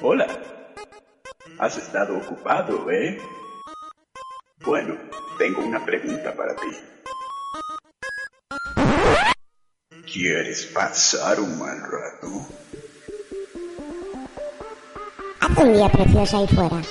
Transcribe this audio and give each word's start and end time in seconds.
Hola. 0.00 0.26
Has 1.58 1.76
estado 1.76 2.16
ocupado, 2.18 2.90
¿eh? 2.90 3.20
Bueno, 4.64 4.96
tengo 5.38 5.62
una 5.62 5.84
pregunta 5.84 6.34
para 6.34 6.54
ti. 6.56 6.76
¿Quieres 10.12 10.66
pasar 10.66 11.40
un 11.40 11.58
mal 11.58 11.80
rato? 11.80 12.46
Hace 15.40 15.62
un 15.62 15.72
día 15.72 15.88
precioso 15.88 16.38
ahí 16.38 16.48
fuera. 16.48 16.82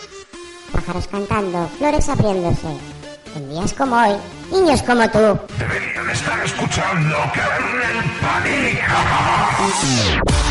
Pájaros 0.72 1.08
cantando, 1.08 1.68
flores 1.78 2.10
abriéndose. 2.10 2.78
En 3.36 3.50
días 3.50 3.74
como 3.74 3.96
hoy, 3.96 4.18
niños 4.52 4.82
como 4.84 5.10
tú. 5.10 5.40
Deberían 5.58 6.10
estar 6.10 6.46
escuchando 6.46 7.16
Kernel 7.34 8.04
Panic. 8.22 8.82
Panic! 9.58 10.51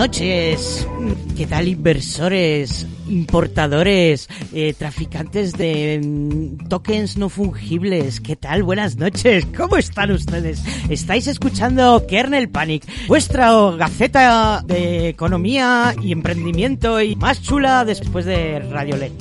Noches. 0.00 0.88
¿Qué 1.36 1.46
tal 1.46 1.68
inversores, 1.68 2.86
importadores, 3.06 4.30
eh, 4.54 4.72
traficantes 4.72 5.52
de 5.52 6.00
mm, 6.02 6.68
tokens 6.68 7.18
no 7.18 7.28
fungibles? 7.28 8.18
¿Qué 8.22 8.34
tal? 8.34 8.62
Buenas 8.62 8.96
noches. 8.96 9.46
¿Cómo 9.54 9.76
están 9.76 10.10
ustedes? 10.10 10.64
Estáis 10.88 11.26
escuchando 11.26 12.06
Kernel 12.08 12.48
Panic, 12.48 12.86
vuestra 13.08 13.52
gaceta 13.72 14.64
de 14.66 15.10
economía 15.10 15.94
y 16.02 16.12
emprendimiento 16.12 17.02
y 17.02 17.14
más 17.16 17.42
chula 17.42 17.84
después 17.84 18.24
de 18.24 18.58
Radio 18.70 18.96
LED. 18.96 19.12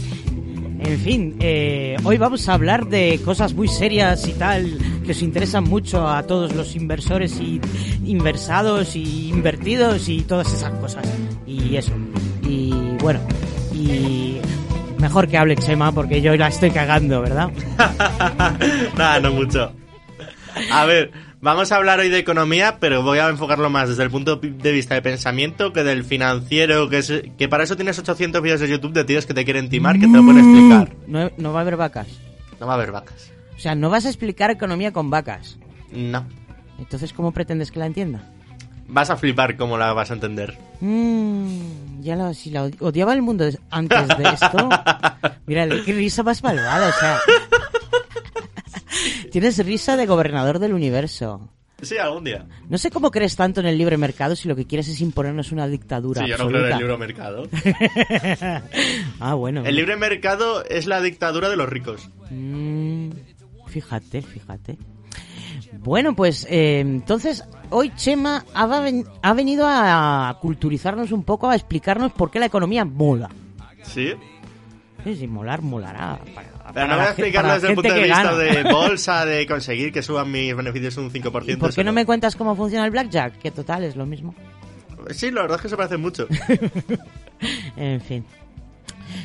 En 0.79 0.99
fin, 1.01 1.35
eh, 1.41 1.97
hoy 2.05 2.17
vamos 2.17 2.47
a 2.47 2.53
hablar 2.53 2.87
de 2.87 3.19
cosas 3.25 3.53
muy 3.53 3.67
serias 3.67 4.25
y 4.29 4.31
tal 4.31 4.77
que 5.09 5.13
os 5.13 5.23
interesan 5.23 5.63
mucho 5.63 6.07
a 6.07 6.21
todos 6.21 6.53
los 6.53 6.75
inversores 6.75 7.39
y 7.39 7.59
inversados 8.05 8.95
y 8.95 9.29
invertidos 9.29 10.07
y 10.07 10.21
todas 10.21 10.53
esas 10.53 10.71
cosas. 10.73 11.03
Y 11.47 11.77
eso. 11.77 11.93
Y 12.43 12.71
bueno, 13.01 13.19
y 13.73 14.37
mejor 14.99 15.27
que 15.27 15.39
hable 15.39 15.55
Chema 15.55 15.91
porque 15.91 16.21
yo 16.21 16.35
la 16.35 16.49
estoy 16.49 16.69
cagando, 16.69 17.23
¿verdad? 17.23 17.49
Nada, 18.95 19.19
no 19.19 19.31
mucho. 19.31 19.73
A 20.71 20.85
ver, 20.85 21.09
vamos 21.41 21.71
a 21.71 21.77
hablar 21.77 21.99
hoy 22.01 22.09
de 22.09 22.19
economía, 22.19 22.77
pero 22.79 23.01
voy 23.01 23.17
a 23.17 23.29
enfocarlo 23.29 23.71
más 23.71 23.89
desde 23.89 24.03
el 24.03 24.11
punto 24.11 24.35
de 24.35 24.71
vista 24.71 24.93
de 24.93 25.01
pensamiento 25.01 25.73
que 25.73 25.83
del 25.83 26.03
financiero, 26.03 26.87
que 26.87 26.99
es 26.99 27.23
que 27.35 27.49
para 27.49 27.63
eso 27.63 27.75
tienes 27.75 27.97
800 27.97 28.43
vídeos 28.43 28.59
de 28.59 28.69
YouTube 28.69 28.93
de 28.93 29.05
tíos 29.05 29.25
que 29.25 29.33
te 29.33 29.43
quieren 29.43 29.69
timar, 29.69 29.95
que 29.95 30.05
te 30.05 30.15
lo 30.15 30.23
pueden 30.23 30.45
explicar. 30.45 30.95
No, 31.07 31.31
no 31.35 31.51
va 31.51 31.61
a 31.61 31.61
haber 31.63 31.77
vacas. 31.77 32.07
No 32.59 32.67
va 32.67 32.73
a 32.73 32.75
haber 32.75 32.91
vacas. 32.91 33.38
O 33.59 33.61
sea, 33.61 33.75
no 33.75 33.89
vas 33.89 34.05
a 34.05 34.07
explicar 34.07 34.51
economía 34.51 34.93
con 34.93 35.09
vacas. 35.09 35.57
No. 35.91 36.25
Entonces, 36.77 37.11
¿cómo 37.11 37.33
pretendes 37.33 37.71
que 37.71 37.79
la 37.79 37.87
entienda? 37.87 38.23
Vas 38.87 39.09
a 39.09 39.17
flipar 39.17 39.57
cómo 39.57 39.77
la 39.77 39.91
vas 39.91 40.11
a 40.11 40.13
entender. 40.13 40.57
Mmm, 40.79 41.99
ya 41.99 42.15
la, 42.15 42.33
si 42.33 42.51
la 42.51 42.71
odiaba 42.79 43.11
el 43.11 43.21
mundo 43.21 43.49
antes 43.69 44.07
de 44.07 44.23
esto. 44.23 44.69
Mira, 45.45 45.67
qué 45.83 45.91
risa 45.91 46.23
más 46.23 46.41
malvada, 46.41 46.87
o 46.87 46.93
sea. 46.93 47.19
Tienes 49.33 49.57
risa 49.65 49.97
de 49.97 50.05
gobernador 50.05 50.59
del 50.59 50.71
universo. 50.71 51.49
Sí, 51.81 51.97
algún 51.97 52.23
día. 52.23 52.45
No 52.69 52.77
sé 52.77 52.91
cómo 52.91 53.11
crees 53.11 53.35
tanto 53.35 53.59
en 53.59 53.67
el 53.67 53.77
libre 53.77 53.97
mercado 53.97 54.37
si 54.37 54.47
lo 54.47 54.55
que 54.55 54.65
quieres 54.65 54.87
es 54.87 55.01
imponernos 55.01 55.51
una 55.51 55.67
dictadura. 55.67 56.21
Sí, 56.21 56.29
yo 56.29 56.35
absoluta. 56.35 56.59
no 56.59 56.63
creo 56.63 56.71
en 56.71 56.73
el 56.73 56.79
libre 56.79 56.97
mercado. 56.97 57.47
ah, 59.19 59.33
bueno. 59.33 59.65
El 59.65 59.75
libre 59.75 59.97
mercado 59.97 60.63
es 60.65 60.87
la 60.87 61.01
dictadura 61.01 61.49
de 61.49 61.57
los 61.57 61.69
ricos. 61.69 62.09
Mm, 62.29 63.09
fíjate, 63.69 64.21
fíjate. 64.21 64.77
Bueno, 65.79 66.15
pues 66.15 66.45
eh, 66.49 66.79
entonces 66.79 67.43
hoy 67.69 67.91
Chema 67.95 68.45
ha, 68.53 68.65
ven 68.81 69.05
ha, 69.21 69.33
venido 69.33 69.65
a 69.67 70.37
culturizarnos 70.41 71.11
un 71.11 71.23
poco, 71.23 71.49
a 71.49 71.55
explicarnos 71.55 72.11
por 72.11 72.31
qué 72.31 72.39
la 72.39 72.47
economía 72.47 72.85
mola. 72.85 73.29
¿Sí? 73.83 74.13
Sí, 75.03 75.15
sí, 75.15 75.27
molar, 75.27 75.61
molará. 75.61 76.19
Para, 76.35 76.73
Pero 76.73 76.87
no 76.87 76.95
voy 76.95 77.05
a 77.05 77.07
explicarlo 77.09 77.53
desde 77.53 77.69
el 77.69 77.75
punto 77.75 77.93
de 77.93 78.03
vista 78.03 78.35
de 78.35 78.63
bolsa, 78.71 79.25
de 79.25 79.47
conseguir 79.47 79.93
que 79.93 80.01
suban 80.01 80.31
mis 80.31 80.55
beneficios 80.55 80.97
un 80.97 81.11
5%. 81.11 81.43
¿Y 81.47 81.55
¿Por 81.55 81.73
qué 81.73 81.83
no 81.83 81.93
me 81.93 82.05
cuentas 82.05 82.35
cómo 82.35 82.55
funciona 82.55 82.85
el 82.85 82.91
blackjack? 82.91 83.37
Que 83.37 83.51
total 83.51 83.83
es 83.83 83.95
lo 83.95 84.05
mismo. 84.05 84.35
Sí, 85.11 85.31
la 85.31 85.43
verdad 85.43 85.57
es 85.57 85.61
que 85.61 85.69
se 85.69 85.77
parece 85.77 85.97
mucho. 85.97 86.27
en 87.77 88.01
fin. 88.01 88.25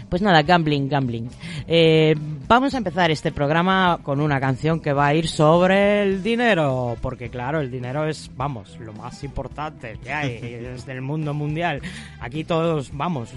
Pues 0.08 0.22
nada, 0.22 0.42
gambling, 0.42 0.88
gambling. 0.88 1.28
Eh, 1.66 2.14
vamos 2.46 2.74
a 2.74 2.78
empezar 2.78 3.10
este 3.10 3.32
programa 3.32 3.98
con 4.02 4.20
una 4.20 4.40
canción 4.40 4.80
que 4.80 4.92
va 4.92 5.08
a 5.08 5.14
ir 5.14 5.28
sobre 5.28 6.02
el 6.02 6.22
dinero, 6.22 6.96
porque 7.00 7.30
claro, 7.30 7.60
el 7.60 7.70
dinero 7.70 8.06
es, 8.06 8.30
vamos, 8.36 8.78
lo 8.78 8.92
más 8.92 9.22
importante 9.24 9.98
que 10.02 10.12
hay 10.12 10.38
desde 10.40 10.92
el 10.92 11.02
mundo 11.02 11.34
mundial. 11.34 11.80
Aquí 12.20 12.44
todos, 12.44 12.90
vamos, 12.92 13.30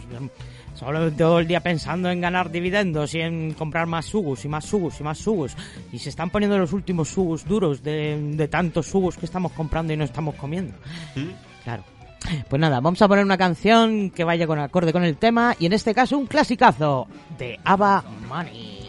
solo 0.73 1.11
todo 1.11 1.39
el 1.39 1.47
día 1.47 1.61
pensando 1.61 2.09
en 2.09 2.21
ganar 2.21 2.51
dividendos 2.51 3.13
y 3.15 3.21
en 3.21 3.53
comprar 3.53 3.87
más 3.87 4.05
sugus 4.05 4.45
y 4.45 4.47
más 4.47 4.65
sugus 4.65 4.99
y 4.99 5.03
más 5.03 5.17
sugus. 5.17 5.55
Y 5.91 5.99
se 5.99 6.09
están 6.09 6.29
poniendo 6.29 6.57
los 6.57 6.73
últimos 6.73 7.09
sugus 7.09 7.45
duros 7.45 7.83
de, 7.83 8.19
de 8.33 8.47
tantos 8.47 8.87
sugus 8.87 9.17
que 9.17 9.25
estamos 9.25 9.51
comprando 9.53 9.93
y 9.93 9.97
no 9.97 10.03
estamos 10.03 10.35
comiendo. 10.35 10.73
¿Mm? 11.15 11.63
Claro. 11.63 11.96
Pues 12.49 12.59
nada, 12.59 12.79
vamos 12.79 13.01
a 13.01 13.07
poner 13.07 13.23
una 13.23 13.37
canción 13.37 14.09
que 14.11 14.23
vaya 14.23 14.47
con 14.47 14.59
acorde 14.59 14.93
con 14.93 15.03
el 15.03 15.17
tema 15.17 15.55
y 15.59 15.65
en 15.65 15.73
este 15.73 15.93
caso 15.93 16.17
un 16.17 16.27
clasicazo 16.27 17.07
de 17.37 17.59
Ava 17.63 18.03
Money. 18.27 18.86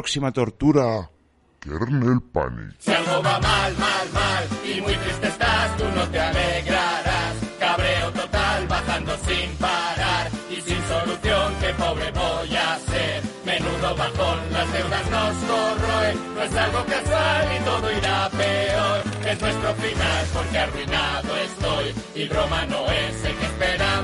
Próxima 0.00 0.32
tortura, 0.32 1.10
Kernel 1.60 2.22
Panic. 2.32 2.74
Si 2.78 2.90
algo 2.90 3.22
va 3.22 3.38
mal, 3.38 3.72
mal, 3.76 4.06
mal 4.14 4.44
y 4.64 4.80
muy 4.80 4.94
triste 4.96 5.28
estás, 5.28 5.76
tú 5.76 5.84
no 5.94 6.08
te 6.08 6.18
alegrarás. 6.18 7.34
Cabreo 7.58 8.10
total, 8.12 8.66
bajando 8.66 9.12
sin 9.28 9.50
parar 9.58 10.30
y 10.48 10.58
sin 10.62 10.80
solución, 10.88 11.54
qué 11.60 11.74
pobre 11.74 12.10
voy 12.12 12.56
a 12.56 12.78
ser. 12.90 13.22
Menudo 13.44 13.94
bajón, 13.94 14.38
las 14.54 14.72
deudas 14.72 15.10
nos 15.10 15.34
corroen, 15.50 16.34
no 16.34 16.42
es 16.44 16.54
algo 16.54 16.84
casual 16.86 17.44
y 17.56 17.64
todo 17.68 17.92
irá 17.92 18.30
peor. 18.30 18.98
Es 19.30 19.40
nuestro 19.42 19.74
final 19.74 20.22
porque 20.32 20.58
arruinado 20.58 21.36
estoy 21.36 21.86
y 22.14 22.26
broma 22.26 22.64
no 22.64 22.90
es, 22.90 23.16
sé 23.16 23.34
que 23.36 23.44
esperanza 23.44 23.99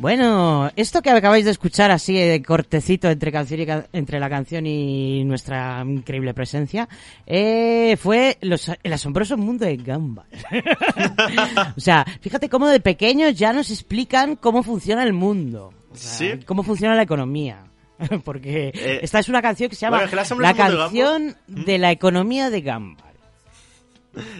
Bueno, 0.00 0.70
esto 0.76 1.02
que 1.02 1.10
acabáis 1.10 1.44
de 1.44 1.50
escuchar 1.50 1.90
así 1.90 2.14
de 2.14 2.42
cortecito 2.42 3.10
entre 3.10 3.30
canción 3.30 3.60
y 3.60 3.66
entre 3.92 4.18
la 4.18 4.30
canción 4.30 4.66
y 4.66 5.22
nuestra 5.24 5.84
increíble 5.86 6.32
presencia 6.32 6.88
eh, 7.26 7.98
fue 8.00 8.38
el 8.40 8.92
asombroso 8.94 9.36
mundo 9.36 9.66
de 9.66 9.76
Gumball. 9.76 10.24
o 11.76 11.80
sea, 11.80 12.06
fíjate 12.22 12.48
cómo 12.48 12.68
de 12.68 12.80
pequeños 12.80 13.34
ya 13.34 13.52
nos 13.52 13.70
explican 13.70 14.36
cómo 14.36 14.62
funciona 14.62 15.02
el 15.02 15.12
mundo, 15.12 15.74
O 15.90 15.96
sea, 15.96 16.10
Sí. 16.36 16.44
cómo 16.46 16.62
funciona 16.62 16.94
la 16.94 17.02
economía. 17.02 17.64
Porque 18.24 18.68
Eh, 18.74 19.00
esta 19.02 19.18
es 19.18 19.28
una 19.28 19.42
canción 19.42 19.68
que 19.68 19.76
se 19.76 19.82
llama 19.82 19.98
bueno, 19.98 20.04
es 20.06 20.10
que 20.10 20.14
el 20.14 20.20
asombroso 20.20 20.56
La 20.56 20.70
de 20.70 20.76
canción 20.76 21.36
de 21.46 21.78
la 21.78 21.90
economía 21.90 22.48
de 22.50 22.60
Gumball. 22.62 23.04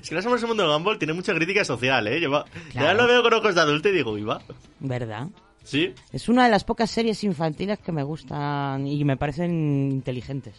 Es 0.02 0.08
que 0.08 0.14
no 0.14 0.22
somos 0.22 0.40
el 0.42 0.48
mundo 0.48 0.66
de 0.66 0.72
Gumball 0.72 0.98
tiene 0.98 1.12
mucha 1.12 1.32
crítica 1.34 1.64
social, 1.64 2.06
¿eh? 2.08 2.20
Yo 2.20 2.30
va- 2.30 2.44
Claro. 2.72 2.86
Ya 2.88 2.94
lo 2.94 3.06
veo 3.06 3.22
con 3.22 3.34
ojos 3.34 3.54
de 3.54 3.60
adulto 3.60 3.88
y 3.88 3.92
digo, 3.92 4.16
¿y 4.18 4.22
va? 4.24 4.40
¿Verdad? 4.80 5.28
Sí, 5.62 5.94
Es 6.12 6.28
una 6.28 6.44
de 6.44 6.50
las 6.50 6.64
pocas 6.64 6.90
series 6.90 7.22
infantiles 7.22 7.78
que 7.78 7.92
me 7.92 8.02
gustan 8.02 8.86
y 8.86 9.04
me 9.04 9.16
parecen 9.16 9.90
inteligentes. 9.92 10.54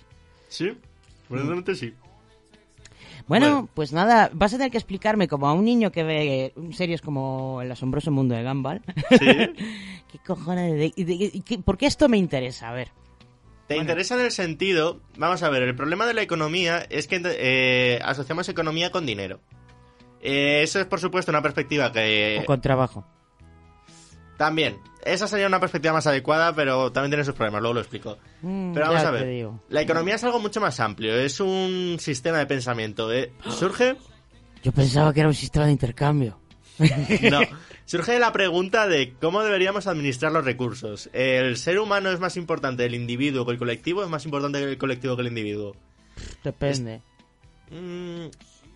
sí, 0.48 0.78
probablemente 1.28 1.76
sí. 1.76 1.94
Bueno, 3.28 3.46
Bueno. 3.52 3.70
pues 3.74 3.94
nada, 3.94 4.30
vas 4.34 4.54
a 4.54 4.58
tener 4.58 4.72
que 4.72 4.78
explicarme 4.78 5.28
como 5.28 5.48
a 5.48 5.54
un 5.54 5.64
niño 5.66 5.92
que 5.92 6.04
ve 6.04 6.54
series 6.74 7.02
como 7.02 7.62
El 7.62 7.72
asombroso 7.72 8.12
mundo 8.12 8.36
de 8.36 8.44
Gumball. 8.44 8.82
Sí. 9.12 9.18
¿Qué 10.12 10.20
cojones? 10.26 10.74
De, 10.74 10.94
de- 11.04 11.18
de- 11.18 11.42
qué- 11.46 11.60
¿Por 11.60 11.78
qué 11.78 11.86
esto 11.86 12.10
me 12.10 12.18
interesa? 12.18 12.70
A 12.70 12.74
ver. 12.74 12.90
Te 13.68 13.78
interesa 13.78 14.16
en 14.16 14.22
el 14.22 14.32
sentido, 14.32 15.00
vamos 15.18 15.44
a 15.44 15.50
ver, 15.50 15.64
el 15.64 15.76
problema 15.76 16.06
de 16.06 16.14
la 16.14 16.22
economía 16.22 16.80
es 16.90 17.08
que 17.08 17.22
eh, 17.24 18.00
asociamos 18.04 18.50
economía 18.50 18.92
con 18.92 19.06
dinero. 19.06 19.40
Eh, 20.22 20.62
eso 20.62 20.80
es, 20.82 20.86
por 20.88 21.00
supuesto, 21.00 21.32
una 21.32 21.42
perspectiva 21.42 21.90
que 21.94 22.40
O 22.44 22.46
con 22.46 22.60
trabajo. 22.60 23.06
También, 24.42 24.80
esa 25.06 25.28
sería 25.28 25.46
una 25.46 25.60
perspectiva 25.60 25.94
más 25.94 26.08
adecuada, 26.08 26.56
pero 26.56 26.92
también 26.92 27.12
tiene 27.12 27.24
sus 27.24 27.36
problemas, 27.36 27.62
luego 27.62 27.76
lo 27.76 27.80
explico. 27.82 28.18
Mm, 28.42 28.74
Pero 28.74 28.88
vamos 28.88 29.04
a 29.04 29.12
ver, 29.12 29.50
la 29.70 29.82
economía 29.84 30.16
es 30.16 30.24
algo 30.24 30.40
mucho 30.40 30.60
más 30.60 30.80
amplio, 30.80 31.16
es 31.16 31.40
un 31.40 31.98
sistema 32.00 32.40
de 32.40 32.48
pensamiento. 32.48 33.14
¿eh? 33.14 33.32
Surge, 33.52 33.98
Yo 34.64 34.72
pensaba 34.72 35.14
que 35.14 35.20
era 35.20 35.30
un 35.30 35.36
sistema 35.36 35.68
de 35.68 35.74
intercambio. 35.74 36.40
no, 36.80 37.42
surge 37.86 38.18
la 38.18 38.34
pregunta 38.34 38.88
de 38.88 39.14
cómo 39.22 39.44
deberíamos 39.44 39.86
administrar 39.86 40.32
los 40.32 40.44
recursos. 40.44 41.12
¿El 41.14 41.56
ser 41.56 41.78
humano 41.78 42.10
es 42.10 42.20
más 42.20 42.36
importante 42.36 42.84
el 42.84 42.96
individuo 42.96 43.46
que 43.46 43.52
el 43.52 43.60
colectivo? 43.60 44.04
¿Es 44.04 44.10
más 44.10 44.26
importante 44.26 44.58
el 44.64 44.80
colectivo 44.80 45.16
que 45.16 45.22
el 45.22 45.28
individuo? 45.28 45.76
Depende. 46.44 47.04
Mm, 47.70 48.26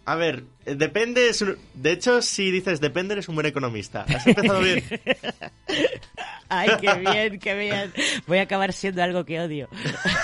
a 0.05 0.15
ver, 0.15 0.43
eh, 0.65 0.75
depende. 0.75 1.29
es 1.29 1.41
un- 1.41 1.57
De 1.74 1.91
hecho, 1.91 2.21
si 2.21 2.51
dices 2.51 2.79
depende, 2.81 3.13
eres 3.13 3.27
un 3.29 3.35
buen 3.35 3.47
economista. 3.47 4.03
Has 4.07 4.25
empezado 4.27 4.62
bien. 4.62 4.83
Ay, 6.50 6.69
qué 6.79 6.93
bien, 6.95 7.39
qué 7.39 7.55
bien. 7.55 7.91
Voy 8.27 8.38
a 8.38 8.43
acabar 8.43 8.71
siendo 8.74 9.01
algo 9.03 9.25
que 9.25 9.39
odio. 9.39 9.67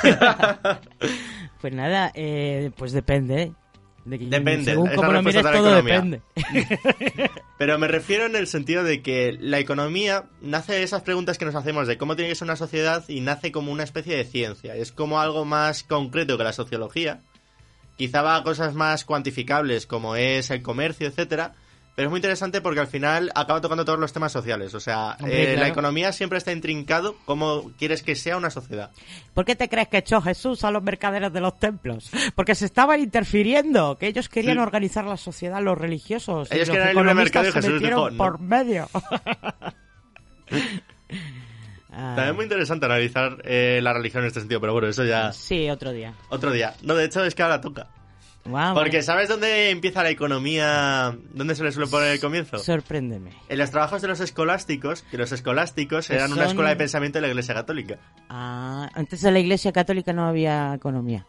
pues 1.61 1.73
nada, 1.73 2.11
eh, 2.15 2.71
pues 2.77 2.91
depende. 2.91 3.41
¿eh? 3.41 3.51
De 4.05 4.17
que- 4.17 4.25
Depende, 4.25 4.65
Según 4.71 4.87
es 4.87 4.95
la 4.95 4.95
cómo 4.95 5.11
lo 5.11 5.19
mires, 5.21 5.35
de 5.35 5.43
la 5.43 5.51
todo 5.57 5.77
economía. 5.77 6.21
depende. 6.43 7.29
Pero 7.59 7.77
me 7.77 7.87
refiero 7.87 8.25
en 8.25 8.35
el 8.35 8.47
sentido 8.47 8.83
de 8.83 9.03
que 9.03 9.37
la 9.39 9.59
economía 9.59 10.25
nace 10.41 10.73
de 10.73 10.81
esas 10.83 11.03
preguntas 11.03 11.37
que 11.37 11.45
nos 11.45 11.53
hacemos 11.53 11.87
de 11.87 11.97
cómo 11.99 12.15
tiene 12.15 12.29
que 12.29 12.35
ser 12.35 12.45
una 12.47 12.55
sociedad 12.55 13.03
y 13.07 13.21
nace 13.21 13.51
como 13.51 13.71
una 13.71 13.83
especie 13.83 14.15
de 14.17 14.25
ciencia. 14.25 14.75
Es 14.75 14.91
como 14.91 15.19
algo 15.21 15.45
más 15.45 15.83
concreto 15.83 16.35
que 16.37 16.43
la 16.43 16.53
sociología. 16.53 17.21
Quizá 18.01 18.23
va 18.23 18.35
a 18.37 18.41
cosas 18.43 18.73
más 18.73 19.05
cuantificables 19.05 19.85
como 19.85 20.15
es 20.15 20.49
el 20.49 20.63
comercio, 20.63 21.07
etcétera. 21.07 21.53
Pero 21.93 22.07
es 22.07 22.09
muy 22.09 22.17
interesante 22.17 22.61
porque 22.61 22.79
al 22.79 22.87
final 22.87 23.31
acaba 23.35 23.61
tocando 23.61 23.85
todos 23.85 23.99
los 23.99 24.11
temas 24.11 24.31
sociales. 24.31 24.73
O 24.73 24.79
sea, 24.79 25.17
Hombre, 25.19 25.41
eh, 25.41 25.45
claro. 25.47 25.59
la 25.61 25.67
economía 25.67 26.11
siempre 26.11 26.39
está 26.39 26.51
intrincado 26.51 27.15
cómo 27.25 27.71
quieres 27.77 28.01
que 28.01 28.15
sea 28.15 28.37
una 28.37 28.49
sociedad. 28.49 28.89
¿Por 29.35 29.45
qué 29.45 29.55
te 29.55 29.69
crees 29.69 29.87
que 29.89 29.97
echó 29.97 30.19
Jesús 30.19 30.63
a 30.63 30.71
los 30.71 30.81
mercaderes 30.81 31.31
de 31.31 31.41
los 31.41 31.59
templos? 31.59 32.09
Porque 32.33 32.55
se 32.55 32.65
estaban 32.65 33.01
interfiriendo, 33.01 33.97
que 33.99 34.07
ellos 34.07 34.29
querían 34.29 34.55
Sí. 34.55 34.63
organizar 34.63 35.05
la 35.05 35.17
sociedad, 35.17 35.61
los 35.61 35.77
religiosos. 35.77 36.49
y 36.51 36.55
Ellos 36.55 36.69
los 36.69 36.77
querían 36.77 36.89
el 36.91 36.95
libre 36.97 37.13
mercado 37.13 37.49
y 37.49 37.51
Jesús 37.51 37.79
dijo, 37.81 38.09
"No". 38.09 38.17
por 38.17 38.39
medio. 38.39 38.89
Ah, 41.91 42.13
También 42.15 42.29
es 42.29 42.35
muy 42.35 42.43
interesante 42.45 42.85
analizar 42.85 43.37
eh, 43.43 43.79
la 43.83 43.93
religión 43.93 44.23
en 44.23 44.27
este 44.27 44.39
sentido, 44.39 44.61
pero 44.61 44.73
bueno, 44.73 44.87
eso 44.87 45.03
ya 45.03 45.33
Sí, 45.33 45.69
otro 45.69 45.91
día. 45.91 46.13
otro 46.29 46.51
día. 46.51 46.73
No, 46.83 46.95
de 46.95 47.05
hecho 47.05 47.23
es 47.25 47.35
que 47.35 47.43
ahora 47.43 47.59
toca. 47.61 47.87
Guau, 48.43 48.73
Porque 48.73 49.03
¿sabes 49.03 49.29
dónde 49.29 49.69
empieza 49.69 50.01
la 50.01 50.09
economía? 50.09 51.15
¿Dónde 51.33 51.53
se 51.53 51.63
le 51.63 51.71
suele 51.71 51.87
poner 51.89 52.13
el 52.13 52.19
comienzo? 52.19 52.57
Sorpréndeme. 52.57 53.31
En 53.49 53.57
los 53.59 53.69
trabajos 53.69 54.01
de 54.01 54.07
los 54.07 54.19
escolásticos, 54.19 55.03
que 55.03 55.17
los 55.17 55.31
escolásticos 55.31 56.07
Que 56.07 56.15
eran 56.15 56.31
una 56.33 56.45
escuela 56.45 56.69
de 56.71 56.75
pensamiento 56.75 57.17
de 57.19 57.21
la 57.23 57.27
Iglesia 57.27 57.53
Católica. 57.53 57.97
Ah, 58.29 58.89
antes 58.95 59.21
de 59.21 59.31
la 59.31 59.39
Iglesia 59.39 59.71
Católica 59.71 60.11
no 60.13 60.25
había 60.25 60.73
economía. 60.73 61.25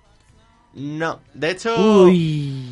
No, 0.75 1.21
de 1.35 1.51
hecho... 1.51 2.05
Uy. 2.05 2.65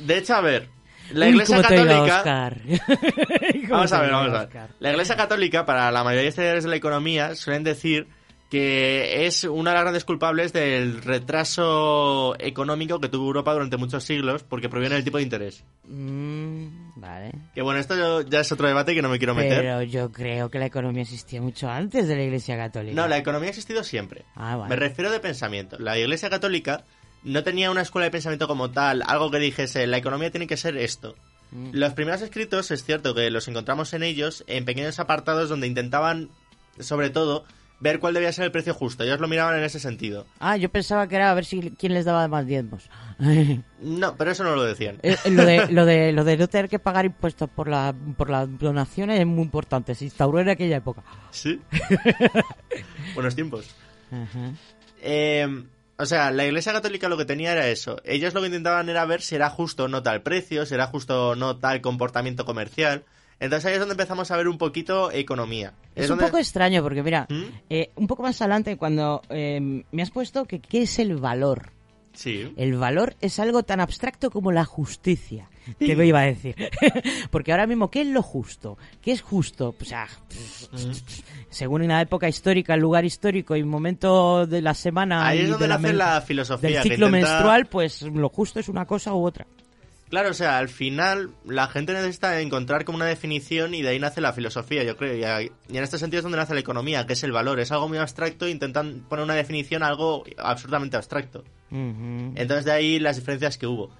De 0.00 0.18
hecho, 0.18 0.34
a 0.34 0.40
ver, 0.40 0.68
la 1.14 1.28
Iglesia 1.28 1.62
Católica... 1.62 2.52
Vamos 3.68 3.92
a 3.92 4.00
ver, 4.00 4.10
vamos 4.12 4.32
a 4.34 4.46
ver. 4.46 4.68
La 4.80 4.90
Iglesia 4.90 5.16
Católica, 5.16 5.64
para 5.64 5.90
la 5.90 6.04
mayoría 6.04 6.22
de 6.24 6.28
estudiantes 6.28 6.64
de 6.64 6.70
la 6.70 6.76
economía, 6.76 7.34
suelen 7.34 7.64
decir 7.64 8.06
que 8.50 9.26
es 9.26 9.42
una 9.44 9.70
de 9.70 9.74
las 9.74 9.82
grandes 9.84 10.04
culpables 10.04 10.52
del 10.52 11.02
retraso 11.02 12.36
económico 12.38 13.00
que 13.00 13.08
tuvo 13.08 13.26
Europa 13.26 13.52
durante 13.52 13.76
muchos 13.76 14.04
siglos 14.04 14.44
porque 14.44 14.68
proviene 14.68 14.94
del 14.94 15.02
tipo 15.04 15.16
de 15.16 15.24
interés. 15.24 15.64
Mm, 15.88 17.00
vale. 17.00 17.32
Que 17.54 17.62
bueno, 17.62 17.80
esto 17.80 17.96
yo- 17.96 18.20
ya 18.22 18.40
es 18.40 18.52
otro 18.52 18.68
debate 18.68 18.94
que 18.94 19.02
no 19.02 19.08
me 19.08 19.18
quiero 19.18 19.34
meter. 19.34 19.60
Pero 19.62 19.82
yo 19.82 20.12
creo 20.12 20.50
que 20.50 20.58
la 20.60 20.66
economía 20.66 21.02
existía 21.02 21.40
mucho 21.40 21.68
antes 21.68 22.06
de 22.06 22.14
la 22.16 22.22
Iglesia 22.22 22.56
Católica. 22.56 22.94
No, 22.94 23.08
la 23.08 23.18
economía 23.18 23.48
ha 23.48 23.50
existido 23.50 23.82
siempre. 23.82 24.24
Ah, 24.36 24.56
vale. 24.56 24.68
Me 24.68 24.76
refiero 24.76 25.10
de 25.10 25.18
pensamiento. 25.20 25.76
La 25.78 25.98
Iglesia 25.98 26.30
Católica 26.30 26.84
no 27.24 27.42
tenía 27.42 27.70
una 27.70 27.82
escuela 27.82 28.04
de 28.04 28.10
pensamiento 28.10 28.46
como 28.46 28.70
tal, 28.70 29.02
algo 29.06 29.30
que 29.30 29.38
dijese, 29.38 29.86
la 29.86 29.96
economía 29.96 30.30
tiene 30.30 30.46
que 30.46 30.56
ser 30.56 30.76
esto. 30.76 31.14
Mm. 31.50 31.70
Los 31.72 31.94
primeros 31.94 32.22
escritos, 32.22 32.70
es 32.70 32.84
cierto 32.84 33.14
que 33.14 33.30
los 33.30 33.48
encontramos 33.48 33.92
en 33.94 34.02
ellos, 34.02 34.44
en 34.46 34.64
pequeños 34.64 34.98
apartados 35.00 35.48
donde 35.48 35.66
intentaban, 35.66 36.30
sobre 36.78 37.10
todo, 37.10 37.44
ver 37.80 37.98
cuál 37.98 38.14
debía 38.14 38.32
ser 38.32 38.44
el 38.44 38.52
precio 38.52 38.74
justo. 38.74 39.04
Ellos 39.04 39.20
lo 39.20 39.28
miraban 39.28 39.56
en 39.56 39.64
ese 39.64 39.80
sentido. 39.80 40.26
Ah, 40.38 40.56
yo 40.56 40.68
pensaba 40.70 41.06
que 41.06 41.16
era 41.16 41.30
a 41.30 41.34
ver 41.34 41.44
si 41.44 41.70
quién 41.72 41.94
les 41.94 42.04
daba 42.04 42.28
más 42.28 42.46
diezmos. 42.46 42.88
No, 43.84 44.16
pero 44.16 44.30
eso 44.30 44.44
no 44.44 44.56
lo 44.56 44.64
decían. 44.64 44.98
Eh, 45.02 45.14
eh, 45.24 45.30
lo, 45.30 45.44
de, 45.44 45.66
lo, 45.70 45.84
de, 45.84 46.12
lo 46.12 46.24
de 46.24 46.38
no 46.38 46.48
tener 46.48 46.70
que 46.70 46.78
pagar 46.78 47.04
impuestos 47.04 47.50
por 47.50 47.68
la, 47.68 47.94
por 48.16 48.30
las 48.30 48.48
donaciones 48.58 49.20
es 49.20 49.26
muy 49.26 49.42
importante. 49.42 49.94
Se 49.94 50.06
instauró 50.06 50.40
en 50.40 50.48
aquella 50.48 50.78
época. 50.78 51.02
Sí. 51.30 51.60
Buenos 53.14 53.34
tiempos. 53.34 53.74
Ajá. 54.10 54.52
Eh, 55.02 55.64
o 55.98 56.06
sea, 56.06 56.30
la 56.30 56.44
Iglesia 56.46 56.72
Católica 56.72 57.08
lo 57.08 57.16
que 57.16 57.24
tenía 57.24 57.52
era 57.52 57.68
eso. 57.68 57.96
Ellos 58.04 58.34
lo 58.34 58.40
que 58.40 58.46
intentaban 58.48 58.88
era 58.88 59.04
ver 59.04 59.22
si 59.22 59.34
era 59.34 59.50
justo 59.50 59.84
o 59.84 59.88
no 59.88 60.02
tal 60.02 60.22
precio, 60.22 60.66
si 60.66 60.74
era 60.74 60.86
justo 60.86 61.30
o 61.30 61.34
no 61.36 61.56
tal 61.58 61.80
comportamiento 61.80 62.44
comercial. 62.44 63.04
Entonces 63.40 63.66
ahí 63.66 63.72
es 63.74 63.80
donde 63.80 63.94
empezamos 63.94 64.30
a 64.30 64.36
ver 64.36 64.48
un 64.48 64.58
poquito 64.58 65.10
economía. 65.10 65.74
Es, 65.94 66.04
un 66.04 66.10
donde- 66.16 66.26
poco 66.26 66.38
extraño 66.38 66.82
porque, 66.82 67.02
mira, 67.02 67.26
¿Mm? 67.28 67.42
eh, 67.68 67.90
un 67.96 68.06
poco 68.06 68.22
más 68.22 68.40
adelante 68.40 68.76
cuando 68.76 69.22
eh, 69.28 69.82
me 69.90 70.02
has 70.02 70.10
puesto 70.10 70.44
que 70.44 70.60
qué 70.60 70.82
es 70.82 70.98
el 70.98 71.16
valor. 71.16 71.70
Sí. 72.12 72.52
El 72.56 72.74
valor 72.76 73.16
es 73.20 73.38
algo 73.40 73.64
tan 73.64 73.80
abstracto 73.80 74.30
como 74.30 74.52
la 74.52 74.64
justicia. 74.64 75.48
¿Qué 75.78 75.96
me 75.96 76.06
iba 76.06 76.20
a 76.20 76.24
decir? 76.26 76.54
Porque 77.30 77.52
ahora 77.52 77.66
mismo, 77.66 77.90
¿qué 77.90 78.02
es 78.02 78.06
lo 78.08 78.22
justo? 78.22 78.76
¿Qué 79.02 79.12
es 79.12 79.22
justo? 79.22 79.74
O 79.80 79.84
sea, 79.84 80.06
según 81.50 81.82
una 81.82 82.00
época 82.00 82.28
histórica, 82.28 82.74
el 82.74 82.80
lugar 82.80 83.04
histórico 83.04 83.56
y 83.56 83.62
momento 83.64 84.46
de 84.46 84.62
la 84.62 84.74
semana 84.74 85.26
Ahí 85.26 85.40
es 85.40 85.48
donde 85.50 85.64
de 85.64 85.68
la 85.68 85.74
nace 85.76 85.86
men- 85.88 85.98
la 85.98 86.20
filosofía. 86.20 86.70
del 86.70 86.82
ciclo 86.82 87.06
intenta- 87.08 87.10
menstrual, 87.28 87.66
pues 87.66 88.02
lo 88.02 88.28
justo 88.28 88.60
es 88.60 88.68
una 88.68 88.84
cosa 88.86 89.14
u 89.14 89.24
otra. 89.26 89.46
Claro, 90.10 90.30
o 90.30 90.34
sea, 90.34 90.58
al 90.58 90.68
final 90.68 91.30
la 91.44 91.66
gente 91.66 91.92
necesita 91.92 92.38
encontrar 92.40 92.84
como 92.84 92.96
una 92.96 93.06
definición 93.06 93.74
y 93.74 93.82
de 93.82 93.88
ahí 93.88 93.98
nace 93.98 94.20
la 94.20 94.32
filosofía, 94.32 94.84
yo 94.84 94.96
creo. 94.96 95.16
Y, 95.16 95.50
en 95.76 95.82
este 95.82 95.98
sentido 95.98 96.18
es 96.18 96.22
donde 96.22 96.38
nace 96.38 96.54
la 96.54 96.60
economía, 96.60 97.04
que 97.06 97.14
es 97.14 97.24
el 97.24 97.32
valor. 97.32 97.58
Es 97.58 97.72
algo 97.72 97.88
muy 97.88 97.98
abstracto 97.98 98.46
e 98.46 98.50
intentan 98.50 99.04
poner 99.08 99.24
una 99.24 99.34
definición 99.34 99.82
a 99.82 99.88
algo 99.88 100.22
absolutamente 100.38 100.96
abstracto. 100.96 101.42
Entonces 101.70 102.64
de 102.64 102.70
ahí 102.70 103.00
las 103.00 103.16
diferencias 103.16 103.58
que 103.58 103.66
hubo. 103.66 103.90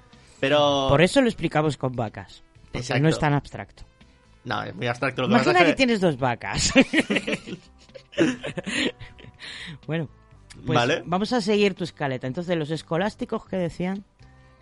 Pero... 0.49 0.87
Por 0.89 1.01
eso 1.03 1.21
lo 1.21 1.29
explicamos 1.29 1.77
con 1.77 1.93
vacas. 1.95 2.43
Porque 2.65 2.79
Exacto. 2.79 3.03
no 3.03 3.09
es 3.09 3.19
tan 3.19 3.33
abstracto. 3.33 3.85
No, 4.45 4.63
es 4.63 4.75
muy 4.75 4.87
abstracto 4.87 5.23
lo 5.23 5.29
que 5.29 5.35
Imagina 5.35 5.61
que 5.61 5.65
que- 5.67 5.75
tienes 5.75 6.01
dos 6.01 6.19
vacas. 6.19 6.71
bueno, 9.87 10.09
pues 10.67 10.77
Vale. 10.77 11.03
vamos 11.07 11.33
a 11.33 11.41
seguir 11.41 11.75
tu 11.75 11.85
escaleta. 11.85 12.27
Entonces, 12.27 12.57
los 12.57 12.71
escolásticos 12.71 13.47
que 13.47 13.57
decían. 13.57 14.05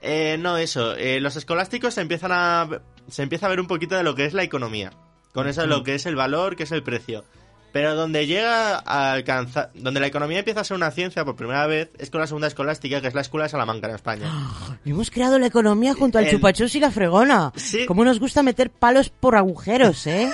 Eh, 0.00 0.36
no, 0.38 0.56
eso. 0.56 0.96
eh, 0.96 1.20
los 1.20 1.36
escolásticos 1.36 1.94
se 1.94 2.00
empiezan 2.00 2.30
a. 2.32 2.68
Se 3.08 3.22
empieza 3.22 3.46
a 3.46 3.48
ver 3.50 3.60
un 3.60 3.66
poquito 3.66 3.96
de 3.96 4.02
lo 4.02 4.14
que 4.14 4.24
es 4.24 4.34
la 4.34 4.42
economía. 4.42 4.92
Con 5.32 5.48
eso 5.48 5.62
de 5.62 5.66
lo 5.66 5.82
que 5.82 5.94
es 5.94 6.06
el 6.06 6.14
valor, 6.16 6.56
que 6.56 6.64
es 6.64 6.72
el 6.72 6.82
precio. 6.82 7.24
Pero 7.72 7.94
donde 7.94 8.26
llega 8.26 8.76
a 8.84 9.12
alcanzar. 9.12 9.70
Donde 9.74 9.98
la 10.00 10.06
economía 10.06 10.40
empieza 10.40 10.60
a 10.60 10.64
ser 10.64 10.76
una 10.76 10.90
ciencia 10.90 11.24
por 11.24 11.36
primera 11.36 11.66
vez 11.66 11.90
es 11.98 12.10
con 12.10 12.20
la 12.20 12.26
segunda 12.26 12.46
escolástica, 12.48 13.00
que 13.00 13.08
es 13.08 13.14
la 13.14 13.22
escuela 13.22 13.44
de 13.44 13.50
Salamanca 13.50 13.88
en 13.88 13.94
España. 13.94 14.30
Hemos 14.84 15.10
creado 15.10 15.38
la 15.38 15.46
economía 15.46 15.94
junto 15.94 16.18
al 16.18 16.24
El- 16.24 16.30
chupachus 16.32 16.74
y 16.74 16.80
la 16.80 16.90
fregona. 16.90 17.52
Sí. 17.56 17.86
Cómo 17.86 18.04
nos 18.04 18.20
gusta 18.20 18.42
meter 18.42 18.70
palos 18.70 19.08
por 19.08 19.36
agujeros, 19.36 20.06
¿eh? 20.06 20.30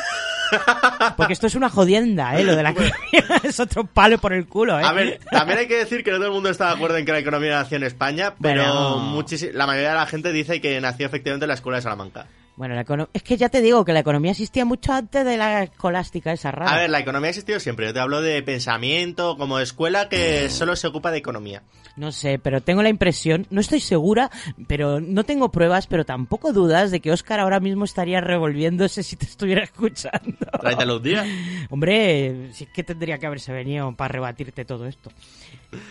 Porque 1.16 1.35
esto 1.35 1.47
es 1.47 1.54
una 1.54 1.68
jodienda, 1.68 2.38
¿eh? 2.38 2.45
Lo 2.45 2.57
de 2.57 2.62
la 2.62 2.71
economía 2.71 2.97
es 3.42 3.61
otro 3.61 3.85
palo 3.85 4.18
por 4.18 4.33
el 4.33 4.47
culo, 4.47 4.78
¿eh? 4.80 4.83
A 4.85 4.92
ver, 4.92 5.21
también 5.30 5.59
hay 5.59 5.68
que 5.68 5.76
decir 5.76 6.02
que 6.02 6.11
no 6.11 6.16
todo 6.16 6.26
el 6.28 6.33
mundo 6.33 6.49
está 6.49 6.68
de 6.68 6.73
acuerdo 6.73 6.97
en 6.97 7.04
que 7.04 7.12
la 7.12 7.18
economía 7.18 7.50
nació 7.50 7.76
en 7.76 7.85
España, 7.85 8.35
pero 8.40 8.99
muchísi- 8.99 9.52
la 9.52 9.66
mayoría 9.66 9.90
de 9.90 9.95
la 9.97 10.07
gente 10.07 10.33
dice 10.33 10.61
que 10.61 10.80
nació 10.80 11.07
efectivamente 11.07 11.45
en 11.45 11.49
la 11.49 11.54
escuela 11.54 11.76
de 11.76 11.83
Salamanca. 11.83 12.26
Bueno, 12.59 12.75
la 12.75 12.85
econo- 12.85 13.09
es 13.12 13.23
que 13.23 13.37
ya 13.37 13.49
te 13.49 13.61
digo 13.61 13.85
que 13.85 13.93
la 13.93 14.00
economía 14.00 14.33
existía 14.33 14.65
mucho 14.65 14.93
antes 14.93 15.25
de 15.25 15.37
la 15.37 15.62
escolástica 15.62 16.33
esa 16.33 16.50
rara. 16.50 16.73
A 16.73 16.77
ver, 16.79 16.91
la 16.91 16.99
economía 16.99 17.29
ha 17.29 17.31
existido 17.31 17.61
siempre. 17.61 17.87
Yo 17.87 17.95
te 17.95 18.00
hablo 18.00 18.21
de 18.21 18.43
pensamiento 18.43 19.37
como 19.38 19.61
escuela 19.61 20.09
que 20.09 20.50
solo 20.50 20.75
se 20.75 20.88
ocupa 20.88 21.12
de 21.12 21.19
economía. 21.19 21.62
No 21.95 22.11
sé, 22.11 22.41
pero 22.41 22.61
tengo 22.61 22.83
la 22.83 22.88
impresión, 22.88 23.47
no 23.50 23.61
estoy 23.61 23.79
segura, 23.79 24.31
pero 24.67 25.00
no 25.00 25.23
tengo 25.25 25.50
pruebas, 25.53 25.87
pero 25.87 26.05
tampoco 26.05 26.53
dudas 26.53 26.91
de 26.91 26.99
que 26.99 27.12
Oscar 27.12 27.38
ahora 27.41 27.61
mismo 27.61 27.85
estaría 27.85 28.21
revolviéndose 28.21 29.05
si 29.05 29.15
te 29.15 29.27
estuviera 29.27 29.62
escuchando. 29.62 30.37
Tráetelo 30.61 30.97
un 30.97 31.03
día. 31.03 31.25
Hombre, 31.71 32.50
sí 32.55 32.67
que 32.67 32.83
tendría 32.83 33.19
que 33.19 33.27
haberse 33.27 33.53
venido 33.53 33.93
para 33.95 34.09
rebatirte 34.12 34.65
todo 34.65 34.87
esto. 34.87 35.11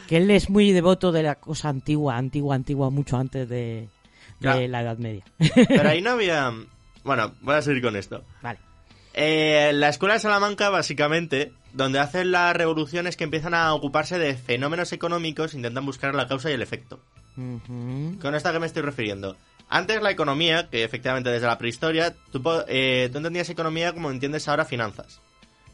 Que 0.08 0.18
él 0.18 0.30
es 0.32 0.50
muy 0.50 0.72
devoto 0.74 1.12
de 1.14 1.24
la 1.24 1.36
cosa 1.36 1.70
antigua, 1.70 2.18
antigua, 2.18 2.56
antigua, 2.56 2.90
mucho 2.90 3.16
antes 3.18 3.48
de, 3.48 3.88
de 4.40 4.68
la 4.68 4.82
Edad 4.82 4.98
Media. 4.98 5.24
Pero 5.68 5.90
ahí 5.90 6.02
no 6.04 6.12
había... 6.12 6.52
Bueno, 7.04 7.34
voy 7.42 7.56
a 7.56 7.62
seguir 7.62 7.82
con 7.82 7.96
esto. 7.96 8.24
vale. 8.42 8.60
Eh, 9.20 9.72
la 9.74 9.90
escuela 9.90 10.14
de 10.14 10.20
Salamanca, 10.20 10.70
básicamente, 10.70 11.52
donde 11.74 11.98
hacen 11.98 12.32
las 12.32 12.56
revoluciones 12.56 13.18
que 13.18 13.24
empiezan 13.24 13.56
a 13.56 13.74
ocuparse 13.74 14.20
de 14.20 14.36
fenómenos 14.36 14.94
económicos, 14.94 15.56
intentan 15.56 15.88
buscar 15.88 16.14
la 16.14 16.28
causa 16.28 16.52
y 16.52 16.54
el 16.54 16.62
efecto. 16.62 17.00
¿Con 17.36 18.36
esto 18.36 18.50
a 18.50 18.52
qué 18.52 18.60
me 18.60 18.68
estoy 18.68 18.84
refiriendo? 18.84 19.36
Antes 19.70 20.04
la 20.04 20.12
economía, 20.12 20.70
que 20.70 20.84
efectivamente 20.84 21.32
desde 21.32 21.48
la 21.48 21.58
prehistoria, 21.58 22.16
tú, 22.32 22.44
eh, 22.68 23.10
tú 23.12 23.18
entendías 23.18 23.50
economía 23.50 23.92
como 23.94 24.12
entiendes 24.12 24.48
ahora 24.48 24.66
finanzas. 24.66 25.20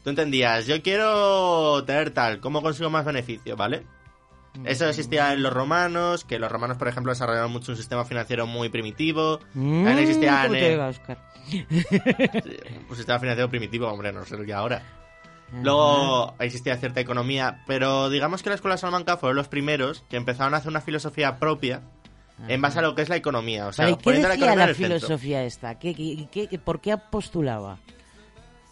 Tú 0.04 0.10
entendías, 0.10 0.66
yo 0.66 0.82
quiero 0.82 1.84
tener 1.86 2.12
tal, 2.12 2.40
¿cómo 2.40 2.62
consigo 2.62 2.90
más 2.90 3.06
beneficio, 3.06 3.56
vale? 3.56 3.84
Eso 4.66 4.88
existía 4.88 5.34
en 5.34 5.42
los 5.42 5.52
romanos, 5.52 6.24
que 6.26 6.38
los 6.40 6.52
romanos, 6.52 6.78
por 6.78 6.88
ejemplo, 6.88 7.12
desarrollaron 7.12 7.52
mucho 7.52 7.72
un 7.72 7.78
sistema 7.78 8.06
financiero 8.06 8.46
muy 8.46 8.70
primitivo. 8.70 9.40
También 9.54 9.96
Mm, 9.96 10.00
existían 10.00 10.42
¿cómo 10.48 10.54
te 10.54 10.68
eh, 10.68 10.72
diga, 10.72 10.88
Óscar? 10.90 11.18
un 12.90 12.96
sistema 12.96 13.20
financiero 13.20 13.50
primitivo, 13.50 13.88
hombre, 13.88 14.12
no 14.14 14.26
sé 14.26 14.38
qué 14.46 14.54
ahora. 14.54 14.82
Luego 15.62 16.34
existía 16.40 16.78
cierta 16.78 17.00
economía, 17.00 17.64
pero 17.68 18.10
digamos 18.10 18.42
que 18.42 18.50
la 18.50 18.56
Escuela 18.56 18.76
de 18.76 18.80
Salamanca 18.82 19.18
fueron 19.18 19.36
los 19.38 19.48
primeros 19.48 20.04
que 20.10 20.18
empezaron 20.18 20.54
a 20.54 20.58
hacer 20.58 20.70
una 20.70 20.82
filosofía 20.82 21.38
propia 21.38 21.82
en 22.48 22.60
base 22.62 22.80
a 22.80 22.82
lo 22.82 22.96
que 22.96 23.04
es 23.04 23.10
la 23.10 23.16
economía. 23.18 23.68
O 23.68 23.74
sea, 23.74 23.86
Vale, 23.86 23.94
¿y 23.94 23.98
¿Qué 23.98 24.04
poniendo 24.04 24.28
la 24.30 24.34
decía 24.34 24.46
economía 24.48 24.58
la 24.58 24.64
en 24.64 24.70
el 24.70 24.76
centro. 24.76 24.98
filosofía 25.00 25.44
esta? 25.44 25.78
¿Qué, 25.80 25.94
qué, 25.94 26.48
qué- 26.50 26.60
por 26.60 26.82
qué 26.82 26.98
postulaba? 26.98 27.78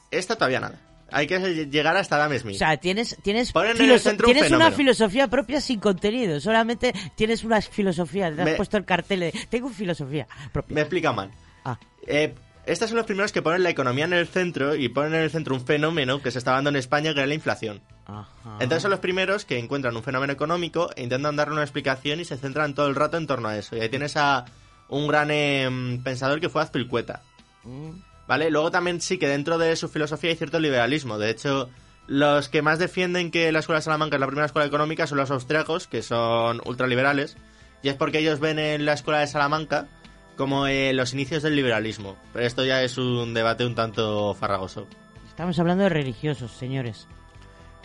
Esto 0.10 0.36
todavía 0.36 0.60
nada. 0.60 0.80
Hay 1.12 1.28
que 1.28 1.40
llegar 1.68 1.96
hasta 1.98 2.16
Adam 2.16 2.38
Smith. 2.40 2.56
O 2.56 2.60
sea, 2.60 2.78
tienes, 2.78 3.18
tienes, 3.22 3.54
filoso- 3.54 4.12
un 4.12 4.18
tienes 4.18 4.52
una 4.52 4.72
filosofía 4.72 5.28
propia 5.28 5.60
sin 5.62 5.80
contenido. 5.80 6.40
Solamente 6.40 6.94
tienes 7.16 7.44
una 7.44 7.62
filosofía. 7.62 8.34
Te 8.34 8.42
has 8.42 8.46
Me- 8.46 8.56
puesto 8.56 8.78
el 8.78 8.86
cartel 8.86 9.20
de... 9.22 9.34
Tengo 9.50 9.70
filosofía 9.70 10.28
propia. 10.54 10.76
Me 10.76 10.82
explica 10.82 11.12
mal. 11.12 11.32
Ah, 11.66 11.78
Eh, 12.08 12.34
estos 12.66 12.90
son 12.90 12.98
los 12.98 13.06
primeros 13.08 13.32
que 13.32 13.42
ponen 13.42 13.64
la 13.64 13.70
economía 13.72 14.06
en 14.06 14.14
el 14.14 14.28
centro 14.28 14.76
y 14.76 14.88
ponen 14.90 15.16
en 15.16 15.22
el 15.22 15.32
centro 15.32 15.56
un 15.56 15.66
fenómeno 15.66 16.22
que 16.22 16.32
se 16.32 16.38
está 16.38 16.52
dando 16.52 16.70
en 16.70 16.76
España, 16.76 17.12
que 17.14 17.20
era 17.20 17.28
la 17.28 17.34
inflación. 17.34 17.82
ajá. 18.06 18.28
Entonces 18.60 18.82
son 18.84 18.92
los 18.92 19.00
primeros 19.00 19.46
que 19.46 19.58
encuentran 19.58 19.96
un 19.98 20.04
fenómeno 20.04 20.32
económico 20.32 20.90
e 20.96 21.04
intentan 21.04 21.36
darle 21.36 21.54
una 21.54 21.64
explicación 21.64 22.20
y 22.20 22.26
se 22.26 22.38
centran 22.38 22.74
todo 22.76 22.88
el 22.88 22.96
rato 22.96 23.18
en 23.18 23.26
torno 23.28 23.48
a 23.50 23.58
eso. 23.58 23.76
Y 23.76 23.80
ahí 23.82 23.90
tienes 23.90 24.16
a 24.16 24.46
un 24.90 25.08
gran 25.08 25.32
em, 25.32 26.02
pensador 26.04 26.40
que 26.40 26.50
fue 26.50 26.62
Azpilcueta. 26.62 27.22
Mm. 27.64 27.90
¿Vale? 28.32 28.50
Luego 28.50 28.72
también 28.72 29.02
sí 29.02 29.18
que 29.18 29.28
dentro 29.28 29.58
de 29.58 29.76
su 29.76 29.90
filosofía 29.90 30.30
hay 30.30 30.38
cierto 30.38 30.62
liberalismo. 30.62 31.18
De 31.18 31.30
hecho, 31.30 31.70
los 32.08 32.48
que 32.48 32.62
más 32.62 32.80
defienden 32.80 33.30
que 33.30 33.52
la 33.52 33.60
Escuela 33.60 33.80
de 33.80 33.84
Salamanca 33.84 34.16
es 34.16 34.22
la 34.22 34.28
primera 34.28 34.46
escuela 34.46 34.66
económica 34.66 35.06
son 35.06 35.18
los 35.18 35.32
austriacos, 35.32 35.88
que 35.88 36.02
son 36.02 36.62
ultraliberales. 36.64 37.36
Y 37.84 37.90
es 37.90 37.96
porque 37.96 38.20
ellos 38.20 38.40
ven 38.40 38.58
en 38.58 38.86
la 38.86 38.94
Escuela 38.94 39.20
de 39.20 39.28
Salamanca 39.28 39.90
como 40.38 40.66
eh, 40.68 40.94
los 40.94 41.12
inicios 41.12 41.44
del 41.44 41.58
liberalismo. 41.58 42.16
Pero 42.32 42.46
esto 42.46 42.64
ya 42.64 42.82
es 42.84 42.98
un 42.98 43.34
debate 43.34 43.66
un 43.66 43.76
tanto 43.76 44.34
farragoso. 44.34 44.88
Estamos 45.28 45.60
hablando 45.60 45.84
de 45.84 45.90
religiosos, 45.90 46.54
señores. 46.54 47.10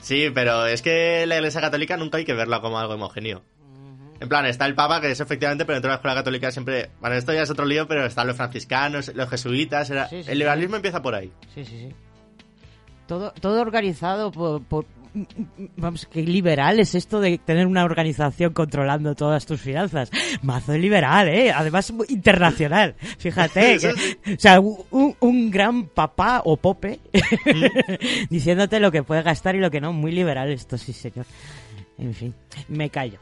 Sí, 0.00 0.31
pero 0.33 0.67
es 0.67 0.81
que 0.81 1.26
la 1.26 1.38
Iglesia 1.38 1.61
Católica 1.61 1.97
nunca 1.97 2.19
hay 2.19 2.25
que 2.25 2.35
verla 2.35 2.61
como 2.61 2.79
algo 2.79 2.95
homogéneo. 2.95 3.43
En 4.20 4.28
plan, 4.28 4.46
está 4.46 4.66
el 4.66 4.75
Papa, 4.75 5.00
que 5.00 5.11
es 5.11 5.20
efectivamente, 5.20 5.64
pero 5.64 5.75
dentro 5.76 5.88
de 5.88 5.92
la 5.92 5.96
Escuela 5.96 6.14
Católica 6.16 6.50
siempre... 6.50 6.90
Bueno, 7.00 7.16
esto 7.16 7.32
ya 7.32 7.42
es 7.42 7.50
otro 7.50 7.64
lío, 7.66 7.87
pero 7.87 8.04
están 8.06 8.26
los 8.26 8.37
franciscanos, 8.37 9.12
los 9.14 9.28
jesuitas... 9.28 9.90
Era... 9.90 10.08
Sí, 10.08 10.23
sí, 10.23 10.30
el 10.30 10.38
liberalismo 10.38 10.76
empieza 10.76 11.02
por 11.02 11.14
ahí. 11.14 11.30
Sí, 11.54 11.64
sí, 11.64 11.78
sí. 11.88 11.94
Todo, 13.06 13.32
todo 13.40 13.61
organizado 13.61 14.32
por, 14.32 14.62
por- 14.64 14.87
Vamos, 15.76 16.06
qué 16.12 16.20
liberal 16.23 16.78
es 16.78 16.94
esto 16.94 17.20
de 17.20 17.38
tener 17.38 17.66
una 17.66 17.85
organización 17.85 18.52
controlando 18.52 19.14
todas 19.14 19.46
tus 19.46 19.61
finanzas. 19.61 20.11
Mazo 20.42 20.76
liberal, 20.76 21.28
¿eh? 21.28 21.52
Además, 21.52 21.90
internacional. 22.08 22.94
Fíjate. 23.18 23.78
Que- 24.25 24.35
o 24.35 24.38
sea, 24.38 24.61
un, 24.61 25.16
un 25.20 25.50
gran 25.50 25.87
papá 25.88 26.42
o 26.44 26.56
pope 26.56 27.00
Mm. 27.46 28.26
diciéndote 28.30 28.78
lo 28.80 28.90
que 28.92 29.02
puedes 29.02 29.25
gastar 29.25 29.54
y 29.56 29.61
lo 29.61 29.70
que 29.70 29.80
no. 29.80 29.92
Muy 29.94 30.12
liberal 30.12 30.50
esto, 30.50 30.76
sí, 30.76 30.92
señor. 30.92 31.25
En 31.96 32.12
fin, 32.12 32.35
me 32.68 32.90
callo. 32.90 33.18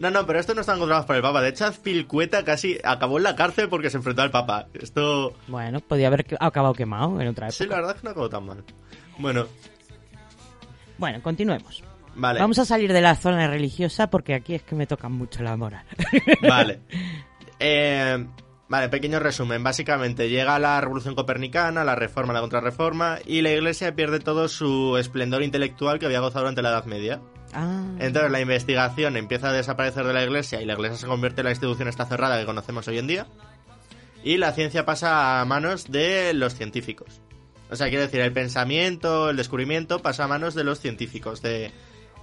No, 0.00 0.10
no, 0.10 0.26
pero 0.26 0.40
esto 0.40 0.54
no 0.54 0.62
están 0.62 0.78
controlados 0.78 1.06
por 1.06 1.14
el 1.16 1.22
Papa. 1.22 1.40
De 1.42 1.50
hecho, 1.50 1.66
Azpilcueta 1.66 2.42
casi 2.42 2.78
acabó 2.82 3.18
en 3.18 3.22
la 3.24 3.36
cárcel 3.36 3.68
porque 3.68 3.90
se 3.90 3.98
enfrentó 3.98 4.22
al 4.22 4.30
Papa. 4.30 4.66
Esto... 4.74 5.34
Bueno, 5.46 5.78
podía 5.80 6.06
haber 6.08 6.26
acabado 6.40 6.72
quemado 6.74 7.20
en 7.20 7.28
otra 7.28 7.46
época. 7.48 7.56
Sí, 7.58 7.66
la 7.66 7.76
verdad 7.76 7.94
es 7.94 8.00
que 8.00 8.04
no 8.06 8.10
acabó 8.10 8.28
tan 8.30 8.46
mal. 8.46 8.64
Bueno, 9.18 9.46
Bueno, 10.98 11.22
continuemos. 11.22 11.82
vale. 12.14 12.40
Vamos 12.40 12.58
a 12.58 12.64
salir 12.64 12.92
de 12.92 13.00
la 13.02 13.14
zona 13.14 13.46
religiosa 13.48 14.08
porque 14.10 14.34
aquí 14.34 14.54
es 14.54 14.62
que 14.62 14.74
me 14.74 14.86
tocan 14.86 15.12
mucho 15.12 15.42
la 15.42 15.56
moral. 15.56 15.84
Vale. 16.48 16.80
Eh, 17.58 18.26
vale, 18.70 18.88
pequeño 18.88 19.18
resumen. 19.20 19.62
Básicamente 19.62 20.30
llega 20.30 20.58
la 20.58 20.80
revolución 20.80 21.14
copernicana, 21.14 21.84
la 21.84 21.94
reforma, 21.94 22.32
la 22.32 22.40
contrarreforma, 22.40 23.18
y 23.26 23.42
la 23.42 23.50
iglesia 23.50 23.94
pierde 23.94 24.18
todo 24.18 24.48
su 24.48 24.96
esplendor 24.96 25.42
intelectual 25.42 25.98
que 25.98 26.06
había 26.06 26.20
gozado 26.20 26.40
durante 26.40 26.62
la 26.62 26.70
Edad 26.70 26.86
Media. 26.86 27.20
Ah, 27.52 27.84
Entonces 27.98 28.30
la 28.30 28.40
investigación 28.40 29.16
empieza 29.16 29.50
a 29.50 29.52
desaparecer 29.52 30.06
de 30.06 30.12
la 30.12 30.22
iglesia 30.24 30.62
y 30.62 30.66
la 30.66 30.74
iglesia 30.74 30.98
se 30.98 31.06
convierte 31.06 31.40
en 31.40 31.46
la 31.46 31.50
institución 31.50 31.88
esta 31.88 32.06
cerrada 32.06 32.38
que 32.38 32.46
conocemos 32.46 32.86
hoy 32.88 32.98
en 32.98 33.06
día. 33.06 33.26
Y 34.22 34.36
la 34.36 34.52
ciencia 34.52 34.84
pasa 34.84 35.40
a 35.40 35.44
manos 35.44 35.90
de 35.90 36.34
los 36.34 36.54
científicos. 36.54 37.20
O 37.70 37.76
sea, 37.76 37.88
quiero 37.88 38.02
decir, 38.02 38.20
el 38.20 38.32
pensamiento, 38.32 39.30
el 39.30 39.36
descubrimiento 39.36 40.00
pasa 40.00 40.24
a 40.24 40.28
manos 40.28 40.54
de 40.54 40.64
los 40.64 40.80
científicos, 40.80 41.40
de, 41.40 41.70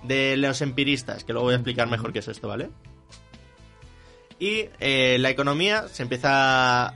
de 0.03 0.37
los 0.37 0.61
empiristas, 0.61 1.23
que 1.23 1.33
luego 1.33 1.45
voy 1.47 1.53
a 1.53 1.57
explicar 1.57 1.89
mejor 1.89 2.13
qué 2.13 2.19
es 2.19 2.27
esto, 2.27 2.47
¿vale? 2.47 2.69
Y 4.39 4.65
eh, 4.79 5.17
la 5.19 5.29
economía 5.29 5.87
se 5.87 6.03
empieza... 6.03 6.93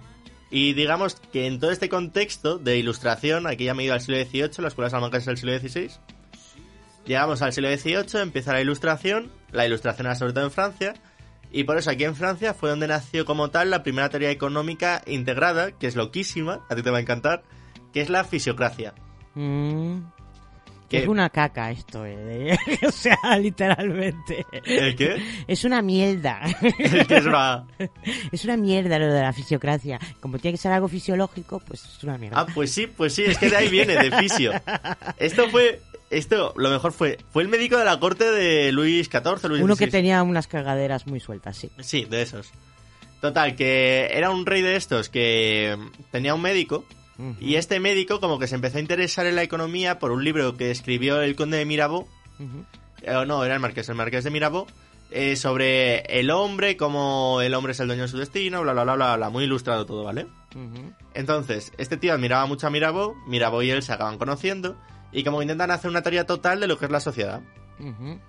Y 0.50 0.74
digamos 0.74 1.16
que 1.16 1.48
en 1.48 1.62
todo 1.62 1.72
este 1.72 1.88
contexto 1.88 2.58
de 2.58 2.78
ilustración, 2.78 3.48
aquí 3.48 3.64
ya 3.64 3.74
me 3.74 3.84
he 3.84 3.86
ido 3.86 3.94
al 3.94 4.02
siglo 4.02 4.18
XVIII, 4.18 4.52
la 4.58 4.68
escuela 4.68 4.90
Salamanca 4.90 5.18
es 5.18 5.28
el 5.28 5.38
siglo 5.38 5.58
XVI, 5.58 5.90
Llegamos 7.06 7.42
al 7.42 7.52
siglo 7.54 7.70
XVIII, 7.76 8.22
empieza 8.22 8.54
la 8.54 8.62
ilustración, 8.62 9.32
la 9.52 9.66
ilustración 9.66 10.06
era 10.08 10.16
sobre 10.16 10.34
todo 10.34 10.46
en 10.46 10.52
Francia, 10.52 10.94
y 11.52 11.64
por 11.66 11.78
eso 11.78 11.90
aquí 11.90 12.04
en 12.06 12.16
Francia 12.16 12.54
fue 12.54 12.70
donde 12.70 12.88
nació 12.88 13.26
como 13.26 13.50
tal 13.50 13.70
la 13.70 13.84
primera 13.84 14.10
teoría 14.10 14.32
económica 14.32 15.02
integrada, 15.08 15.72
que 15.72 15.88
es 15.88 15.96
loquísima, 15.96 16.62
a 16.70 16.76
ti 16.76 16.84
te 16.84 16.92
va 16.92 16.98
a 17.00 17.02
encantar, 17.02 17.44
que 17.94 18.02
es 18.02 18.10
la 18.10 18.24
fisiocracia. 18.24 18.94
mm. 19.36 19.98
Que- 20.88 21.04
Es 21.04 21.08
una 21.08 21.30
caca 21.30 21.72
esto, 21.72 22.06
eh. 22.06 22.58
o 22.86 22.92
sea, 22.92 23.16
literalmente. 23.40 24.46
¿El 24.66 24.94
qué? 24.98 25.24
Es 25.48 25.64
una 25.64 25.82
mierda. 25.82 26.42
El 26.80 27.06
es 27.10 27.26
una... 27.26 27.66
es 28.30 28.44
una 28.44 28.58
mierda 28.58 29.00
lo 29.00 29.08
de 29.14 29.22
la 29.22 29.32
fisiocracia. 29.32 29.98
Como 30.20 30.38
tiene 30.38 30.58
que 30.58 30.62
ser 30.62 30.74
algo 30.74 30.90
fisiológico, 30.90 31.62
pues 31.66 31.86
es 31.86 32.04
una 32.04 32.18
mierda. 32.18 32.42
Ah, 32.42 32.46
pues 32.54 32.74
sí, 32.74 32.88
pues 32.88 33.14
sí, 33.16 33.24
es 33.24 33.38
que 33.38 33.50
de 33.50 33.56
ahí 33.56 33.70
viene, 33.70 33.96
de 33.96 34.12
fisio. 34.18 34.52
Esto 35.18 35.48
fue... 35.50 35.82
Esto, 36.12 36.54
lo 36.58 36.70
mejor 36.70 36.92
fue... 36.92 37.18
Fue 37.32 37.42
el 37.42 37.50
médico 37.50 37.78
de 37.78 37.86
la 37.86 38.00
corte 38.00 38.30
de 38.30 38.72
Luis 38.74 39.08
XIV, 39.08 39.48
Luis 39.48 39.64
Uno 39.64 39.78
que 39.78 39.88
tenía 39.88 40.22
unas 40.24 40.46
cagaderas 40.46 41.08
muy 41.08 41.22
sueltas, 41.22 41.56
sí. 41.58 41.72
Sí, 41.80 42.06
de 42.06 42.22
esos. 42.22 42.52
Total, 43.22 43.56
que 43.56 44.10
era 44.12 44.30
un 44.30 44.46
rey 44.46 44.62
de 44.62 44.76
estos 44.76 45.08
que 45.10 45.78
tenía 46.12 46.36
un 46.36 46.42
médico 46.42 46.86
y 47.40 47.56
este 47.56 47.80
médico 47.80 48.20
como 48.20 48.40
que 48.40 48.48
se 48.48 48.56
empezó 48.56 48.80
a 48.80 48.82
interesar 48.82 49.28
en 49.28 49.36
la 49.36 49.44
economía 49.44 50.00
por 50.00 50.12
un 50.12 50.24
libro 50.24 50.58
que 50.58 50.72
escribió 50.72 51.22
el 51.22 51.36
conde 51.36 51.58
de 51.58 51.66
Mirabeau, 51.66 52.08
eh, 53.04 53.24
no, 53.28 53.46
era 53.46 53.54
el 53.54 53.60
marqués, 53.60 53.88
el 53.90 53.96
marqués 53.96 54.24
de 54.24 54.32
Mirabeau, 54.32 54.66
eh, 55.12 55.36
sobre 55.36 56.00
el 56.20 56.32
hombre, 56.32 56.78
cómo 56.78 57.40
el 57.42 57.54
hombre 57.54 57.74
es 57.74 57.80
el 57.80 57.88
dueño 57.88 58.04
de 58.04 58.08
su 58.08 58.18
destino, 58.18 58.64
bla, 58.64 58.74
bla, 58.74 58.84
bla, 58.84 58.96
bla, 58.96 59.16
bla, 59.18 59.30
muy 59.30 59.44
ilustrado 59.44 59.86
todo, 59.86 60.04
¿vale? 60.04 60.26
Entonces, 61.14 61.72
este 61.78 61.96
tío 61.96 62.14
admiraba 62.14 62.48
mucho 62.48 62.66
a 62.66 62.72
Mirabeau, 62.72 63.14
Mirabeau 63.28 63.62
y 63.62 63.70
él 63.70 63.84
se 63.84 63.94
acaban 63.94 64.18
conociendo 64.18 64.76
y 65.12 65.24
como 65.24 65.42
intentan 65.42 65.72
hacer 65.72 65.90
una 65.90 66.02
teoría 66.02 66.26
total 66.26 66.60
de 66.60 66.68
lo 66.68 66.78
que 66.78 66.86
es 66.86 66.92
la 66.92 67.00
sociedad. 67.00 67.42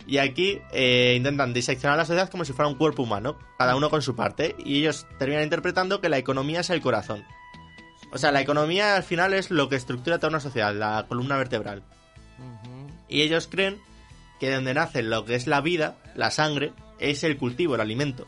Y 0.07 0.17
aquí 0.17 0.61
eh, 0.73 1.13
intentan 1.17 1.53
diseccionar 1.53 1.99
la 1.99 2.07
sociedad 2.07 2.31
como 2.31 2.45
si 2.47 2.55
fuera 2.55 2.71
un 2.71 2.77
cuerpo 2.77 3.03
humano, 3.03 3.39
cada 3.59 3.77
uno 3.77 3.91
con 3.91 4.01
su 4.01 4.17
parte, 4.17 4.57
y 4.59 4.79
ellos 4.79 5.07
terminan 5.19 5.45
interpretando 5.45 6.01
que 6.01 6.09
la 6.09 6.17
economía 6.17 6.61
es 6.61 6.71
el 6.71 6.81
corazón. 6.81 7.23
O 8.13 8.19
sea, 8.19 8.33
la 8.33 8.41
economía 8.41 8.97
al 8.97 9.03
final 9.03 9.35
es 9.35 9.51
lo 9.51 9.69
que 9.69 9.77
estructura 9.77 10.19
toda 10.19 10.31
una 10.31 10.41
sociedad, 10.41 10.75
la 10.75 11.05
columna 11.07 11.37
vertebral. 11.37 11.83
Y 13.09 13.21
ellos 13.21 13.47
creen 13.47 13.79
que 14.41 14.51
donde 14.51 14.75
nace 14.75 15.03
lo 15.03 15.25
que 15.25 15.35
es 15.35 15.47
la 15.47 15.61
vida, 15.61 15.97
la 16.15 16.31
sangre, 16.31 16.73
es 16.99 17.23
el 17.23 17.37
cultivo, 17.37 17.75
el 17.75 17.83
alimento. 17.83 18.27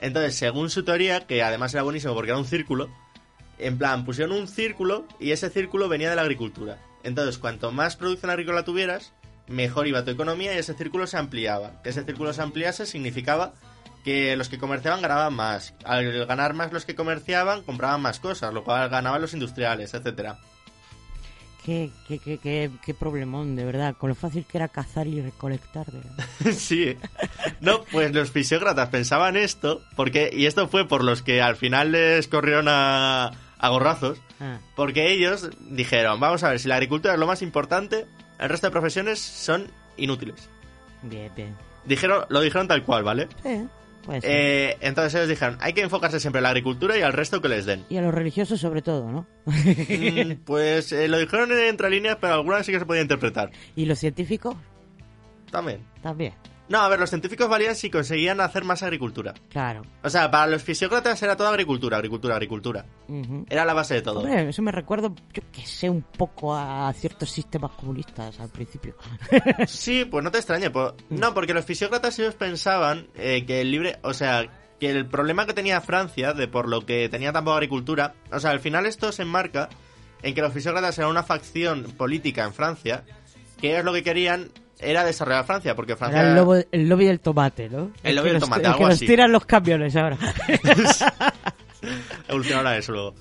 Entonces, 0.00 0.36
según 0.36 0.70
su 0.70 0.84
teoría, 0.84 1.26
que 1.26 1.42
además 1.42 1.74
era 1.74 1.82
buenísimo 1.82 2.14
porque 2.14 2.30
era 2.30 2.38
un 2.38 2.46
círculo, 2.46 2.88
en 3.58 3.78
plan, 3.78 4.04
pusieron 4.04 4.36
un 4.36 4.48
círculo 4.48 5.06
y 5.18 5.32
ese 5.32 5.50
círculo 5.50 5.88
venía 5.88 6.10
de 6.10 6.16
la 6.16 6.22
agricultura. 6.22 6.78
Entonces, 7.02 7.38
cuanto 7.38 7.72
más 7.72 7.96
producción 7.96 8.30
agrícola 8.30 8.64
tuvieras, 8.64 9.12
mejor 9.46 9.86
iba 9.86 10.04
tu 10.04 10.10
economía 10.10 10.54
y 10.54 10.58
ese 10.58 10.74
círculo 10.74 11.06
se 11.06 11.16
ampliaba. 11.16 11.82
Que 11.82 11.90
ese 11.90 12.04
círculo 12.04 12.32
se 12.32 12.42
ampliase 12.42 12.86
significaba 12.86 13.52
que 14.04 14.36
los 14.36 14.48
que 14.48 14.58
comerciaban 14.58 15.02
ganaban 15.02 15.34
más. 15.34 15.74
Al 15.84 16.26
ganar 16.26 16.54
más 16.54 16.72
los 16.72 16.84
que 16.84 16.94
comerciaban, 16.94 17.62
compraban 17.62 18.00
más 18.00 18.20
cosas, 18.20 18.54
lo 18.54 18.64
cual 18.64 18.88
ganaban 18.88 19.20
los 19.20 19.34
industriales, 19.34 19.92
etcétera. 19.94 20.38
Qué, 21.64 21.90
qué, 22.08 22.18
qué, 22.18 22.38
qué, 22.38 22.70
qué 22.82 22.94
problemón, 22.94 23.54
de 23.54 23.64
verdad. 23.64 23.94
Con 23.98 24.08
lo 24.08 24.14
fácil 24.14 24.46
que 24.46 24.56
era 24.56 24.68
cazar 24.68 25.06
y 25.06 25.20
recolectar. 25.20 25.86
sí. 26.56 26.96
No, 27.60 27.82
pues 27.84 28.14
los 28.14 28.30
fisiócratas 28.30 28.88
pensaban 28.88 29.36
esto, 29.36 29.82
porque, 29.94 30.30
y 30.32 30.46
esto 30.46 30.68
fue 30.68 30.88
por 30.88 31.04
los 31.04 31.22
que 31.22 31.42
al 31.42 31.56
final 31.56 31.92
les 31.92 32.28
corrieron 32.28 32.66
a, 32.68 33.32
a 33.60 33.68
gorrazos, 33.68 34.20
Ah, 34.40 34.58
porque 34.74 35.12
ellos 35.12 35.50
dijeron, 35.68 36.18
vamos 36.18 36.42
a 36.44 36.48
ver, 36.50 36.58
si 36.60 36.66
la 36.68 36.76
agricultura 36.76 37.12
es 37.14 37.20
lo 37.20 37.26
más 37.26 37.42
importante, 37.42 38.06
el 38.38 38.48
resto 38.48 38.66
de 38.68 38.70
profesiones 38.70 39.18
son 39.20 39.66
inútiles. 39.96 40.48
bien, 41.02 41.30
bien. 41.36 41.54
Dijeron, 41.84 42.24
lo 42.28 42.40
dijeron 42.40 42.66
tal 42.68 42.84
cual, 42.84 43.02
¿vale? 43.04 43.28
Sí. 43.42 43.66
Eh, 44.22 44.76
entonces 44.80 45.14
ellos 45.14 45.28
dijeron, 45.28 45.58
hay 45.60 45.74
que 45.74 45.82
enfocarse 45.82 46.18
siempre 46.20 46.38
en 46.38 46.44
la 46.44 46.48
agricultura 46.50 46.96
y 46.96 47.02
al 47.02 47.12
resto 47.12 47.40
que 47.42 47.48
les 47.48 47.66
den. 47.66 47.84
Y 47.90 47.96
a 47.98 48.02
los 48.02 48.14
religiosos 48.14 48.58
sobre 48.60 48.80
todo, 48.82 49.10
¿no? 49.10 49.26
Mm, 49.44 50.32
pues 50.46 50.90
eh, 50.92 51.06
lo 51.08 51.18
dijeron 51.18 51.52
entre 51.52 51.90
líneas, 51.90 52.16
pero 52.20 52.34
algunas 52.34 52.64
sí 52.64 52.72
que 52.72 52.78
se 52.78 52.86
podía 52.86 53.02
interpretar. 53.02 53.50
y 53.76 53.84
los 53.84 53.98
científicos 53.98 54.56
También. 55.50 55.84
también. 56.02 56.32
No, 56.70 56.78
a 56.80 56.88
ver, 56.88 56.98
los 57.00 57.10
científicos 57.10 57.48
valían 57.48 57.74
si 57.74 57.90
conseguían 57.90 58.40
hacer 58.40 58.64
más 58.64 58.82
agricultura. 58.82 59.34
Claro. 59.50 59.82
O 60.02 60.08
sea, 60.08 60.30
para 60.30 60.46
los 60.46 60.62
fisiócratas 60.62 61.20
era 61.22 61.36
toda 61.36 61.50
agricultura, 61.50 61.96
agricultura, 61.98 62.36
agricultura. 62.36 62.86
Era 63.50 63.64
la 63.64 63.74
base 63.74 63.94
de 63.94 64.02
todo. 64.02 64.20
Hombre, 64.20 64.48
eso 64.48 64.62
me 64.62 64.70
recuerda, 64.72 65.12
yo 65.32 65.42
que 65.52 65.66
sé, 65.66 65.90
un 65.90 66.02
poco 66.02 66.54
a 66.56 66.90
ciertos 66.94 67.28
sistemas 67.30 67.72
comunistas 67.72 68.38
al 68.40 68.48
principio. 68.50 68.94
Sí, 69.66 70.04
pues 70.04 70.24
no 70.24 70.30
te 70.30 70.38
extrañe. 70.38 70.70
po- 70.70 70.94
No, 71.10 71.34
porque 71.34 71.52
los 71.54 71.64
fisiócratas 71.64 72.18
ellos 72.18 72.34
pensaban 72.36 73.08
eh, 73.16 73.44
que 73.44 73.60
el 73.60 73.70
libre... 73.70 73.98
O 74.02 74.14
sea, 74.14 74.48
que 74.78 74.90
el 74.90 75.06
problema 75.06 75.44
que 75.46 75.52
tenía 75.54 75.80
Francia, 75.80 76.32
de 76.32 76.48
por 76.48 76.68
lo 76.68 76.86
que 76.86 77.08
tenía 77.08 77.32
tan 77.32 77.44
poca 77.44 77.56
agricultura... 77.56 78.14
O 78.32 78.38
sea, 78.40 78.50
al 78.52 78.60
final 78.60 78.86
esto 78.86 79.12
se 79.12 79.22
enmarca 79.22 79.68
en 80.22 80.34
que 80.34 80.40
los 80.40 80.52
fisiócratas 80.52 80.96
eran 80.98 81.10
una 81.10 81.22
facción 81.24 81.82
política 81.96 82.44
en 82.44 82.54
Francia, 82.54 83.04
que 83.60 83.72
ellos 83.72 83.84
lo 83.84 83.92
que 83.92 84.02
querían 84.04 84.50
era 84.80 85.04
desarrollar 85.04 85.44
Francia, 85.44 85.74
porque 85.76 85.96
Francia... 85.96 86.20
Era 86.20 86.30
el, 86.30 86.36
lobo- 86.36 86.64
el 86.70 86.88
lobby 86.88 87.06
del 87.06 87.20
tomate, 87.20 87.68
¿no? 87.68 87.90
El 88.02 88.16
lobby 88.16 88.26
que 88.28 88.32
del 88.32 88.40
nos- 88.40 88.48
tomate, 88.48 88.60
el 88.62 88.66
algo 88.66 88.78
que 88.78 88.84
nos 88.84 88.94
así. 88.94 89.06
tiran 89.06 89.32
los 89.32 89.44
camiones 89.46 89.96
ahora. 89.96 90.16
evolucionará 92.28 92.76
eso 92.76 92.92
luego. 92.92 93.14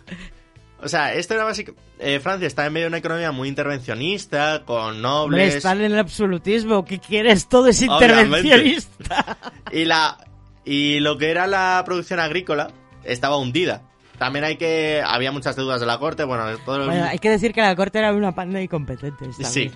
O 0.81 0.87
sea, 0.87 1.13
esto 1.13 1.33
era 1.33 1.43
básicamente... 1.43 1.81
Francia 2.21 2.47
está 2.47 2.65
en 2.65 2.71
medio 2.71 2.85
de 2.85 2.89
una 2.89 2.97
economía 2.99 3.31
muy 3.33 3.49
intervencionista, 3.49 4.63
con 4.65 4.85
Hombre, 4.85 5.01
nobles... 5.01 5.55
están 5.55 5.81
en 5.81 5.91
el 5.91 5.99
absolutismo. 5.99 6.85
¿Qué 6.85 6.99
quieres? 6.99 7.49
Todo 7.49 7.67
es 7.67 7.81
intervencionista. 7.81 9.37
Y 9.71 9.85
la 9.85 10.17
y 10.65 10.99
lo 10.99 11.17
que 11.17 11.29
era 11.31 11.45
la 11.47 11.81
producción 11.85 12.19
agrícola 12.19 12.71
estaba 13.03 13.37
hundida. 13.37 13.81
También 14.17 14.45
hay 14.45 14.55
que 14.57 15.01
había 15.05 15.31
muchas 15.31 15.55
deudas 15.55 15.79
de 15.79 15.85
la 15.87 15.97
corte, 15.99 16.23
bueno, 16.23 16.45
todo 16.65 16.85
Bueno, 16.85 17.05
hay 17.05 17.19
que 17.19 17.29
decir 17.29 17.53
que 17.53 17.61
la 17.61 17.75
corte 17.75 17.99
era 17.99 18.13
una 18.13 18.33
panda 18.33 18.57
de 18.57 18.63
incompetentes. 18.65 19.35
Sí. 19.47 19.71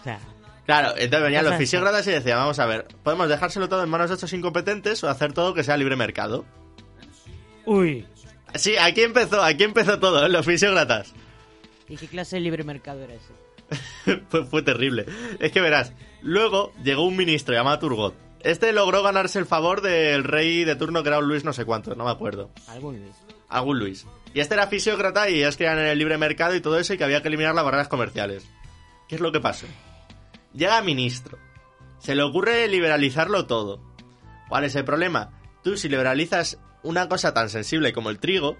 O 0.00 0.02
sea, 0.02 0.18
Claro, 0.66 0.90
entonces 0.96 1.22
venían 1.22 1.44
los 1.44 1.56
fisiócratas 1.56 2.06
y 2.06 2.12
decían, 2.12 2.38
vamos 2.38 2.58
a 2.58 2.66
ver, 2.66 2.86
podemos 3.02 3.28
dejárselo 3.28 3.68
todo 3.68 3.82
en 3.82 3.90
manos 3.90 4.10
de 4.10 4.14
estos 4.14 4.32
incompetentes 4.32 5.02
o 5.02 5.08
hacer 5.08 5.32
todo 5.32 5.54
que 5.54 5.64
sea 5.64 5.76
libre 5.76 5.96
mercado. 5.96 6.44
uy. 7.66 8.06
Sí, 8.54 8.76
aquí 8.76 9.00
empezó, 9.00 9.42
aquí 9.42 9.64
empezó 9.64 9.98
todo, 9.98 10.26
¿eh? 10.26 10.28
los 10.28 10.44
fisiócratas. 10.44 11.14
¿Y 11.88 11.96
qué 11.96 12.06
clase 12.06 12.36
de 12.36 12.40
libre 12.42 12.64
mercado 12.64 13.02
era 13.02 13.14
ese? 13.14 14.20
fue, 14.28 14.44
fue 14.44 14.62
terrible. 14.62 15.06
Es 15.40 15.52
que 15.52 15.60
verás, 15.60 15.92
luego 16.20 16.72
llegó 16.84 17.04
un 17.06 17.16
ministro 17.16 17.54
llamado 17.54 17.78
Turgot. 17.78 18.14
Este 18.40 18.72
logró 18.72 19.02
ganarse 19.02 19.38
el 19.38 19.46
favor 19.46 19.80
del 19.80 20.24
rey 20.24 20.64
de 20.64 20.76
turno 20.76 21.02
que 21.02 21.08
era 21.08 21.18
un 21.18 21.28
Luis 21.28 21.44
no 21.44 21.52
sé 21.52 21.64
cuánto, 21.64 21.94
no 21.94 22.04
me 22.04 22.10
acuerdo. 22.10 22.50
Algún 22.68 22.98
Luis. 23.00 23.14
algún 23.48 23.78
Luis. 23.78 24.06
Y 24.34 24.40
este 24.40 24.54
era 24.54 24.66
fisiócrata 24.66 25.30
y 25.30 25.36
ellos 25.38 25.56
creían 25.56 25.78
en 25.78 25.86
el 25.86 25.98
libre 25.98 26.18
mercado 26.18 26.54
y 26.54 26.60
todo 26.60 26.78
eso 26.78 26.92
y 26.92 26.98
que 26.98 27.04
había 27.04 27.22
que 27.22 27.28
eliminar 27.28 27.54
las 27.54 27.64
barreras 27.64 27.88
comerciales. 27.88 28.44
¿Qué 29.08 29.14
es 29.14 29.20
lo 29.20 29.32
que 29.32 29.40
pasó? 29.40 29.66
Llega 30.54 30.82
ministro. 30.82 31.38
Se 31.98 32.14
le 32.14 32.22
ocurre 32.22 32.68
liberalizarlo 32.68 33.46
todo. 33.46 33.80
¿Cuál 34.48 34.64
es 34.64 34.74
el 34.74 34.84
problema? 34.84 35.30
Tú 35.62 35.76
si 35.76 35.88
liberalizas 35.88 36.58
una 36.82 37.08
cosa 37.08 37.32
tan 37.32 37.48
sensible 37.48 37.92
como 37.92 38.10
el 38.10 38.18
trigo, 38.18 38.56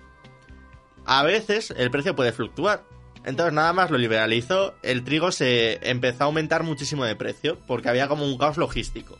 a 1.04 1.22
veces 1.22 1.72
el 1.76 1.90
precio 1.90 2.14
puede 2.14 2.32
fluctuar. 2.32 2.84
Entonces 3.24 3.52
nada 3.52 3.72
más 3.72 3.90
lo 3.90 3.98
liberalizó, 3.98 4.74
el 4.82 5.04
trigo 5.04 5.30
se 5.30 5.78
empezó 5.88 6.24
a 6.24 6.26
aumentar 6.26 6.64
muchísimo 6.64 7.04
de 7.04 7.14
precio 7.14 7.58
porque 7.66 7.88
había 7.88 8.08
como 8.08 8.24
un 8.24 8.38
caos 8.38 8.56
logístico. 8.56 9.18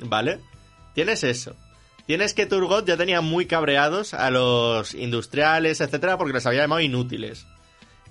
¿Vale? 0.00 0.40
Tienes 0.94 1.22
eso. 1.22 1.54
Tienes 2.06 2.34
que 2.34 2.46
Turgot 2.46 2.86
ya 2.86 2.96
tenía 2.96 3.20
muy 3.20 3.46
cabreados 3.46 4.14
a 4.14 4.30
los 4.30 4.94
industriales, 4.94 5.80
etcétera, 5.80 6.18
porque 6.18 6.32
les 6.32 6.46
había 6.46 6.62
llamado 6.62 6.80
inútiles. 6.80 7.46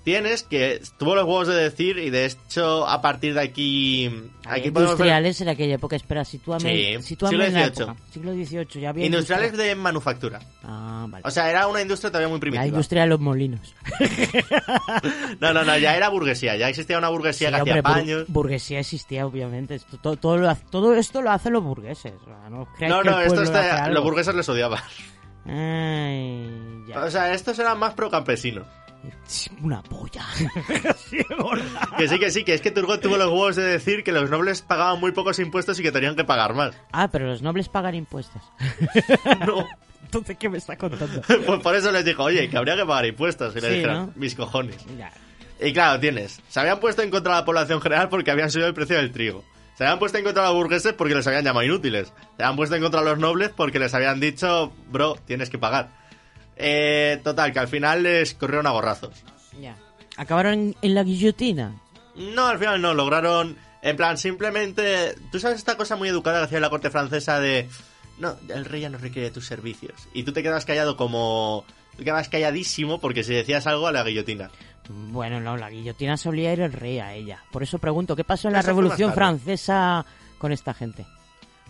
Tienes 0.02 0.44
que 0.44 0.80
tuvo 0.98 1.14
los 1.14 1.24
huevos 1.24 1.46
de 1.46 1.54
decir 1.54 1.98
y 1.98 2.08
de 2.08 2.24
hecho 2.24 2.88
a 2.88 3.02
partir 3.02 3.34
de 3.34 3.40
aquí 3.42 4.06
aquí 4.46 4.70
podemos 4.70 4.96
ver 4.96 5.06
industriales 5.08 5.40
en 5.42 5.48
aquella 5.50 5.74
época, 5.74 5.94
espera, 5.96 6.24
sitúame, 6.24 6.96
Sí, 6.96 7.02
sitúame 7.02 7.30
siglo 7.36 7.44
la 7.44 7.50
XVIII. 7.68 7.82
época. 7.84 7.96
Siglo 8.10 8.32
XVIII, 8.32 8.80
ya 8.80 8.88
había 8.88 9.04
industriales 9.06 9.48
industria. 9.48 9.68
de 9.68 9.74
manufactura. 9.76 10.40
Ah, 10.64 11.06
vale. 11.08 11.22
O 11.26 11.30
sea, 11.30 11.50
era 11.50 11.66
una 11.66 11.82
industria 11.82 12.10
todavía 12.10 12.28
muy 12.28 12.38
la 12.38 12.40
primitiva. 12.40 12.66
industria 12.66 13.02
de 13.02 13.08
los 13.08 13.20
molinos. 13.20 13.74
No, 15.40 15.52
no, 15.52 15.64
no, 15.64 15.76
ya 15.78 15.96
era 15.96 16.08
burguesía, 16.08 16.56
ya 16.56 16.68
existía 16.68 16.98
una 16.98 17.08
burguesía 17.08 17.48
Sí, 17.48 17.54
que 17.54 17.60
hacía 17.60 17.76
bur- 17.76 17.82
paños. 17.82 18.24
burguesía 18.28 18.80
existía, 18.80 19.26
obviamente. 19.26 19.74
Esto- 19.76 19.96
todo, 19.98 20.16
todo, 20.16 20.36
lo 20.38 20.50
hace- 20.50 20.64
todo 20.70 20.94
esto 20.94 21.22
lo 21.22 21.30
hacen 21.30 21.52
los 21.52 21.62
burgueses. 21.62 22.12
no, 22.50 22.66
No, 22.88 23.02
no, 23.02 23.20
esto 23.20 23.42
está, 23.42 23.88
los 23.88 24.02
burgueses 24.04 24.34
les 24.34 24.48
odiaban. 24.48 24.80
Ay, 25.46 26.84
ya. 26.88 27.02
O 27.04 27.10
sea, 27.10 27.32
estos 27.32 27.58
eran 27.58 27.78
más 27.78 27.94
pro 27.94 28.10
campesinos. 28.10 28.66
Una 29.62 29.82
polla. 29.82 30.24
Que 31.98 32.08
sí, 32.08 32.18
que 32.18 32.30
sí, 32.30 32.44
que 32.44 32.54
es 32.54 32.60
que 32.60 32.70
Turgot 32.70 33.00
tuvo 33.00 33.16
los 33.16 33.26
huevos 33.28 33.56
de 33.56 33.62
decir 33.64 34.02
que 34.04 34.12
los 34.12 34.30
nobles 34.30 34.62
pagaban 34.62 35.00
muy 35.00 35.12
pocos 35.12 35.38
impuestos 35.38 35.78
y 35.78 35.82
que 35.82 35.92
tenían 35.92 36.16
que 36.16 36.24
pagar 36.24 36.54
más. 36.54 36.74
ah, 36.92 37.08
pero 37.10 37.26
los 37.26 37.42
nobles 37.42 37.68
pagan 37.68 37.94
impuestos. 37.94 38.42
No. 39.46 39.66
Entonces, 40.04 40.36
¿qué 40.38 40.48
me 40.48 40.58
está 40.58 40.76
contando? 40.76 41.22
Pues 41.46 41.60
por 41.60 41.74
eso 41.76 41.92
les 41.92 42.04
dijo, 42.04 42.24
oye, 42.24 42.48
que 42.50 42.56
habría 42.56 42.76
que 42.76 42.84
pagar 42.84 43.06
impuestos. 43.06 43.54
Y 43.54 43.60
le 43.60 43.68
Sí, 43.68 43.74
dijeron, 43.76 44.06
¿no? 44.06 44.12
mis 44.16 44.34
cojones. 44.34 44.76
Ya. 44.98 45.12
Y 45.60 45.72
claro, 45.72 46.00
tienes. 46.00 46.40
Se 46.48 46.58
habían 46.58 46.80
puesto 46.80 47.02
en 47.02 47.10
contra 47.10 47.34
de 47.34 47.40
la 47.40 47.44
población 47.44 47.80
general 47.80 48.08
porque 48.08 48.30
habían 48.30 48.50
subido 48.50 48.66
el 48.68 48.74
precio 48.74 48.96
del 48.96 49.12
trigo. 49.12 49.44
Se 49.76 49.84
habían 49.84 49.98
puesto 49.98 50.18
en 50.18 50.24
contra 50.24 50.42
de 50.42 50.48
los 50.48 50.56
burgueses 50.56 50.92
porque 50.94 51.14
les 51.14 51.26
habían 51.26 51.44
llamado 51.44 51.64
inútiles. 51.64 52.12
Se 52.36 52.42
habían 52.42 52.56
puesto 52.56 52.74
en 52.76 52.82
contra 52.82 53.00
de 53.02 53.06
los 53.10 53.18
nobles 53.18 53.50
porque 53.54 53.78
les 53.78 53.94
habían 53.94 54.18
dicho, 54.20 54.72
bro, 54.90 55.16
tienes 55.26 55.48
que 55.48 55.58
pagar. 55.58 55.90
Eh, 56.62 57.20
total, 57.24 57.52
que 57.52 57.58
al 57.58 57.68
final 57.68 58.02
les 58.02 58.34
corrieron 58.34 58.66
a 58.66 58.70
gorrazos. 58.70 59.14
Ya. 59.58 59.76
Acabaron 60.16 60.76
en 60.82 60.94
la 60.94 61.02
guillotina. 61.02 61.80
No, 62.16 62.46
al 62.46 62.58
final 62.58 62.82
no, 62.82 62.94
lograron... 62.94 63.56
En 63.82 63.96
plan, 63.96 64.18
simplemente... 64.18 65.14
Tú 65.32 65.40
sabes 65.40 65.56
esta 65.56 65.78
cosa 65.78 65.96
muy 65.96 66.10
educada 66.10 66.40
que 66.40 66.44
hacía 66.44 66.60
la 66.60 66.68
corte 66.68 66.90
francesa 66.90 67.40
de... 67.40 67.66
No, 68.18 68.36
el 68.50 68.66
rey 68.66 68.82
ya 68.82 68.90
no 68.90 68.98
requiere 68.98 69.30
tus 69.30 69.46
servicios. 69.46 70.08
Y 70.12 70.24
tú 70.24 70.32
te 70.32 70.42
quedas 70.42 70.66
callado 70.66 70.98
como... 70.98 71.64
Te 71.96 72.04
quedas 72.04 72.28
calladísimo 72.28 73.00
porque 73.00 73.24
si 73.24 73.32
decías 73.32 73.66
algo 73.66 73.86
a 73.86 73.92
la 73.92 74.04
guillotina. 74.04 74.50
Bueno, 74.90 75.40
no, 75.40 75.56
la 75.56 75.70
guillotina 75.70 76.18
solía 76.18 76.52
ir 76.52 76.60
el 76.60 76.72
rey 76.74 76.98
a 76.98 77.14
ella. 77.14 77.42
Por 77.50 77.62
eso 77.62 77.78
pregunto, 77.78 78.14
¿qué 78.16 78.24
pasó 78.24 78.48
en 78.48 78.54
la 78.54 78.62
Revolución. 78.62 79.14
Francesa 79.14 80.04
con 80.36 80.52
esta 80.52 80.74
gente? 80.74 81.06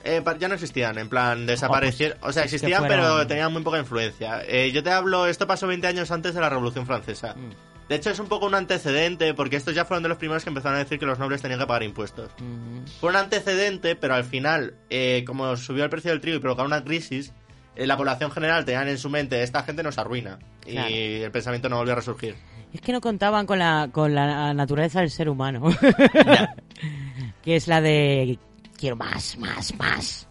Eh, 0.05 0.23
ya 0.39 0.49
no 0.49 0.55
existían, 0.55 0.99
en 0.99 1.09
plan, 1.09 1.47
desaparecieron. 1.47 2.19
o 2.23 2.33
sea, 2.33 2.45
existían, 2.45 2.85
pero 2.89 3.27
tenían 3.27 3.53
muy 3.53 3.63
poca 3.63 3.79
influencia. 3.79 4.43
Eh, 4.47 4.71
yo 4.73 4.83
te 4.83 4.91
hablo, 4.91 5.27
esto 5.27 5.47
pasó 5.47 5.67
20 5.67 5.87
años 5.87 6.11
antes 6.11 6.35
de 6.35 6.41
la 6.41 6.49
Revolución 6.49 6.87
Francesa. 6.87 7.35
Mm. 7.35 7.71
De 7.91 7.97
hecho, 7.97 8.11
es 8.11 8.21
un 8.21 8.29
poco 8.29 8.47
un 8.47 8.55
antecedente, 8.55 9.35
porque 9.35 9.57
estos 9.57 9.75
ya 9.75 9.85
fueron 9.85 10.05
de 10.05 10.09
los 10.09 10.19
primeros 10.19 10.45
que 10.45 10.51
empezaron 10.51 10.77
a 10.77 10.79
decir 10.79 11.01
que 11.01 11.07
los 11.07 11.19
nobles 11.19 11.43
tenían 11.43 11.59
que 11.59 11.67
pagar 11.67 11.83
impuestos. 11.83 12.31
Ujú. 12.39 12.85
Fue 13.01 13.11
un 13.11 13.17
antecedente, 13.17 13.97
pero 13.97 14.15
al 14.15 14.23
final, 14.23 14.75
eh, 14.91 15.25
como 15.27 15.57
subió 15.57 15.83
el 15.83 15.91
precio 15.91 16.13
del 16.13 16.21
trigo 16.21 16.37
y 16.37 16.41
provocó 16.41 16.63
una 16.63 16.85
crisis, 16.85 17.33
eh, 17.75 17.89
la 17.89 17.97
población 17.97 18.31
general 18.31 18.65
tenían 18.65 18.87
en 18.87 18.97
su 18.97 19.11
mente, 19.11 19.43
esta 19.43 19.65
gente 19.65 19.83
nos 19.83 19.99
arruina. 19.99 20.39
Claro. 20.61 20.89
Y 20.89 21.23
el 21.23 21.33
pensamiento 21.33 21.69
no 21.69 21.79
volvió 21.79 21.95
a 21.95 21.97
resurgir. 21.97 22.37
Es 22.73 22.81
que 22.81 22.93
no 22.93 23.01
contaban 23.01 23.47
con 23.47 23.59
la, 23.59 23.89
con 23.91 24.15
la 24.15 24.55
naturaleza 24.55 25.01
del 25.01 25.11
ser 25.11 25.29
humano. 25.29 25.61
que 27.43 27.57
es 27.57 27.67
la 27.67 27.81
de... 27.81 28.39
Quiero 28.81 28.97
más, 28.97 29.37
más, 29.37 29.77
más. 29.79 30.27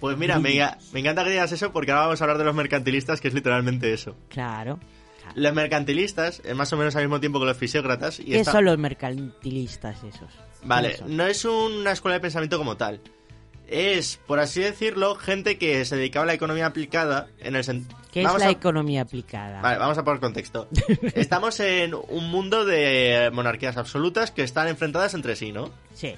Pues 0.00 0.16
mira, 0.18 0.38
me, 0.40 0.58
me 0.92 1.00
encanta 1.00 1.22
que 1.24 1.30
digas 1.30 1.52
eso 1.52 1.72
porque 1.72 1.92
ahora 1.92 2.06
vamos 2.06 2.20
a 2.20 2.24
hablar 2.24 2.38
de 2.38 2.44
los 2.44 2.54
mercantilistas, 2.54 3.20
que 3.20 3.28
es 3.28 3.34
literalmente 3.34 3.92
eso. 3.92 4.16
Claro. 4.28 4.80
Los 5.36 5.52
mercantilistas, 5.54 6.42
es 6.44 6.56
más 6.56 6.72
o 6.72 6.76
menos 6.76 6.96
al 6.96 7.02
mismo 7.02 7.20
tiempo 7.20 7.38
que 7.38 7.46
los 7.46 7.56
fisiócratas. 7.56 8.18
Y 8.18 8.24
¿Qué 8.24 8.44
son 8.44 8.64
los 8.64 8.76
mercantilistas 8.78 10.02
esos? 10.02 10.28
Vale, 10.64 10.96
no 11.06 11.24
es 11.26 11.44
una 11.44 11.92
escuela 11.92 12.14
de 12.14 12.20
pensamiento 12.20 12.58
como 12.58 12.76
tal. 12.76 13.00
Es, 13.68 14.18
por 14.26 14.40
así 14.40 14.60
decirlo, 14.60 15.14
gente 15.14 15.56
que 15.56 15.84
se 15.84 15.94
dedicaba 15.96 16.24
a 16.24 16.26
la 16.26 16.34
economía 16.34 16.66
aplicada 16.66 17.28
en 17.38 17.54
el 17.54 17.62
sen- 17.62 17.84
¿Qué 18.10 18.22
es 18.22 18.26
Vamos 18.26 18.40
la 18.40 18.48
a- 18.48 18.50
economía 18.50 19.02
aplicada? 19.02 19.60
Vale, 19.60 19.78
vamos 19.78 19.96
a 19.96 20.02
poner 20.02 20.18
contexto. 20.20 20.66
Estamos 21.14 21.60
en 21.60 21.94
un 21.94 22.28
mundo 22.30 22.64
de 22.64 23.30
monarquías 23.32 23.76
absolutas 23.76 24.32
que 24.32 24.42
están 24.42 24.66
enfrentadas 24.66 25.14
entre 25.14 25.36
sí, 25.36 25.52
¿no? 25.52 25.70
Sí. 25.94 26.16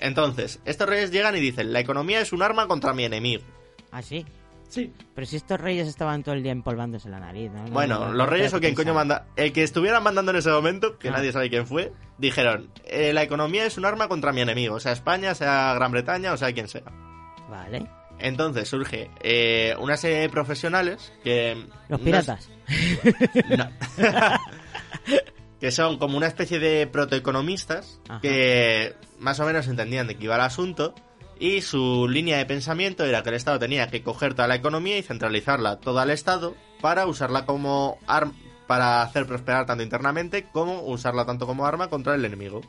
Entonces, 0.00 0.60
estos 0.64 0.88
reyes 0.88 1.10
llegan 1.10 1.36
y 1.36 1.40
dicen, 1.40 1.72
la 1.72 1.80
economía 1.80 2.20
es 2.20 2.32
un 2.32 2.42
arma 2.42 2.66
contra 2.66 2.92
mi 2.94 3.04
enemigo. 3.04 3.42
¿Ah, 3.90 4.02
sí? 4.02 4.24
Sí. 4.68 4.92
Pero 5.14 5.26
si 5.26 5.36
estos 5.36 5.58
reyes 5.58 5.88
estaban 5.88 6.22
todo 6.22 6.34
el 6.34 6.42
día 6.42 6.52
empolvándose 6.52 7.08
la 7.08 7.18
nariz, 7.18 7.50
¿no? 7.50 7.64
No, 7.64 7.70
Bueno, 7.70 7.98
no, 8.00 8.06
no, 8.08 8.12
los 8.12 8.28
reyes 8.28 8.52
o 8.52 8.60
quien 8.60 8.74
coño 8.74 8.92
manda... 8.92 9.26
El 9.34 9.52
que 9.54 9.62
estuvieran 9.62 10.02
mandando 10.02 10.30
en 10.30 10.36
ese 10.38 10.50
momento, 10.50 10.98
que 10.98 11.08
Ah. 11.08 11.12
nadie 11.12 11.32
sabe 11.32 11.48
quién 11.48 11.66
fue, 11.66 11.90
dijeron, 12.18 12.70
eh, 12.84 13.12
la 13.14 13.22
economía 13.22 13.64
es 13.64 13.78
un 13.78 13.86
arma 13.86 14.08
contra 14.08 14.30
mi 14.32 14.42
enemigo, 14.42 14.78
sea 14.78 14.92
España, 14.92 15.34
sea 15.34 15.72
Gran 15.74 15.90
Bretaña 15.90 16.32
o 16.34 16.36
sea 16.36 16.52
quien 16.52 16.68
sea. 16.68 16.82
Vale. 17.48 17.86
Entonces 18.18 18.68
surge 18.68 19.10
eh, 19.22 19.74
una 19.80 19.96
serie 19.96 20.18
de 20.18 20.28
profesionales 20.28 21.12
que... 21.24 21.64
Los 21.88 22.00
piratas. 22.00 22.50
no. 23.56 23.70
que 25.60 25.70
son 25.70 25.98
como 25.98 26.16
una 26.16 26.26
especie 26.26 26.58
de 26.58 26.86
protoeconomistas 26.86 28.00
Ajá. 28.08 28.20
que 28.20 28.94
más 29.18 29.40
o 29.40 29.46
menos 29.46 29.66
entendían 29.68 30.06
de 30.06 30.16
qué 30.16 30.24
iba 30.24 30.36
el 30.36 30.40
asunto 30.42 30.94
y 31.40 31.60
su 31.60 32.08
línea 32.08 32.38
de 32.38 32.46
pensamiento 32.46 33.04
era 33.04 33.22
que 33.22 33.28
el 33.30 33.36
Estado 33.36 33.58
tenía 33.58 33.88
que 33.88 34.02
coger 34.02 34.34
toda 34.34 34.48
la 34.48 34.56
economía 34.56 34.98
y 34.98 35.02
centralizarla 35.02 35.76
toda 35.78 36.02
al 36.02 36.10
Estado 36.10 36.54
para 36.80 37.06
usarla 37.06 37.46
como 37.46 37.98
arma 38.06 38.34
para 38.66 39.00
hacer 39.02 39.26
prosperar 39.26 39.64
tanto 39.64 39.82
internamente 39.82 40.44
como 40.52 40.82
usarla 40.82 41.24
tanto 41.24 41.46
como 41.46 41.64
arma 41.64 41.88
contra 41.88 42.14
el 42.14 42.24
enemigo. 42.24 42.60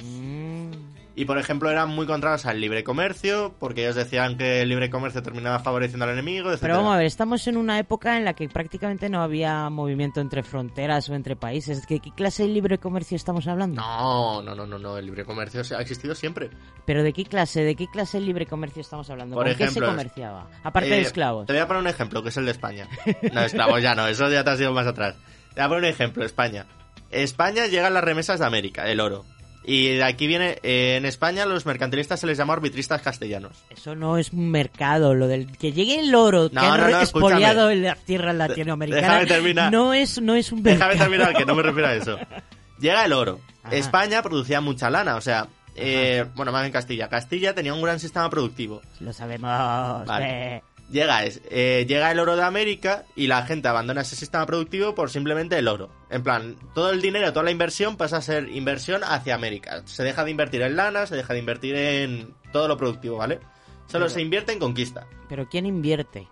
Mm, 0.00 0.72
Y 1.16 1.26
por 1.26 1.38
ejemplo 1.38 1.70
eran 1.70 1.90
muy 1.90 2.06
contrarios 2.06 2.44
al 2.44 2.60
libre 2.60 2.82
comercio, 2.82 3.54
porque 3.60 3.82
ellos 3.84 3.94
decían 3.94 4.36
que 4.36 4.62
el 4.62 4.68
libre 4.68 4.90
comercio 4.90 5.22
terminaba 5.22 5.60
favoreciendo 5.60 6.04
al 6.06 6.10
enemigo, 6.10 6.50
etc. 6.50 6.58
Pero 6.62 6.76
vamos 6.78 6.94
a 6.94 6.96
ver, 6.96 7.06
estamos 7.06 7.46
en 7.46 7.56
una 7.56 7.78
época 7.78 8.16
en 8.16 8.24
la 8.24 8.34
que 8.34 8.48
prácticamente 8.48 9.08
no 9.08 9.22
había 9.22 9.70
movimiento 9.70 10.20
entre 10.20 10.42
fronteras 10.42 11.08
o 11.08 11.14
entre 11.14 11.36
países. 11.36 11.86
¿Qué, 11.86 12.00
qué 12.00 12.10
clase 12.10 12.42
de 12.42 12.48
libre 12.48 12.78
comercio 12.78 13.14
estamos 13.16 13.46
hablando? 13.46 13.80
No, 13.80 14.42
no, 14.42 14.56
no, 14.56 14.66
no, 14.66 14.76
no, 14.78 14.98
el 14.98 15.06
libre 15.06 15.24
comercio 15.24 15.62
ha 15.76 15.80
existido 15.80 16.16
siempre. 16.16 16.50
¿Pero 16.84 17.04
de 17.04 17.12
qué 17.12 17.24
clase? 17.24 17.62
¿De 17.62 17.76
qué 17.76 17.86
clase 17.86 18.18
de 18.18 18.24
libre 18.26 18.46
comercio 18.46 18.80
estamos 18.82 19.08
hablando? 19.08 19.36
Por 19.36 19.46
¿Con 19.46 19.54
qué 19.54 19.62
ejemplo, 19.64 19.86
se 19.86 19.92
comerciaba? 19.92 20.48
Aparte 20.64 20.88
Eh, 20.88 20.96
de 20.96 21.00
esclavos. 21.02 21.46
Te 21.46 21.52
voy 21.52 21.62
a 21.62 21.68
poner 21.68 21.82
un 21.82 21.88
ejemplo, 21.88 22.24
que 22.24 22.30
es 22.30 22.36
el 22.38 22.44
de 22.46 22.50
España. 22.50 22.88
No, 23.32 23.40
esclavos 23.42 23.80
ya 23.80 23.94
no, 23.94 24.08
eso 24.08 24.28
ya 24.30 24.42
te 24.42 24.50
has 24.50 24.60
ido 24.60 24.72
más 24.72 24.88
atrás. 24.88 25.14
Te 25.54 25.60
voy 25.60 25.64
a 25.64 25.68
poner 25.68 25.84
un 25.84 25.90
ejemplo, 25.90 26.24
España. 26.24 26.66
España 27.10 27.66
llegan 27.68 27.94
las 27.94 28.02
remesas 28.02 28.40
de 28.40 28.46
América, 28.46 28.90
el 28.90 28.98
oro. 28.98 29.24
Y 29.66 29.88
de 29.96 30.04
aquí 30.04 30.26
viene, 30.26 30.58
eh, 30.62 30.96
en 30.96 31.06
España 31.06 31.46
los 31.46 31.64
mercantilistas 31.64 32.20
se 32.20 32.26
les 32.26 32.36
llama 32.36 32.52
arbitristas 32.52 33.00
castellanos. 33.00 33.64
Eso 33.70 33.94
no 33.94 34.18
es 34.18 34.30
un 34.32 34.50
mercado, 34.50 35.14
lo 35.14 35.26
del 35.26 35.56
que 35.56 35.72
llegue 35.72 36.00
el 36.00 36.14
oro 36.14 36.50
que 36.50 36.54
No, 36.56 36.60
han 36.72 36.80
no, 36.82 36.90
no, 36.90 37.00
expoliado 37.00 37.70
en 37.70 37.82
las 37.82 37.98
tierras 38.04 38.34
latinoamericanas. 38.34 39.08
déjame 39.10 39.26
terminar. 39.26 39.72
No 39.72 39.94
es, 39.94 40.20
no 40.20 40.34
es 40.34 40.52
un 40.52 40.62
mercado. 40.62 40.90
Déjame 40.90 40.98
terminar, 41.16 41.34
que 41.36 41.46
no 41.46 41.54
me 41.54 41.62
refiero 41.62 41.88
a 41.88 41.94
eso. 41.94 42.18
Llega 42.78 43.04
el 43.06 43.12
oro. 43.14 43.40
Ajá. 43.62 43.74
España 43.76 44.22
producía 44.22 44.60
mucha 44.60 44.90
lana, 44.90 45.16
o 45.16 45.20
sea, 45.22 45.46
eh, 45.76 46.26
bueno, 46.34 46.52
más 46.52 46.66
en 46.66 46.72
Castilla. 46.72 47.08
Castilla 47.08 47.54
tenía 47.54 47.72
un 47.72 47.80
gran 47.80 47.98
sistema 47.98 48.28
productivo. 48.28 48.82
Lo 49.00 49.12
sabemos. 49.14 50.06
Vale. 50.06 50.56
eh. 50.56 50.62
Llega, 50.94 51.24
es, 51.24 51.40
eh, 51.50 51.86
llega 51.88 52.12
el 52.12 52.20
oro 52.20 52.36
de 52.36 52.44
América 52.44 53.04
y 53.16 53.26
la 53.26 53.44
gente 53.44 53.66
abandona 53.66 54.02
ese 54.02 54.14
sistema 54.14 54.46
productivo 54.46 54.94
por 54.94 55.10
simplemente 55.10 55.58
el 55.58 55.66
oro. 55.66 55.90
En 56.08 56.22
plan, 56.22 56.54
todo 56.72 56.90
el 56.90 57.02
dinero, 57.02 57.32
toda 57.32 57.42
la 57.42 57.50
inversión 57.50 57.96
pasa 57.96 58.18
a 58.18 58.22
ser 58.22 58.48
inversión 58.50 59.02
hacia 59.02 59.34
América. 59.34 59.82
Se 59.86 60.04
deja 60.04 60.24
de 60.24 60.30
invertir 60.30 60.62
en 60.62 60.76
lana, 60.76 61.04
se 61.06 61.16
deja 61.16 61.32
de 61.32 61.40
invertir 61.40 61.74
en 61.74 62.32
todo 62.52 62.68
lo 62.68 62.76
productivo, 62.76 63.16
¿vale? 63.16 63.40
Solo 63.88 64.04
Pero- 64.04 64.08
se 64.10 64.20
invierte 64.22 64.52
en 64.52 64.60
conquista. 64.60 65.04
Pero 65.28 65.48
¿quién 65.48 65.66
invierte? 65.66 66.28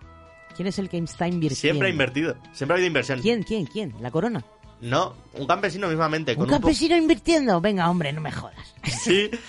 ¿Quién 0.54 0.68
es 0.68 0.78
el 0.78 0.88
que 0.88 0.98
está 0.98 1.26
invirtiendo? 1.26 1.60
Siempre 1.60 1.88
ha 1.88 1.90
invertido, 1.90 2.36
siempre 2.52 2.74
ha 2.74 2.76
habido 2.76 2.86
inversión. 2.86 3.20
¿Quién, 3.20 3.42
quién, 3.42 3.66
quién? 3.66 3.94
¿La 4.00 4.12
corona? 4.12 4.44
No, 4.80 5.16
un 5.34 5.46
campesino 5.48 5.88
mismamente. 5.88 6.32
¿Un 6.32 6.36
Con 6.36 6.44
un 6.44 6.50
po- 6.50 6.60
campesino 6.60 6.96
invirtiendo? 6.96 7.60
Venga, 7.60 7.90
hombre, 7.90 8.12
no 8.12 8.20
me 8.20 8.30
jodas. 8.30 8.74
Sí. 8.84 9.28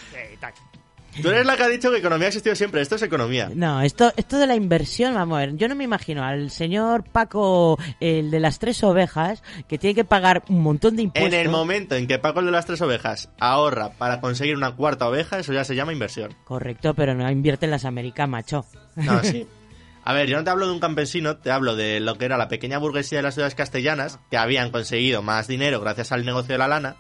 Tú 1.22 1.30
eres 1.30 1.46
la 1.46 1.56
que 1.56 1.64
ha 1.64 1.68
dicho 1.68 1.92
que 1.92 1.98
economía 1.98 2.26
ha 2.26 2.30
existido 2.30 2.56
siempre. 2.56 2.82
Esto 2.82 2.96
es 2.96 3.02
economía. 3.04 3.50
No, 3.54 3.82
esto, 3.82 4.12
esto 4.18 4.38
de 4.38 4.48
la 4.48 4.56
inversión, 4.56 5.14
vamos 5.14 5.38
a 5.38 5.42
ver, 5.42 5.56
yo 5.58 5.68
no 5.68 5.76
me 5.76 5.84
imagino 5.84 6.24
al 6.24 6.50
señor 6.50 7.04
Paco, 7.04 7.78
el 8.00 8.32
de 8.32 8.40
las 8.40 8.60
tres 8.60 8.84
ovejas, 8.84 9.44
que 9.68 9.78
tiene 9.78 9.94
que 9.94 10.06
pagar 10.06 10.44
un 10.50 10.62
montón 10.62 10.96
de 10.96 11.04
impuestos. 11.04 11.34
En 11.34 11.40
el 11.40 11.50
momento 11.50 11.96
en 11.96 12.08
que 12.08 12.20
Paco 12.20 12.40
el 12.40 12.48
de 12.48 12.52
las 12.52 12.66
tres 12.66 12.82
ovejas 12.82 13.30
ahorra 13.40 13.92
para 13.92 14.20
conseguir 14.22 14.56
una 14.56 14.76
cuarta 14.76 15.08
oveja, 15.08 15.40
eso 15.40 15.54
ya 15.54 15.64
se 15.64 15.76
llama 15.76 15.94
inversión. 15.94 16.36
Correcto, 16.44 16.94
pero 16.94 17.14
no 17.14 17.30
invierte 17.30 17.66
en 17.66 17.72
las 17.72 17.86
Américas, 17.86 18.28
macho. 18.28 18.66
No, 18.96 19.24
sí. 19.24 19.48
A 20.06 20.14
ver, 20.14 20.28
yo 20.28 20.38
no 20.38 20.44
te 20.44 20.50
hablo 20.50 20.68
de 20.68 20.74
un 20.74 20.80
campesino, 20.80 21.38
te 21.38 21.50
hablo 21.50 21.76
de 21.76 22.02
lo 22.02 22.18
que 22.18 22.26
era 22.26 22.38
la 22.38 22.50
pequeña 22.50 22.78
burguesía 22.78 23.20
de 23.20 23.24
las 23.24 23.36
ciudades 23.36 23.56
castellanas, 23.56 24.20
que 24.30 24.38
habían 24.38 24.70
conseguido 24.70 25.22
más 25.22 25.48
dinero 25.48 25.80
gracias 25.80 26.12
al 26.12 26.26
negocio 26.26 26.54
de 26.54 26.58
la 26.58 26.68
lana, 26.68 26.98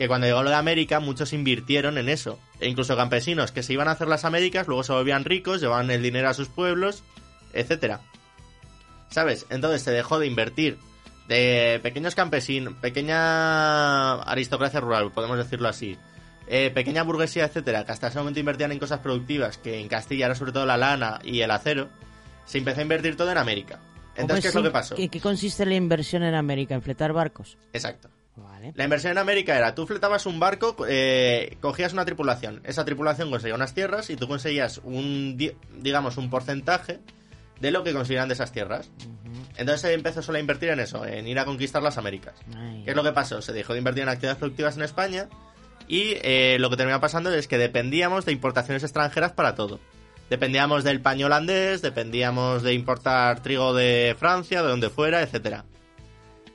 que 0.00 0.08
cuando 0.08 0.26
llegó 0.26 0.42
lo 0.42 0.48
de 0.48 0.56
América 0.56 0.98
muchos 0.98 1.34
invirtieron 1.34 1.98
en 1.98 2.08
eso. 2.08 2.38
E 2.58 2.66
incluso 2.66 2.96
campesinos 2.96 3.52
que 3.52 3.62
se 3.62 3.74
iban 3.74 3.86
a 3.86 3.90
hacer 3.90 4.08
las 4.08 4.24
Américas, 4.24 4.66
luego 4.66 4.82
se 4.82 4.94
volvían 4.94 5.26
ricos, 5.26 5.60
llevaban 5.60 5.90
el 5.90 6.02
dinero 6.02 6.30
a 6.30 6.32
sus 6.32 6.48
pueblos, 6.48 7.04
etcétera. 7.52 8.00
¿Sabes? 9.10 9.44
Entonces 9.50 9.82
se 9.82 9.90
dejó 9.90 10.18
de 10.18 10.26
invertir 10.26 10.78
de 11.28 11.80
pequeños 11.82 12.14
campesinos, 12.14 12.72
pequeña 12.80 14.22
aristocracia 14.22 14.80
rural, 14.80 15.12
podemos 15.12 15.36
decirlo 15.36 15.68
así, 15.68 15.98
eh, 16.46 16.70
pequeña 16.70 17.02
burguesía, 17.02 17.44
etcétera, 17.44 17.84
que 17.84 17.92
hasta 17.92 18.06
ese 18.06 18.20
momento 18.20 18.40
invertían 18.40 18.72
en 18.72 18.78
cosas 18.78 19.00
productivas, 19.00 19.58
que 19.58 19.80
en 19.80 19.88
Castilla 19.88 20.24
era 20.24 20.34
sobre 20.34 20.52
todo 20.52 20.64
la 20.64 20.78
lana 20.78 21.18
y 21.22 21.42
el 21.42 21.50
acero, 21.50 21.90
se 22.46 22.56
empezó 22.56 22.80
a 22.80 22.84
invertir 22.84 23.18
todo 23.18 23.30
en 23.30 23.36
América. 23.36 23.80
Entonces, 24.16 24.26
¿Cómo 24.26 24.40
¿qué 24.40 24.48
es 24.48 24.54
lo 24.54 24.62
que 24.62 24.70
pasó? 24.70 24.94
¿Qué, 24.94 25.10
qué 25.10 25.20
consiste 25.20 25.66
la 25.66 25.74
inversión 25.74 26.22
en 26.22 26.34
América? 26.34 26.74
¿En 26.74 26.80
fletar 26.80 27.12
barcos? 27.12 27.58
Exacto. 27.74 28.08
Vale. 28.42 28.72
La 28.74 28.84
inversión 28.84 29.12
en 29.12 29.18
América 29.18 29.56
era, 29.56 29.74
tú 29.74 29.86
fletabas 29.86 30.26
un 30.26 30.40
barco, 30.40 30.76
eh, 30.88 31.56
cogías 31.60 31.92
una 31.92 32.04
tripulación, 32.04 32.60
esa 32.64 32.84
tripulación 32.84 33.30
conseguía 33.30 33.54
unas 33.54 33.74
tierras 33.74 34.10
y 34.10 34.16
tú 34.16 34.26
conseguías 34.28 34.80
un, 34.84 35.36
di- 35.36 35.52
digamos, 35.78 36.16
un 36.16 36.30
porcentaje 36.30 36.98
de 37.60 37.70
lo 37.70 37.84
que 37.84 37.92
conseguían 37.92 38.28
de 38.28 38.34
esas 38.34 38.52
tierras. 38.52 38.90
Entonces 39.56 39.82
se 39.82 39.92
empezó 39.92 40.22
solo 40.22 40.38
a 40.38 40.40
invertir 40.40 40.70
en 40.70 40.80
eso, 40.80 41.04
en 41.04 41.26
ir 41.26 41.38
a 41.38 41.44
conquistar 41.44 41.82
las 41.82 41.98
Américas. 41.98 42.34
Ay. 42.56 42.82
¿Qué 42.84 42.90
es 42.90 42.96
lo 42.96 43.02
que 43.02 43.12
pasó? 43.12 43.42
Se 43.42 43.52
dejó 43.52 43.74
de 43.74 43.78
invertir 43.80 44.02
en 44.04 44.08
actividades 44.08 44.38
productivas 44.38 44.76
en 44.76 44.82
España 44.82 45.28
y 45.86 46.14
eh, 46.22 46.56
lo 46.60 46.70
que 46.70 46.76
terminó 46.76 47.00
pasando 47.00 47.32
es 47.34 47.46
que 47.48 47.58
dependíamos 47.58 48.24
de 48.24 48.32
importaciones 48.32 48.82
extranjeras 48.82 49.32
para 49.32 49.54
todo. 49.54 49.78
Dependíamos 50.30 50.84
del 50.84 51.00
paño 51.00 51.26
holandés, 51.26 51.82
dependíamos 51.82 52.62
de 52.62 52.72
importar 52.72 53.42
trigo 53.42 53.74
de 53.74 54.14
Francia, 54.18 54.62
de 54.62 54.68
donde 54.68 54.88
fuera, 54.88 55.20
etcétera. 55.22 55.64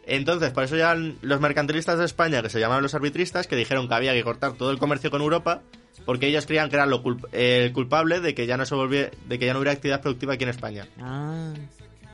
Entonces, 0.07 0.51
por 0.51 0.63
eso 0.63 0.75
ya 0.77 0.95
los 0.95 1.39
mercantilistas 1.41 1.97
de 1.99 2.05
España, 2.05 2.41
que 2.41 2.49
se 2.49 2.59
llamaban 2.59 2.83
los 2.83 2.93
arbitristas, 2.95 3.47
que 3.47 3.55
dijeron 3.55 3.87
que 3.87 3.93
había 3.95 4.13
que 4.13 4.23
cortar 4.23 4.53
todo 4.53 4.71
el 4.71 4.77
comercio 4.77 5.09
con 5.11 5.21
Europa, 5.21 5.61
porque 6.05 6.27
ellos 6.27 6.45
creían 6.45 6.69
que 6.69 6.75
era 6.75 6.85
lo 6.85 7.03
culp- 7.03 7.27
el 7.31 7.71
culpable 7.73 8.19
de 8.19 8.35
que 8.35 8.45
ya 8.45 8.57
no 8.57 8.65
se 8.65 8.75
volvía, 8.75 9.09
de 9.27 9.39
que 9.39 9.45
ya 9.45 9.53
no 9.53 9.59
hubiera 9.59 9.71
actividad 9.73 10.01
productiva 10.01 10.33
aquí 10.33 10.43
en 10.43 10.49
España. 10.51 10.87
Ah, 11.01 11.53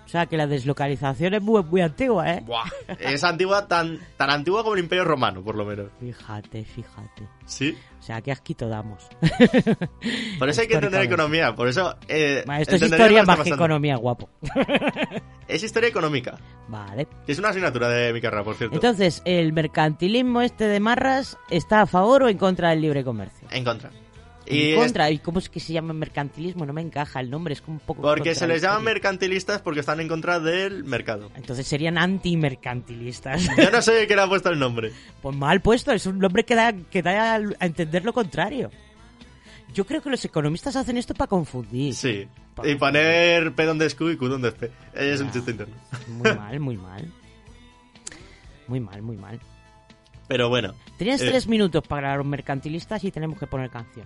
sea 0.06 0.26
que 0.26 0.36
la 0.36 0.46
deslocalización 0.46 1.34
es 1.36 1.42
muy, 1.42 1.64
muy 1.64 1.80
antigua, 1.82 2.30
¿eh? 2.34 2.44
Buah, 2.46 2.66
es 3.00 3.24
antigua, 3.24 3.68
tan, 3.68 3.98
tan 4.18 4.30
antigua 4.30 4.62
como 4.62 4.76
el 4.76 4.82
Imperio 4.82 5.06
Romano, 5.06 5.42
por 5.42 5.56
lo 5.56 5.64
menos. 5.66 5.88
Fíjate, 6.02 6.66
fíjate. 6.66 7.28
Sí. 7.46 7.78
O 8.02 8.04
sea, 8.04 8.20
qué 8.20 8.32
asquito 8.32 8.68
damos. 8.68 9.08
Por 10.40 10.50
eso 10.50 10.62
hay 10.62 10.68
que 10.68 10.74
entender 10.74 11.04
economía. 11.04 11.54
Por 11.56 11.68
eso. 11.68 11.96
Eh, 12.08 12.44
Esto 12.60 12.76
es 12.78 12.82
historia 12.82 13.22
más 13.22 13.42
que 13.42 13.50
economía, 13.52 13.96
guapo. 13.96 14.28
Es 15.48 15.64
historia 15.64 15.90
económica. 15.90 16.40
Vale. 16.70 17.08
Es 17.28 17.38
una 17.38 17.50
asignatura 17.50 17.90
de 17.90 18.14
mi 18.14 18.22
carrera, 18.22 18.42
por 18.42 18.56
cierto. 18.56 18.74
Entonces, 18.74 19.22
¿el 19.26 19.52
mercantilismo 19.52 20.42
este 20.42 20.66
de 20.66 20.80
Marras 20.80 21.38
está 21.50 21.82
a 21.82 21.86
favor 21.86 22.24
o 22.24 22.30
en 22.30 22.38
contra 22.38 22.70
del 22.70 22.80
libre 22.82 23.04
comercio? 23.04 23.50
en 23.52 23.66
contra. 23.66 23.92
Y 24.56 24.62
en 24.72 24.74
es- 24.74 24.84
contra. 24.86 25.10
¿Y 25.12 25.20
cómo 25.20 25.40
es 25.40 25.50
que 25.50 25.60
se 25.60 25.74
llama 25.74 25.94
mercantilismo? 25.94 26.66
No 26.66 26.74
me 26.74 26.82
encaja 26.82 27.20
el 27.20 27.30
nombre, 27.30 27.54
es 27.54 27.62
como 27.62 27.78
un 27.78 27.86
poco. 27.86 28.02
porque 28.02 28.36
se 28.36 28.48
les 28.48 28.62
llama 28.62 28.80
mercantilistas 28.80 29.62
porque 29.62 29.80
están 29.82 30.00
en 30.00 30.08
contra 30.08 30.40
del 30.40 30.84
mercado. 30.84 31.32
Entonces 31.36 31.66
serían 31.68 31.98
antimercantilistas. 31.98 33.48
Yo 33.58 33.72
no 33.72 33.82
sé 33.82 34.06
quién 34.08 34.20
ha 34.20 34.28
puesto 34.28 34.50
el 34.50 34.60
nombre. 34.60 34.92
pues 35.22 35.36
mal 35.36 35.62
puesto, 35.62 35.92
es 35.92 36.06
un 36.06 36.20
nombre 36.20 36.44
que 36.44 36.56
da, 36.56 36.74
que 36.74 37.02
da 37.02 37.36
a 37.36 37.66
entender 37.66 38.04
lo 38.06 38.14
contrario. 38.14 38.70
Yo 39.74 39.86
creo 39.86 40.02
que 40.02 40.10
los 40.10 40.24
economistas 40.26 40.76
hacen 40.76 40.98
esto 40.98 41.14
para 41.14 41.30
confundir. 41.30 41.94
Sí. 41.94 42.28
Y 42.66 42.76
poner 42.76 43.54
P 43.54 43.64
donde 43.66 43.86
es 43.86 43.96
Q 43.96 44.10
y 44.12 44.18
Q 44.18 44.28
donde 44.28 44.50
es 44.50 44.54
P. 44.56 44.70
Es 44.94 45.22
un 45.22 45.32
chiste 45.32 45.52
interno. 45.52 45.74
Muy 46.10 46.36
mal, 46.36 46.60
muy 46.60 46.78
mal. 46.78 47.12
Muy 48.68 48.80
mal, 48.80 49.02
muy 49.02 49.18
mal. 49.18 49.40
Pero 50.28 50.50
bueno. 50.50 50.74
Tienes 50.98 51.22
Eh, 51.22 51.28
tres 51.30 51.48
minutos 51.48 51.84
para 51.88 52.16
los 52.16 52.26
mercantilistas 52.26 53.04
y 53.04 53.12
tenemos 53.12 53.38
que 53.40 53.48
poner 53.48 53.70
canción. 53.70 54.06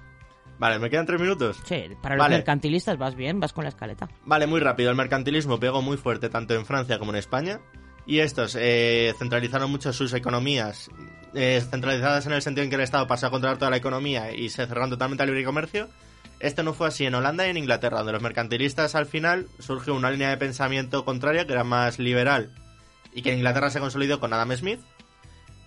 Vale, 0.57 0.79
¿me 0.79 0.89
quedan 0.89 1.05
tres 1.05 1.19
minutos? 1.19 1.57
Sí, 1.65 1.83
para 2.01 2.15
los 2.15 2.23
Vale. 2.23 2.35
mercantilistas 2.37 2.97
vas 2.97 3.15
bien, 3.15 3.39
vas 3.39 3.53
con 3.53 3.63
la 3.63 3.69
escaleta. 3.69 4.07
Vale, 4.25 4.47
muy 4.47 4.59
rápido. 4.59 4.89
El 4.89 4.95
mercantilismo 4.95 5.59
pegó 5.59 5.81
muy 5.81 5.97
fuerte 5.97 6.29
tanto 6.29 6.53
en 6.53 6.65
Francia 6.65 6.97
como 6.97 7.11
en 7.11 7.17
España. 7.17 7.59
Y 8.07 8.19
estos 8.19 8.55
eh, 8.59 9.13
centralizaron 9.17 9.71
mucho 9.71 9.91
sus 9.91 10.13
economías, 10.13 10.91
eh, 11.33 11.61
centralizadas 11.69 12.25
en 12.27 12.33
el 12.33 12.41
sentido 12.43 12.63
en 12.63 12.69
que 12.69 12.75
el 12.75 12.81
Estado 12.81 13.07
pasó 13.07 13.27
a 13.27 13.31
controlar 13.31 13.57
toda 13.57 13.71
la 13.71 13.77
economía 13.77 14.31
y 14.31 14.49
se 14.49 14.67
cerraron 14.67 14.91
totalmente 14.91 15.23
al 15.23 15.29
libre 15.29 15.43
comercio. 15.43 15.89
Esto 16.39 16.61
no 16.61 16.73
fue 16.73 16.87
así 16.87 17.05
en 17.05 17.15
Holanda 17.15 17.47
y 17.47 17.49
en 17.49 17.57
Inglaterra, 17.57 17.97
donde 17.97 18.13
los 18.13 18.21
mercantilistas 18.21 18.93
al 18.93 19.07
final 19.07 19.47
surgió 19.57 19.95
una 19.95 20.11
línea 20.11 20.29
de 20.29 20.37
pensamiento 20.37 21.03
contraria 21.03 21.47
que 21.47 21.53
era 21.53 21.63
más 21.63 21.97
liberal 21.97 22.51
y 23.11 23.23
que 23.23 23.31
en 23.31 23.37
Inglaterra 23.37 23.71
se 23.71 23.79
consolidó 23.79 24.19
con 24.19 24.33
Adam 24.33 24.51
Smith 24.55 24.81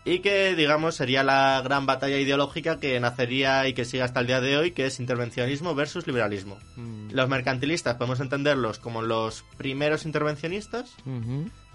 y 0.04 0.20
que 0.20 0.54
digamos 0.54 0.94
sería 0.94 1.22
la 1.22 1.60
gran 1.62 1.84
batalla 1.86 2.18
ideológica 2.18 2.80
que 2.80 2.98
nacería 3.00 3.66
y 3.68 3.74
que 3.74 3.84
sigue 3.84 4.02
hasta 4.02 4.20
el 4.20 4.26
día 4.26 4.40
de 4.40 4.56
hoy, 4.56 4.70
que 4.70 4.86
es 4.86 5.00
intervencionismo 5.00 5.74
versus 5.74 6.06
liberalismo. 6.06 6.56
Mm, 6.76 7.10
Los 7.12 7.28
mercantilistas 7.28 7.96
podemos 7.96 8.20
entenderlos 8.20 8.78
como 8.78 9.02
los 9.02 9.44
primeros 9.56 10.06
intervencionistas. 10.06 10.94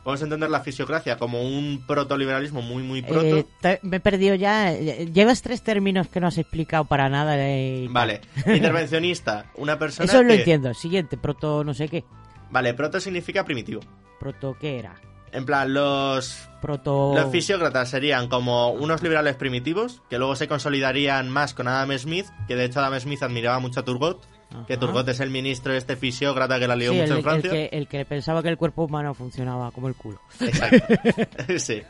Podemos 0.04 0.22
entender 0.22 0.50
la 0.50 0.60
fisiocracia 0.60 1.18
como 1.18 1.44
un 1.44 1.84
protoliberalismo 1.88 2.62
muy, 2.62 2.84
muy 2.84 3.02
proto. 3.04 3.38
Eh, 3.38 3.46
te- 3.62 3.80
me 3.84 3.98
he 3.98 4.00
perdido 4.02 4.36
ya. 4.36 4.74
Llevas 4.74 5.42
tres 5.42 5.62
términos 5.62 6.10
que 6.10 6.20
no 6.20 6.28
has 6.28 6.38
explicado 6.38 6.84
para 6.86 7.08
nada. 7.08 7.36
eh. 7.38 7.88
Vale, 7.90 8.20
intervencionista, 8.54 9.46
una 9.56 9.80
persona 9.80 10.06
Eso 10.12 10.22
lo 10.24 10.34
entiendo. 10.34 10.74
Siguiente, 10.74 11.16
proto 11.18 11.64
no 11.64 11.74
sé 11.74 11.88
qué. 11.88 12.04
Vale, 12.52 12.74
proto 12.74 13.00
significa 13.00 13.46
primitivo. 13.46 13.80
Proto 14.20 14.58
qué 14.60 14.78
era. 14.80 14.96
En 15.34 15.46
plan, 15.46 15.74
los, 15.74 16.48
Proto... 16.62 17.14
los 17.16 17.32
fisiócratas 17.32 17.90
serían 17.90 18.28
como 18.28 18.70
unos 18.70 19.02
liberales 19.02 19.36
primitivos, 19.36 20.02
que 20.10 20.18
luego 20.18 20.36
se 20.36 20.48
consolidarían 20.48 21.30
más 21.30 21.54
con 21.54 21.68
Adam 21.68 21.98
Smith, 21.98 22.28
que 22.48 22.56
de 22.56 22.66
hecho 22.66 22.80
Adam 22.80 23.00
Smith 23.00 23.24
admiraba 23.24 23.60
mucho 23.60 23.80
a 23.80 23.84
Turgot, 23.84 24.22
que. 24.68 24.78
Turgot 24.78 25.08
es 25.10 25.20
el 25.20 25.32
ministro 25.32 25.74
este 25.74 25.96
fisiócrata 25.96 26.60
que 26.60 26.68
la 26.68 26.76
lió 26.76 26.92
Sí, 26.92 27.00
mucho 27.00 27.14
el, 27.14 27.18
en 27.18 27.24
Francia. 27.24 27.52
el 27.52 27.70
que, 27.70 27.78
el 27.78 27.88
que 27.88 28.06
pensaba 28.06 28.44
que 28.44 28.50
el 28.50 28.58
cuerpo 28.58 28.84
humano 28.84 29.14
funcionaba 29.16 29.72
como 29.72 29.88
el 29.88 29.96
culo. 29.96 30.22
Exacto. 30.40 30.94
sí. 31.58 31.82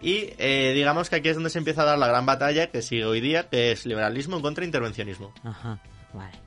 Y 0.00 0.30
eh, 0.38 0.72
digamos 0.74 1.10
que 1.10 1.16
aquí 1.16 1.28
es 1.28 1.34
donde 1.34 1.50
se 1.50 1.58
empieza 1.58 1.82
a 1.82 1.86
dar 1.86 1.98
la 1.98 2.08
gran 2.08 2.24
batalla 2.26 2.68
que 2.70 2.82
sigue 2.82 3.04
hoy 3.04 3.20
día, 3.20 3.48
que 3.48 3.72
es 3.72 3.86
liberalismo 3.86 4.40
contra 4.40 4.64
intervencionismo. 4.64 5.32
Ajá, 5.44 5.78
vale. 6.12 6.45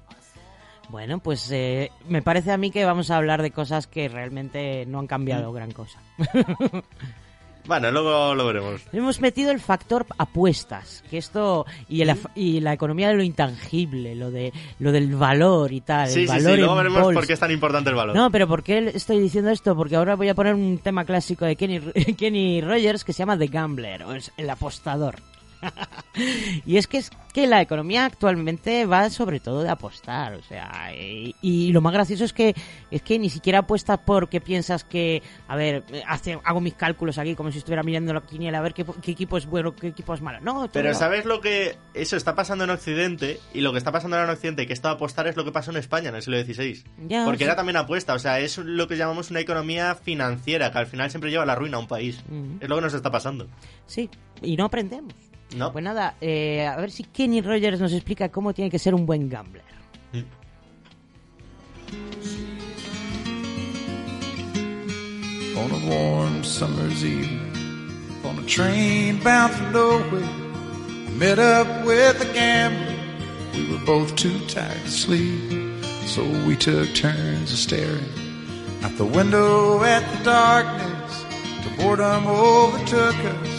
Bueno, 0.90 1.20
pues 1.20 1.50
eh, 1.52 1.92
me 2.08 2.22
parece 2.22 2.52
a 2.52 2.58
mí 2.58 2.72
que 2.72 2.84
vamos 2.86 3.12
a 3.12 3.18
hablar 3.18 3.42
de 3.42 3.52
cosas 3.52 3.86
que 3.88 4.10
realmente 4.10 4.86
no 4.88 5.00
han 5.00 5.06
Mm. 5.06 5.08
cambiado 5.08 5.52
gran 5.54 5.72
cosa. 5.72 6.00
Bueno, 7.66 7.92
luego 7.92 8.34
lo 8.34 8.48
veremos. 8.48 8.82
Hemos 8.94 9.22
metido 9.22 9.52
el 9.52 9.60
factor 9.60 10.08
apuestas, 10.18 11.04
que 11.08 11.20
esto 11.20 11.68
y 11.88 12.04
la, 12.04 12.18
y 12.34 12.62
la 12.62 12.74
economía 12.74 13.10
de 13.10 13.14
lo 13.14 13.22
intangible, 13.22 14.16
lo 14.16 14.32
de 14.32 14.52
lo 14.80 14.92
del 14.92 15.14
valor 15.16 15.72
y 15.72 15.82
tal, 15.82 16.08
Sí, 16.08 16.22
el 16.22 16.28
sí, 16.30 16.34
valor 16.34 16.52
sí, 16.54 16.58
luego 16.58 16.76
veremos 16.76 17.02
bolsa. 17.04 17.20
por 17.20 17.28
qué 17.28 17.34
es 17.34 17.40
tan 17.40 17.52
importante 17.52 17.92
el 17.92 17.96
valor. 17.96 18.16
No, 18.16 18.32
pero 18.32 18.48
¿por 18.48 18.64
qué 18.64 18.92
estoy 18.96 19.20
diciendo 19.20 19.52
esto? 19.52 19.76
Porque 19.76 19.98
ahora 19.98 20.16
voy 20.16 20.30
a 20.30 20.34
poner 20.36 20.56
un 20.56 20.80
tema 20.80 21.06
clásico 21.06 21.46
de 21.46 21.56
Kenny, 21.56 21.80
Kenny 22.18 22.60
Rogers 22.62 23.04
que 23.04 23.14
se 23.14 23.20
llama 23.20 23.38
The 23.38 23.48
Gambler, 23.48 24.02
o 24.04 24.14
es 24.14 24.32
el 24.38 24.50
apostador. 24.50 25.18
y 26.66 26.78
es 26.78 26.88
que 26.88 26.98
es 26.98 27.12
que 27.34 27.46
la 27.46 27.62
economía 27.62 28.06
actualmente 28.06 28.86
va 28.86 29.10
sobre 29.10 29.40
todo 29.40 29.62
de 29.62 29.70
apostar, 29.70 30.34
o 30.34 30.42
sea, 30.42 30.92
y, 30.96 31.36
y 31.42 31.72
lo 31.72 31.82
más 31.82 31.94
gracioso 31.94 32.26
es 32.26 32.34
que 32.34 32.56
es 32.90 33.02
que 33.04 33.20
ni 33.20 33.30
siquiera 33.30 33.60
apuestas 33.60 34.00
porque 34.04 34.42
piensas 34.42 34.84
que, 34.84 35.22
a 35.48 35.56
ver, 35.56 35.84
hace, 36.08 36.40
hago 36.44 36.60
mis 36.60 36.74
cálculos 36.74 37.18
aquí 37.18 37.36
como 37.36 37.52
si 37.52 37.60
estuviera 37.60 37.84
mirando 37.84 38.14
la 38.14 38.22
quiniela 38.22 38.58
a 38.58 38.62
ver 38.62 38.74
qué, 38.74 38.86
qué 39.02 39.12
equipo 39.12 39.38
es 39.38 39.46
bueno, 39.46 39.76
qué 39.76 39.88
equipo 39.88 40.14
es 40.14 40.22
malo. 40.22 40.40
No, 40.42 40.70
Pero 40.74 40.90
no. 40.90 40.96
¿sabes 40.96 41.26
lo 41.26 41.40
que 41.40 41.78
eso 41.94 42.18
está 42.18 42.36
pasando 42.36 42.64
en 42.64 42.72
Occidente? 42.72 43.40
Y 43.54 43.62
lo 43.62 43.72
que 43.72 43.78
está 43.78 43.92
pasando 43.92 44.18
ahora 44.18 44.30
en 44.30 44.34
Occidente, 44.34 44.66
que 44.66 44.74
esto 44.74 44.88
de 44.88 44.96
apostar 44.96 45.28
es 45.28 45.38
lo 45.38 45.46
que 45.46 45.52
pasó 45.52 45.70
en 45.72 45.78
España 45.78 46.10
en 46.10 46.16
el 46.16 46.24
siglo 46.24 46.42
XVI. 46.44 46.84
Ya, 47.08 47.26
Porque 47.26 47.44
era 47.44 47.56
también 47.56 47.78
apuesta, 47.78 48.14
o 48.16 48.20
sea, 48.20 48.40
es 48.40 48.58
lo 48.58 48.88
que 48.88 48.98
llamamos 48.98 49.30
una 49.30 49.40
economía 49.40 49.96
financiera, 49.96 50.72
que 50.72 50.80
al 50.80 50.88
final 50.88 51.12
siempre 51.12 51.30
lleva 51.30 51.44
a 51.44 51.46
la 51.48 51.56
ruina 51.56 51.78
a 51.78 51.80
un 51.80 51.88
país. 51.88 52.24
Ujú. 52.28 52.58
Es 52.60 52.70
lo 52.70 52.76
que 52.76 52.82
nos 52.82 52.94
está 52.96 53.12
pasando. 53.12 53.48
Sí, 53.86 54.10
y 54.42 54.58
no 54.58 54.66
aprendemos. 54.66 55.14
¿No? 55.56 55.72
Pues 55.72 55.84
nada, 55.84 56.16
eh, 56.22 56.68
a 56.68 56.76
ver 56.78 56.92
si 56.92 57.04
Kenny 57.04 57.42
Rogers 57.42 57.80
nos 57.80 57.92
explica 57.94 58.30
cómo 58.30 58.54
tiene 58.54 58.70
que 58.70 58.80
ser 58.80 58.94
un 58.94 59.06
buen 59.06 59.30
gambler. 59.30 59.64
on 65.60 65.72
a 65.72 65.90
warm 65.90 66.42
summer's 66.42 67.04
evening 67.04 67.52
on 68.24 68.40
a 68.40 68.46
train 68.48 69.22
bound 69.24 69.54
for 69.54 69.70
nowhere. 69.72 70.24
I 70.24 71.12
met 71.18 71.38
up 71.38 71.86
with 71.86 72.22
a 72.22 72.34
gambler. 72.34 72.96
We 73.56 73.70
were 73.72 73.86
both 73.86 74.16
too 74.16 74.40
tired 74.48 74.82
to 74.82 74.90
sleep, 74.90 75.84
so 76.06 76.24
we 76.46 76.56
took 76.56 76.94
turns 76.96 77.52
of 77.52 77.58
staring 77.58 78.06
out 78.84 78.96
the 78.98 79.06
window 79.06 79.84
at 79.84 80.04
the 80.18 80.24
darkness. 80.24 81.26
The 81.64 81.84
boredom 81.84 82.26
overtook 82.28 83.16
us, 83.16 83.59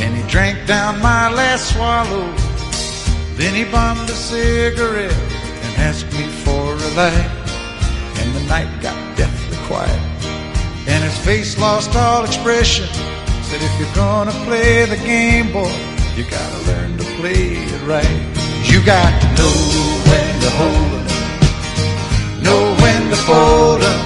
and 0.00 0.14
he 0.16 0.22
drank 0.28 0.66
down 0.66 1.00
my 1.00 1.30
last 1.32 1.74
swallow. 1.74 2.26
Then 3.36 3.54
he 3.54 3.64
bummed 3.64 4.08
a 4.08 4.14
cigarette 4.14 5.12
and 5.12 5.72
asked 5.88 6.10
me 6.12 6.26
for 6.44 6.74
a 6.74 6.90
light. 7.00 7.30
And 8.20 8.34
the 8.34 8.44
night 8.48 8.70
got 8.82 8.96
deathly 9.16 9.58
quiet. 9.66 10.02
And 10.88 11.02
his 11.04 11.18
face 11.24 11.58
lost 11.58 11.94
all 11.96 12.24
expression. 12.24 12.86
Said, 13.48 13.60
if 13.62 13.78
you're 13.78 13.94
gonna 13.94 14.36
play 14.44 14.86
the 14.86 14.96
game, 14.96 15.52
boy, 15.52 15.74
you 16.16 16.24
gotta 16.24 16.60
learn 16.66 16.96
to 16.98 17.04
play 17.20 17.58
it 17.74 17.82
right. 17.86 18.36
You 18.64 18.84
got 18.84 19.12
to 19.22 19.28
know 19.38 19.56
when 20.08 20.40
to 20.44 20.50
hold 20.60 20.92
'em, 20.96 22.42
know 22.42 22.62
when 22.82 23.02
to 23.10 23.16
fold 23.28 23.82
'em, 23.82 24.00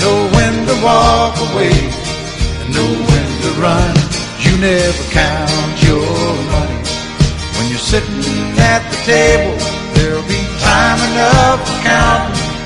know 0.00 0.16
when 0.36 0.54
to 0.66 0.74
walk 0.82 1.36
away, 1.48 1.76
and 2.60 2.68
know 2.74 2.92
when 3.10 3.28
to 3.42 3.50
run. 3.60 4.25
Never 4.60 5.10
count 5.12 5.82
your 5.82 6.00
money. 6.50 6.80
When 7.56 7.68
you're 7.68 7.78
sitting 7.78 8.56
at 8.56 8.80
the 8.88 8.96
table, 9.04 9.52
there'll 9.92 10.22
be 10.22 10.40
time 10.64 10.98
enough 11.12 11.60
for 11.60 11.78
counting 11.84 12.56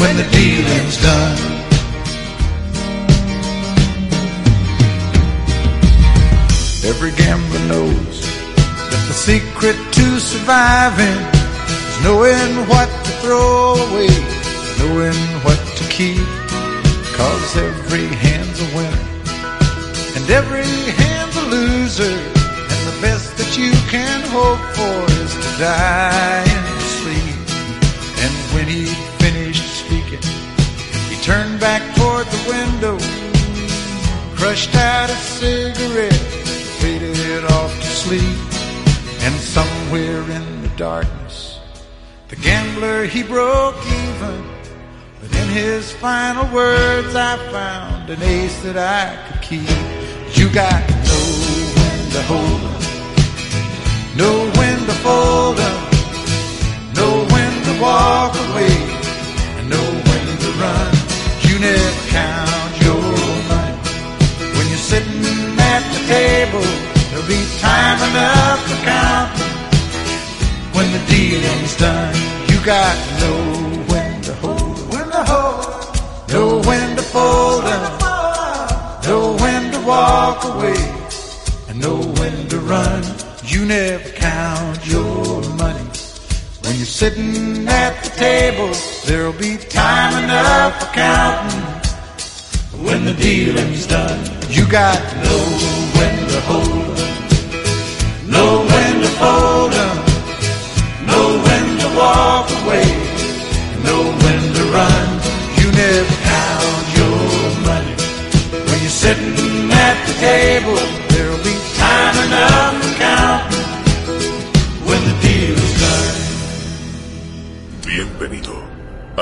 when 0.00 0.16
the 0.16 0.26
dealing's 0.34 1.00
done. 1.00 1.38
Every 6.84 7.12
gambler 7.12 7.64
knows 7.68 8.20
that 8.90 9.04
the 9.06 9.14
secret 9.14 9.76
to 9.92 10.18
surviving 10.18 11.18
is 11.78 12.02
knowing 12.02 12.66
what 12.66 12.88
to 13.04 13.10
throw 13.22 13.74
away, 13.86 14.10
knowing 14.80 15.20
what 15.46 15.60
to 15.76 15.84
keep. 15.88 16.26
Cause 17.14 17.56
every 17.56 18.06
hand's 18.18 18.60
a 18.60 18.76
winner 18.76 19.21
and 20.22 20.30
every 20.30 20.62
hand's 21.02 21.36
a 21.36 21.42
loser. 21.42 22.04
And 22.04 22.82
the 22.90 22.98
best 23.02 23.36
that 23.38 23.58
you 23.58 23.72
can 23.90 24.20
hope 24.30 24.62
for 24.78 24.98
is 25.22 25.34
to 25.34 25.50
die 25.58 26.44
in 26.54 26.62
your 26.70 26.84
sleep. 27.00 27.38
And 28.22 28.32
when 28.54 28.66
he 28.68 28.86
finished 29.18 29.66
speaking, 29.82 30.22
he 31.10 31.16
turned 31.22 31.58
back 31.58 31.82
toward 31.96 32.26
the 32.26 32.42
window, 32.54 32.96
crushed 34.36 34.74
out 34.76 35.10
a 35.10 35.16
cigarette, 35.16 36.14
faded 36.80 37.44
off 37.44 37.74
to 37.80 37.86
sleep. 37.86 38.38
And 39.24 39.34
somewhere 39.40 40.22
in 40.30 40.62
the 40.62 40.72
darkness, 40.76 41.58
the 42.28 42.36
gambler 42.36 43.06
he 43.06 43.22
broke 43.24 43.76
even. 43.86 44.44
But 45.20 45.34
in 45.34 45.48
his 45.48 45.90
final 45.92 46.46
words, 46.54 47.14
I 47.14 47.36
found 47.50 48.10
an 48.10 48.22
ace 48.22 48.62
that 48.62 48.76
I 48.76 49.16
could 49.28 49.42
keep. 49.42 50.01
You 50.42 50.50
got 50.50 50.88
to 50.88 50.94
know 51.08 51.26
when 51.78 52.10
to 52.14 52.22
hold 52.30 52.62
'em, 52.66 54.16
know 54.16 54.36
when 54.58 54.78
to 54.88 54.94
fold 55.04 55.56
know 56.98 57.14
when 57.32 57.52
to 57.66 57.72
walk 57.80 58.34
away, 58.46 58.74
and 59.58 59.70
know 59.70 59.88
when 60.08 60.26
to 60.42 60.50
run. 60.62 60.90
You 61.46 61.54
never 61.60 62.04
count 62.18 62.72
your 62.86 63.06
money 63.50 63.78
when 64.54 64.66
you're 64.72 64.86
sitting 64.92 65.60
at 65.72 65.82
the 65.94 66.00
table. 66.16 66.66
There'll 67.10 67.32
be 67.38 67.42
time 67.60 68.00
enough 68.10 68.60
for 68.68 68.78
counting 68.90 69.54
when 70.74 70.88
the 70.96 71.02
dealing's 71.14 71.76
done. 71.76 72.16
You 72.50 72.58
got 72.64 72.96
to 73.20 73.51
sitting 87.02 87.66
at 87.66 88.00
the 88.04 88.10
table. 88.10 88.70
There'll 89.04 89.32
be 89.32 89.56
time 89.56 90.22
enough 90.22 90.78
for 90.78 90.94
counting 90.94 91.60
when 92.86 93.04
the 93.04 93.12
dealing's 93.12 93.88
done. 93.88 94.20
You 94.48 94.70
got 94.70 94.98
to 95.10 95.16
know 95.24 95.42
when 95.98 96.12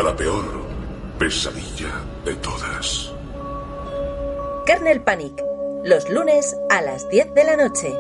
a 0.01 0.03
la 0.03 0.17
peor 0.17 0.45
pesadilla 1.19 1.91
de 2.25 2.35
todas. 2.37 3.13
Kernel 4.67 5.03
Panic, 5.03 5.43
los 5.85 6.09
lunes 6.11 6.57
a 6.71 6.81
las 6.81 7.09
10 7.11 7.35
de 7.35 7.45
la 7.45 7.57
noche. 7.57 7.93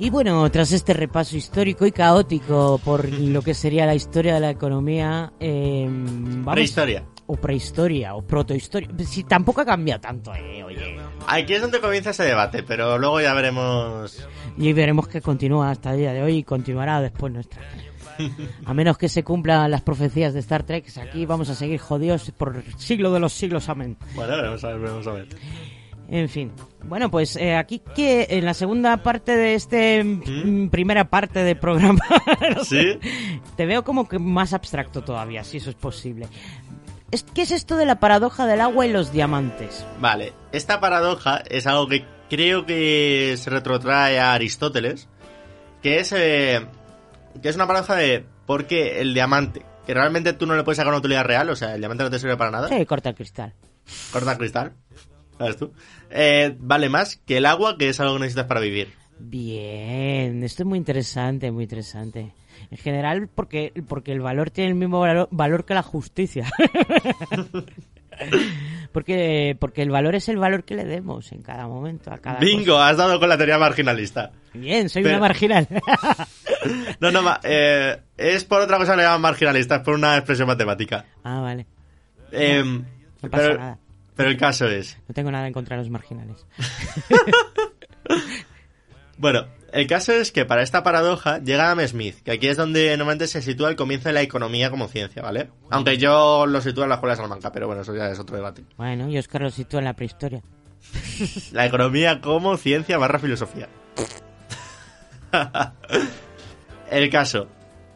Y 0.00 0.10
bueno, 0.10 0.48
tras 0.52 0.70
este 0.70 0.94
repaso 0.94 1.36
histórico 1.36 1.84
y 1.84 1.90
caótico 1.90 2.80
por 2.84 3.08
lo 3.12 3.42
que 3.42 3.52
sería 3.54 3.84
la 3.84 3.96
historia 3.96 4.34
de 4.34 4.40
la 4.40 4.50
economía, 4.50 5.32
eh, 5.40 5.86
vamos- 5.88 6.54
Prehistoria. 6.54 7.04
O 7.30 7.36
prehistoria, 7.36 8.14
o 8.14 8.22
protohistoria. 8.22 8.88
Si 9.04 9.24
tampoco 9.24 9.60
ha 9.60 9.64
cambiado 9.66 10.00
tanto, 10.00 10.32
eh, 10.34 10.62
oye. 10.64 10.96
Aquí 11.26 11.52
es 11.54 11.60
donde 11.60 11.78
comienza 11.80 12.10
ese 12.10 12.22
debate, 12.22 12.62
pero 12.62 12.96
luego 12.96 13.20
ya 13.20 13.34
veremos. 13.34 14.26
Y 14.56 14.72
veremos 14.72 15.08
que 15.08 15.20
continúa 15.20 15.70
hasta 15.70 15.90
el 15.90 15.98
día 15.98 16.12
de 16.14 16.22
hoy 16.22 16.36
y 16.36 16.44
continuará 16.44 17.02
después 17.02 17.30
nuestra. 17.32 17.60
A 18.64 18.74
menos 18.74 18.98
que 18.98 19.08
se 19.08 19.22
cumplan 19.22 19.70
las 19.70 19.82
profecías 19.82 20.34
de 20.34 20.40
Star 20.40 20.62
Trek, 20.62 20.86
aquí 20.98 21.26
vamos 21.26 21.48
a 21.50 21.54
seguir 21.54 21.78
jodidos 21.78 22.30
por 22.32 22.56
el 22.56 22.74
siglo 22.78 23.12
de 23.12 23.20
los 23.20 23.32
siglos, 23.32 23.68
amén. 23.68 23.96
Bueno, 24.14 24.36
veremos 24.36 24.64
a 24.64 24.68
ver, 24.68 24.78
veremos 24.78 25.06
a 25.06 25.12
ver. 25.12 25.28
En 26.10 26.28
fin. 26.28 26.52
Bueno, 26.84 27.10
pues 27.10 27.36
eh, 27.36 27.54
aquí 27.54 27.82
que 27.94 28.26
en 28.30 28.46
la 28.46 28.54
segunda 28.54 28.96
parte 29.02 29.36
de 29.36 29.54
este 29.54 30.02
mm, 30.02 30.68
primera 30.70 31.10
parte 31.10 31.44
del 31.44 31.58
programa 31.58 32.00
no 32.56 32.64
sé, 32.64 32.98
te 33.56 33.66
veo 33.66 33.84
como 33.84 34.08
que 34.08 34.18
más 34.18 34.54
abstracto 34.54 35.02
todavía, 35.02 35.44
si 35.44 35.58
eso 35.58 35.68
es 35.68 35.76
posible. 35.76 36.26
¿Qué 37.34 37.42
es 37.42 37.50
esto 37.50 37.76
de 37.76 37.86
la 37.86 38.00
paradoja 38.00 38.46
del 38.46 38.60
agua 38.60 38.86
y 38.86 38.92
los 38.92 39.12
diamantes? 39.12 39.84
Vale, 40.00 40.32
esta 40.52 40.80
paradoja 40.80 41.42
es 41.48 41.66
algo 41.66 41.88
que 41.88 42.04
creo 42.28 42.66
que 42.66 43.34
se 43.38 43.50
retrotrae 43.50 44.18
a 44.18 44.34
Aristóteles, 44.34 45.08
que 45.82 46.00
es, 46.00 46.12
eh, 46.12 46.66
que 47.42 47.48
es 47.48 47.56
una 47.56 47.66
paradoja 47.66 47.94
de 47.96 48.24
por 48.46 48.66
qué 48.66 49.00
el 49.00 49.14
diamante, 49.14 49.62
que 49.86 49.94
realmente 49.94 50.32
tú 50.32 50.46
no 50.46 50.56
le 50.56 50.64
puedes 50.64 50.76
sacar 50.76 50.90
una 50.92 50.98
utilidad 50.98 51.24
real, 51.24 51.48
o 51.50 51.56
sea, 51.56 51.74
el 51.74 51.80
diamante 51.80 52.04
no 52.04 52.10
te 52.10 52.18
sirve 52.18 52.36
para 52.36 52.50
nada, 52.50 52.68
Sí, 52.68 52.84
corta 52.86 53.10
el 53.10 53.14
cristal. 53.14 53.54
corta 54.12 54.36
cristal, 54.38 54.72
¿sabes 55.38 55.56
tú? 55.56 55.72
Eh, 56.10 56.54
vale 56.58 56.88
más 56.88 57.16
que 57.16 57.36
el 57.38 57.46
agua, 57.46 57.76
que 57.78 57.88
es 57.88 58.00
algo 58.00 58.14
que 58.14 58.20
necesitas 58.20 58.46
para 58.46 58.60
vivir. 58.60 58.88
Bien, 59.20 60.42
esto 60.44 60.62
es 60.62 60.66
muy 60.66 60.78
interesante, 60.78 61.50
muy 61.50 61.64
interesante. 61.64 62.32
En 62.70 62.78
general, 62.78 63.28
porque, 63.34 63.72
porque 63.88 64.12
el 64.12 64.20
valor 64.20 64.50
tiene 64.50 64.70
el 64.70 64.76
mismo 64.76 65.00
valor, 65.00 65.28
valor 65.30 65.64
que 65.64 65.74
la 65.74 65.82
justicia. 65.82 66.46
porque, 68.92 69.56
porque 69.58 69.82
el 69.82 69.90
valor 69.90 70.14
es 70.14 70.28
el 70.28 70.36
valor 70.38 70.64
que 70.64 70.74
le 70.74 70.84
demos 70.84 71.30
en 71.32 71.42
cada 71.42 71.66
momento, 71.66 72.12
a 72.12 72.18
cada 72.18 72.38
Bingo, 72.40 72.78
has 72.78 72.96
dado 72.96 73.18
con 73.20 73.28
la 73.28 73.36
teoría 73.36 73.58
marginalista. 73.58 74.28
cosa. 74.30 74.40
Bien, 74.54 74.88
soy 74.88 75.02
Pero- 75.02 75.16
una 75.16 75.26
marginal. 75.28 75.66
No, 77.00 77.12
no, 77.12 77.22
eh, 77.44 77.96
es 78.16 78.44
por 78.44 78.60
otra 78.60 78.78
cosa 78.78 78.92
que 78.92 78.96
le 78.98 79.02
llaman 79.04 79.20
marginalista, 79.20 79.76
es 79.76 79.82
por 79.82 79.94
una 79.94 80.16
expresión 80.16 80.48
matemática. 80.48 81.04
ah, 81.22 81.40
vale. 81.40 81.66
Eh, 82.32 82.62
No 82.64 83.30
pasa 83.30 83.44
pero, 83.46 83.58
nada. 83.58 83.78
pero 84.16 84.28
el 84.30 84.36
caso 84.36 84.66
es, 84.66 84.98
No 85.06 85.14
tengo 85.14 85.30
nada 85.30 85.46
en 85.46 85.52
contra 85.52 85.76
de 85.76 85.82
los 85.82 85.90
marginales. 85.90 86.44
Bueno, 89.18 89.46
el 89.72 89.86
caso 89.86 90.12
es 90.12 90.32
que 90.32 90.44
para 90.44 90.62
esta 90.62 90.82
paradoja 90.82 91.38
llega 91.38 91.70
Adam 91.70 91.86
Smith, 91.86 92.16
que 92.24 92.32
aquí 92.32 92.48
es 92.48 92.56
donde 92.56 92.96
normalmente 92.96 93.26
se 93.26 93.42
sitúa 93.42 93.68
el 93.68 93.76
comienzo 93.76 94.08
de 94.08 94.14
la 94.14 94.22
economía 94.22 94.70
como 94.70 94.88
ciencia, 94.88 95.22
¿vale? 95.22 95.50
Aunque 95.70 95.98
yo 95.98 96.46
lo 96.46 96.60
sitúo 96.60 96.84
en 96.84 96.90
la 96.90 96.96
escuela 96.96 97.12
de 97.12 97.16
Salamanca, 97.16 97.52
pero 97.52 97.66
bueno, 97.66 97.82
eso 97.82 97.94
ya 97.94 98.10
es 98.10 98.18
otro 98.18 98.36
debate. 98.36 98.64
Bueno, 98.76 99.08
y 99.08 99.18
Oscar 99.18 99.42
lo 99.42 99.50
sitúa 99.50 99.80
en 99.80 99.84
la 99.84 99.94
prehistoria. 99.94 100.42
La 101.52 101.66
economía 101.66 102.20
como 102.20 102.56
ciencia 102.56 102.98
barra 102.98 103.18
filosofía. 103.18 103.68
el 106.90 107.10
caso. 107.10 107.48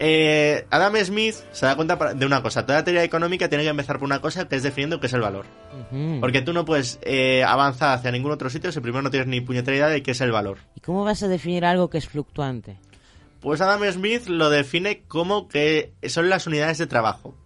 Eh, 0.04 0.66
Adam 0.70 0.96
Smith 0.96 1.36
se 1.52 1.64
da 1.64 1.76
cuenta 1.76 1.94
de 2.12 2.26
una 2.26 2.42
cosa. 2.42 2.66
Toda 2.66 2.82
teoría 2.82 3.04
económica 3.04 3.48
tiene 3.48 3.62
que 3.62 3.70
empezar 3.70 4.00
por 4.00 4.06
una 4.06 4.20
cosa 4.20 4.48
que 4.48 4.56
es 4.56 4.64
definiendo 4.64 4.98
qué 4.98 5.06
es 5.06 5.12
el 5.12 5.20
valor. 5.20 5.46
Porque 6.18 6.42
tú 6.42 6.52
no 6.52 6.64
puedes 6.64 6.98
eh, 7.02 7.44
avanzar 7.44 7.96
hacia 7.96 8.10
ningún 8.10 8.32
otro 8.32 8.50
sitio 8.50 8.72
si 8.72 8.80
primero 8.80 9.02
no 9.02 9.10
tienes 9.10 9.28
ni 9.28 9.40
puñetera 9.40 9.76
idea 9.76 9.86
de 9.86 10.02
qué 10.02 10.10
es 10.10 10.20
el 10.20 10.32
valor. 10.32 10.58
¿Y 10.74 10.80
cómo 10.80 11.04
vas 11.04 11.22
a 11.22 11.28
definir 11.28 11.64
algo 11.64 11.88
que 11.88 11.98
es 11.98 12.08
fluctuante? 12.08 12.78
Pues 13.38 13.60
Adam 13.60 13.80
Smith 13.92 14.26
lo 14.26 14.50
define 14.50 15.02
como 15.06 15.46
que 15.46 15.92
son 16.08 16.28
las 16.28 16.48
unidades 16.48 16.78
de 16.78 16.88
trabajo. 16.88 17.36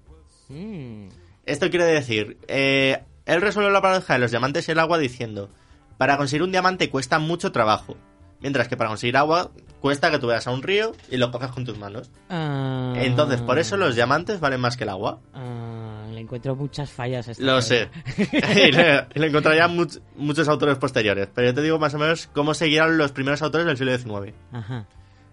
Mm. 0.49 1.09
Esto 1.45 1.69
quiere 1.69 1.85
decir, 1.85 2.39
eh, 2.49 3.03
él 3.27 3.43
resuelve 3.43 3.71
la 3.71 3.83
paradoja 3.83 4.15
de 4.15 4.21
los 4.21 4.31
diamantes 4.31 4.67
y 4.67 4.73
el 4.73 4.79
agua 4.79 4.97
diciendo, 4.97 5.51
para 5.99 6.17
conseguir 6.17 6.43
un 6.43 6.53
diamante 6.53 6.89
cuesta 6.89 7.19
mucho 7.19 7.53
trabajo, 7.53 7.99
mientras 8.41 8.67
que 8.67 8.79
para 8.79 8.89
conseguir 8.89 9.19
agua 9.19 9.51
cuesta 9.81 10.11
que 10.11 10.19
tú 10.19 10.27
vayas 10.27 10.47
a 10.47 10.51
un 10.51 10.63
río 10.63 10.93
y 11.11 11.17
lo 11.17 11.31
cojas 11.31 11.53
con 11.53 11.65
tus 11.65 11.79
manos. 11.79 12.11
Ah. 12.29 12.95
Entonces, 12.97 13.41
por 13.41 13.59
eso 13.59 13.77
los 13.77 13.95
diamantes 13.95 14.41
valen 14.41 14.61
más 14.61 14.77
que 14.77 14.85
el 14.85 14.91
agua. 14.91 15.21
Ah, 15.35 16.07
le 16.13 16.21
encuentro 16.21 16.57
muchas 16.57 16.91
fallas 16.91 17.29
a 17.29 17.33
esta 17.33 17.45
Lo 17.45 17.61
sé. 17.63 17.89
y 18.33 18.73
le, 18.73 19.07
le 19.15 19.27
encontrarían 19.27 19.77
much- 19.77 20.01
muchos 20.17 20.49
autores 20.49 20.79
posteriores. 20.79 21.29
Pero 21.35 21.49
yo 21.49 21.55
te 21.55 21.63
digo 21.63 21.79
más 21.79 21.95
o 21.95 21.99
menos 21.99 22.29
cómo 22.33 22.55
seguían 22.55 22.99
los 22.99 23.13
primeros 23.13 23.43
autores 23.43 23.67
del 23.67 23.77
siglo 23.77 23.97
XIX. 23.97 24.35
Ajá. 24.53 24.87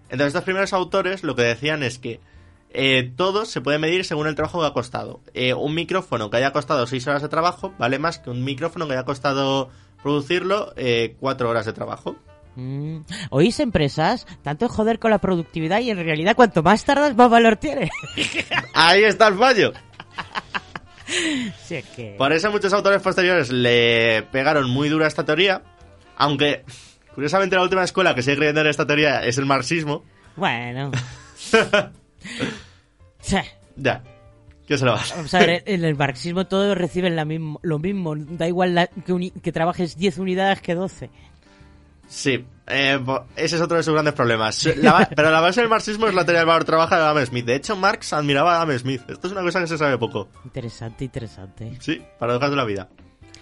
Entonces, 0.09 0.27
estos 0.27 0.43
primeros 0.43 0.73
autores 0.73 1.23
lo 1.23 1.35
que 1.35 1.41
decían 1.43 1.81
es 1.81 1.97
que 1.97 2.19
eh, 2.75 3.11
todo 3.15 3.45
se 3.45 3.61
puede 3.61 3.79
medir 3.79 4.03
según 4.05 4.27
el 4.27 4.35
trabajo 4.35 4.59
que 4.61 4.67
ha 4.67 4.73
costado. 4.73 5.21
Eh, 5.33 5.53
un 5.53 5.73
micrófono 5.73 6.29
que 6.29 6.37
haya 6.37 6.51
costado 6.51 6.85
6 6.85 7.07
horas 7.07 7.21
de 7.21 7.29
trabajo 7.29 7.73
vale 7.79 7.97
más 7.99 8.19
que 8.19 8.29
un 8.29 8.43
micrófono 8.43 8.87
que 8.87 8.93
haya 8.93 9.05
costado 9.05 9.69
producirlo 10.01 10.73
4 11.19 11.49
horas 11.49 11.65
de 11.65 11.73
trabajo. 11.73 12.15
Mm. 12.55 12.99
¿Oís 13.31 13.59
empresas? 13.59 14.27
Tanto 14.43 14.69
joder 14.69 14.99
con 14.99 15.11
la 15.11 15.17
productividad 15.19 15.79
y 15.79 15.89
en 15.89 15.97
realidad 15.97 16.35
cuanto 16.35 16.61
más 16.63 16.85
tardas 16.85 17.15
más 17.15 17.29
valor 17.29 17.55
tiene. 17.57 17.89
Ahí 18.73 19.03
está 19.03 19.27
el 19.27 19.35
fallo. 19.37 19.73
Sí, 21.65 21.75
es 21.75 21.85
que... 21.95 22.15
Por 22.17 22.31
eso 22.31 22.51
muchos 22.51 22.71
autores 22.73 23.01
posteriores 23.01 23.51
le 23.51 24.23
pegaron 24.31 24.69
muy 24.69 24.89
dura 24.89 25.07
esta 25.07 25.25
teoría, 25.25 25.61
aunque 26.15 26.63
curiosamente 27.13 27.55
la 27.55 27.63
última 27.63 27.83
escuela 27.83 28.15
que 28.15 28.21
sigue 28.23 28.37
creyendo 28.37 28.61
en 28.61 28.67
esta 28.67 28.85
teoría 28.87 29.23
es 29.25 29.37
el 29.37 29.45
marxismo. 29.45 30.03
Bueno. 30.35 30.91
Sí. 33.19 33.37
Ya. 33.77 34.03
¿Qué 34.67 34.77
se 34.77 34.85
lo 34.85 34.93
vas? 34.93 35.11
Vamos 35.15 35.33
a 35.33 35.39
ver, 35.39 35.63
en 35.65 35.83
el 35.83 35.95
marxismo 35.95 36.45
todos 36.45 36.77
reciben 36.77 37.15
la 37.15 37.25
mismo, 37.25 37.59
lo 37.63 37.79
mismo. 37.79 38.15
Da 38.15 38.47
igual 38.47 38.75
la- 38.75 38.87
que, 38.87 39.11
uni- 39.13 39.31
que 39.31 39.51
trabajes 39.51 39.97
10 39.97 40.17
unidades 40.19 40.61
que 40.61 40.73
12. 40.75 41.09
Sí, 42.07 42.45
eh, 42.67 42.99
ese 43.35 43.55
es 43.55 43.61
otro 43.61 43.77
de 43.77 43.83
sus 43.83 43.93
grandes 43.93 44.13
problemas. 44.13 44.65
La 44.77 45.09
pero 45.15 45.31
la 45.31 45.41
base 45.41 45.61
del 45.61 45.69
marxismo 45.69 46.07
es 46.07 46.13
la 46.13 46.25
teoría 46.25 46.39
del 46.39 46.47
valor 46.47 46.63
trabaja 46.63 46.97
de 46.97 47.03
Adam 47.03 47.25
Smith. 47.25 47.45
De 47.45 47.55
hecho, 47.55 47.75
Marx 47.75 48.13
admiraba 48.13 48.57
a 48.57 48.61
Adam 48.61 48.77
Smith. 48.77 49.01
Esto 49.07 49.27
es 49.27 49.33
una 49.33 49.41
cosa 49.41 49.59
que 49.61 49.67
se 49.67 49.77
sabe 49.77 49.97
poco. 49.97 50.29
Interesante, 50.45 51.05
interesante. 51.05 51.77
Sí, 51.79 52.01
paradojas 52.19 52.49
de 52.49 52.55
la 52.55 52.65
vida. 52.65 52.89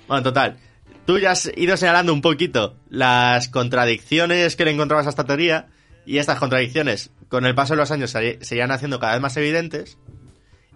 Bueno, 0.08 0.20
en 0.20 0.24
total, 0.24 0.58
tú 1.06 1.20
ya 1.20 1.32
has 1.32 1.52
ido 1.56 1.78
señalando 1.78 2.14
un 2.14 2.22
poquito 2.22 2.78
las 2.90 3.50
contradicciones 3.50 4.56
que 4.56 4.66
le 4.66 4.72
encontrabas 4.72 5.08
a 5.08 5.12
esta 5.12 5.26
teoría 5.26 5.68
y 6.06 6.18
estas 6.18 6.40
contradicciones 6.40 7.12
con 7.30 7.46
el 7.46 7.56
paso 7.56 7.74
de 7.74 7.78
los 7.78 7.92
años 7.92 8.12
se 8.12 8.56
iban 8.56 8.72
haciendo 8.72 9.00
cada 9.00 9.14
vez 9.14 9.22
más 9.22 9.38
evidentes 9.38 9.98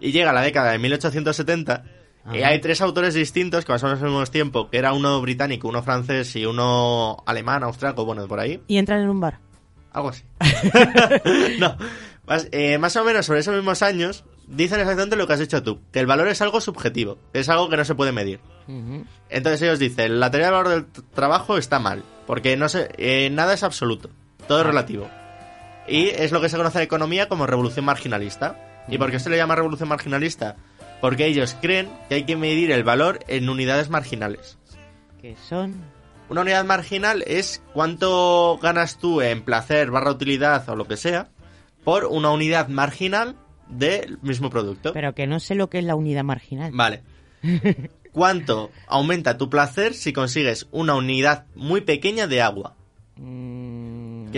y 0.00 0.12
llega 0.12 0.32
la 0.32 0.42
década 0.42 0.72
de 0.72 0.78
1870 0.78 1.84
y 2.32 2.38
Ajá. 2.38 2.48
hay 2.48 2.60
tres 2.60 2.80
autores 2.80 3.14
distintos 3.14 3.64
que 3.64 3.72
más 3.72 3.82
o 3.82 3.86
menos 3.86 4.02
al 4.02 4.08
mismo 4.08 4.24
tiempo, 4.26 4.68
que 4.70 4.78
era 4.78 4.92
uno 4.92 5.20
británico, 5.20 5.68
uno 5.68 5.82
francés 5.82 6.34
y 6.36 6.44
uno 6.46 7.22
alemán, 7.26 7.62
austriaco, 7.62 8.04
bueno, 8.04 8.26
por 8.26 8.40
ahí, 8.40 8.60
Y 8.66 8.78
entran 8.78 9.00
en 9.02 9.08
un 9.10 9.20
bar. 9.20 9.38
algo 9.92 10.08
así. 10.10 10.22
no, 11.58 11.76
más, 12.26 12.48
eh, 12.52 12.78
más 12.78 12.96
o 12.96 13.04
menos 13.04 13.26
sobre 13.26 13.40
esos 13.40 13.54
mismos 13.54 13.82
años 13.82 14.24
dicen 14.46 14.80
exactamente 14.80 15.16
lo 15.16 15.26
que 15.26 15.32
has 15.34 15.40
dicho 15.40 15.62
tú, 15.62 15.80
que 15.92 16.00
el 16.00 16.06
valor 16.06 16.28
es 16.28 16.40
algo 16.42 16.60
subjetivo, 16.60 17.18
que 17.32 17.40
es 17.40 17.48
algo 17.48 17.68
que 17.68 17.76
no 17.76 17.84
se 17.84 17.94
puede 17.94 18.12
medir. 18.12 18.40
Entonces 19.28 19.62
ellos 19.62 19.78
dicen, 19.78 20.18
la 20.20 20.30
teoría 20.30 20.46
del 20.48 20.54
valor 20.54 20.68
del 20.70 20.86
trabajo 21.14 21.56
está 21.56 21.78
mal, 21.78 22.02
porque 22.26 22.56
no 22.56 22.68
se, 22.68 22.88
eh, 22.98 23.30
nada 23.30 23.54
es 23.54 23.62
absoluto, 23.62 24.10
todo 24.48 24.60
es 24.60 24.66
relativo. 24.66 25.08
Y 25.88 26.08
es 26.08 26.32
lo 26.32 26.40
que 26.40 26.48
se 26.48 26.56
conoce 26.56 26.78
en 26.78 26.84
economía 26.84 27.28
como 27.28 27.46
revolución 27.46 27.84
marginalista. 27.84 28.56
¿Y 28.88 28.98
por 28.98 29.10
qué 29.10 29.18
se 29.20 29.30
le 29.30 29.36
llama 29.36 29.54
revolución 29.56 29.88
marginalista? 29.88 30.56
Porque 31.06 31.26
ellos 31.26 31.56
creen 31.60 31.88
que 32.08 32.16
hay 32.16 32.24
que 32.24 32.34
medir 32.34 32.72
el 32.72 32.82
valor 32.82 33.20
en 33.28 33.48
unidades 33.48 33.90
marginales. 33.90 34.58
Que 35.20 35.36
son... 35.36 35.84
Una 36.28 36.40
unidad 36.40 36.64
marginal 36.64 37.22
es 37.28 37.62
cuánto 37.72 38.58
ganas 38.60 38.98
tú 38.98 39.20
en 39.20 39.42
placer, 39.42 39.92
barra 39.92 40.10
utilidad 40.10 40.68
o 40.68 40.74
lo 40.74 40.88
que 40.88 40.96
sea, 40.96 41.28
por 41.84 42.06
una 42.06 42.32
unidad 42.32 42.66
marginal 42.66 43.36
del 43.68 44.18
mismo 44.20 44.50
producto. 44.50 44.92
Pero 44.94 45.14
que 45.14 45.28
no 45.28 45.38
sé 45.38 45.54
lo 45.54 45.70
que 45.70 45.78
es 45.78 45.84
la 45.84 45.94
unidad 45.94 46.24
marginal. 46.24 46.72
Vale. 46.74 47.04
¿Cuánto 48.10 48.72
aumenta 48.88 49.38
tu 49.38 49.48
placer 49.48 49.94
si 49.94 50.12
consigues 50.12 50.66
una 50.72 50.96
unidad 50.96 51.46
muy 51.54 51.82
pequeña 51.82 52.26
de 52.26 52.42
agua? 52.42 52.74
Mm, 53.14 53.75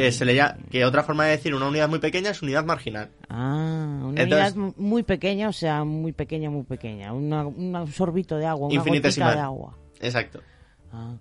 Que 0.03 0.13
se 0.13 0.25
le 0.25 0.41
que 0.71 0.85
otra 0.85 1.03
forma 1.03 1.25
de 1.25 1.31
decir 1.33 1.55
una 1.55 1.67
unidad 1.69 1.89
muy 1.89 1.99
pequeña 1.99 2.31
es 2.31 2.43
unidad 2.43 2.65
marginal. 2.65 3.11
Ah, 3.29 4.01
una 4.03 4.23
Entonces- 4.23 4.55
unidad 4.55 4.55
mu- 4.57 4.75
muy 4.77 5.03
pequeña, 5.03 5.49
o 5.49 5.53
sea, 5.53 5.85
muy 5.85 6.13
pequeña, 6.13 6.51
muy 6.51 6.65
pequeña. 6.65 7.13
Una- 7.13 7.47
un 7.47 7.87
sorbito 7.93 8.37
de 8.37 8.47
agua, 8.47 8.69
una 8.69 8.83
gotita 8.83 9.35
de 9.35 9.41
agua. 9.41 9.77
Exacto. 10.01 10.41
Ah. 10.93 11.15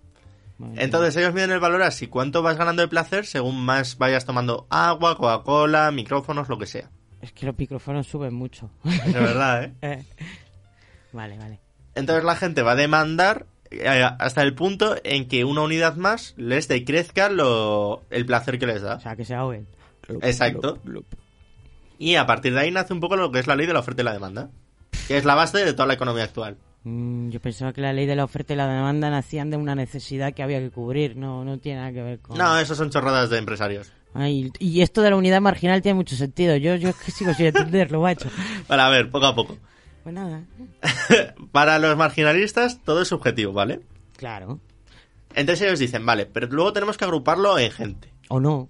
Entonces 0.76 1.16
ellos 1.18 1.34
miden 1.34 1.52
el 1.52 1.60
valor 1.60 1.84
así, 1.84 2.08
cuánto 2.08 2.42
vas 2.42 2.58
ganando 2.58 2.82
de 2.82 2.88
placer 2.88 3.26
según 3.28 3.64
más 3.64 3.98
vayas 4.00 4.26
tomando 4.26 4.66
agua, 4.72 5.16
Coca-Cola, 5.16 5.92
micrófonos, 5.92 6.50
lo 6.50 6.58
que 6.58 6.66
sea. 6.66 6.90
Es 7.22 7.32
que 7.32 7.46
los 7.46 7.58
micrófonos 7.58 8.08
suben 8.08 8.34
mucho. 8.34 8.72
De 8.84 9.20
verdad, 9.20 9.64
¿eh? 9.66 9.74
Eh. 9.82 10.06
Vale, 11.14 11.38
vale. 11.38 11.60
Entonces 11.96 12.24
la 12.24 12.36
gente 12.36 12.62
va 12.62 12.72
a 12.74 12.76
demandar 12.76 13.46
hasta 14.20 14.42
el 14.42 14.54
punto 14.54 14.96
en 15.04 15.28
que 15.28 15.46
una 15.46 15.62
unidad 15.62 15.96
más 15.96 16.34
les 16.38 16.68
decrezca 16.68 17.30
lo, 17.30 18.04
el 18.10 18.26
placer 18.26 18.60
que 18.60 18.68
les 18.68 18.82
da. 18.82 18.96
O 18.96 19.00
sea, 19.00 19.16
que 19.16 19.26
se 19.26 19.36
ahoguen. 19.36 19.68
Exacto. 20.22 20.80
Y 22.00 22.16
a 22.16 22.26
partir 22.26 22.54
de 22.54 22.60
ahí 22.60 22.72
nace 22.72 22.94
un 22.94 23.00
poco 23.00 23.16
lo 23.16 23.32
que 23.32 23.40
es 23.40 23.48
la 23.48 23.56
ley 23.56 23.66
de 23.66 23.74
la 23.74 23.80
oferta 23.80 24.02
y 24.02 24.06
la 24.06 24.14
demanda, 24.14 24.50
que 25.08 25.18
es 25.18 25.26
la 25.26 25.36
base 25.36 25.66
de 25.66 25.74
toda 25.74 25.88
la 25.88 25.94
economía 25.96 26.24
actual. 26.24 26.58
Mm, 26.84 27.30
yo 27.30 27.42
pensaba 27.42 27.74
que 27.74 27.82
la 27.82 27.92
ley 27.92 28.06
de 28.06 28.16
la 28.16 28.24
oferta 28.24 28.54
y 28.54 28.56
la 28.56 28.68
demanda 28.68 29.10
nacían 29.10 29.50
de 29.50 29.58
una 29.58 29.76
necesidad 29.76 30.34
que 30.34 30.44
había 30.44 30.60
que 30.60 30.70
cubrir. 30.70 31.18
No, 31.18 31.44
no 31.44 31.58
tiene 31.58 31.80
nada 31.80 31.92
que 31.92 32.02
ver 32.02 32.20
con... 32.20 32.38
No, 32.38 32.58
eso 32.60 32.76
son 32.76 32.90
chorradas 32.90 33.30
de 33.30 33.38
empresarios. 33.38 33.92
Ay, 34.14 34.52
y 34.60 34.82
esto 34.82 35.02
de 35.02 35.10
la 35.10 35.16
unidad 35.16 35.42
marginal 35.42 35.82
tiene 35.82 35.96
mucho 35.96 36.16
sentido. 36.16 36.56
Yo, 36.56 36.76
yo 36.76 36.90
es 36.90 36.96
que 36.96 37.12
sigo 37.12 37.34
sin 37.34 37.46
entenderlo, 37.48 38.02
macho. 38.02 38.30
Para 38.68 38.88
a 38.88 38.90
ver, 38.90 39.10
poco 39.10 39.26
a 39.26 39.36
poco. 39.36 39.58
Pues 40.08 40.16
nada. 40.16 40.46
Para 41.52 41.80
los 41.80 41.98
marginalistas 41.98 42.82
todo 42.82 43.02
es 43.02 43.10
subjetivo, 43.10 43.52
¿vale? 43.52 43.82
Claro. 44.16 44.62
Entonces 45.36 45.68
ellos 45.68 45.80
dicen, 45.80 46.06
vale, 46.06 46.26
pero 46.26 46.48
luego 46.48 46.72
tenemos 46.72 46.96
que 46.98 47.04
agruparlo 47.04 47.60
en 47.60 47.70
gente. 47.72 48.14
O 48.30 48.40
no. 48.40 48.70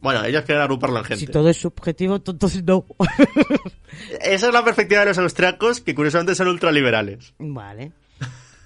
Bueno, 0.00 0.22
ellos 0.22 0.44
quieren 0.44 0.60
agruparlo 0.60 0.98
en 0.98 1.04
gente. 1.06 1.24
Si 1.24 1.32
todo 1.32 1.48
es 1.48 1.56
subjetivo, 1.56 2.20
to- 2.20 2.32
entonces 2.32 2.62
no. 2.62 2.84
Esa 4.20 4.48
es 4.48 4.52
la 4.52 4.62
perspectiva 4.64 5.00
de 5.00 5.06
los 5.06 5.16
austriacos, 5.16 5.80
que 5.80 5.94
curiosamente 5.94 6.34
son 6.34 6.48
ultraliberales. 6.48 7.32
vale. 7.38 7.92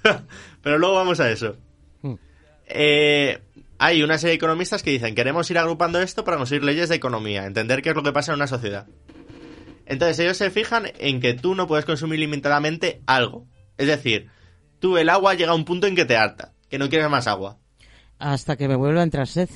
Pero 0.62 0.78
luego 0.78 0.96
vamos 0.96 1.20
a 1.20 1.30
eso. 1.30 1.58
Hmm. 2.02 2.14
Eh, 2.66 3.38
hay 3.78 4.02
una 4.02 4.18
serie 4.18 4.32
de 4.32 4.36
economistas 4.38 4.82
que 4.82 4.90
dicen, 4.90 5.14
queremos 5.14 5.48
ir 5.52 5.58
agrupando 5.58 6.00
esto 6.02 6.24
para 6.24 6.38
conseguir 6.38 6.64
leyes 6.64 6.88
de 6.88 6.96
economía, 6.96 7.46
entender 7.46 7.82
qué 7.82 7.90
es 7.90 7.94
lo 7.94 8.02
que 8.02 8.10
pasa 8.12 8.32
en 8.32 8.38
una 8.38 8.48
sociedad. 8.48 8.88
Entonces 9.90 10.20
ellos 10.20 10.36
se 10.36 10.52
fijan 10.52 10.84
en 11.00 11.20
que 11.20 11.34
tú 11.34 11.56
no 11.56 11.66
puedes 11.66 11.84
consumir 11.84 12.20
limitadamente 12.20 13.02
algo. 13.06 13.48
Es 13.76 13.88
decir, 13.88 14.30
tú 14.78 14.96
el 14.98 15.08
agua 15.08 15.34
llega 15.34 15.50
a 15.50 15.56
un 15.56 15.64
punto 15.64 15.88
en 15.88 15.96
que 15.96 16.04
te 16.04 16.16
harta, 16.16 16.52
que 16.68 16.78
no 16.78 16.88
quieres 16.88 17.10
más 17.10 17.26
agua. 17.26 17.58
Hasta 18.20 18.56
que 18.56 18.68
me 18.68 18.76
vuelva 18.76 19.00
a 19.00 19.02
entrar 19.02 19.26
sed. 19.26 19.50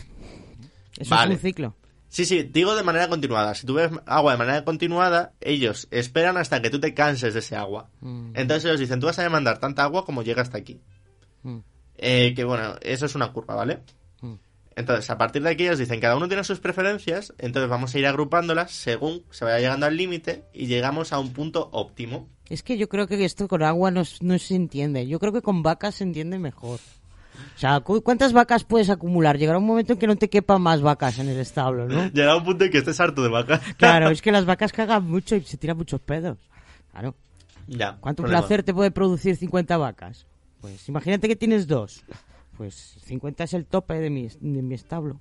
Eso 0.99 1.15
Vale. 1.15 1.35
es 1.35 1.39
un 1.39 1.43
ciclo. 1.43 1.77
Sí, 2.09 2.25
sí, 2.25 2.43
digo 2.43 2.75
de 2.75 2.83
manera 2.83 3.09
continuada. 3.09 3.55
Si 3.55 3.65
tú 3.65 3.75
bebes 3.75 3.97
agua 4.07 4.33
de 4.33 4.39
manera 4.39 4.65
continuada, 4.65 5.35
ellos 5.41 5.87
esperan 5.93 6.37
hasta 6.37 6.61
que 6.61 6.71
tú 6.71 6.81
te 6.81 6.95
canses 6.95 7.33
de 7.33 7.39
ese 7.39 7.55
agua. 7.55 7.91
Mm. 8.01 8.33
Entonces 8.35 8.65
ellos 8.65 8.81
dicen, 8.81 8.99
tú 8.99 9.07
vas 9.07 9.19
a 9.21 9.23
demandar 9.23 9.59
tanta 9.59 9.85
agua 9.85 10.05
como 10.05 10.25
llega 10.25 10.43
hasta 10.43 10.59
aquí. 10.59 10.81
Mm. 11.45 11.59
Eh, 11.97 12.35
que 12.35 12.43
bueno, 12.43 12.75
eso 12.81 13.07
es 13.07 13.15
una 13.15 13.33
curva, 13.33 13.55
¿vale? 13.55 13.83
Entonces, 14.77 15.09
a 15.11 15.19
partir 15.19 15.43
de 15.43 15.51
aquí 15.51 15.65
ellos 15.65 15.79
dicen, 15.79 16.01
cada 16.01 16.17
uno 16.17 16.27
tiene 16.29 16.43
sus 16.45 16.59
preferencias, 16.61 17.33
entonces 17.39 17.71
vamos 17.71 17.95
a 17.95 17.99
ir 17.99 18.07
agrupándolas 18.07 18.73
según 18.73 19.23
se 19.31 19.45
vaya 19.45 19.59
llegando 19.61 19.87
al 19.87 19.97
límite 19.97 20.45
y 20.53 20.67
llegamos 20.67 21.13
a 21.13 21.19
un 21.21 21.33
punto 21.33 21.69
óptimo. 21.73 22.29
Es 22.51 22.63
que 22.63 22.77
yo 22.77 22.89
creo 22.89 23.07
que 23.07 23.25
esto 23.25 23.47
con 23.49 23.63
agua 23.63 23.91
no, 23.91 24.03
no 24.21 24.39
se 24.39 24.55
entiende. 24.55 25.07
Yo 25.07 25.19
creo 25.21 25.33
que 25.33 25.43
con 25.43 25.63
vacas 25.63 25.95
se 25.97 26.05
entiende 26.05 26.39
mejor. 26.39 26.79
O 27.57 27.59
sea, 27.59 27.81
¿cu- 27.81 28.03
¿cuántas 28.03 28.33
vacas 28.33 28.65
puedes 28.65 28.91
acumular? 28.91 29.39
Llegará 29.39 29.59
un 29.59 29.67
momento 29.67 29.93
en 29.95 29.99
que 29.99 30.07
no 30.07 30.17
te 30.17 30.29
quepan 30.29 30.61
más 30.61 30.81
vacas 30.83 31.19
en 31.19 31.29
el 31.29 31.39
establo, 31.39 31.89
¿no? 31.89 32.09
Llega 32.13 32.33
a 32.33 32.37
un 32.37 32.45
punto 32.45 32.65
en 32.65 32.71
que 32.71 32.79
estés 32.79 32.99
harto 33.01 33.23
de 33.23 33.29
vaca. 33.29 33.61
Claro, 33.77 34.11
es 34.11 34.21
que 34.23 34.31
las 34.33 34.45
vacas 34.45 34.73
cagan 34.73 35.05
mucho 35.09 35.37
y 35.37 35.41
se 35.43 35.57
tiran 35.57 35.77
muchos 35.77 36.01
pedos. 36.01 36.37
Claro. 36.93 37.15
ya. 37.67 37.97
¿Cuánto 38.01 38.23
problema. 38.23 38.41
placer 38.43 38.63
te 38.63 38.75
puede 38.75 38.91
producir 38.91 39.37
50 39.37 39.77
vacas? 39.77 40.27
Pues 40.61 40.89
imagínate 40.89 41.29
que 41.29 41.37
tienes 41.37 41.67
dos. 41.67 42.03
Pues 42.57 42.97
50 43.05 43.45
es 43.45 43.55
el 43.55 43.67
tope 43.67 43.95
de 43.95 44.11
mi, 44.11 44.29
de 44.29 44.63
mi 44.63 44.75
establo. 44.75 45.21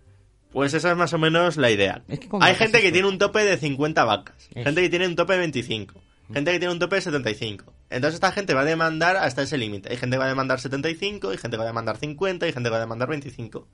Pues 0.51 0.73
esa 0.73 0.91
es 0.91 0.97
más 0.97 1.11
o 1.13 1.17
menos 1.17 1.57
la 1.57 1.71
idea. 1.71 2.03
Es 2.07 2.19
que 2.19 2.29
con 2.29 2.43
Hay 2.43 2.53
gente 2.55 2.79
que 2.81 2.91
tiene 2.91 3.07
un 3.07 3.17
tope 3.17 3.43
de 3.43 3.57
50 3.57 4.03
vacas, 4.05 4.49
gente 4.53 4.81
que 4.81 4.89
tiene 4.89 5.07
un 5.07 5.15
tope 5.15 5.33
de 5.33 5.39
25, 5.39 5.99
gente 6.31 6.51
que 6.51 6.59
tiene 6.59 6.71
un 6.73 6.79
tope 6.79 6.95
de 6.97 7.01
75. 7.01 7.73
Entonces 7.89 8.15
esta 8.15 8.31
gente 8.31 8.53
va 8.53 8.61
a 8.61 8.65
demandar 8.65 9.17
hasta 9.17 9.41
ese 9.41 9.57
límite. 9.57 9.89
Hay 9.89 9.97
gente 9.97 10.15
que 10.15 10.19
va 10.19 10.25
a 10.25 10.29
demandar 10.29 10.59
75, 10.59 11.29
hay 11.29 11.37
gente 11.37 11.55
que 11.55 11.59
va 11.59 11.63
a 11.63 11.67
demandar 11.67 11.97
50, 11.97 12.45
hay 12.45 12.53
gente 12.53 12.67
que 12.67 12.71
va 12.71 12.77
a 12.77 12.81
demandar 12.81 13.09
25. 13.09 13.67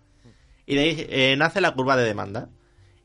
Y 0.65 0.75
de 0.75 0.81
ahí 0.81 1.05
eh, 1.09 1.35
nace 1.37 1.59
la 1.61 1.71
curva 1.73 1.97
de 1.97 2.03
demanda. 2.05 2.49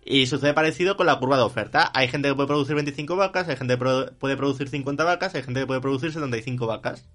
Y 0.06 0.26
sucede 0.26 0.52
parecido 0.54 0.96
con 0.96 1.06
la 1.06 1.18
curva 1.18 1.36
de 1.38 1.44
oferta. 1.44 1.90
Hay 1.94 2.08
gente 2.08 2.28
que 2.28 2.34
puede 2.34 2.46
producir 2.46 2.74
25 2.74 3.16
vacas, 3.16 3.48
hay 3.48 3.56
gente 3.56 3.74
que 3.74 3.78
pro- 3.78 4.12
puede 4.18 4.36
producir 4.36 4.68
50 4.68 5.02
vacas, 5.02 5.34
hay 5.34 5.42
gente 5.42 5.60
que 5.60 5.66
puede 5.66 5.80
producir 5.80 6.12
75 6.12 6.66
vacas. 6.66 7.08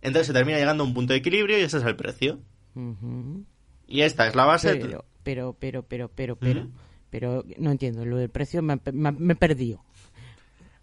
Entonces 0.00 0.28
se 0.28 0.32
termina 0.32 0.58
llegando 0.58 0.84
a 0.84 0.86
un 0.86 0.94
punto 0.94 1.12
de 1.12 1.18
equilibrio 1.18 1.58
y 1.58 1.62
ese 1.62 1.78
es 1.78 1.84
el 1.84 1.96
precio. 1.96 2.38
Y 3.86 4.00
esta 4.02 4.26
es 4.26 4.34
la 4.34 4.44
base. 4.44 4.76
Pero, 4.76 5.04
pero, 5.22 5.56
pero, 5.58 5.82
pero, 5.82 6.08
pero, 6.08 6.36
pero, 6.36 6.68
pero, 7.10 7.44
no 7.58 7.70
entiendo, 7.70 8.04
lo 8.04 8.16
del 8.16 8.30
precio 8.30 8.62
me, 8.62 8.80
me, 8.92 9.12
me 9.12 9.32
he 9.34 9.36
perdido. 9.36 9.82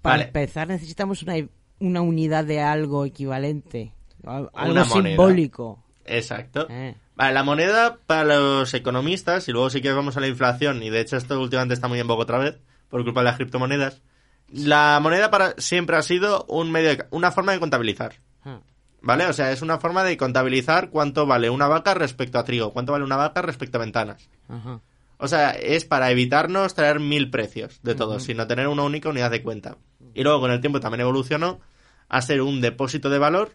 Para 0.01 0.13
Vale. 0.15 0.23
empezar 0.25 0.67
necesitamos 0.67 1.21
una, 1.23 1.35
una 1.79 2.01
unidad 2.01 2.45
de 2.45 2.59
algo 2.61 3.05
equivalente, 3.05 3.93
al- 4.23 4.49
algo 4.53 4.71
Una 4.73 4.85
simbólico. 4.85 5.83
Exacto. 6.05 6.67
Eh. 6.69 6.95
Vale, 7.15 7.33
la 7.33 7.43
moneda 7.43 7.99
para 8.07 8.23
los 8.23 8.73
economistas, 8.73 9.47
y 9.47 9.51
luego 9.51 9.69
sí 9.69 9.81
que 9.81 9.91
vamos 9.91 10.17
a 10.17 10.21
la 10.21 10.27
inflación, 10.27 10.81
y 10.81 10.89
de 10.89 11.01
hecho 11.01 11.17
esto 11.17 11.39
últimamente 11.39 11.75
está 11.75 11.87
muy 11.87 11.99
en 11.99 12.07
boga 12.07 12.23
otra 12.23 12.39
vez, 12.39 12.59
por 12.89 13.03
culpa 13.03 13.19
de 13.21 13.25
las 13.25 13.35
criptomonedas. 13.37 14.01
La 14.51 14.99
moneda 15.01 15.29
para 15.29 15.53
siempre 15.59 15.95
ha 15.97 16.01
sido 16.01 16.45
un 16.49 16.71
medio 16.71 16.89
de- 16.89 17.05
una 17.11 17.31
forma 17.31 17.51
de 17.51 17.59
contabilizar. 17.59 18.15
¿Vale? 19.01 19.25
O 19.25 19.33
sea, 19.33 19.51
es 19.51 19.61
una 19.63 19.79
forma 19.79 20.03
de 20.03 20.15
contabilizar 20.15 20.89
cuánto 20.89 21.25
vale 21.25 21.49
una 21.49 21.67
vaca 21.67 21.93
respecto 21.95 22.37
a 22.37 22.43
trigo, 22.43 22.71
cuánto 22.71 22.91
vale 22.91 23.03
una 23.03 23.17
vaca 23.17 23.41
respecto 23.41 23.77
a 23.77 23.81
ventanas. 23.81 24.29
Ajá. 24.47 24.79
O 25.17 25.27
sea, 25.27 25.51
es 25.51 25.85
para 25.85 26.09
evitarnos 26.11 26.73
traer 26.73 26.99
mil 26.99 27.29
precios 27.29 27.79
de 27.83 27.93
todos, 27.95 28.23
sino 28.23 28.47
tener 28.47 28.67
una 28.67 28.83
única 28.83 29.09
unidad 29.09 29.29
de 29.31 29.43
cuenta. 29.43 29.77
Y 30.13 30.23
luego 30.23 30.39
con 30.41 30.51
el 30.51 30.61
tiempo 30.61 30.79
también 30.79 31.01
evolucionó 31.01 31.59
a 32.09 32.21
ser 32.21 32.41
un 32.41 32.59
depósito 32.61 33.09
de 33.09 33.19
valor, 33.19 33.51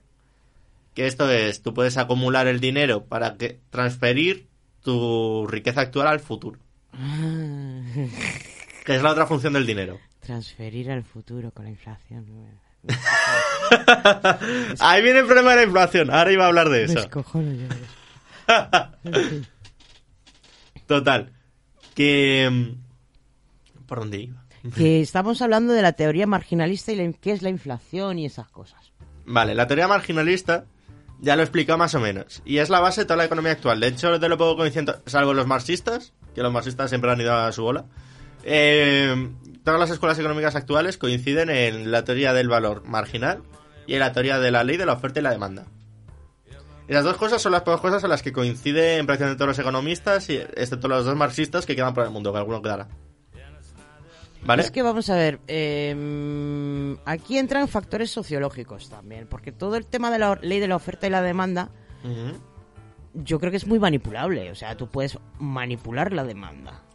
que 0.94 1.06
esto 1.06 1.30
es, 1.30 1.62
tú 1.62 1.74
puedes 1.74 1.96
acumular 1.96 2.46
el 2.46 2.60
dinero 2.60 3.04
para 3.04 3.36
que 3.36 3.60
transferir 3.70 4.48
tu 4.82 5.46
riqueza 5.48 5.80
actual 5.82 6.06
al 6.06 6.20
futuro, 6.20 6.58
Ah. 6.92 7.82
que 8.84 8.94
es 8.96 9.02
la 9.02 9.10
otra 9.10 9.26
función 9.26 9.52
del 9.52 9.66
dinero. 9.66 9.98
Transferir 10.20 10.90
al 10.90 11.02
futuro 11.02 11.50
con 11.50 11.64
la 11.64 11.70
inflación. 11.70 12.24
Ahí 14.80 15.02
viene 15.02 15.20
el 15.20 15.26
problema 15.26 15.50
de 15.50 15.56
la 15.56 15.62
inflación. 15.64 16.10
Ahora 16.10 16.32
iba 16.32 16.44
a 16.44 16.48
hablar 16.48 16.68
de 16.68 16.84
eso. 16.84 17.00
Total. 20.86 21.32
Que... 21.94 22.48
mm, 22.50 23.86
¿Por 23.86 24.00
dónde 24.00 24.18
iba? 24.20 24.42
Que 24.74 25.00
estamos 25.00 25.40
hablando 25.42 25.72
de 25.72 25.82
la 25.82 25.92
teoría 25.92 26.26
marginalista 26.26 26.92
y 26.92 26.96
la- 26.96 27.12
qué 27.12 27.32
es 27.32 27.42
la 27.42 27.50
inflación 27.50 28.18
y 28.18 28.26
esas 28.26 28.48
cosas. 28.48 28.92
Vale, 29.24 29.54
la 29.54 29.66
teoría 29.66 29.88
marginalista 29.88 30.64
ya 31.20 31.36
lo 31.36 31.42
he 31.42 31.44
explicado 31.44 31.78
más 31.78 31.94
o 31.94 32.00
menos. 32.00 32.42
Y 32.44 32.58
es 32.58 32.68
la 32.68 32.80
base 32.80 33.02
de 33.02 33.04
toda 33.06 33.16
la 33.18 33.24
economía 33.26 33.52
actual. 33.52 33.80
De 33.80 33.88
hecho, 33.88 34.18
de 34.18 34.28
lo 34.28 34.36
poco 34.36 34.56
coincidente, 34.58 34.94
salvo 35.06 35.34
los 35.34 35.46
marxistas, 35.46 36.12
que 36.34 36.42
los 36.42 36.52
marxistas 36.52 36.90
siempre 36.90 37.10
han 37.12 37.20
ido 37.20 37.32
a 37.34 37.50
su 37.52 37.62
bola, 37.62 37.84
eh, 38.42 39.30
todas 39.66 39.80
las 39.80 39.90
escuelas 39.90 40.16
económicas 40.20 40.54
actuales 40.54 40.96
coinciden 40.96 41.50
en 41.50 41.90
la 41.90 42.04
teoría 42.04 42.32
del 42.32 42.48
valor 42.48 42.84
marginal 42.86 43.42
y 43.88 43.94
en 43.94 43.98
la 43.98 44.12
teoría 44.12 44.38
de 44.38 44.52
la 44.52 44.62
ley 44.62 44.76
de 44.76 44.86
la 44.86 44.92
oferta 44.92 45.18
y 45.18 45.24
la 45.24 45.32
demanda. 45.32 45.64
Esas 46.86 47.02
dos 47.02 47.16
cosas 47.16 47.42
son 47.42 47.50
las 47.50 47.62
pocas 47.62 47.80
cosas 47.80 48.04
en 48.04 48.10
las 48.10 48.22
que 48.22 48.32
coinciden 48.32 49.06
prácticamente 49.06 49.38
todos 49.38 49.48
los 49.48 49.58
economistas, 49.58 50.30
y, 50.30 50.36
excepto 50.36 50.86
los 50.86 51.04
dos 51.04 51.16
marxistas 51.16 51.66
que 51.66 51.74
quedan 51.74 51.94
por 51.94 52.04
el 52.04 52.10
mundo, 52.10 52.30
que 52.30 52.38
alguno 52.38 52.62
quedará. 52.62 52.86
¿Vale? 54.44 54.62
Es 54.62 54.70
que 54.70 54.82
vamos 54.82 55.10
a 55.10 55.16
ver, 55.16 55.40
eh, 55.48 56.96
aquí 57.04 57.36
entran 57.36 57.66
factores 57.66 58.12
sociológicos 58.12 58.88
también, 58.88 59.26
porque 59.26 59.50
todo 59.50 59.74
el 59.74 59.84
tema 59.84 60.12
de 60.12 60.20
la 60.20 60.38
ley 60.40 60.60
de 60.60 60.68
la 60.68 60.76
oferta 60.76 61.08
y 61.08 61.10
la 61.10 61.22
demanda, 61.22 61.70
yo 63.14 63.40
creo 63.40 63.50
que 63.50 63.56
es 63.56 63.66
muy 63.66 63.80
manipulable. 63.80 64.48
O 64.52 64.54
sea, 64.54 64.76
tú 64.76 64.86
puedes 64.86 65.18
manipular 65.40 66.12
la 66.12 66.22
demanda. 66.22 66.85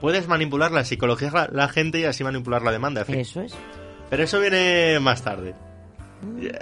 Puedes 0.00 0.28
manipular 0.28 0.72
la 0.72 0.84
psicología 0.84 1.30
de 1.30 1.48
la 1.56 1.68
gente 1.68 2.00
y 2.00 2.04
así 2.04 2.24
manipular 2.24 2.62
la 2.62 2.72
demanda. 2.72 3.02
efectivamente. 3.02 3.54
Eso 3.54 3.56
es. 3.56 3.80
Pero 4.10 4.24
eso 4.24 4.40
viene 4.40 4.98
más 5.00 5.22
tarde. 5.22 5.54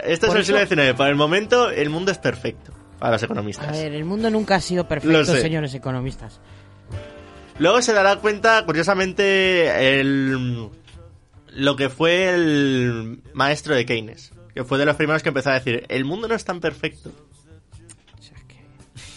Este 0.04 0.26
es 0.26 0.30
Por 0.30 0.36
el 0.36 0.44
siglo 0.44 0.64
XIX. 0.64 0.94
Por 0.94 1.08
el 1.08 1.16
momento, 1.16 1.70
el 1.70 1.90
mundo 1.90 2.12
es 2.12 2.18
perfecto 2.18 2.72
para 2.98 3.12
los 3.12 3.22
economistas. 3.22 3.68
A 3.68 3.72
ver, 3.72 3.94
el 3.94 4.04
mundo 4.04 4.30
nunca 4.30 4.56
ha 4.56 4.60
sido 4.60 4.86
perfecto, 4.86 5.24
señores 5.24 5.74
economistas. 5.74 6.40
Luego 7.58 7.82
se 7.82 7.92
dará 7.92 8.16
cuenta, 8.16 8.64
curiosamente, 8.64 9.98
el, 10.00 10.70
lo 11.48 11.76
que 11.76 11.88
fue 11.88 12.28
el 12.28 13.20
maestro 13.32 13.74
de 13.74 13.84
Keynes. 13.84 14.32
Que 14.54 14.64
fue 14.64 14.78
de 14.78 14.86
los 14.86 14.96
primeros 14.96 15.22
que 15.22 15.28
empezó 15.28 15.50
a 15.50 15.54
decir, 15.54 15.84
el 15.88 16.04
mundo 16.04 16.28
no 16.28 16.34
es 16.34 16.44
tan 16.44 16.60
perfecto. 16.60 17.10
O 18.18 18.22
sea, 18.22 18.36
que 18.46 18.56